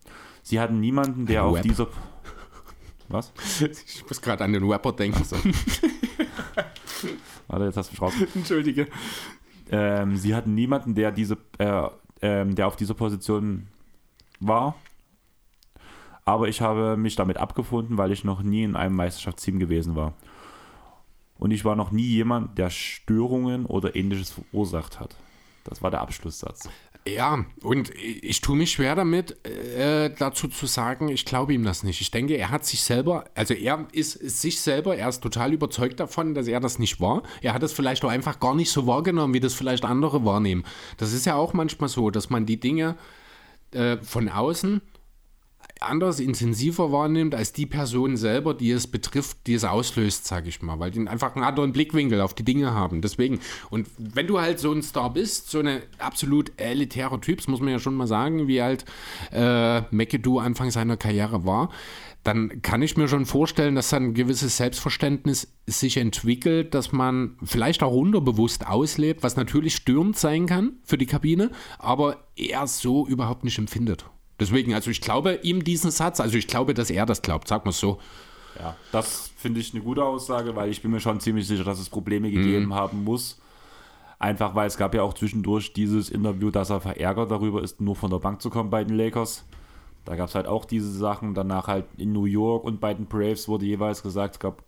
Sie 0.44 0.60
hatten 0.60 0.80
niemanden, 0.80 1.26
der 1.26 1.46
auf 1.46 1.62
dieser. 1.62 1.88
Was? 3.10 3.32
Ich 3.62 4.04
muss 4.08 4.22
gerade 4.22 4.44
an 4.44 4.54
den 4.54 4.70
Rapper 4.70 4.92
denken. 4.92 5.24
So. 5.24 5.36
Warte, 7.48 7.66
jetzt 7.66 7.78
hast 7.78 7.90
du 7.90 7.94
mich 7.94 8.02
raus. 8.02 8.14
Entschuldige. 8.36 8.88
Ähm, 9.72 10.18
sie 10.18 10.36
hatten 10.36 10.54
niemanden, 10.54 10.96
der 10.96 11.12
diese, 11.12 11.38
äh, 11.58 11.88
ähm, 12.22 12.56
der 12.56 12.68
auf 12.68 12.76
dieser 12.76 12.94
Position 12.94 13.68
war. 14.40 14.76
Aber 16.26 16.48
ich 16.48 16.62
habe 16.62 16.98
mich 16.98 17.16
damit 17.16 17.38
abgefunden, 17.38 17.98
weil 17.98 18.12
ich 18.12 18.24
noch 18.24 18.44
nie 18.44 18.64
in 18.64 18.76
einem 18.76 18.96
Meisterschaftsteam 18.96 19.60
gewesen 19.60 19.96
war. 19.96 20.14
Und 21.38 21.52
ich 21.52 21.66
war 21.66 21.76
noch 21.76 21.92
nie 21.92 22.06
jemand, 22.06 22.58
der 22.58 22.70
Störungen 22.70 23.66
oder 23.66 23.96
ähnliches 23.96 24.32
verursacht 24.32 25.00
hat. 25.00 25.16
Das 25.66 25.82
war 25.82 25.92
der 25.92 26.02
Abschlusssatz. 26.02 26.70
Ja, 27.06 27.44
und 27.62 27.92
ich 28.00 28.40
tue 28.40 28.56
mich 28.56 28.72
schwer 28.72 28.96
damit, 28.96 29.46
äh, 29.46 30.10
dazu 30.18 30.48
zu 30.48 30.68
sagen, 30.68 31.10
ich 31.10 31.26
glaube 31.26 31.54
ihm 31.54 31.66
das 31.66 31.84
nicht. 31.84 32.00
Ich 32.00 32.12
denke, 32.12 32.36
er 32.36 32.50
hat 32.50 32.66
sich 32.66 32.82
selber, 32.82 33.26
also 33.36 33.54
er 33.54 33.88
ist, 33.92 34.16
ist, 34.16 34.42
sich 34.42 34.62
selber, 34.62 34.96
er 34.96 35.10
ist 35.10 35.22
total 35.22 35.52
überzeugt 35.52 36.00
davon, 36.00 36.34
dass 36.34 36.48
er 36.48 36.62
das 36.62 36.80
nicht 36.80 37.02
war. 37.02 37.24
Er 37.42 37.54
hat 37.54 37.62
es 37.62 37.74
vielleicht 37.74 38.06
auch 38.06 38.10
einfach 38.10 38.40
gar 38.40 38.56
nicht 38.56 38.72
so 38.72 38.88
wahrgenommen, 38.88 39.34
wie 39.34 39.42
das 39.42 39.54
vielleicht 39.54 39.84
andere 39.84 40.24
wahrnehmen. 40.24 40.64
Das 40.96 41.12
ist 41.12 41.26
ja 41.26 41.36
auch 41.36 41.52
manchmal 41.52 41.90
so, 41.90 42.10
dass 42.10 42.30
man 42.30 42.46
die 42.46 42.60
Dinge 42.60 42.96
äh, 43.72 43.98
von 43.98 44.30
außen 44.30 44.82
anders, 45.84 46.20
intensiver 46.20 46.92
wahrnimmt 46.92 47.36
als 47.36 47.54
die 47.54 47.66
Person 47.66 48.18
selber, 48.18 48.54
die 48.54 48.72
es 48.72 48.88
betrifft, 48.88 49.38
die 49.48 49.54
es 49.54 49.64
auslöst, 49.64 50.26
sage 50.26 50.50
ich 50.50 50.62
mal, 50.62 50.80
weil 50.80 50.92
die 50.92 51.08
einfach 51.08 51.36
einen 51.36 51.46
anderen 51.46 51.74
Blickwinkel 51.74 52.22
auf 52.22 52.34
die 52.34 52.44
Dinge 52.44 52.74
haben. 52.74 53.02
Deswegen, 53.02 53.40
und 53.70 53.88
wenn 53.98 54.28
du 54.28 54.40
halt 54.40 54.60
so 54.60 54.72
ein 54.72 54.82
Star 54.82 55.14
bist, 55.14 55.50
so 55.50 55.60
ein 55.60 55.82
absolut 56.00 56.52
elitärer 56.58 57.20
Typ, 57.22 57.38
das 57.38 57.48
muss 57.48 57.60
man 57.60 57.70
ja 57.70 57.80
schon 57.80 57.96
mal 57.96 58.08
sagen, 58.08 58.48
wie 58.48 58.62
halt 58.62 58.86
äh, 59.32 59.82
McAdoo 59.92 60.40
Anfang 60.40 60.72
seiner 60.72 60.98
Karriere 60.98 61.46
war, 61.46 61.70
dann 62.24 62.62
kann 62.62 62.82
ich 62.82 62.96
mir 62.96 63.08
schon 63.08 63.26
vorstellen, 63.26 63.76
dass 63.76 63.90
dann 63.90 64.04
ein 64.04 64.14
gewisses 64.14 64.58
Selbstverständnis 64.58 65.54
sich 65.68 65.98
entwickelt, 65.98 66.74
dass 66.74 66.92
man 66.92 67.36
vielleicht 67.44 67.84
auch 67.84 67.94
unterbewusst 67.94 68.66
auslebt, 68.66 69.24
was 69.24 69.36
natürlich 69.36 69.76
störend 69.76 70.18
sein 70.18 70.46
kann 70.46 70.74
für 70.84 70.98
die 70.98 71.06
Kabine, 71.06 71.52
aber 71.80 72.24
er 72.36 72.66
so 72.68 73.06
überhaupt 73.08 73.44
nicht 73.44 73.58
empfindet. 73.58 74.06
Deswegen, 74.44 74.74
also 74.74 74.92
ich 74.92 75.00
glaube 75.00 75.40
ihm 75.42 75.64
diesen 75.64 75.90
Satz, 75.90 76.20
also 76.20 76.38
ich 76.38 76.48
glaube, 76.48 76.74
dass 76.74 76.90
er 76.90 77.06
das 77.06 77.22
glaubt, 77.22 77.48
sag 77.48 77.64
mal 77.64 77.72
so. 77.72 77.98
Ja, 78.60 78.76
das 78.92 79.32
finde 79.38 79.62
ich 79.62 79.74
eine 79.74 79.82
gute 79.82 80.04
Aussage, 80.04 80.54
weil 80.54 80.70
ich 80.70 80.82
bin 80.82 80.92
mir 80.92 81.00
schon 81.00 81.22
ziemlich 81.22 81.48
sicher, 81.48 81.64
dass 81.64 81.80
es 81.80 81.90
Probleme 81.90 82.30
gegeben 82.30 82.66
mhm. 82.66 82.74
haben 82.74 83.06
muss. 83.06 83.40
Einfach 84.20 84.54
weil 84.54 84.68
es 84.68 84.76
gab 84.76 84.94
ja 84.96 85.02
auch 85.02 85.14
zwischendurch 85.14 85.72
dieses 85.72 86.10
Interview, 86.10 86.52
dass 86.52 86.72
er 86.72 86.82
verärgert 86.82 87.32
darüber 87.32 87.64
ist, 87.64 87.80
nur 87.80 87.96
von 87.96 88.12
der 88.12 88.20
Bank 88.20 88.42
zu 88.42 88.50
kommen 88.50 88.70
bei 88.70 88.84
den 88.84 88.98
Lakers. 88.98 89.46
Da 90.04 90.18
gab 90.18 90.28
es 90.28 90.36
halt 90.36 90.46
auch 90.46 90.66
diese 90.66 90.92
Sachen. 90.92 91.34
Danach 91.34 91.68
halt 91.68 91.86
in 91.96 92.12
New 92.12 92.26
York 92.26 92.66
und 92.66 92.82
bei 92.82 92.94
den 92.94 93.06
Braves 93.06 93.48
wurde 93.48 93.66
jeweils 93.66 94.04
gesagt, 94.04 94.36
es 94.36 94.40
gab 94.42 94.66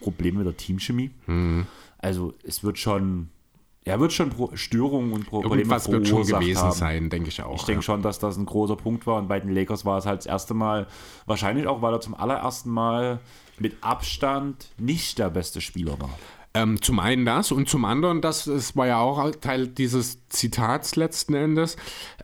Probleme 0.00 0.38
mit 0.38 0.46
der 0.48 0.56
Teamchemie. 0.56 1.12
Mhm. 1.28 1.68
Also 1.98 2.34
es 2.42 2.64
wird 2.64 2.76
schon 2.78 3.28
er 3.84 3.98
wird 3.98 4.12
schon 4.12 4.30
Pro 4.30 4.50
Störungen 4.54 5.12
und 5.12 5.26
Probleme 5.26 5.56
Irgendwas 5.56 5.90
wird 5.90 6.06
schon 6.06 6.24
gewesen 6.24 6.62
haben. 6.62 6.72
sein, 6.72 7.10
denke 7.10 7.28
ich 7.28 7.42
auch. 7.42 7.56
Ich 7.56 7.64
denke 7.64 7.80
ja. 7.80 7.82
schon, 7.82 8.02
dass 8.02 8.18
das 8.18 8.36
ein 8.36 8.46
großer 8.46 8.76
Punkt 8.76 9.06
war. 9.06 9.16
Und 9.16 9.28
bei 9.28 9.40
den 9.40 9.52
Lakers 9.52 9.84
war 9.84 9.98
es 9.98 10.06
halt 10.06 10.18
das 10.18 10.26
erste 10.26 10.54
Mal, 10.54 10.86
wahrscheinlich 11.26 11.66
auch, 11.66 11.82
weil 11.82 11.92
er 11.92 12.00
zum 12.00 12.14
allerersten 12.14 12.70
Mal 12.70 13.20
mit 13.58 13.76
Abstand 13.80 14.68
nicht 14.78 15.18
der 15.18 15.30
beste 15.30 15.60
Spieler 15.60 15.98
war. 15.98 16.16
Ähm, 16.54 16.80
zum 16.82 17.00
einen 17.00 17.24
das 17.24 17.50
und 17.50 17.68
zum 17.68 17.84
anderen, 17.84 18.20
das, 18.20 18.44
das 18.44 18.76
war 18.76 18.86
ja 18.86 18.98
auch 18.98 19.30
Teil 19.36 19.68
dieses 19.68 20.28
Zitats 20.28 20.96
letzten 20.96 21.34
Endes, 21.34 21.76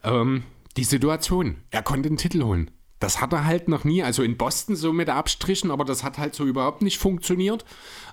ähm, 0.03 0.43
die 0.77 0.83
Situation. 0.83 1.57
Er 1.71 1.81
konnte 1.81 2.09
den 2.09 2.17
Titel 2.17 2.43
holen. 2.43 2.71
Das 2.99 3.21
hat 3.21 3.33
er 3.33 3.45
halt 3.45 3.69
noch 3.69 3.85
nie, 3.85 4.03
also 4.03 4.23
in 4.23 4.37
Boston 4.37 4.75
so 4.75 4.91
mit 4.91 5.09
Abstrichen, 5.09 5.71
aber 5.71 5.85
das 5.85 6.03
hat 6.03 6.17
halt 6.17 6.35
so 6.35 6.45
überhaupt 6.45 6.81
nicht 6.81 6.99
funktioniert. 6.99 7.65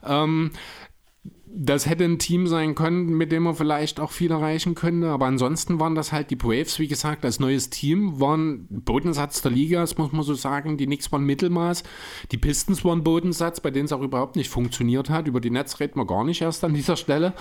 Ähm, 0.04 0.52
das 1.48 1.86
hätte 1.86 2.04
ein 2.04 2.18
Team 2.18 2.46
sein 2.46 2.74
können, 2.74 3.16
mit 3.16 3.30
dem 3.30 3.46
er 3.46 3.54
vielleicht 3.54 4.00
auch 4.00 4.10
viel 4.10 4.30
erreichen 4.30 4.74
könnte. 4.74 5.08
Aber 5.08 5.26
ansonsten 5.26 5.78
waren 5.78 5.94
das 5.94 6.12
halt 6.12 6.30
die 6.30 6.36
Braves, 6.36 6.78
wie 6.78 6.88
gesagt, 6.88 7.24
als 7.24 7.40
neues 7.40 7.70
Team, 7.70 8.20
waren 8.20 8.66
Bodensatz 8.68 9.42
der 9.42 9.52
Liga, 9.52 9.80
das 9.80 9.96
muss 9.96 10.12
man 10.12 10.22
so 10.22 10.34
sagen. 10.34 10.76
Die 10.76 10.86
Knicks 10.86 11.10
waren 11.12 11.24
Mittelmaß. 11.24 11.84
Die 12.32 12.36
Pistons 12.36 12.84
waren 12.84 13.04
Bodensatz, 13.04 13.60
bei 13.60 13.70
denen 13.70 13.86
es 13.86 13.92
auch 13.92 14.02
überhaupt 14.02 14.36
nicht 14.36 14.50
funktioniert 14.50 15.08
hat. 15.08 15.28
Über 15.28 15.40
die 15.40 15.50
Netz 15.50 15.78
reden 15.78 15.98
wir 15.98 16.06
gar 16.06 16.24
nicht 16.24 16.42
erst 16.42 16.64
an 16.64 16.74
dieser 16.74 16.96
Stelle. 16.96 17.32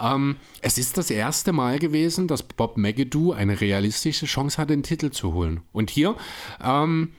Ähm, 0.00 0.36
es 0.60 0.76
ist 0.76 0.98
das 0.98 1.10
erste 1.10 1.52
Mal 1.52 1.78
gewesen, 1.78 2.26
dass 2.26 2.42
Bob 2.42 2.76
McAdoo 2.76 3.32
eine 3.32 3.60
realistische 3.60 4.26
Chance 4.26 4.58
hat, 4.58 4.70
den 4.70 4.82
Titel 4.82 5.10
zu 5.10 5.32
holen. 5.32 5.60
Und 5.72 5.90
hier 5.90 6.16
ähm, 6.62 7.12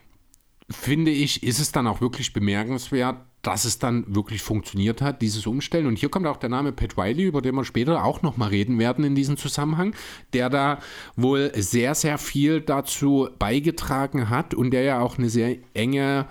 finde 0.69 1.11
ich, 1.11 1.43
ist 1.43 1.59
es 1.59 1.71
dann 1.71 1.87
auch 1.87 2.01
wirklich 2.01 2.33
bemerkenswert, 2.33 3.17
dass 3.45 3.63
es 3.63 3.77
dann 3.77 4.03
wirklich 4.07 4.41
funktioniert 4.41 5.01
hat, 5.01 5.21
dieses 5.21 5.45
Umstellen. 5.45 5.85
Und 5.85 5.99
hier 5.99 6.09
kommt 6.09 6.25
auch 6.25 6.37
der 6.37 6.49
Name 6.49 6.71
Pat 6.71 6.97
Riley, 6.97 7.25
über 7.25 7.43
den 7.43 7.53
wir 7.53 7.63
später 7.63 8.03
auch 8.03 8.23
nochmal 8.23 8.49
reden 8.49 8.79
werden 8.79 9.05
in 9.05 9.13
diesem 9.13 9.37
Zusammenhang, 9.37 9.95
der 10.33 10.49
da 10.49 10.79
wohl 11.15 11.51
sehr, 11.55 11.93
sehr 11.93 12.17
viel 12.17 12.61
dazu 12.61 13.29
beigetragen 13.37 14.29
hat 14.29 14.55
und 14.55 14.71
der 14.71 14.81
ja 14.81 14.99
auch 14.99 15.19
eine 15.19 15.29
sehr 15.29 15.57
enge 15.75 16.25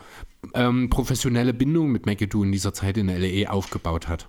ähm, 0.54 0.90
professionelle 0.90 1.54
Bindung 1.54 1.92
mit 1.92 2.04
McAdoo 2.04 2.42
in 2.42 2.50
dieser 2.50 2.74
Zeit 2.74 2.98
in 2.98 3.06
LA 3.06 3.48
aufgebaut 3.48 4.08
hat. 4.08 4.28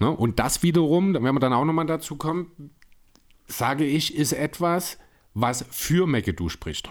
Ne? 0.00 0.10
Und 0.10 0.38
das 0.38 0.62
wiederum, 0.62 1.12
wenn 1.12 1.22
wir 1.22 1.40
dann 1.40 1.52
auch 1.52 1.66
nochmal 1.66 1.86
dazu 1.86 2.16
kommen, 2.16 2.70
sage 3.46 3.84
ich, 3.84 4.14
ist 4.14 4.32
etwas, 4.32 4.98
was 5.34 5.66
für 5.70 6.06
McAdoo 6.06 6.48
spricht. 6.48 6.88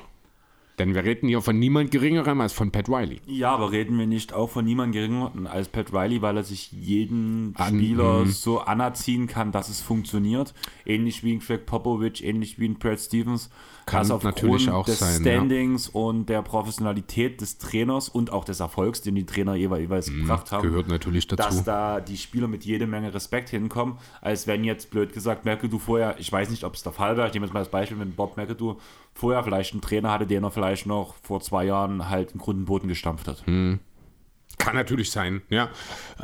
Denn 0.80 0.94
wir 0.94 1.04
reden 1.04 1.28
hier 1.28 1.42
von 1.42 1.58
niemand 1.58 1.90
Geringerem 1.90 2.40
als 2.40 2.54
von 2.54 2.72
Pat 2.72 2.88
Riley. 2.88 3.20
Ja, 3.26 3.50
aber 3.52 3.72
reden 3.72 3.98
wir 3.98 4.06
nicht 4.06 4.34
auch 4.34 4.52
von 4.52 4.64
niemand 4.64 4.94
Geringerem 4.94 5.48
als 5.48 5.70
Pat 5.70 5.92
Riley, 5.92 6.22
weil 6.22 6.38
er 6.38 6.44
sich 6.44 6.72
jeden 6.72 7.54
An, 7.58 7.76
Spieler 7.76 8.26
mh. 8.26 8.32
so 8.32 8.60
anerziehen 8.60 9.26
kann, 9.26 9.52
dass 9.52 9.70
es 9.70 9.82
funktioniert. 9.82 10.54
Ähnlich 10.86 11.24
wie 11.24 11.34
ein 11.34 11.40
Greg 11.40 11.66
Popovich, 11.66 12.24
ähnlich 12.24 12.60
wie 12.60 12.68
ein 12.68 12.78
Brad 12.78 13.00
Stevens. 13.00 13.50
Kann 13.88 14.00
also 14.00 14.20
natürlich 14.22 14.70
auch 14.70 14.86
des 14.86 15.00
sein. 15.00 15.22
Standings 15.22 15.92
ja. 15.94 16.00
und 16.02 16.28
der 16.28 16.42
Professionalität 16.42 17.40
des 17.40 17.58
Trainers 17.58 18.10
und 18.10 18.34
auch 18.34 18.44
des 18.44 18.60
Erfolgs, 18.60 19.02
den 19.02 19.16
die 19.16 19.26
Trainer 19.26 19.56
jeweils 19.56 20.10
mhm, 20.10 20.24
gebracht 20.24 20.52
haben. 20.52 20.68
Gehört 20.68 20.90
natürlich 20.90 21.26
dazu. 21.26 21.42
Dass 21.42 21.64
da 21.64 22.02
die 22.02 22.18
Spieler 22.18 22.50
mit 22.50 22.66
jede 22.66 22.86
Menge 22.86 23.14
Respekt 23.14 23.48
hinkommen, 23.48 23.98
als 24.20 24.46
wenn 24.46 24.66
jetzt 24.66 24.92
blöd 24.92 25.14
gesagt 25.14 25.46
McAdoo 25.46 25.80
vorher, 25.80 26.16
ich 26.20 26.30
weiß 26.30 26.50
nicht, 26.50 26.66
ob 26.66 26.76
es 26.76 26.84
der 26.84 26.92
Fall 26.92 27.16
war, 27.16 27.28
ich 27.28 27.34
nehme 27.34 27.46
jetzt 27.46 27.54
mal 27.54 27.62
das 27.62 27.70
Beispiel, 27.70 27.98
wenn 27.98 28.12
Bob 28.12 28.36
McAdoo 28.36 28.76
vorher 29.14 29.42
vielleicht 29.42 29.72
einen 29.72 29.82
Trainer 29.82 30.12
hatte, 30.12 30.28
den 30.28 30.44
er 30.44 30.52
vielleicht 30.52 30.86
noch 30.86 31.16
vor 31.24 31.40
zwei 31.40 31.64
Jahren 31.64 32.10
halt 32.10 32.32
einen 32.32 32.40
Grund 32.40 32.66
Boden 32.66 32.90
gestampft 32.90 33.30
hat. 33.30 33.48
Mhm. 33.48 33.80
Kann 34.58 34.76
natürlich 34.76 35.12
sein, 35.12 35.44
ja. 35.50 35.70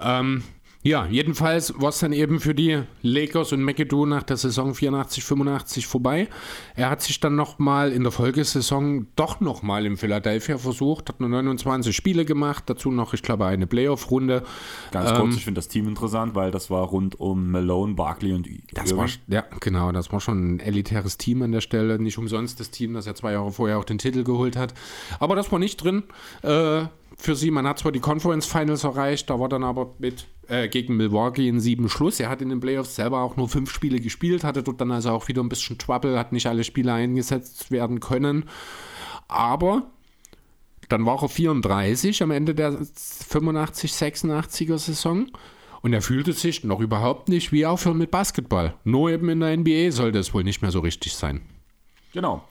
Ähm, 0.02 0.44
Ja, 0.86 1.06
jedenfalls 1.06 1.74
war 1.80 1.90
es 1.90 2.00
dann 2.00 2.12
eben 2.12 2.42
für 2.42 2.54
die 2.54 2.82
Lakers 3.02 3.54
und 3.54 3.64
McAdoo 3.64 4.06
nach 4.06 4.24
der 4.24 4.36
Saison 4.36 4.76
84, 4.76 5.24
85 5.24 5.88
vorbei. 5.88 6.28
Er 6.76 6.90
hat 6.90 7.02
sich 7.02 7.22
dann 7.22 7.38
nochmal 7.38 7.94
in 7.94 8.04
der 8.04 8.12
Folgesaison 8.12 9.08
doch 9.16 9.40
nochmal 9.40 9.86
in 9.86 9.96
Philadelphia 9.96 10.58
versucht, 10.58 11.08
hat 11.08 11.22
nur 11.22 11.30
29 11.30 11.96
Spiele 11.96 12.26
gemacht, 12.26 12.66
dazu 12.68 12.92
noch, 12.92 13.14
ich 13.14 13.22
glaube, 13.22 13.46
eine 13.46 13.66
Playoff-Runde. 13.66 14.44
Ganz 14.92 15.10
kurz, 15.12 15.24
ähm, 15.24 15.38
ich 15.38 15.46
finde 15.46 15.60
das 15.60 15.70
Team 15.70 15.88
interessant, 15.88 16.36
weil 16.36 16.52
das 16.52 16.70
war 16.70 16.84
rund 16.84 17.18
um 17.18 17.50
Malone, 17.50 17.94
Barkley 17.94 18.34
und 18.34 18.50
das 18.74 18.96
war, 18.98 19.08
Ja, 19.28 19.46
genau, 19.62 19.94
das 19.94 20.12
war 20.12 20.20
schon 20.20 20.56
ein 20.56 20.60
elitäres 20.60 21.18
Team 21.18 21.44
an 21.44 21.54
der 21.54 21.62
Stelle. 21.62 21.98
Nicht 21.98 22.18
umsonst 22.18 22.60
das 22.60 22.72
Team, 22.72 22.94
das 22.94 23.06
ja 23.06 23.16
zwei 23.16 23.32
Jahre 23.32 23.54
vorher 23.54 23.80
auch 23.80 23.86
den 23.86 24.00
Titel 24.00 24.26
geholt 24.26 24.58
hat. 24.58 24.74
Aber 25.20 25.38
das 25.38 25.50
war 25.50 25.60
nicht 25.60 25.82
drin. 25.82 26.04
Äh, 26.42 26.88
für 27.16 27.36
sie. 27.36 27.52
Man 27.52 27.68
hat 27.68 27.80
zwar 27.80 27.92
die 27.92 28.00
Conference 28.00 28.46
Finals 28.46 28.84
erreicht, 28.84 29.30
da 29.30 29.40
war 29.40 29.48
dann 29.48 29.64
aber 29.64 29.94
mit 30.00 30.26
äh, 30.48 30.68
gegen 30.68 30.98
Milwaukee 30.98 31.48
in 31.48 31.60
sieben 31.60 31.90
Schluss. 31.90 32.20
Er 32.20 32.30
hat 32.30 32.42
in 32.42 32.50
den 32.50 32.60
Playoffs 32.60 32.96
selber 32.96 33.22
auch 33.22 33.38
nur 33.38 33.50
fünf 33.50 33.72
Spiele 33.72 34.00
gespielt, 34.00 34.44
hatte 34.44 34.64
dort 34.64 34.82
dann 34.82 34.92
also 34.92 35.12
auch 35.12 35.28
wieder 35.28 35.42
ein 35.42 35.50
bisschen 35.50 35.78
Trouble, 35.78 36.18
hat 36.18 36.32
nicht 36.32 36.48
alle 36.48 36.64
Spiele 36.64 36.94
eingesetzt 36.94 37.72
werden 37.72 38.00
können. 38.00 38.46
Aber 39.28 39.84
dann 40.90 41.06
war 41.06 41.22
er 41.22 41.30
34 41.30 42.22
am 42.24 42.32
Ende 42.32 42.54
der 42.54 42.74
85-86er 42.74 44.78
Saison. 44.78 45.28
Und 45.82 45.92
er 45.92 46.02
fühlte 46.02 46.32
sich 46.32 46.64
noch 46.64 46.80
überhaupt 46.80 47.28
nicht 47.28 47.52
wie 47.52 47.66
aufhören 47.66 47.98
mit 47.98 48.10
Basketball. 48.10 48.74
Nur 48.86 49.12
eben 49.12 49.28
in 49.30 49.42
der 49.42 49.58
NBA 49.58 49.92
sollte 49.92 50.20
es 50.20 50.34
wohl 50.34 50.44
nicht 50.44 50.62
mehr 50.62 50.72
so 50.72 50.80
richtig 50.80 51.14
sein. 51.14 51.42
Genau. 52.14 52.48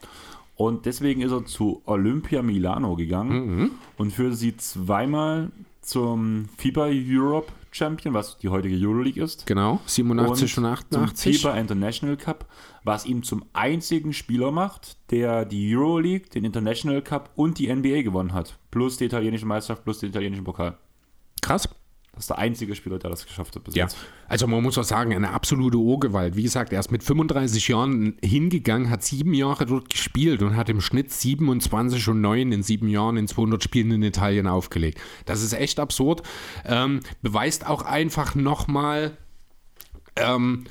Und 0.55 0.85
deswegen 0.85 1.21
ist 1.21 1.31
er 1.31 1.45
zu 1.45 1.81
Olympia 1.85 2.43
Milano 2.43 2.95
gegangen 2.95 3.57
mhm. 3.57 3.71
und 3.97 4.11
führte 4.11 4.35
sie 4.35 4.55
zweimal 4.55 5.51
zum 5.81 6.47
FIBA 6.57 6.89
Europe 6.91 7.51
Champion, 7.73 8.13
was 8.13 8.37
die 8.37 8.49
heutige 8.49 8.75
Euroleague 8.75 9.23
ist. 9.23 9.45
Genau, 9.45 9.79
87 9.85 10.57
und, 10.57 10.65
und 10.65 10.71
88. 10.71 11.41
Zum 11.41 11.51
FIBA 11.51 11.59
International 11.59 12.17
Cup, 12.17 12.45
was 12.83 13.05
ihn 13.05 13.23
zum 13.23 13.45
einzigen 13.53 14.13
Spieler 14.13 14.51
macht, 14.51 14.97
der 15.11 15.45
die 15.45 15.75
Euroleague, 15.75 16.29
den 16.29 16.45
International 16.45 17.01
Cup 17.01 17.31
und 17.35 17.59
die 17.59 17.73
NBA 17.73 18.01
gewonnen 18.01 18.33
hat. 18.33 18.57
Plus 18.71 18.97
die 18.97 19.05
italienische 19.05 19.45
Meisterschaft, 19.45 19.83
plus 19.83 19.99
den 19.99 20.09
italienischen 20.09 20.43
Pokal. 20.43 20.77
Krass. 21.41 21.67
Das 22.13 22.25
ist 22.25 22.29
der 22.29 22.37
einzige 22.37 22.75
Spieler, 22.75 22.99
der 22.99 23.09
das 23.09 23.25
geschafft 23.25 23.55
hat 23.55 23.63
bis 23.63 23.73
ja. 23.73 23.85
jetzt. 23.85 23.97
Also 24.27 24.45
man 24.45 24.61
muss 24.61 24.77
auch 24.77 24.83
sagen, 24.83 25.13
eine 25.15 25.31
absolute 25.31 25.77
Urgewalt. 25.77 26.35
Wie 26.35 26.43
gesagt, 26.43 26.71
er 26.71 26.79
ist 26.79 26.91
mit 26.91 27.03
35 27.03 27.67
Jahren 27.67 28.17
hingegangen, 28.23 28.91
hat 28.91 29.03
sieben 29.03 29.33
Jahre 29.33 29.65
dort 29.65 29.89
gespielt 29.89 30.43
und 30.43 30.55
hat 30.55 30.69
im 30.69 30.79
Schnitt 30.79 31.11
27 31.11 32.07
und 32.09 32.21
9 32.21 32.51
in 32.51 32.61
sieben 32.61 32.87
Jahren 32.87 33.17
in 33.17 33.27
200 33.27 33.63
Spielen 33.63 33.91
in 33.91 34.03
Italien 34.03 34.45
aufgelegt. 34.45 35.01
Das 35.25 35.41
ist 35.41 35.53
echt 35.53 35.79
absurd. 35.79 36.21
Ähm, 36.65 36.99
beweist 37.23 37.65
auch 37.65 37.81
einfach 37.81 38.35
nochmal, 38.35 39.17
ähm, 40.15 40.65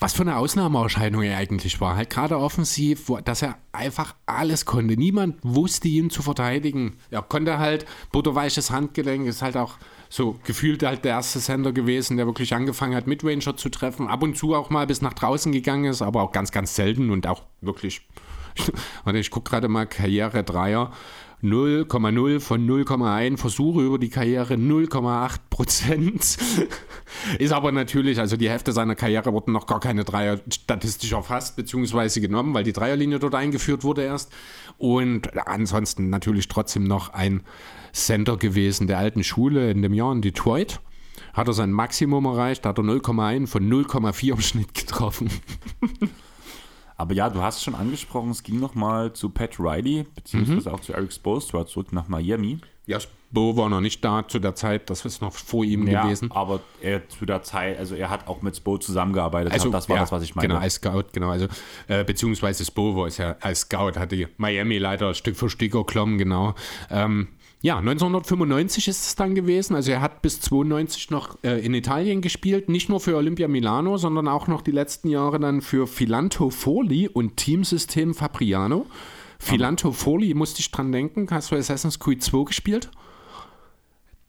was 0.00 0.12
für 0.12 0.22
eine 0.22 0.38
Ausnahmeerscheinung 0.38 1.22
er 1.22 1.36
eigentlich 1.36 1.80
war. 1.80 1.94
Halt 1.94 2.10
gerade 2.10 2.36
offensiv, 2.36 3.12
dass 3.24 3.42
er 3.42 3.58
einfach 3.70 4.16
alles 4.26 4.64
konnte. 4.64 4.96
Niemand 4.96 5.36
wusste 5.44 5.86
ihn 5.86 6.10
zu 6.10 6.22
verteidigen. 6.22 6.96
Er 7.10 7.22
konnte 7.22 7.60
halt, 7.60 7.86
butterweiches 8.10 8.72
Handgelenk, 8.72 9.28
ist 9.28 9.40
halt 9.40 9.56
auch 9.56 9.78
so 10.14 10.38
gefühlt 10.44 10.84
halt 10.84 11.04
der 11.04 11.10
erste 11.10 11.40
Sender 11.40 11.72
gewesen, 11.72 12.16
der 12.16 12.26
wirklich 12.26 12.54
angefangen 12.54 12.94
hat, 12.94 13.08
Midranger 13.08 13.56
zu 13.56 13.68
treffen. 13.68 14.06
Ab 14.06 14.22
und 14.22 14.38
zu 14.38 14.54
auch 14.54 14.70
mal 14.70 14.86
bis 14.86 15.02
nach 15.02 15.12
draußen 15.12 15.50
gegangen 15.50 15.86
ist, 15.86 16.02
aber 16.02 16.22
auch 16.22 16.30
ganz, 16.30 16.52
ganz 16.52 16.76
selten 16.76 17.10
und 17.10 17.26
auch 17.26 17.42
wirklich. 17.60 18.06
Warte, 19.04 19.18
ich 19.18 19.32
gucke 19.32 19.50
gerade 19.50 19.66
mal 19.66 19.86
Karriere 19.86 20.44
Dreier. 20.44 20.92
0,0 21.42 22.40
von 22.40 22.66
0,1 22.66 23.38
Versuche 23.38 23.82
über 23.82 23.98
die 23.98 24.08
Karriere 24.08 24.54
0,8 24.54 25.36
Prozent. 25.50 26.38
Ist 27.40 27.52
aber 27.52 27.72
natürlich, 27.72 28.20
also 28.20 28.36
die 28.36 28.48
Hälfte 28.48 28.72
seiner 28.72 28.94
Karriere 28.94 29.32
wurden 29.32 29.52
noch 29.52 29.66
gar 29.66 29.80
keine 29.80 30.04
Dreier 30.04 30.40
statistisch 30.48 31.10
erfasst 31.10 31.56
bzw. 31.56 32.20
genommen, 32.20 32.54
weil 32.54 32.64
die 32.64 32.72
Dreierlinie 32.72 33.18
dort 33.18 33.34
eingeführt 33.34 33.82
wurde 33.82 34.04
erst. 34.04 34.32
Und 34.78 35.36
ansonsten 35.48 36.08
natürlich 36.08 36.46
trotzdem 36.46 36.84
noch 36.84 37.12
ein 37.12 37.42
Center 37.94 38.36
gewesen 38.36 38.86
der 38.86 38.98
alten 38.98 39.24
Schule 39.24 39.70
in 39.70 39.82
dem 39.82 39.94
Jahr 39.94 40.12
in 40.12 40.20
Detroit. 40.20 40.80
Hat 41.32 41.48
er 41.48 41.54
sein 41.54 41.72
Maximum 41.72 42.26
erreicht, 42.26 42.66
hat 42.66 42.78
er 42.78 42.84
0,1 42.84 43.46
von 43.46 43.68
0,4 43.68 44.32
im 44.32 44.40
Schnitt 44.40 44.74
getroffen. 44.74 45.30
Aber 46.96 47.12
ja, 47.12 47.28
du 47.28 47.42
hast 47.42 47.56
es 47.56 47.64
schon 47.64 47.74
angesprochen, 47.74 48.30
es 48.30 48.42
ging 48.42 48.60
nochmal 48.60 49.12
zu 49.12 49.28
Pat 49.28 49.58
Riley, 49.58 50.06
beziehungsweise 50.14 50.68
mhm. 50.68 50.74
auch 50.74 50.80
zu 50.80 50.92
Eric 50.92 51.12
Spoelstra 51.12 51.66
zurück 51.66 51.92
nach 51.92 52.08
Miami. 52.08 52.58
Ja, 52.86 52.98
Bo 53.32 53.56
war 53.56 53.68
noch 53.68 53.80
nicht 53.80 54.04
da 54.04 54.28
zu 54.28 54.38
der 54.38 54.54
Zeit, 54.54 54.90
das 54.90 55.04
ist 55.04 55.20
noch 55.20 55.32
vor 55.32 55.64
ihm 55.64 55.88
ja, 55.88 56.02
gewesen. 56.02 56.30
aber 56.30 56.60
er 56.80 57.08
zu 57.08 57.26
der 57.26 57.42
Zeit, 57.42 57.78
also 57.78 57.96
er 57.96 58.10
hat 58.10 58.28
auch 58.28 58.42
mit 58.42 58.56
Spo 58.56 58.78
zusammengearbeitet, 58.78 59.52
also, 59.52 59.70
das 59.70 59.88
war 59.88 59.96
ja, 59.96 60.02
das, 60.02 60.12
was 60.12 60.22
ich 60.22 60.36
meine. 60.36 60.48
Genau, 60.48 60.60
als 60.60 60.74
Scout, 60.74 61.06
genau, 61.12 61.30
also 61.30 61.48
äh, 61.88 62.04
beziehungsweise 62.04 62.64
Spo 62.64 62.94
war 62.94 63.08
es 63.08 63.16
ja 63.16 63.34
als 63.40 63.62
Scout, 63.62 63.98
hatte 63.98 64.28
Miami 64.36 64.78
leider 64.78 65.14
Stück 65.14 65.36
für 65.36 65.50
Stück 65.50 65.74
erklommen, 65.74 66.16
genau. 66.16 66.54
Ähm, 66.90 67.28
ja, 67.64 67.78
1995 67.78 68.88
ist 68.88 69.06
es 69.06 69.14
dann 69.14 69.34
gewesen. 69.34 69.74
Also 69.74 69.90
er 69.90 70.02
hat 70.02 70.20
bis 70.20 70.38
92 70.38 71.10
noch 71.10 71.38
äh, 71.42 71.64
in 71.64 71.72
Italien 71.72 72.20
gespielt, 72.20 72.68
nicht 72.68 72.90
nur 72.90 73.00
für 73.00 73.16
Olympia 73.16 73.48
Milano, 73.48 73.96
sondern 73.96 74.28
auch 74.28 74.48
noch 74.48 74.60
die 74.60 74.70
letzten 74.70 75.08
Jahre 75.08 75.40
dann 75.40 75.62
für 75.62 75.86
Filanto 75.86 76.50
Foli 76.50 77.08
und 77.08 77.38
Teamsystem 77.38 78.12
Fabriano. 78.12 78.84
Filanto 79.38 79.92
Foli, 79.92 80.34
musste 80.34 80.60
ich 80.60 80.70
dran 80.72 80.92
denken. 80.92 81.26
Hast 81.30 81.52
du 81.52 81.56
Assassin's 81.56 81.98
Creed 81.98 82.22
2 82.22 82.44
gespielt? 82.44 82.90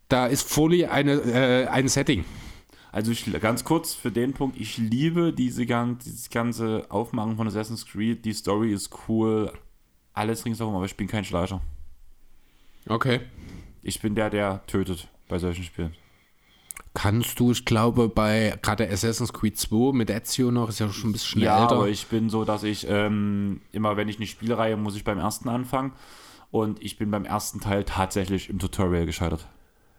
Da 0.08 0.28
ist 0.28 0.50
Foli 0.50 0.86
eine, 0.86 1.16
äh, 1.16 1.68
ein 1.68 1.90
Setting. 1.90 2.24
Also 2.94 3.12
ich, 3.12 3.30
ganz 3.42 3.66
kurz 3.66 3.94
für 3.94 4.12
den 4.12 4.32
Punkt, 4.32 4.58
ich 4.58 4.78
liebe 4.78 5.34
diese 5.34 5.66
ganz, 5.66 6.06
dieses 6.06 6.30
ganze 6.30 6.86
Aufmachen 6.88 7.36
von 7.36 7.48
Assassin's 7.50 7.86
Creed. 7.86 8.24
Die 8.24 8.32
Story 8.32 8.72
ist 8.72 8.92
cool, 9.10 9.52
alles 10.14 10.46
ringsherum, 10.46 10.74
aber 10.74 10.86
ich 10.86 10.96
bin 10.96 11.08
kein 11.08 11.26
Schleicher. 11.26 11.60
Okay. 12.88 13.22
Ich 13.84 14.02
bin 14.02 14.16
der, 14.16 14.30
der 14.30 14.66
tötet 14.68 15.08
bei 15.28 15.38
solchen 15.40 15.64
Spielen. 15.64 15.96
Kannst 16.94 17.40
du, 17.40 17.52
ich 17.52 17.66
glaube, 17.66 18.08
bei 18.08 18.58
gerade 18.62 18.90
Assassin's 18.90 19.34
Creed 19.34 19.58
2 19.58 19.94
mit 19.94 20.10
Ezio 20.10 20.50
noch, 20.50 20.70
ist 20.70 20.80
ja 20.80 20.90
schon 20.90 21.10
ein 21.10 21.14
bisschen 21.14 21.42
ja, 21.42 21.62
älter. 21.62 21.76
Ja, 21.76 21.82
aber 21.82 21.90
ich 21.90 22.08
bin 22.08 22.30
so, 22.30 22.46
dass 22.46 22.64
ich 22.64 22.88
ähm, 22.90 23.62
immer, 23.72 23.98
wenn 23.98 24.08
ich 24.08 24.18
eine 24.18 24.28
Spielreihe, 24.28 24.78
muss 24.78 24.96
ich 24.96 25.04
beim 25.04 25.20
ersten 25.20 25.50
anfangen. 25.50 25.92
Und 26.52 26.82
ich 26.82 26.98
bin 26.98 27.12
beim 27.12 27.26
ersten 27.26 27.60
Teil 27.60 27.84
tatsächlich 27.84 28.50
im 28.50 28.60
Tutorial 28.60 29.06
gescheitert. 29.06 29.46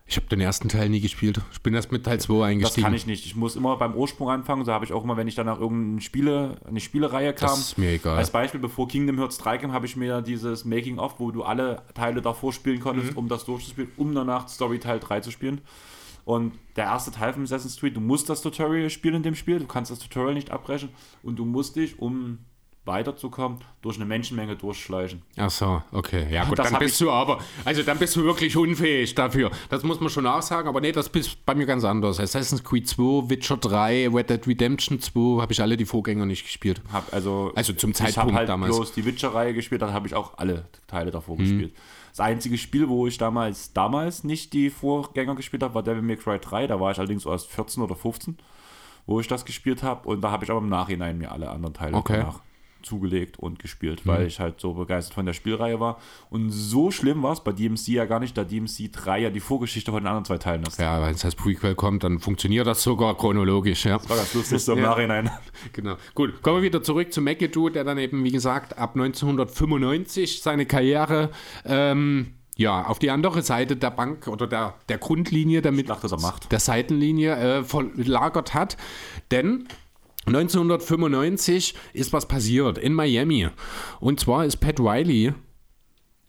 Ich 0.09 0.17
habe 0.17 0.27
den 0.29 0.41
ersten 0.41 0.69
Teil 0.69 0.89
nie 0.89 1.01
gespielt. 1.01 1.41
Ich 1.53 1.61
bin 1.63 1.75
erst 1.75 1.91
mit 1.91 2.05
Teil 2.05 2.21
2 2.21 2.47
eingestiegen. 2.47 2.83
Das 2.83 2.85
kann 2.85 2.95
ich 2.95 3.07
nicht. 3.07 3.27
Ich 3.27 3.35
muss 3.35 3.57
immer 3.57 3.77
beim 3.77 3.95
Ursprung 3.95 4.31
anfangen. 4.31 4.65
So 4.65 4.73
habe 4.73 4.85
ich 4.85 4.93
auch 4.93 5.03
immer, 5.03 5.17
wenn 5.17 5.27
ich 5.27 5.35
dann 5.35 5.47
nach 5.47 5.59
irgendeine 5.59 6.01
Spiele, 6.01 6.61
eine 6.65 6.79
Spielereihe 6.79 7.33
kam. 7.33 7.49
Das 7.49 7.59
ist 7.59 7.79
mir 7.79 7.91
egal. 7.91 8.17
Als 8.17 8.31
Beispiel, 8.31 8.61
bevor 8.61 8.87
Kingdom 8.87 9.19
Hearts 9.19 9.39
3 9.39 9.59
kam, 9.59 9.73
habe 9.73 9.87
ich 9.87 9.97
mir 9.97 10.23
dieses 10.23 10.65
Making-of, 10.65 11.19
wo 11.19 11.33
du 11.33 11.43
alle 11.43 11.83
Teile 11.95 12.23
davor 12.23 12.53
spielen 12.53 12.79
konntest, 12.79 13.13
mhm. 13.13 13.19
um 13.19 13.29
das 13.29 13.45
durchzuspielen, 13.47 13.91
um 13.97 14.15
danach 14.15 14.49
Story 14.49 14.79
Teil 14.79 15.01
3 15.01 15.21
zu 15.21 15.33
spielen. 15.33 15.61
Und 16.25 16.55
der 16.77 16.85
erste 16.85 17.11
Teil 17.11 17.33
von 17.33 17.43
Assassin's 17.43 17.77
Creed, 17.77 17.97
du 17.97 18.01
musst 18.01 18.29
das 18.29 18.43
Tutorial 18.43 18.91
spielen 18.91 19.17
in 19.17 19.23
dem 19.25 19.35
Spiel, 19.35 19.59
du 19.59 19.67
kannst 19.67 19.91
das 19.91 19.99
Tutorial 19.99 20.35
nicht 20.35 20.51
abbrechen 20.51 20.89
und 21.23 21.37
du 21.37 21.45
musst 21.45 21.77
dich, 21.77 22.01
um 22.01 22.39
weiterzukommen, 22.87 23.59
durch 23.83 23.97
eine 23.97 24.05
Menschenmenge 24.05 24.57
durchschleichen. 24.57 25.23
Ach 25.37 25.51
so, 25.51 25.83
okay. 25.93 26.27
Ja 26.31 26.45
gut, 26.45 26.59
das 26.59 26.71
dann 26.71 26.79
bist 26.79 27.01
du 27.01 27.11
aber, 27.11 27.41
also 27.65 27.83
dann 27.83 27.99
bist 27.99 28.17
du 28.17 28.25
wirklich 28.25 28.57
unfähig 28.57 29.15
dafür. 29.15 29.51
Das 29.69 29.83
muss 29.83 30.01
man 30.01 30.09
schon 30.09 30.27
auch 30.27 30.43
sagen, 30.43 30.69
aber 30.69 30.81
nee, 30.81 30.93
das 30.93 31.09
ist 31.09 31.45
bei 31.45 31.55
mir 31.55 31.67
ganz 31.67 31.85
anders. 31.85 32.21
Assassin's 32.21 32.63
Creed 32.63 32.89
2, 32.89 33.29
Witcher 33.29 33.57
3, 33.57 34.09
Red 34.09 34.31
Dead 34.31 34.47
Redemption 34.47 35.01
2, 35.01 35.43
habe 35.43 35.53
ich 35.53 35.61
alle 35.61 35.77
die 35.77 35.85
Vorgänger 35.85 36.27
nicht 36.27 36.45
gespielt. 36.45 36.81
Hab 36.93 37.13
also, 37.13 37.53
also 37.55 37.73
zum 37.73 37.93
Zeitpunkt 37.93 38.31
ich 38.31 38.37
halt 38.37 38.49
damals. 38.49 38.77
bloß 38.77 38.93
die 38.93 39.05
Witcher-Reihe 39.05 39.53
gespielt, 39.53 39.83
dann 39.83 39.93
habe 39.93 40.07
ich 40.07 40.15
auch 40.15 40.39
alle 40.39 40.67
Teile 40.87 41.11
davor 41.11 41.37
mhm. 41.37 41.41
gespielt. 41.41 41.75
Das 42.17 42.21
einzige 42.21 42.57
Spiel, 42.57 42.89
wo 42.89 43.07
ich 43.07 43.19
damals, 43.19 43.75
damals 43.75 44.25
nicht 44.25 44.55
die 44.55 44.71
Vorgänger 44.71 45.35
gespielt 45.35 45.63
habe, 45.63 45.75
war 45.75 45.83
Devil 45.83 46.01
May 46.01 46.17
Cry 46.17 46.39
3. 46.39 46.67
Da 46.67 46.81
war 46.81 46.91
ich 46.91 46.99
allerdings 46.99 47.27
erst 47.27 47.49
14 47.51 47.83
oder 47.83 47.95
15, 47.95 48.39
wo 49.05 49.21
ich 49.21 49.29
das 49.29 49.45
gespielt 49.45 49.83
habe. 49.83 50.09
Und 50.09 50.23
da 50.23 50.31
habe 50.31 50.43
ich 50.45 50.51
aber 50.51 50.61
im 50.61 50.71
Nachhinein 50.71 51.19
mir 51.19 51.31
alle 51.31 51.51
anderen 51.51 51.75
Teile 51.75 51.95
okay. 51.95 52.19
danach 52.21 52.41
zugelegt 52.87 53.39
und 53.39 53.59
gespielt, 53.59 54.07
weil 54.07 54.21
mhm. 54.21 54.27
ich 54.27 54.41
halt 54.41 54.61
so 54.61 54.75
begeistert 54.75 55.15
von 55.15 55.27
der 55.27 55.33
Spielreihe 55.33 55.81
war. 55.81 55.99
Und 56.31 56.51
so 56.51 56.91
schlimm 56.91 57.23
war 57.23 57.33
es 57.33 57.41
bei 57.41 57.53
DMC 57.53 57.89
ja 57.89 58.05
gar 58.07 58.21
nicht, 58.21 58.37
da 58.39 58.45
DMC 58.45 58.91
3 58.93 59.19
ja 59.21 59.31
die 59.31 59.41
Vorgeschichte 59.41 59.91
von 59.91 60.03
den 60.03 60.07
anderen 60.07 60.25
zwei 60.25 60.39
Teilen 60.39 60.63
ist. 60.63 60.79
Ja, 60.79 61.03
wenn 61.03 61.15
es 61.15 61.25
als 61.25 61.35
Prequel 61.35 61.75
kommt, 61.75 62.05
dann 62.05 62.21
funktioniert 62.21 62.67
das 62.67 62.83
sogar 62.83 63.17
chronologisch. 63.17 63.85
Ja. 63.85 63.99
Das 63.99 64.09
war 64.09 64.17
ganz 64.17 64.33
lustig 64.35 64.63
so 64.63 64.73
im 64.73 64.79
ja. 64.83 64.91
Nachhinein. 64.91 65.31
Genau. 65.73 65.97
Gut, 66.15 66.41
kommen 66.43 66.59
wir 66.59 66.63
wieder 66.63 66.83
zurück 66.83 67.13
zu 67.13 67.21
McAdoo, 67.21 67.69
der 67.69 67.85
dann 67.85 67.99
eben, 67.99 68.25
wie 68.25 68.33
gesagt, 68.33 68.79
ab 68.79 68.95
1995 68.95 70.41
seine 70.41 70.65
Karriere 70.65 71.31
ähm, 71.65 72.33
ja, 72.57 72.87
auf 72.87 72.99
die 72.99 73.11
andere 73.11 73.43
Seite 73.43 73.77
der 73.77 73.91
Bank 73.91 74.29
oder 74.29 74.47
der, 74.47 74.75
der 74.89 74.99
Grundlinie, 74.99 75.61
damit 75.61 75.89
der 76.51 76.61
Seitenlinie 76.61 77.37
äh, 77.37 77.65
verlagert 77.65 78.55
hat. 78.55 78.79
Denn 79.31 79.69
1995 80.27 81.75
ist 81.93 82.13
was 82.13 82.27
passiert 82.27 82.79
in 82.79 82.95
Miami. 82.95 83.49
Und 84.01 84.21
zwar 84.21 84.45
ist 84.45 84.57
Pat 84.57 84.81
Riley 84.81 85.33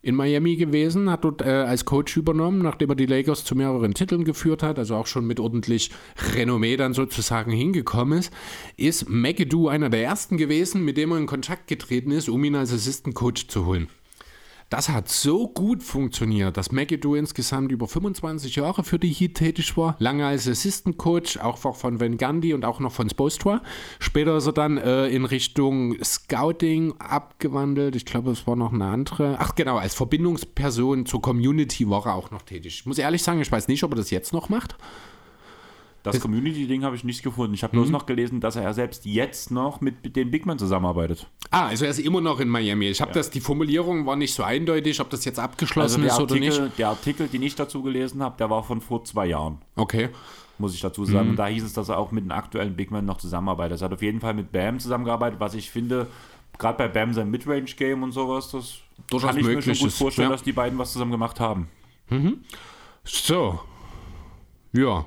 in 0.03 0.15
Miami 0.15 0.55
gewesen, 0.55 1.09
hat 1.09 1.25
dort 1.25 1.41
äh, 1.41 1.49
als 1.49 1.83
Coach 1.83 2.15
übernommen, 2.15 2.59
nachdem 2.59 2.89
er 2.89 2.95
die 2.95 3.07
Lakers 3.07 3.43
zu 3.43 3.55
mehreren 3.55 3.93
Titeln 3.93 4.23
geführt 4.23 4.63
hat, 4.63 4.79
also 4.79 4.95
auch 4.95 5.07
schon 5.07 5.25
mit 5.25 5.39
ordentlich 5.39 5.91
Renommee 6.33 6.77
dann 6.77 6.93
sozusagen 6.93 7.51
hingekommen 7.51 8.19
ist, 8.19 8.31
ist 8.77 9.09
McAdoo 9.09 9.67
einer 9.67 9.89
der 9.89 10.03
ersten 10.03 10.37
gewesen, 10.37 10.85
mit 10.85 10.95
dem 10.97 11.11
er 11.11 11.17
in 11.17 11.25
Kontakt 11.25 11.67
getreten 11.67 12.11
ist, 12.11 12.29
um 12.29 12.43
ihn 12.43 12.55
als 12.55 12.71
Assistant 12.71 13.15
Coach 13.15 13.47
zu 13.47 13.65
holen. 13.65 13.89
Das 14.70 14.89
hat 14.89 15.07
so 15.07 15.47
gut 15.47 15.82
funktioniert, 15.82 16.57
dass 16.57 16.74
McAdoo 16.74 17.15
insgesamt 17.15 17.72
über 17.72 17.88
25 17.88 18.57
Jahre 18.57 18.84
für 18.84 18.99
die 18.99 19.13
Heat 19.13 19.36
tätig 19.36 19.78
war. 19.78 19.95
Lange 19.99 20.26
als 20.26 20.45
Assistant 20.45 20.97
Coach, 20.97 21.38
auch 21.38 21.57
von 21.57 22.01
Van 22.01 22.18
Gundy 22.18 22.53
und 22.53 22.65
auch 22.65 22.82
noch 22.82 22.91
von 22.91 23.09
Spostra. 23.09 23.61
Später 23.99 24.36
ist 24.36 24.45
er 24.45 24.51
dann 24.51 24.78
äh, 24.78 25.07
in 25.07 25.24
Richtung 25.24 25.95
Scouting 26.03 26.95
abgewandelt. 26.99 27.95
Ich 27.95 28.03
glaube, 28.03 28.32
es 28.32 28.45
war 28.45 28.57
noch 28.57 28.74
eine 28.74 28.86
andere. 28.88 29.38
Ach 29.39 29.55
genau, 29.55 29.78
als 29.78 29.93
Verbindungsperson 29.93 31.05
zur 31.05 31.22
Community 31.22 31.89
war 31.89 32.05
er 32.05 32.15
auch 32.15 32.32
noch 32.32 32.41
tätig. 32.41 32.80
Ich 32.80 32.86
muss 32.86 32.97
ehrlich 32.97 33.24
sagen, 33.24 33.39
ich 33.39 33.49
weiß 33.49 33.70
nicht, 33.70 33.86
ob 33.86 33.93
er 33.93 33.97
das 33.97 34.09
jetzt 34.09 34.34
noch 34.34 34.49
macht. 34.49 34.76
Das 36.12 36.22
Community-Ding 36.22 36.84
habe 36.84 36.95
ich 36.95 37.03
nicht 37.03 37.24
gefunden. 37.24 37.53
Ich 37.53 37.64
habe 37.64 37.72
bloß 37.72 37.88
mhm. 37.88 37.91
noch 37.91 38.05
gelesen, 38.05 38.39
dass 38.39 38.55
er 38.55 38.74
selbst 38.74 39.05
jetzt 39.05 39.51
noch 39.51 39.82
mit 39.82 40.16
den 40.16 40.32
Big 40.32 40.45
Men 40.45 40.58
zusammenarbeitet. 40.58 41.28
Ah, 41.51 41.68
also 41.68 41.86
er 41.86 41.91
ist 41.91 41.99
immer 41.99 42.22
noch 42.22 42.39
in 42.39 42.49
Miami. 42.49 42.88
Ich 42.88 43.01
habe 43.01 43.12
ja. 43.12 43.16
das, 43.16 43.30
die 43.30 43.39
Formulierung 43.39 44.05
war 44.05 44.16
nicht 44.16 44.34
so 44.34 44.43
eindeutig, 44.43 44.99
ob 44.99 45.10
das 45.10 45.26
jetzt 45.26 45.39
abgeschlossen 45.39 46.03
also 46.03 46.24
ist 46.24 46.32
Artikel, 46.32 46.53
oder 46.53 46.64
nicht. 46.66 46.78
Der 46.80 46.89
Artikel, 46.89 47.28
den 47.28 47.43
ich 47.43 47.55
dazu 47.55 47.82
gelesen 47.82 48.22
habe, 48.22 48.36
der 48.38 48.49
war 48.49 48.64
von 48.64 48.82
vor 48.82 49.03
zwei 49.03 49.28
Jahren. 49.28 49.60
Okay. 49.76 50.10
Muss 50.58 50.74
ich 50.74 50.82
dazu 50.82 51.05
sagen. 51.05 51.26
Mhm. 51.26 51.30
Und 51.32 51.36
da 51.38 51.47
hieß 51.47 51.64
es, 51.64 51.74
dass 51.74 51.89
er 51.89 51.97
auch 51.97 52.12
mit 52.12 52.24
den 52.24 52.32
aktuellen 52.32 52.76
Big 52.76 52.91
Men 52.91 53.05
noch 53.05 53.18
zusammenarbeitet. 53.18 53.82
Er 53.82 53.86
hat 53.86 53.93
auf 53.93 54.01
jeden 54.01 54.20
Fall 54.20 54.34
mit 54.34 54.51
Bam 54.51 54.80
zusammengearbeitet, 54.80 55.39
was 55.39 55.53
ich 55.53 55.70
finde, 55.70 56.08
gerade 56.58 56.78
bei 56.78 56.88
Bam 56.88 57.14
sein 57.14 57.30
Midrange-Game 57.30 58.03
und 58.03 58.12
sowas, 58.12 58.51
das 58.51 58.80
Durchaus 59.10 59.30
kann 59.30 59.39
ich 59.39 59.45
mir 59.45 59.62
schon 59.62 59.78
gut 59.78 59.91
vorstellen, 59.91 60.30
ja. 60.30 60.36
dass 60.36 60.43
die 60.43 60.53
beiden 60.53 60.78
was 60.78 60.93
zusammen 60.93 61.12
gemacht 61.12 61.39
haben. 61.39 61.70
Mhm. 62.10 62.39
So. 63.03 63.60
Ja, 64.74 65.05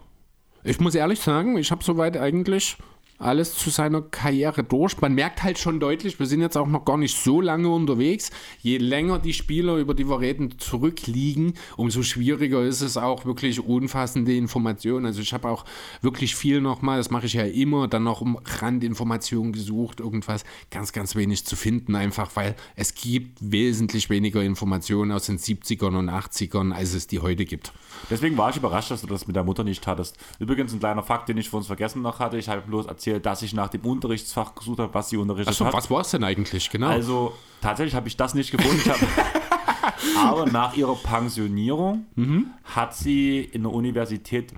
ich 0.65 0.81
muss 0.81 0.95
ehrlich 0.95 1.21
sagen, 1.21 1.57
ich 1.57 1.71
habe 1.71 1.83
soweit 1.85 2.17
eigentlich 2.17 2.77
alles 3.21 3.55
zu 3.55 3.71
seiner 3.71 4.03
Karriere 4.03 4.64
durch. 4.64 5.01
Man 5.01 5.14
merkt 5.14 5.43
halt 5.43 5.59
schon 5.59 5.79
deutlich, 5.79 6.18
wir 6.18 6.27
sind 6.27 6.41
jetzt 6.41 6.57
auch 6.57 6.66
noch 6.66 6.85
gar 6.85 6.97
nicht 6.97 7.16
so 7.16 7.41
lange 7.41 7.68
unterwegs. 7.68 8.31
Je 8.61 8.79
länger 8.79 9.18
die 9.18 9.33
Spieler, 9.33 9.77
über 9.77 9.95
die 9.95 10.09
wir 10.09 10.21
reden, 10.21 10.59
zurückliegen, 10.59 11.55
umso 11.77 12.03
schwieriger 12.03 12.62
ist 12.62 12.81
es 12.81 12.97
auch 12.97 13.25
wirklich 13.25 13.61
umfassende 13.61 14.35
Informationen. 14.35 15.07
Also 15.07 15.21
ich 15.21 15.33
habe 15.33 15.49
auch 15.49 15.64
wirklich 16.01 16.35
viel 16.35 16.61
nochmal, 16.61 16.99
das 16.99 17.11
mache 17.11 17.27
ich 17.27 17.35
ja 17.35 17.45
immer, 17.45 17.89
dann 17.89 18.05
noch 18.05 18.21
um 18.21 18.39
Randinformationen 18.45 19.53
gesucht, 19.53 20.01
irgendwas 20.01 20.45
ganz, 20.71 20.93
ganz 20.93 21.14
wenig 21.14 21.45
zu 21.45 21.57
finden, 21.57 21.95
einfach 21.95 22.31
weil 22.37 22.57
es 22.77 22.95
gibt 22.95 23.39
wesentlich 23.41 24.09
weniger 24.11 24.43
Informationen 24.43 25.12
aus 25.12 25.27
den 25.27 25.39
70ern 25.39 25.97
und 25.97 26.09
80ern, 26.09 26.73
als 26.73 26.95
es 26.95 27.07
die 27.07 27.21
heute 27.21 27.45
gibt. 27.45 27.73
Deswegen 28.09 28.37
war 28.39 28.51
ich 28.51 28.57
überrascht, 28.57 28.91
dass 28.91 29.03
du 29.03 29.07
das 29.07 29.27
mit 29.27 29.37
der 29.37 29.45
Mutter 29.45 29.64
nicht 29.64 29.87
hattest. 29.87 30.16
Übrigens 30.39 30.73
ein 30.73 30.79
kleiner 30.79 31.03
Fakt, 31.03 31.29
den 31.29 31.37
ich 31.37 31.49
vor 31.51 31.59
uns 31.59 31.66
vergessen 31.66 32.03
noch 32.03 32.18
hatte. 32.18 32.39
Ich 32.39 32.49
habe 32.49 32.62
bloß 32.62 32.87
erzählt, 32.87 33.10
dass 33.19 33.43
ich 33.43 33.55
nach 33.55 33.69
dem 33.69 33.81
Unterrichtsfach 33.81 34.55
gesucht 34.55 34.79
habe, 34.79 34.95
was 34.95 35.09
sie 35.09 35.17
unterrichtet 35.17 35.49
Achso, 35.49 35.65
hat. 35.65 35.73
was 35.73 35.91
war 35.91 36.03
es 36.03 36.11
denn 36.11 36.23
eigentlich, 36.23 36.71
genau? 36.71 36.89
Also, 36.89 37.33
tatsächlich 37.61 37.95
habe 37.95 38.07
ich 38.07 38.17
das 38.17 38.35
nicht 38.35 38.53
gefunden. 38.53 38.91
aber 40.19 40.47
nach 40.47 40.77
ihrer 40.77 40.95
Pensionierung 40.95 42.07
mhm. 42.15 42.47
hat 42.65 42.95
sie 42.95 43.41
in 43.41 43.63
der 43.63 43.73
Universität 43.73 44.53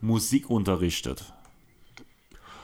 Musik 0.00 0.50
unterrichtet. 0.50 1.32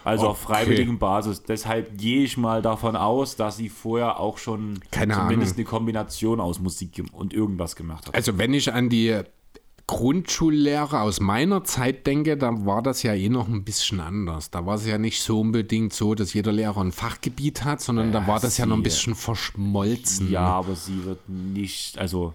Also 0.05 0.25
okay. 0.25 0.31
auf 0.33 0.39
freiwilligen 0.41 0.99
Basis. 0.99 1.45
Deshalb 1.45 1.97
gehe 1.97 2.25
ich 2.25 2.37
mal 2.37 2.61
davon 2.61 2.97
aus, 2.97 3.37
dass 3.37 3.57
sie 3.57 3.69
vorher 3.69 4.19
auch 4.19 4.39
schon 4.39 4.81
Keine 4.91 5.15
zumindest 5.15 5.53
Ahnung. 5.53 5.59
eine 5.59 5.65
Kombination 5.65 6.41
aus 6.41 6.59
Musik 6.59 7.03
und 7.13 7.33
irgendwas 7.33 7.77
gemacht 7.77 8.09
hat. 8.09 8.15
Also 8.15 8.37
wenn 8.37 8.53
ich 8.53 8.73
an 8.73 8.89
die 8.89 9.21
Grundschullehrer 9.93 11.03
aus 11.03 11.21
meiner 11.21 11.65
Zeit 11.65 12.07
denke, 12.07 12.39
da 12.39 12.65
war 12.65 12.83
das 12.83 13.03
ja 13.03 13.13
eh 13.13 13.29
noch 13.29 13.47
ein 13.47 13.63
bisschen 13.63 14.01
anders. 14.01 14.51
Da 14.51 14.65
war 14.65 14.77
es 14.77 14.87
ja 14.87 14.97
nicht 14.97 15.21
so 15.21 15.39
unbedingt 15.39 15.93
so, 15.93 16.15
dass 16.15 16.33
jeder 16.33 16.51
Lehrer 16.51 16.81
ein 16.81 16.93
Fachgebiet 16.93 17.65
hat, 17.65 17.83
sondern 17.83 18.07
ja, 18.07 18.21
da 18.21 18.27
war 18.27 18.41
das 18.41 18.57
ja 18.57 18.65
noch 18.65 18.77
ein 18.77 18.83
bisschen 18.83 19.15
verschmolzen. 19.15 20.31
Ja, 20.31 20.47
aber 20.47 20.77
sie 20.77 21.05
wird 21.05 21.29
nicht, 21.29 21.99
also 21.99 22.33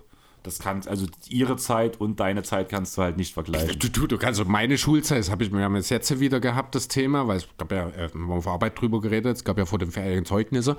das 0.48 0.60
kannst, 0.60 0.88
also 0.88 1.06
ihre 1.28 1.58
Zeit 1.58 2.00
und 2.00 2.20
deine 2.20 2.44
Zeit 2.44 2.70
kannst 2.70 2.98
du 2.98 3.02
halt 3.02 3.18
nicht 3.18 3.34
vergleichen. 3.34 3.78
Du, 3.80 3.90
du, 3.90 4.08
du 4.08 4.18
kannst, 4.18 4.40
also 4.40 4.50
meine 4.50 4.78
Schulzeit, 4.78 5.20
das 5.20 5.30
habe 5.30 5.44
ich, 5.44 5.52
wir 5.52 5.60
haben 5.60 5.76
jetzt 5.76 5.90
jetzt 5.90 6.20
wieder 6.20 6.40
gehabt, 6.40 6.74
das 6.74 6.88
Thema, 6.88 7.28
weil 7.28 7.38
es 7.38 7.48
gab 7.58 7.72
ja, 7.72 7.90
äh, 7.90 8.10
wir 8.14 8.22
haben 8.22 8.32
auf 8.32 8.48
Arbeit 8.48 8.80
drüber 8.80 9.02
geredet, 9.02 9.38
es 9.38 9.44
gab 9.44 9.58
ja 9.58 9.66
vor 9.66 9.80
den 9.80 9.92
Ferien 9.92 10.26
Zeugnisse 10.26 10.78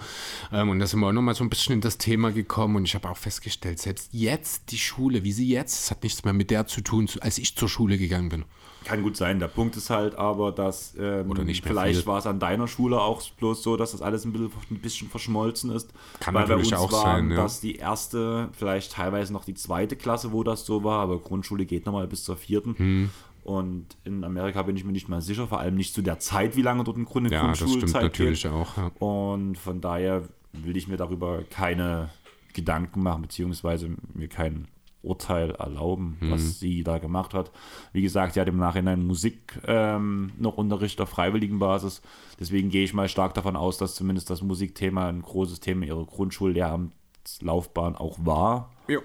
ähm, 0.53 0.71
und 0.71 0.79
da 0.79 0.87
sind 0.87 1.01
wir 1.01 1.09
auch 1.09 1.13
nochmal 1.13 1.35
so 1.35 1.45
ein 1.45 1.51
bisschen 1.51 1.75
in 1.75 1.81
das 1.81 1.99
Thema 1.99 2.33
gekommen 2.33 2.77
und 2.77 2.85
ich 2.87 2.95
habe 2.95 3.09
auch 3.09 3.17
festgestellt, 3.17 3.79
selbst 3.79 4.09
jetzt 4.13 4.73
die 4.73 4.79
Schule, 4.79 5.23
wie 5.23 5.33
sie 5.33 5.49
jetzt, 5.49 5.85
es 5.85 5.91
hat 5.91 6.03
nichts 6.03 6.25
mehr 6.25 6.33
mit 6.33 6.51
der 6.51 6.67
zu 6.67 6.81
tun, 6.81 7.09
als 7.21 7.39
ich 7.39 7.55
zur 7.55 7.69
Schule 7.69 7.99
gegangen 7.99 8.31
bin. 8.31 8.45
Kann 8.89 9.03
gut 9.03 9.19
sein. 9.19 9.39
Der 9.39 9.49
Punkt 9.49 9.77
ist 9.77 9.91
halt 9.91 10.15
aber, 10.15 10.51
dass 10.51 10.95
ähm, 10.99 11.31
Oder 11.31 11.45
nicht 11.45 11.63
vielleicht 11.63 12.07
war 12.07 12.19
es 12.19 12.27
an 12.27 12.41
deiner 12.41 12.67
Schule 12.67 12.99
auch 12.99 13.23
bloß 13.39 13.63
so, 13.63 13.77
dass 13.77 13.93
das 13.93 14.01
alles 14.01 14.25
ein 14.25 14.33
bisschen, 14.33 14.51
ein 14.71 14.79
bisschen 14.79 15.09
verschmolzen 15.11 15.71
ist. 15.71 15.93
Kann 16.21 16.33
Weil 16.33 16.47
natürlich 16.47 16.71
bei 16.71 16.79
uns 16.79 16.93
auch 16.95 17.05
waren, 17.05 17.29
sein. 17.29 17.31
Ja. 17.33 17.43
dass 17.43 17.61
die 17.61 17.77
erste, 17.77 18.49
vielleicht 18.53 18.93
teilweise 18.93 19.33
noch 19.35 19.45
die 19.45 19.53
zweite 19.53 19.95
Klasse, 19.95 20.33
wo 20.33 20.43
das 20.43 20.65
so 20.65 20.85
war, 20.85 21.01
aber 21.01 21.19
Grundschule 21.19 21.67
geht 21.67 21.85
nochmal 21.85 22.07
bis 22.07 22.25
zur 22.25 22.37
vierten. 22.37 22.79
Hm. 22.79 23.11
Und 23.45 23.87
in 24.05 24.25
Amerika 24.25 24.63
bin 24.63 24.77
ich 24.77 24.85
mir 24.85 24.93
nicht 24.93 25.09
mal 25.11 25.21
sicher, 25.21 25.47
vor 25.47 25.61
allem 25.61 25.75
nicht 25.75 25.93
zu 25.93 26.01
der 26.01 26.19
Zeit, 26.19 26.57
wie 26.57 26.63
lange 26.63 26.85
dort 26.85 26.97
im 26.97 27.05
Grunde 27.05 27.31
ja, 27.31 27.43
Grundschulzeit 27.43 27.83
das 27.83 27.91
stimmt 27.91 28.03
natürlich 28.05 28.43
geht. 28.45 28.53
auch. 28.53 28.77
Ja. 28.79 28.91
Und 28.99 29.57
von 29.59 29.83
daher 29.83 30.23
will 30.53 30.77
ich 30.79 30.89
mir 30.89 30.97
darüber 30.97 31.43
keine 31.51 32.09
Gedanken 32.55 33.03
machen, 33.03 33.23
beziehungsweise 33.23 33.91
mir 34.15 34.29
keinen 34.29 34.67
Urteil 35.03 35.53
erlauben, 35.53 36.17
mhm. 36.21 36.31
was 36.33 36.59
sie 36.59 36.83
da 36.83 36.99
gemacht 36.99 37.35
hat. 37.35 37.53
Wie 37.93 38.03
gesagt, 38.03 38.35
sie 38.35 38.41
hat 38.41 38.49
im 38.49 38.59
Nachhinein 38.59 39.07
Musik 39.07 39.61
ähm, 39.67 40.33
noch 40.37 40.57
Unterricht 40.57 41.01
auf 41.01 41.09
freiwilligen 41.09 41.59
Basis. 41.59 42.03
Deswegen 42.41 42.69
gehe 42.71 42.85
ich 42.85 42.95
mal 42.95 43.09
stark 43.09 43.35
davon 43.35 43.57
aus, 43.57 43.79
dass 43.79 43.95
zumindest 43.95 44.31
das 44.31 44.43
Musikthema 44.43 45.09
ein 45.09 45.23
großes 45.23 45.61
Thema 45.61 45.87
ihrer 45.87 46.05
Grundschullehramtslaufbahn 46.05 47.97
auch 47.97 48.19
war. 48.23 48.71
Ja. 48.89 48.99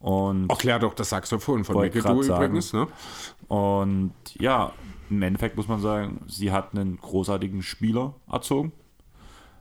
Und 0.00 0.50
Erklär 0.50 0.78
doch 0.78 0.94
das 0.94 1.10
Saxophon 1.10 1.64
von 1.64 1.80
Mekedu 1.80 2.22
übrigens. 2.22 2.72
Ne? 2.72 2.86
Und 3.48 4.12
ja, 4.38 4.72
im 5.10 5.22
Endeffekt 5.22 5.56
muss 5.56 5.68
man 5.68 5.80
sagen, 5.80 6.20
sie 6.26 6.52
hat 6.52 6.74
einen 6.74 6.98
großartigen 6.98 7.62
Spieler 7.62 8.14
erzogen. 8.30 8.72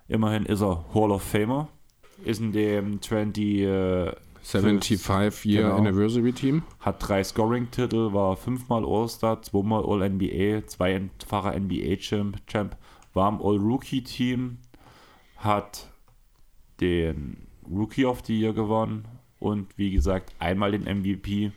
Immerhin 0.07 0.45
ist 0.45 0.61
er 0.61 0.83
Hall 0.93 1.11
of 1.11 1.23
Famer. 1.23 1.69
Ist 2.23 2.41
in 2.41 2.51
dem 2.51 3.01
Trend 3.01 3.37
die 3.37 3.63
äh, 3.63 4.13
75 4.43 5.45
Year 5.45 5.63
genau. 5.63 5.77
Anniversary 5.77 6.33
Team. 6.33 6.63
Hat 6.79 7.07
drei 7.07 7.23
Scoring-Titel, 7.23 8.13
war 8.13 8.35
fünfmal 8.35 8.85
All-Star, 8.85 9.41
zweimal 9.41 9.83
All-NBA, 9.85 10.67
zweifacher 10.67 11.57
NBA-Champ, 11.57 12.77
war 13.13 13.29
im 13.29 13.41
All-Rookie-Team, 13.41 14.57
hat 15.37 15.89
den 16.81 17.47
Rookie 17.69 18.05
of 18.05 18.21
the 18.25 18.37
Year 18.37 18.53
gewonnen 18.53 19.05
und 19.39 19.77
wie 19.77 19.91
gesagt 19.91 20.33
einmal 20.39 20.71
den 20.71 20.83
MVP. 20.83 21.51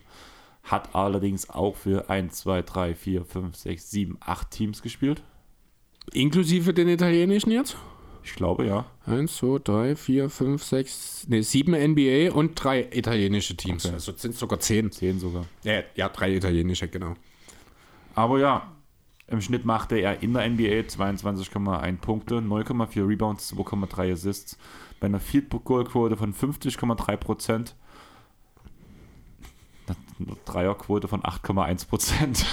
Hat 0.62 0.94
allerdings 0.94 1.50
auch 1.50 1.76
für 1.76 2.10
1, 2.10 2.38
2, 2.38 2.62
3, 2.62 2.94
4, 2.94 3.24
5, 3.24 3.56
6, 3.56 3.90
7, 3.90 4.16
8 4.20 4.50
Teams 4.50 4.82
gespielt. 4.82 5.22
Inklusive 6.12 6.74
den 6.74 6.88
italienischen 6.88 7.50
jetzt? 7.50 7.76
Ich 8.26 8.34
glaube, 8.34 8.66
ja. 8.66 8.84
Eins, 9.06 9.36
zwei, 9.36 9.60
drei, 9.62 9.94
vier, 9.94 10.28
fünf, 10.28 10.64
sechs, 10.64 11.28
ne, 11.28 11.44
sieben 11.44 11.72
NBA 11.74 12.32
und 12.32 12.62
drei 12.62 12.88
italienische 12.92 13.56
Teams. 13.56 13.84
Okay. 13.84 13.94
Also 13.94 14.12
sind 14.16 14.34
sogar 14.34 14.58
zehn. 14.58 14.90
Zehn 14.90 15.20
sogar. 15.20 15.46
Ja, 15.62 15.82
ja, 15.94 16.08
drei 16.08 16.34
italienische, 16.34 16.88
genau. 16.88 17.14
Aber 18.16 18.40
ja, 18.40 18.72
im 19.28 19.40
Schnitt 19.40 19.64
machte 19.64 19.96
er 19.96 20.24
in 20.24 20.34
der 20.34 20.48
NBA 20.50 20.88
22,1 20.88 21.98
Punkte, 21.98 22.38
9,4 22.38 23.08
Rebounds, 23.08 23.54
2,3 23.54 24.12
Assists, 24.12 24.58
bei 24.98 25.06
einer 25.06 25.20
Field 25.20 25.48
Goal 25.64 25.84
Quote 25.84 26.16
von 26.16 26.34
50,3 26.34 27.16
Prozent, 27.16 27.76
Dreierquote 30.46 31.06
von 31.06 31.22
8,1 31.22 31.88
Prozent. 31.88 32.44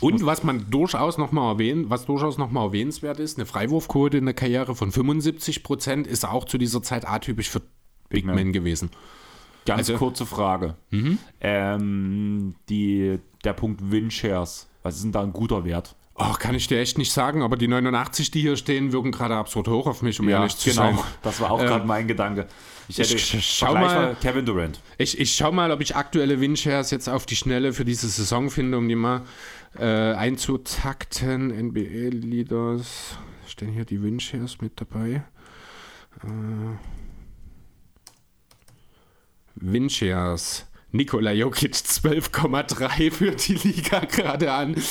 Und 0.00 0.24
was 0.26 0.42
man 0.42 0.70
durchaus 0.70 1.18
nochmal 1.18 1.52
erwähnen, 1.52 1.90
was 1.90 2.06
durchaus 2.06 2.38
nochmal 2.38 2.66
erwähnenswert 2.66 3.18
ist, 3.18 3.38
eine 3.38 3.46
Freiwurfquote 3.46 4.18
in 4.18 4.24
der 4.24 4.34
Karriere 4.34 4.74
von 4.74 4.92
75 4.92 5.62
Prozent 5.62 6.06
ist 6.06 6.26
auch 6.26 6.44
zu 6.44 6.58
dieser 6.58 6.82
Zeit 6.82 7.06
atypisch 7.06 7.50
für 7.50 7.62
Big 8.08 8.24
Men, 8.24 8.34
Men 8.34 8.52
gewesen. 8.52 8.90
Ganz 9.66 9.90
also, 9.90 9.96
kurze 9.96 10.26
Frage. 10.26 10.76
Mhm. 10.90 11.18
Ähm, 11.40 12.54
die, 12.68 13.18
der 13.44 13.52
Punkt 13.52 13.90
Win-Shares, 13.90 14.68
was 14.82 14.96
ist 14.96 15.04
denn 15.04 15.12
da 15.12 15.22
ein 15.22 15.32
guter 15.32 15.64
Wert? 15.64 15.94
Oh, 16.20 16.32
kann 16.32 16.56
ich 16.56 16.66
dir 16.66 16.80
echt 16.80 16.98
nicht 16.98 17.12
sagen, 17.12 17.42
aber 17.42 17.56
die 17.56 17.68
89, 17.68 18.32
die 18.32 18.40
hier 18.40 18.56
stehen, 18.56 18.90
wirken 18.92 19.12
gerade 19.12 19.36
absurd 19.36 19.68
hoch 19.68 19.86
auf 19.86 20.02
mich, 20.02 20.18
um 20.18 20.28
ja, 20.28 20.38
ehrlich 20.38 20.56
zu 20.56 20.70
genau. 20.70 20.82
sein. 20.82 20.98
Das 21.22 21.40
war 21.40 21.52
auch 21.52 21.60
gerade 21.60 21.82
ähm, 21.82 21.86
mein 21.86 22.08
Gedanke. 22.08 22.48
Ich, 22.88 22.98
hätte 22.98 23.14
ich 23.14 23.46
schau 23.46 23.74
mal, 23.74 24.16
Kevin 24.20 24.44
Durant. 24.44 24.80
Ich, 24.96 25.20
ich 25.20 25.36
schau 25.36 25.52
mal, 25.52 25.70
ob 25.70 25.80
ich 25.80 25.94
aktuelle 25.94 26.40
Winshares 26.40 26.90
jetzt 26.90 27.08
auf 27.08 27.24
die 27.26 27.36
Schnelle 27.36 27.72
für 27.72 27.84
diese 27.84 28.08
Saison 28.08 28.50
finde, 28.50 28.78
um 28.78 28.88
die 28.88 28.96
mal 28.96 29.22
äh, 29.76 29.84
einzutakten. 29.84 31.48
NBA 31.48 32.10
Leaders. 32.10 33.18
Stehen 33.46 33.72
hier 33.72 33.84
die 33.84 34.02
Winshares 34.02 34.60
mit 34.60 34.80
dabei? 34.80 35.24
Äh, 36.22 36.76
Windshares. 39.54 40.66
Nikola 40.90 41.32
Jokic 41.32 41.74
12,3 41.74 43.10
für 43.10 43.32
die 43.32 43.54
Liga 43.54 44.00
gerade 44.00 44.52
an. 44.52 44.74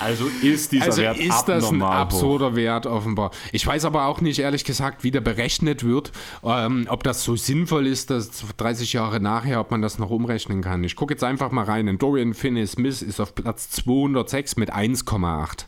Also 0.00 0.26
ist 0.42 0.72
dieser 0.72 0.86
Also 0.86 1.02
Wert 1.02 1.18
ist 1.18 1.44
das 1.44 1.64
ein 1.64 1.74
abnormal 1.82 1.88
hoch. 1.96 2.00
absurder 2.00 2.56
Wert 2.56 2.86
offenbar. 2.86 3.30
Ich 3.52 3.66
weiß 3.66 3.84
aber 3.84 4.06
auch 4.06 4.20
nicht, 4.20 4.38
ehrlich 4.38 4.64
gesagt, 4.64 5.04
wie 5.04 5.10
der 5.10 5.20
berechnet 5.20 5.84
wird, 5.84 6.12
ähm, 6.42 6.86
ob 6.88 7.02
das 7.02 7.24
so 7.24 7.36
sinnvoll 7.36 7.86
ist, 7.86 8.10
dass 8.10 8.30
30 8.56 8.92
Jahre 8.92 9.20
nachher, 9.20 9.60
ob 9.60 9.70
man 9.70 9.82
das 9.82 9.98
noch 9.98 10.10
umrechnen 10.10 10.62
kann. 10.62 10.84
Ich 10.84 10.96
gucke 10.96 11.14
jetzt 11.14 11.24
einfach 11.24 11.50
mal 11.50 11.64
rein. 11.64 11.98
Dorian 11.98 12.34
Finney-Smith 12.34 13.02
ist 13.02 13.20
auf 13.20 13.34
Platz 13.34 13.70
206 13.70 14.56
mit 14.56 14.72
1,8. 14.74 15.66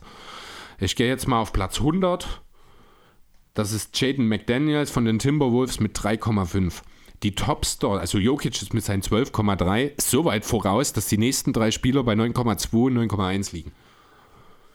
Ich 0.79 0.95
gehe 0.95 1.07
jetzt 1.07 1.27
mal 1.27 1.39
auf 1.39 1.53
Platz 1.53 1.79
100. 1.79 2.41
Das 3.53 3.71
ist 3.73 3.99
Jaden 3.99 4.27
McDaniels 4.27 4.89
von 4.91 5.05
den 5.05 5.19
Timberwolves 5.19 5.79
mit 5.79 5.97
3,5. 5.97 6.81
Die 7.23 7.35
Topstar, 7.35 7.99
also 7.99 8.17
Jokic 8.17 8.59
ist 8.61 8.73
mit 8.73 8.83
seinen 8.83 9.03
12,3 9.03 9.91
so 10.01 10.25
weit 10.25 10.43
voraus, 10.45 10.93
dass 10.93 11.05
die 11.07 11.19
nächsten 11.19 11.53
drei 11.53 11.69
Spieler 11.69 12.03
bei 12.03 12.13
9,2 12.13 12.85
und 12.87 12.97
9,1 12.97 13.53
liegen. 13.53 13.71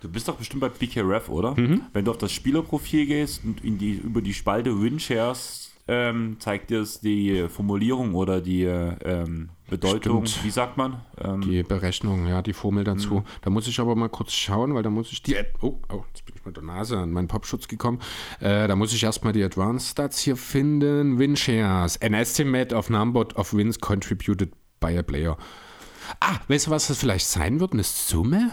Du 0.06 0.12
bist 0.12 0.28
doch 0.28 0.36
bestimmt 0.36 0.60
bei 0.60 0.68
PKRF, 0.68 1.28
oder? 1.28 1.58
Mhm. 1.58 1.82
Wenn 1.92 2.04
du 2.04 2.12
auf 2.12 2.18
das 2.18 2.30
Spielerprofil 2.30 3.06
gehst 3.06 3.44
und 3.44 3.64
in 3.64 3.76
die, 3.76 3.94
über 3.94 4.22
die 4.22 4.34
Spalte 4.34 4.80
Winshares 4.80 5.72
ähm, 5.88 6.36
zeigt 6.38 6.70
dir 6.70 6.80
es 6.80 7.00
die 7.00 7.48
Formulierung 7.48 8.14
oder 8.14 8.40
die 8.40 8.62
ähm, 8.62 9.50
Bedeutung, 9.68 10.24
Stimmt. 10.26 10.44
wie 10.44 10.50
sagt 10.50 10.76
man? 10.76 11.00
Ähm, 11.18 11.40
Die 11.40 11.62
Berechnung, 11.64 12.26
ja, 12.28 12.40
die 12.40 12.52
Formel 12.52 12.84
dazu. 12.84 13.14
Mhm. 13.14 13.24
Da 13.42 13.50
muss 13.50 13.66
ich 13.66 13.80
aber 13.80 13.96
mal 13.96 14.08
kurz 14.08 14.32
schauen, 14.32 14.74
weil 14.74 14.84
da 14.84 14.90
muss 14.90 15.10
ich 15.10 15.22
die. 15.22 15.36
Oh, 15.60 15.80
oh 15.92 16.04
jetzt 16.08 16.24
bin 16.24 16.36
ich 16.36 16.44
mit 16.44 16.56
der 16.56 16.62
Nase 16.62 16.98
an 16.98 17.10
meinen 17.10 17.28
Popschutz 17.28 17.66
gekommen. 17.66 17.98
Äh, 18.38 18.68
da 18.68 18.76
muss 18.76 18.92
ich 18.92 19.02
erstmal 19.02 19.32
die 19.32 19.42
Advanced 19.42 19.90
Stats 19.90 20.20
hier 20.20 20.36
finden. 20.36 21.18
Win 21.18 21.36
Shares. 21.36 22.00
An 22.00 22.14
estimate 22.14 22.74
of 22.74 22.90
number 22.90 23.26
of 23.34 23.52
wins 23.54 23.78
contributed 23.80 24.52
by 24.78 24.96
a 24.96 25.02
player. 25.02 25.36
Ah, 26.20 26.38
weißt 26.46 26.68
du, 26.68 26.70
was 26.70 26.86
das 26.86 26.98
vielleicht 26.98 27.26
sein 27.26 27.58
wird? 27.58 27.72
Eine 27.72 27.82
Summe? 27.82 28.52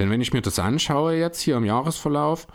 Denn 0.00 0.10
wenn 0.10 0.22
ich 0.22 0.32
mir 0.32 0.40
das 0.40 0.58
anschaue 0.58 1.14
jetzt 1.14 1.40
hier 1.40 1.58
im 1.58 1.64
Jahresverlauf, 1.64 2.46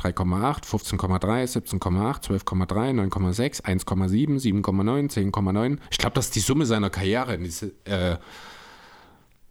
3,8, 0.00 0.64
15,3, 0.64 1.78
17,8, 1.78 2.24
12,3, 2.24 3.08
9,6, 3.08 3.62
1,7, 3.64 4.64
7,9, 4.64 5.30
10,9. 5.30 5.78
Ich 5.90 5.98
glaube, 5.98 6.14
das 6.14 6.26
ist 6.26 6.34
die 6.34 6.40
Summe 6.40 6.66
seiner 6.66 6.90
Karriere. 6.90 7.38
Äh, 7.84 8.16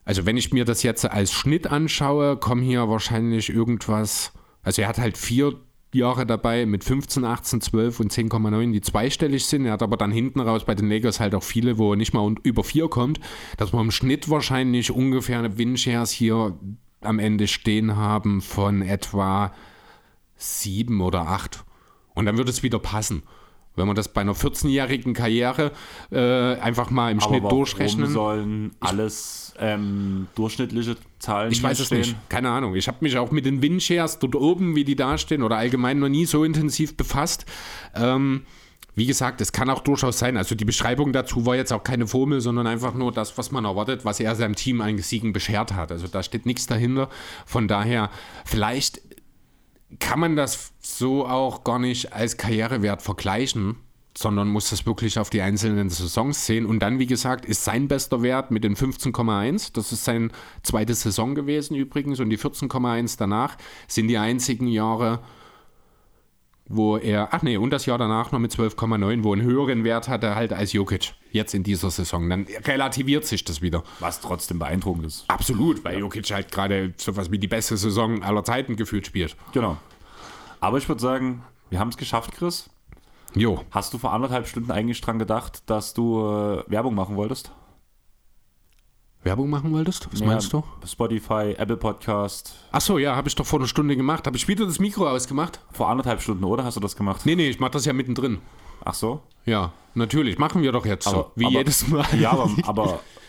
also 0.04 0.26
wenn 0.26 0.36
ich 0.36 0.52
mir 0.52 0.66
das 0.66 0.84
jetzt 0.84 1.06
als 1.06 1.32
Schnitt 1.32 1.68
anschaue, 1.68 2.36
kommen 2.36 2.62
hier 2.62 2.90
wahrscheinlich 2.90 3.50
irgendwas. 3.50 4.34
Also 4.62 4.82
er 4.82 4.90
hat 4.90 4.98
halt 4.98 5.18
vier 5.18 5.54
Jahre 5.94 6.26
dabei 6.26 6.66
mit 6.66 6.84
15, 6.84 7.24
18, 7.24 7.62
12 7.62 8.00
und 8.02 8.12
10,9, 8.12 8.74
die 8.74 8.82
zweistellig 8.82 9.46
sind. 9.46 9.66
Er 9.66 9.74
hat 9.74 9.84
aber 9.84 9.96
dann 9.96 10.12
hinten 10.12 10.42
raus 10.42 10.66
bei 10.66 10.76
den 10.76 10.90
Lakers 10.90 11.22
halt 11.22 11.34
auch 11.36 11.44
viele, 11.44 11.78
wo 11.78 11.94
er 11.94 11.96
nicht 11.96 12.14
mal 12.14 12.36
über 12.44 12.66
vier 12.66 12.90
kommt, 12.90 13.22
dass 13.56 13.72
wir 13.72 13.80
im 13.80 13.92
Schnitt 13.92 14.30
wahrscheinlich 14.30 14.92
ungefähr 14.92 15.40
eine 15.40 15.58
Winshares 15.58 16.12
hier 16.12 16.60
am 17.02 17.20
Ende 17.20 17.48
stehen 17.48 17.96
haben 17.96 18.42
von 18.42 18.82
etwa 18.82 19.54
sieben 20.36 21.02
oder 21.02 21.28
acht. 21.28 21.64
Und 22.14 22.26
dann 22.26 22.38
würde 22.38 22.50
es 22.50 22.64
wieder 22.64 22.80
passen. 22.80 23.24
Wenn 23.76 23.88
wir 23.88 23.94
das 23.94 24.10
bei 24.10 24.22
einer 24.22 24.34
14-jährigen 24.34 25.14
Karriere 25.14 25.72
äh, 26.12 26.56
einfach 26.60 26.90
mal 26.90 27.12
im 27.12 27.20
aber 27.20 27.30
Schnitt 27.30 27.44
warum 27.44 27.58
durchrechnen. 27.60 28.10
sollen 28.10 28.72
alles 28.82 29.54
ähm, 29.58 30.28
durchschnittliche 30.36 30.98
Zahlen 31.20 31.52
Ich 31.52 31.64
weiß 31.64 31.80
es 31.80 31.92
nicht. 31.92 32.16
Keine 32.28 32.50
Ahnung. 32.50 32.76
Ich 32.76 32.88
habe 32.88 32.98
mich 33.02 33.18
auch 33.18 33.32
mit 33.32 33.46
den 33.46 33.62
Windshares 33.62 34.20
dort 34.20 34.36
oben, 34.36 34.76
wie 34.76 34.84
die 34.84 34.96
da 34.96 35.18
stehen, 35.18 35.44
oder 35.44 35.58
allgemein 35.58 36.00
noch 36.00 36.10
nie 36.10 36.26
so 36.26 36.44
intensiv 36.44 36.98
befasst. 36.98 37.46
Ähm, 37.96 38.46
wie 38.96 39.06
gesagt, 39.06 39.42
es 39.42 39.52
kann 39.52 39.70
auch 39.70 39.82
durchaus 39.82 40.20
sein. 40.20 40.38
Also 40.38 40.56
die 40.56 40.66
Beschreibung 40.66 41.14
dazu 41.14 41.46
war 41.46 41.56
jetzt 41.56 41.72
auch 41.72 41.84
keine 41.84 42.08
Formel, 42.08 42.42
sondern 42.42 42.68
einfach 42.68 42.94
nur 42.94 43.12
das, 43.12 43.38
was 43.38 43.52
man 43.52 43.66
erwartet, 43.66 44.06
was 44.06 44.20
er 44.20 44.36
seinem 44.36 44.56
Team 44.56 44.82
an 44.82 44.98
Siegen 44.98 45.34
beschert 45.34 45.74
hat. 45.74 45.92
Also 45.92 46.08
da 46.08 46.24
steht 46.24 46.46
nichts 46.46 46.68
dahinter. 46.68 47.10
Von 47.46 47.68
daher, 47.68 48.10
vielleicht 48.46 49.02
kann 50.00 50.20
man 50.20 50.36
das 50.36 50.74
so 50.80 51.26
auch 51.26 51.64
gar 51.64 51.80
nicht 51.80 52.14
als 52.14 52.38
Karrierewert 52.38 53.02
vergleichen, 53.02 53.78
sondern 54.18 54.50
muss 54.50 54.70
das 54.70 54.86
wirklich 54.86 55.18
auf 55.18 55.30
die 55.30 55.42
einzelnen 55.42 55.90
Saisons 55.90 56.46
sehen. 56.46 56.66
Und 56.66 56.80
dann, 56.80 57.00
wie 57.00 57.06
gesagt, 57.06 57.46
ist 57.46 57.64
sein 57.64 57.88
bester 57.88 58.22
Wert 58.22 58.52
mit 58.52 58.64
den 58.64 58.76
15,1. 58.76 59.72
Das 59.74 59.92
ist 59.92 60.04
sein 60.04 60.32
zweite 60.62 60.94
Saison 60.94 61.36
gewesen 61.36 61.76
übrigens. 61.76 62.20
Und 62.20 62.30
die 62.30 62.38
14,1 62.38 63.16
danach 63.18 63.56
sind 63.88 64.10
die 64.10 64.18
einzigen 64.18 64.68
Jahre, 64.68 65.22
wo 66.70 66.98
er, 66.98 67.34
ach 67.34 67.42
nee, 67.42 67.58
und 67.58 67.72
das 67.72 67.86
Jahr 67.88 67.98
danach 67.98 68.32
noch 68.32 68.40
mit 68.40 68.54
12,9, 68.54 69.24
wo 69.24 69.34
er 69.34 69.40
einen 69.40 69.48
höheren 69.48 69.84
Wert 69.84 70.08
hatte 70.08 70.36
halt 70.36 70.54
als 70.54 70.72
Jokic. 70.72 71.14
Jetzt 71.32 71.54
in 71.54 71.64
dieser 71.64 71.90
Saison. 71.90 72.30
Dann 72.30 72.46
relativiert 72.66 73.26
sich 73.26 73.44
das 73.44 73.62
wieder. 73.62 73.84
Was 74.00 74.22
trotzdem 74.22 74.60
beeindruckend 74.60 75.06
ist. 75.08 75.26
Absolut, 75.28 75.84
weil 75.84 76.00
Jokic 76.00 76.32
halt 76.32 76.52
gerade 76.52 76.94
sowas 76.98 77.32
wie 77.32 77.40
die 77.40 77.48
beste 77.48 77.76
Saison 77.76 78.24
aller 78.24 78.44
Zeiten 78.44 78.76
gefühlt 78.76 79.06
spielt. 79.06 79.36
Genau. 79.52 79.78
Aber 80.60 80.78
ich 80.78 80.88
würde 80.88 81.02
sagen, 81.02 81.44
wir 81.70 81.80
haben 81.80 81.90
es 81.90 81.98
geschafft, 81.98 82.32
Chris. 82.34 82.70
Jo. 83.36 83.64
Hast 83.72 83.94
du 83.94 83.98
vor 83.98 84.14
anderthalb 84.14 84.48
Stunden 84.48 84.72
eigentlich 84.72 85.02
dran 85.02 85.20
gedacht, 85.20 85.64
dass 85.68 85.94
du 85.94 86.20
äh, 86.20 86.64
Werbung 86.68 86.96
machen 86.96 87.16
wolltest? 87.16 87.52
Werbung 89.24 89.50
machen 89.50 89.74
wolltest? 89.74 90.08
Was 90.12 90.22
Ja, 90.22 90.28
meinst 90.28 90.54
du? 90.54 90.64
Spotify, 90.88 91.54
Apple 91.58 91.76
Podcast. 91.78 92.56
Achso, 92.72 92.98
ja, 92.98 93.16
habe 93.18 93.28
ich 93.28 93.36
doch 93.36 93.46
vor 93.46 93.60
einer 93.60 93.68
Stunde 93.68 93.98
gemacht. 93.98 94.26
Habe 94.26 94.38
ich 94.38 94.48
wieder 94.48 94.66
das 94.66 94.80
Mikro 94.80 95.10
ausgemacht? 95.10 95.60
Vor 95.74 95.90
anderthalb 95.90 96.22
Stunden, 96.22 96.44
oder? 96.46 96.64
Hast 96.64 96.78
du 96.78 96.80
das 96.82 96.96
gemacht? 96.96 97.26
Nee, 97.26 97.36
nee, 97.36 97.50
ich 97.50 97.60
mache 97.60 97.72
das 97.72 97.84
ja 97.86 97.92
mittendrin. 97.92 98.40
Ach 98.86 98.94
so? 98.94 99.22
Ja, 99.46 99.74
natürlich. 99.94 100.38
Machen 100.38 100.62
wir 100.62 100.72
doch 100.72 100.86
jetzt 100.86 101.04
so. 101.04 101.12
Aber- 101.12 101.32
Wie 101.36 101.46
aber- 101.46 101.54
jedes 101.58 101.88
Mal. 101.90 102.06
Ja, 102.18 102.32
aber, 102.32 102.50
aber 102.64 103.00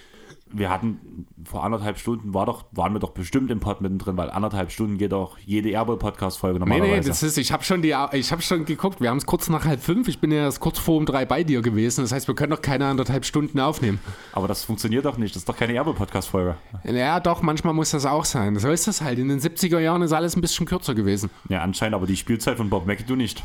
wir 0.52 0.68
hatten 0.70 1.26
vor 1.44 1.62
anderthalb 1.64 1.98
Stunden 1.98 2.34
war 2.34 2.46
doch, 2.46 2.64
waren 2.72 2.92
wir 2.92 2.98
doch 2.98 3.10
bestimmt 3.10 3.50
im 3.50 3.60
Pod 3.60 3.80
mittendrin, 3.80 4.16
weil 4.16 4.30
anderthalb 4.30 4.70
Stunden 4.72 4.98
geht 4.98 5.12
auch 5.14 5.38
jede 5.38 5.70
Airball-Podcast-Folge 5.70 6.58
Nee, 6.58 6.66
normalerweise. 6.66 7.00
nee, 7.00 7.06
das 7.06 7.22
ist, 7.22 7.38
ich 7.38 7.52
habe 7.52 7.62
schon, 7.64 7.82
die- 7.82 7.94
ich 8.12 8.32
hab 8.32 8.42
schon 8.42 8.64
geguckt. 8.64 9.00
Wir 9.00 9.10
haben 9.10 9.18
es 9.18 9.26
kurz 9.26 9.48
nach 9.48 9.64
halb 9.64 9.80
fünf. 9.80 10.08
Ich 10.08 10.18
bin 10.20 10.32
ja 10.32 10.38
erst 10.38 10.60
kurz 10.60 10.78
vor 10.78 10.96
um 10.96 11.06
drei 11.06 11.24
bei 11.24 11.44
dir 11.44 11.62
gewesen. 11.62 12.02
Das 12.02 12.12
heißt, 12.12 12.26
wir 12.28 12.34
können 12.34 12.50
noch 12.50 12.62
keine 12.62 12.86
anderthalb 12.86 13.24
Stunden 13.24 13.60
aufnehmen. 13.60 14.00
aber 14.32 14.48
das 14.48 14.64
funktioniert 14.64 15.04
doch 15.04 15.16
nicht. 15.16 15.34
Das 15.34 15.42
ist 15.42 15.48
doch 15.48 15.56
keine 15.56 15.72
Airball-Podcast-Folge. 15.74 16.56
Ja, 16.84 17.20
doch, 17.20 17.42
manchmal 17.42 17.72
muss 17.74 17.90
das 17.92 18.04
auch 18.06 18.24
sein. 18.24 18.58
So 18.58 18.70
ist 18.70 18.86
das 18.88 19.00
halt. 19.02 19.18
In 19.18 19.28
den 19.28 19.40
70er 19.40 19.78
Jahren 19.78 20.02
ist 20.02 20.12
alles 20.12 20.36
ein 20.36 20.40
bisschen 20.40 20.66
kürzer 20.66 20.94
gewesen. 20.94 21.30
Ja, 21.48 21.62
anscheinend 21.62 21.94
aber 21.94 22.06
die 22.06 22.16
Spielzeit 22.16 22.56
von 22.56 22.70
Bob 22.70 22.86
McAdoo 22.86 23.16
nicht. 23.16 23.44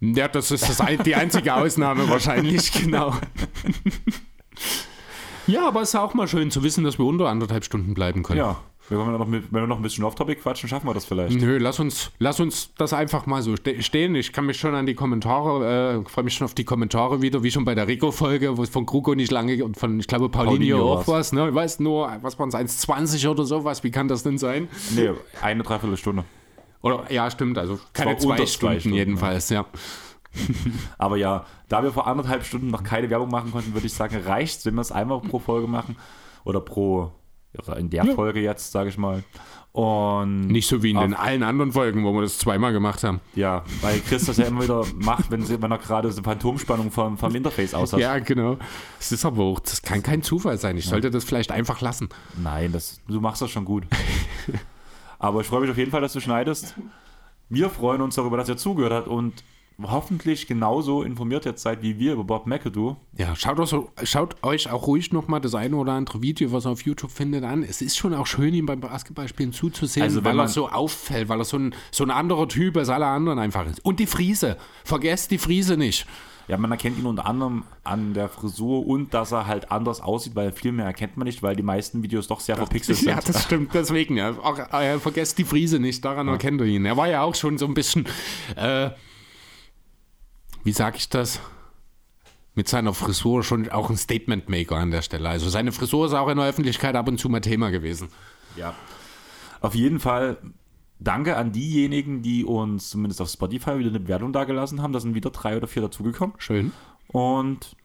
Ja, 0.00 0.28
das 0.28 0.50
ist 0.50 0.68
das, 0.68 0.80
die 1.04 1.14
einzige 1.14 1.54
Ausnahme 1.56 2.08
wahrscheinlich, 2.08 2.70
genau. 2.72 3.14
ja, 5.48 5.66
aber 5.66 5.82
es 5.82 5.90
ist 5.90 5.96
auch 5.96 6.14
mal 6.14 6.28
schön 6.28 6.50
zu 6.50 6.62
wissen, 6.62 6.84
dass 6.84 6.98
wir 6.98 7.06
unter 7.06 7.28
anderthalb 7.28 7.64
Stunden 7.64 7.94
bleiben 7.94 8.22
können. 8.22 8.38
Ja, 8.38 8.58
wenn 8.90 8.98
wir 8.98 9.18
noch, 9.18 9.26
mit, 9.26 9.52
wenn 9.52 9.62
wir 9.62 9.66
noch 9.66 9.76
ein 9.76 9.82
bisschen 9.82 10.04
off-topic 10.04 10.40
quatschen, 10.40 10.68
schaffen 10.68 10.86
wir 10.86 10.94
das 10.94 11.04
vielleicht. 11.04 11.38
Nö, 11.38 11.58
lass 11.58 11.78
uns, 11.78 12.10
lass 12.18 12.40
uns 12.40 12.72
das 12.78 12.92
einfach 12.94 13.26
mal 13.26 13.42
so 13.42 13.54
ste 13.56 13.82
stehen. 13.82 14.14
Ich 14.14 14.32
kann 14.32 14.46
mich 14.46 14.58
schon 14.58 14.74
an 14.74 14.86
die 14.86 14.94
Kommentare, 14.94 16.02
äh, 16.04 16.08
freue 16.08 16.24
mich 16.24 16.34
schon 16.34 16.46
auf 16.46 16.54
die 16.54 16.64
Kommentare 16.64 17.20
wieder, 17.20 17.42
wie 17.42 17.50
schon 17.50 17.64
bei 17.64 17.74
der 17.74 17.86
Rico-Folge, 17.86 18.56
wo 18.56 18.62
es 18.62 18.70
von 18.70 18.86
Kruko 18.86 19.14
nicht 19.14 19.30
lange 19.30 19.62
und 19.62 19.76
von, 19.76 20.00
ich 20.00 20.06
glaube, 20.06 20.30
Paulinho, 20.30 20.78
Paulinho 20.78 20.92
auch 20.94 21.08
was. 21.08 21.32
Ne? 21.32 21.48
Ich 21.48 21.54
weiß 21.54 21.80
nur, 21.80 22.10
was 22.22 22.38
waren 22.38 22.48
es, 22.48 22.54
1,20 22.54 23.28
oder 23.28 23.44
sowas, 23.44 23.84
wie 23.84 23.90
kann 23.90 24.08
das 24.08 24.22
denn 24.22 24.38
sein? 24.38 24.68
Nee, 24.94 25.10
eine 25.42 25.62
Dreiviertelstunde. 25.62 26.24
Oder, 26.80 27.10
ja, 27.10 27.30
stimmt, 27.30 27.58
also 27.58 27.78
keine 27.92 28.16
zwei 28.16 28.36
Stunden, 28.36 28.46
zwei 28.46 28.80
Stunden, 28.80 28.96
jedenfalls, 28.96 29.50
ja. 29.50 29.66
Aber 30.98 31.16
ja, 31.16 31.44
da 31.68 31.82
wir 31.82 31.92
vor 31.92 32.06
anderthalb 32.06 32.44
Stunden 32.44 32.68
noch 32.68 32.82
keine 32.82 33.10
Werbung 33.10 33.30
machen 33.30 33.52
konnten, 33.52 33.74
würde 33.74 33.86
ich 33.86 33.92
sagen, 33.94 34.16
reicht 34.26 34.64
wenn 34.66 34.74
wir 34.74 34.80
es 34.80 34.92
einmal 34.92 35.20
pro 35.20 35.38
Folge 35.38 35.66
machen. 35.66 35.96
Oder 36.44 36.60
pro, 36.60 37.12
oder 37.58 37.76
in 37.76 37.90
der 37.90 38.04
Folge 38.06 38.40
jetzt, 38.40 38.72
sage 38.72 38.88
ich 38.90 38.98
mal. 38.98 39.22
Und 39.72 40.48
Nicht 40.48 40.66
so 40.66 40.82
wie 40.82 40.90
in 40.90 40.96
Auf- 40.96 41.04
den 41.04 41.14
allen 41.14 41.42
anderen 41.42 41.72
Folgen, 41.72 42.02
wo 42.04 42.12
wir 42.14 42.22
das 42.22 42.38
zweimal 42.38 42.72
gemacht 42.72 43.04
haben. 43.04 43.20
ja, 43.34 43.64
weil 43.82 44.00
Chris 44.00 44.24
das 44.24 44.38
ja 44.38 44.46
immer 44.46 44.62
wieder 44.62 44.84
macht, 44.96 45.30
wenn, 45.30 45.42
sie, 45.44 45.60
wenn 45.60 45.70
er 45.70 45.78
gerade 45.78 46.10
so 46.10 46.22
Phantomspannung 46.22 46.90
vom, 46.90 47.18
vom 47.18 47.34
Interface 47.34 47.74
aus 47.74 47.92
hat. 47.92 48.00
Ja, 48.00 48.18
genau. 48.18 48.56
Es 48.98 49.12
ist 49.12 49.24
aber 49.24 49.42
auch, 49.44 49.60
das 49.60 49.82
kann 49.82 50.02
kein 50.02 50.22
Zufall 50.22 50.58
sein. 50.58 50.76
Ich 50.78 50.86
sollte 50.86 51.10
das 51.10 51.24
vielleicht 51.24 51.52
einfach 51.52 51.80
lassen. 51.80 52.08
Nein, 52.42 52.72
das, 52.72 53.00
du 53.06 53.20
machst 53.20 53.42
das 53.42 53.50
schon 53.50 53.64
gut. 53.64 53.84
Aber 55.20 55.40
ich 55.40 55.46
freue 55.48 55.62
mich 55.62 55.70
auf 55.70 55.76
jeden 55.76 55.90
Fall, 55.90 56.00
dass 56.00 56.12
du 56.12 56.20
schneidest. 56.20 56.76
Wir 57.48 57.70
freuen 57.70 58.00
uns 58.02 58.14
darüber, 58.14 58.36
dass 58.36 58.48
ihr 58.48 58.56
zugehört 58.56 58.92
habt 58.92 59.08
und 59.08 59.42
hoffentlich 59.82 60.46
genauso 60.46 61.02
informiert 61.02 61.44
jetzt 61.44 61.62
seid 61.62 61.82
wie 61.82 61.98
wir 61.98 62.14
über 62.14 62.24
Bob 62.24 62.46
McAdoo. 62.46 62.96
Ja, 63.16 63.36
schaut, 63.36 63.60
auch 63.60 63.66
so, 63.66 63.90
schaut 64.02 64.42
euch 64.42 64.70
auch 64.70 64.86
ruhig 64.86 65.12
nochmal 65.12 65.40
das 65.40 65.54
eine 65.54 65.76
oder 65.76 65.92
andere 65.92 66.20
Video, 66.20 66.50
was 66.52 66.66
ihr 66.66 66.70
auf 66.70 66.82
YouTube 66.82 67.10
findet, 67.12 67.44
an. 67.44 67.62
Es 67.62 67.80
ist 67.80 67.96
schon 67.96 68.12
auch 68.14 68.26
schön, 68.26 68.54
ihm 68.54 68.66
beim 68.66 68.80
Basketballspielen 68.80 69.52
zuzusehen, 69.52 70.04
Also, 70.04 70.24
weil 70.24 70.38
er 70.38 70.48
so 70.48 70.68
auffällt, 70.68 71.28
weil 71.28 71.40
er 71.40 71.44
so 71.44 71.58
ein, 71.58 71.74
so 71.92 72.04
ein 72.04 72.10
anderer 72.10 72.48
Typ 72.48 72.76
als 72.76 72.88
alle 72.88 73.06
anderen 73.06 73.38
einfach 73.38 73.66
ist. 73.66 73.84
Und 73.84 74.00
die 74.00 74.06
Friese. 74.06 74.56
Vergesst 74.84 75.30
die 75.30 75.38
Friese 75.38 75.76
nicht. 75.76 76.06
Ja, 76.48 76.56
man 76.56 76.70
erkennt 76.70 76.98
ihn 76.98 77.04
unter 77.04 77.26
anderem 77.26 77.64
an 77.84 78.14
der 78.14 78.30
Frisur 78.30 78.86
und 78.86 79.12
dass 79.12 79.32
er 79.32 79.46
halt 79.46 79.70
anders 79.70 80.00
aussieht, 80.00 80.34
weil 80.34 80.50
viel 80.50 80.72
mehr 80.72 80.86
erkennt 80.86 81.18
man 81.18 81.26
nicht, 81.26 81.42
weil 81.42 81.54
die 81.54 81.62
meisten 81.62 82.02
Videos 82.02 82.26
doch 82.26 82.40
sehr 82.40 82.56
verpixelt 82.56 82.96
sind. 82.98 83.08
Ja, 83.08 83.20
das 83.20 83.44
stimmt. 83.44 83.74
Deswegen, 83.74 84.16
ja. 84.16 84.30
Auch, 84.30 84.58
äh, 84.58 84.98
vergesst 84.98 85.36
die 85.36 85.44
Friese 85.44 85.78
nicht, 85.78 86.02
daran 86.04 86.26
erkennt 86.26 86.62
ihr 86.62 86.66
ihn. 86.66 86.86
Er 86.86 86.96
war 86.96 87.06
ja 87.06 87.22
auch 87.22 87.34
schon 87.34 87.58
so 87.58 87.66
ein 87.66 87.74
bisschen, 87.74 88.06
äh, 88.56 88.90
wie 90.64 90.72
sage 90.72 90.96
ich 90.96 91.08
das? 91.08 91.40
Mit 92.54 92.68
seiner 92.68 92.92
Frisur 92.92 93.44
schon 93.44 93.68
auch 93.70 93.88
ein 93.88 93.96
Statement-Maker 93.96 94.76
an 94.76 94.90
der 94.90 95.02
Stelle. 95.02 95.28
Also 95.28 95.48
seine 95.48 95.70
Frisur 95.70 96.06
ist 96.06 96.12
auch 96.12 96.28
in 96.28 96.38
der 96.38 96.46
Öffentlichkeit 96.46 96.96
ab 96.96 97.06
und 97.06 97.18
zu 97.18 97.28
mal 97.28 97.40
Thema 97.40 97.70
gewesen. 97.70 98.08
Ja. 98.56 98.74
Auf 99.60 99.74
jeden 99.74 100.00
Fall 100.00 100.38
danke 100.98 101.36
an 101.36 101.52
diejenigen, 101.52 102.22
die 102.22 102.44
uns 102.44 102.90
zumindest 102.90 103.20
auf 103.20 103.28
Spotify 103.28 103.78
wieder 103.78 103.90
eine 103.90 104.00
Bewertung 104.00 104.32
dagelassen 104.32 104.82
haben. 104.82 104.92
Da 104.92 105.00
sind 105.00 105.14
wieder 105.14 105.30
drei 105.30 105.56
oder 105.56 105.68
vier 105.68 105.82
dazugekommen. 105.82 106.34
Schön. 106.38 106.72
Und 107.08 107.76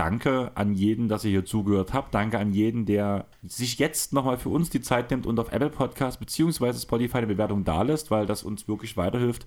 danke 0.00 0.50
an 0.54 0.72
jeden, 0.72 1.08
dass 1.08 1.26
ihr 1.26 1.30
hier 1.30 1.44
zugehört 1.44 1.92
habt. 1.92 2.14
Danke 2.14 2.38
an 2.38 2.54
jeden, 2.54 2.86
der 2.86 3.26
sich 3.46 3.78
jetzt 3.78 4.14
nochmal 4.14 4.38
für 4.38 4.48
uns 4.48 4.70
die 4.70 4.80
Zeit 4.80 5.10
nimmt 5.10 5.26
und 5.26 5.38
auf 5.38 5.52
Apple 5.52 5.68
Podcast 5.68 6.18
bzw. 6.18 6.72
Spotify 6.72 7.18
eine 7.18 7.26
Bewertung 7.26 7.64
dalässt, 7.64 8.10
weil 8.10 8.24
das 8.24 8.42
uns 8.42 8.66
wirklich 8.66 8.96
weiterhilft. 8.96 9.44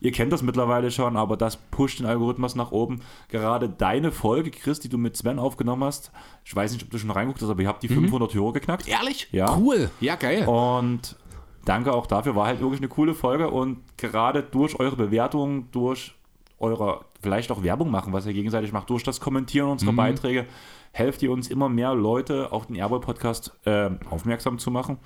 Ihr 0.00 0.12
kennt 0.12 0.32
das 0.32 0.42
mittlerweile 0.42 0.92
schon, 0.92 1.16
aber 1.16 1.36
das 1.36 1.56
pusht 1.56 1.98
den 1.98 2.06
Algorithmus 2.06 2.54
nach 2.54 2.70
oben. 2.70 3.00
Gerade 3.30 3.68
deine 3.68 4.12
Folge, 4.12 4.52
Chris, 4.52 4.78
die 4.78 4.88
du 4.88 4.96
mit 4.96 5.16
Sven 5.16 5.40
aufgenommen 5.40 5.82
hast, 5.82 6.12
ich 6.44 6.54
weiß 6.54 6.72
nicht, 6.72 6.84
ob 6.84 6.90
du 6.92 6.98
schon 6.98 7.10
reinguckt 7.10 7.42
hast, 7.42 7.50
aber 7.50 7.62
ihr 7.62 7.68
habt 7.68 7.82
die 7.82 7.88
500 7.88 8.32
Hörer 8.32 8.52
geknackt. 8.52 8.86
Ehrlich? 8.86 9.26
Ja. 9.32 9.56
Cool. 9.56 9.90
Ja, 9.98 10.14
geil. 10.14 10.46
Und 10.46 11.16
danke 11.64 11.92
auch 11.92 12.06
dafür, 12.06 12.36
war 12.36 12.46
halt 12.46 12.60
wirklich 12.60 12.78
eine 12.78 12.88
coole 12.88 13.14
Folge 13.14 13.50
und 13.50 13.78
gerade 13.96 14.44
durch 14.44 14.78
eure 14.78 14.94
Bewertungen, 14.94 15.68
durch 15.72 16.14
eure 16.60 17.05
vielleicht 17.20 17.50
auch 17.50 17.62
Werbung 17.62 17.90
machen, 17.90 18.12
was 18.12 18.26
ihr 18.26 18.32
gegenseitig 18.32 18.72
macht, 18.72 18.90
durch 18.90 19.02
das 19.02 19.20
Kommentieren 19.20 19.70
unserer 19.70 19.92
Beiträge, 19.92 20.46
helft 20.92 21.22
ihr 21.22 21.30
uns 21.30 21.48
immer 21.48 21.68
mehr 21.68 21.94
Leute 21.94 22.52
auf 22.52 22.66
den 22.66 22.76
Airball 22.76 23.00
Podcast 23.00 23.52
äh, 23.64 23.90
aufmerksam 24.10 24.58
zu 24.58 24.70
machen. 24.70 24.98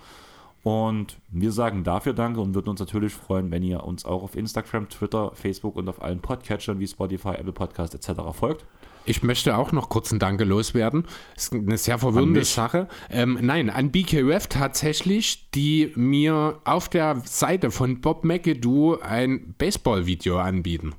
Und 0.63 1.17
wir 1.31 1.53
sagen 1.53 1.85
dafür 1.85 2.13
Danke 2.13 2.41
und 2.41 2.55
würden 2.55 2.69
uns 2.69 2.81
natürlich 2.81 3.15
freuen, 3.15 3.51
wenn 3.51 3.63
ihr 3.63 3.83
uns 3.85 4.05
auch 4.05 4.23
auf 4.23 4.37
Instagram, 4.37 4.91
Twitter, 4.91 5.33
Facebook 5.35 5.77
und 5.77 5.89
auf 5.89 6.03
allen 6.03 6.21
Podcatchern 6.21 6.79
wie 6.81 6.87
Spotify, 6.87 7.31
Apple 7.31 7.53
Podcast 7.53 7.95
etc. 7.95 8.21
folgt. 8.33 8.67
Ich 9.07 9.23
möchte 9.23 9.57
auch 9.57 9.73
noch 9.73 9.89
kurz 9.89 10.13
einen 10.13 10.19
Danke 10.19 10.45
loswerden. 10.45 11.07
Das 11.35 11.45
ist 11.45 11.55
eine 11.55 11.79
sehr 11.79 11.99
verwirrende? 11.99 12.45
Sache. 12.45 12.89
Ähm, 13.09 13.39
nein, 13.41 13.71
an 13.71 13.91
BKUF 13.91 14.49
tatsächlich, 14.49 15.51
die 15.53 15.93
mir 15.97 16.61
auf 16.65 16.91
der 16.91 17.23
Seite 17.25 17.71
von 17.71 18.03
Bob 18.03 18.25
McAdoo 18.25 18.99
ein 19.01 19.55
Baseball-Video 19.57 20.39
anbieten. 20.39 20.95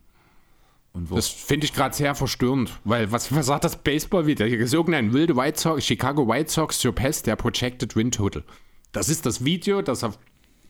Das 0.94 1.28
finde 1.28 1.66
ich 1.66 1.74
gerade 1.74 1.96
sehr 1.96 2.16
verstörend, 2.16 2.80
weil 2.84 3.12
was, 3.12 3.34
was 3.34 3.46
sagt 3.46 3.64
das 3.64 3.78
Baseball-Video? 3.78 4.46
Hier 4.46 4.60
ist 4.60 4.74
irgendein 4.74 5.14
wilde 5.14 5.38
White 5.38 5.60
Sox, 5.60 5.86
Chicago 5.86 6.28
White 6.28 6.52
Sox 6.52 6.82
surpassed 6.82 7.28
der 7.28 7.38
Projected 7.38 7.96
Win 7.96 8.12
Total. 8.12 8.44
Das 8.92 9.08
ist 9.08 9.26
das 9.26 9.46
Video, 9.46 9.82
das 9.82 10.04
auf 10.04 10.20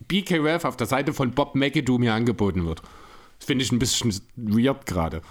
BKUF 0.06 0.64
auf 0.64 0.76
der 0.76 0.86
Seite 0.86 1.12
von 1.12 1.32
Bob 1.32 1.54
McAdoo 1.54 1.98
mir 1.98 2.14
angeboten 2.14 2.64
wird. 2.64 2.82
Das 3.38 3.46
finde 3.46 3.64
ich 3.64 3.72
ein 3.72 3.80
bisschen 3.80 4.14
weird 4.36 4.86
gerade. 4.86 5.22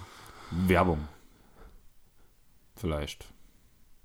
Werbung. 0.50 1.08
Vielleicht. 2.76 3.32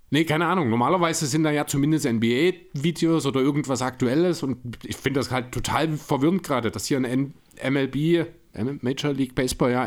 Nee, 0.09 0.23
keine 0.23 0.45
Ahnung. 0.45 0.69
Normalerweise 0.69 1.26
sind 1.26 1.43
da 1.43 1.51
ja 1.51 1.68
zumindest 1.68 2.05
NBA-Videos 2.05 3.26
oder 3.26 3.41
irgendwas 3.41 3.81
Aktuelles 3.81 4.41
und 4.41 4.77
ich 4.85 4.95
finde 4.95 5.19
das 5.19 5.31
halt 5.31 5.51
total 5.51 5.97
verwirrend 5.97 6.43
gerade, 6.43 6.72
dass 6.72 6.85
hier 6.85 6.97
ein 6.97 7.34
MLB, 7.61 8.27
Major 8.81 9.11
League 9.11 9.35
Baseball, 9.35 9.72
ja, 9.72 9.85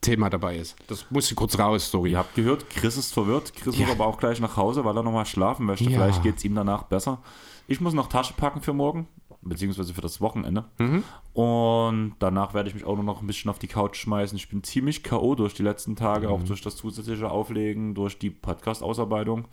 MLB-Thema 0.00 0.30
dabei 0.30 0.56
ist. 0.56 0.76
Das 0.86 1.06
muss 1.10 1.30
ich 1.30 1.36
kurz 1.36 1.58
raus, 1.58 1.90
sorry. 1.90 2.12
Ihr 2.12 2.18
habt 2.18 2.34
gehört, 2.34 2.68
Chris 2.70 2.96
ist 2.96 3.12
verwirrt. 3.12 3.52
Chris 3.54 3.76
Ja. 3.76 3.86
muss 3.86 3.94
aber 3.94 4.06
auch 4.06 4.18
gleich 4.18 4.40
nach 4.40 4.56
Hause, 4.56 4.84
weil 4.84 4.96
er 4.96 5.02
nochmal 5.02 5.26
schlafen 5.26 5.66
möchte. 5.66 5.84
Ja. 5.84 5.90
Vielleicht 5.98 6.22
geht 6.22 6.36
es 6.38 6.44
ihm 6.44 6.54
danach 6.54 6.84
besser. 6.84 7.18
Ich 7.66 7.80
muss 7.80 7.92
noch 7.94 8.08
Tasche 8.08 8.32
packen 8.34 8.60
für 8.62 8.72
morgen, 8.72 9.06
beziehungsweise 9.42 9.92
für 9.94 10.00
das 10.00 10.20
Wochenende. 10.20 10.64
Mhm. 10.78 11.02
Und 11.34 12.14
danach 12.18 12.54
werde 12.54 12.68
ich 12.68 12.74
mich 12.74 12.84
auch 12.84 12.94
nur 12.96 13.04
noch 13.04 13.20
ein 13.20 13.26
bisschen 13.26 13.50
auf 13.50 13.58
die 13.58 13.66
Couch 13.68 13.96
schmeißen. 13.96 14.36
Ich 14.36 14.48
bin 14.48 14.62
ziemlich 14.62 15.02
K.O. 15.02 15.34
durch 15.34 15.54
die 15.54 15.62
letzten 15.62 15.96
Tage, 15.96 16.28
Mhm. 16.28 16.32
auch 16.32 16.42
durch 16.44 16.62
das 16.62 16.76
zusätzliche 16.76 17.30
Auflegen, 17.30 17.94
durch 17.94 18.18
die 18.18 18.30
Podcast-Ausarbeitung. 18.30 19.46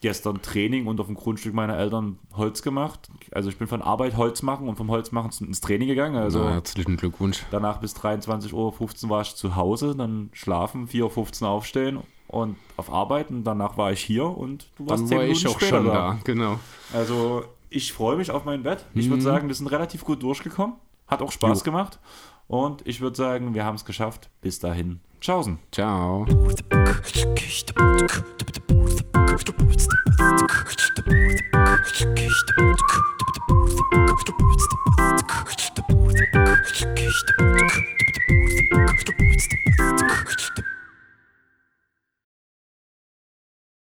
Gestern 0.00 0.40
Training 0.42 0.86
und 0.86 1.00
auf 1.00 1.06
dem 1.06 1.16
Grundstück 1.16 1.54
meiner 1.54 1.76
Eltern 1.76 2.18
Holz 2.36 2.62
gemacht. 2.62 3.08
Also 3.32 3.48
ich 3.48 3.58
bin 3.58 3.66
von 3.66 3.82
Arbeit 3.82 4.16
Holz 4.16 4.42
machen 4.42 4.68
und 4.68 4.76
vom 4.76 4.90
Holz 4.90 5.10
machen 5.10 5.30
ins 5.46 5.60
Training 5.60 5.88
gegangen. 5.88 6.16
Also 6.16 6.40
Na, 6.44 6.52
herzlichen 6.52 6.96
Glückwunsch. 6.96 7.44
Danach 7.50 7.78
bis 7.78 7.96
23.15 7.96 8.52
Uhr 8.54 9.10
war 9.10 9.22
ich 9.22 9.34
zu 9.34 9.56
Hause, 9.56 9.96
dann 9.96 10.30
schlafen, 10.32 10.86
4.15 10.86 11.42
Uhr 11.42 11.48
aufstehen 11.48 11.98
und 12.28 12.56
auf 12.76 12.92
Arbeit 12.92 13.30
und 13.30 13.42
danach 13.42 13.76
war 13.76 13.90
ich 13.90 14.00
hier 14.00 14.24
und 14.26 14.70
du 14.76 14.88
warst 14.88 15.02
Dann 15.02 15.08
10 15.08 15.16
war 15.16 15.24
Minuten 15.24 15.40
ich 15.40 15.48
auch 15.48 15.58
später 15.58 15.76
schon 15.78 15.86
da. 15.86 15.92
da, 15.92 16.18
genau. 16.24 16.60
Also 16.92 17.44
ich 17.70 17.92
freue 17.92 18.16
mich 18.16 18.30
auf 18.30 18.44
mein 18.44 18.62
Bett. 18.62 18.84
Ich 18.94 19.10
würde 19.10 19.22
sagen, 19.22 19.48
wir 19.48 19.54
sind 19.54 19.66
relativ 19.66 20.04
gut 20.04 20.22
durchgekommen. 20.22 20.76
Hat 21.08 21.22
auch 21.22 21.32
Spaß 21.32 21.60
Jo. 21.60 21.64
gemacht. 21.64 21.98
Und 22.48 22.86
ich 22.86 23.00
würde 23.00 23.16
sagen, 23.16 23.54
wir 23.54 23.64
haben 23.64 23.76
es 23.76 23.84
geschafft. 23.84 24.30
Bis 24.40 24.58
dahin. 24.58 25.00
Tschaußen. 25.20 25.58
Ciao. 25.70 26.26
Ciao. 26.26 26.38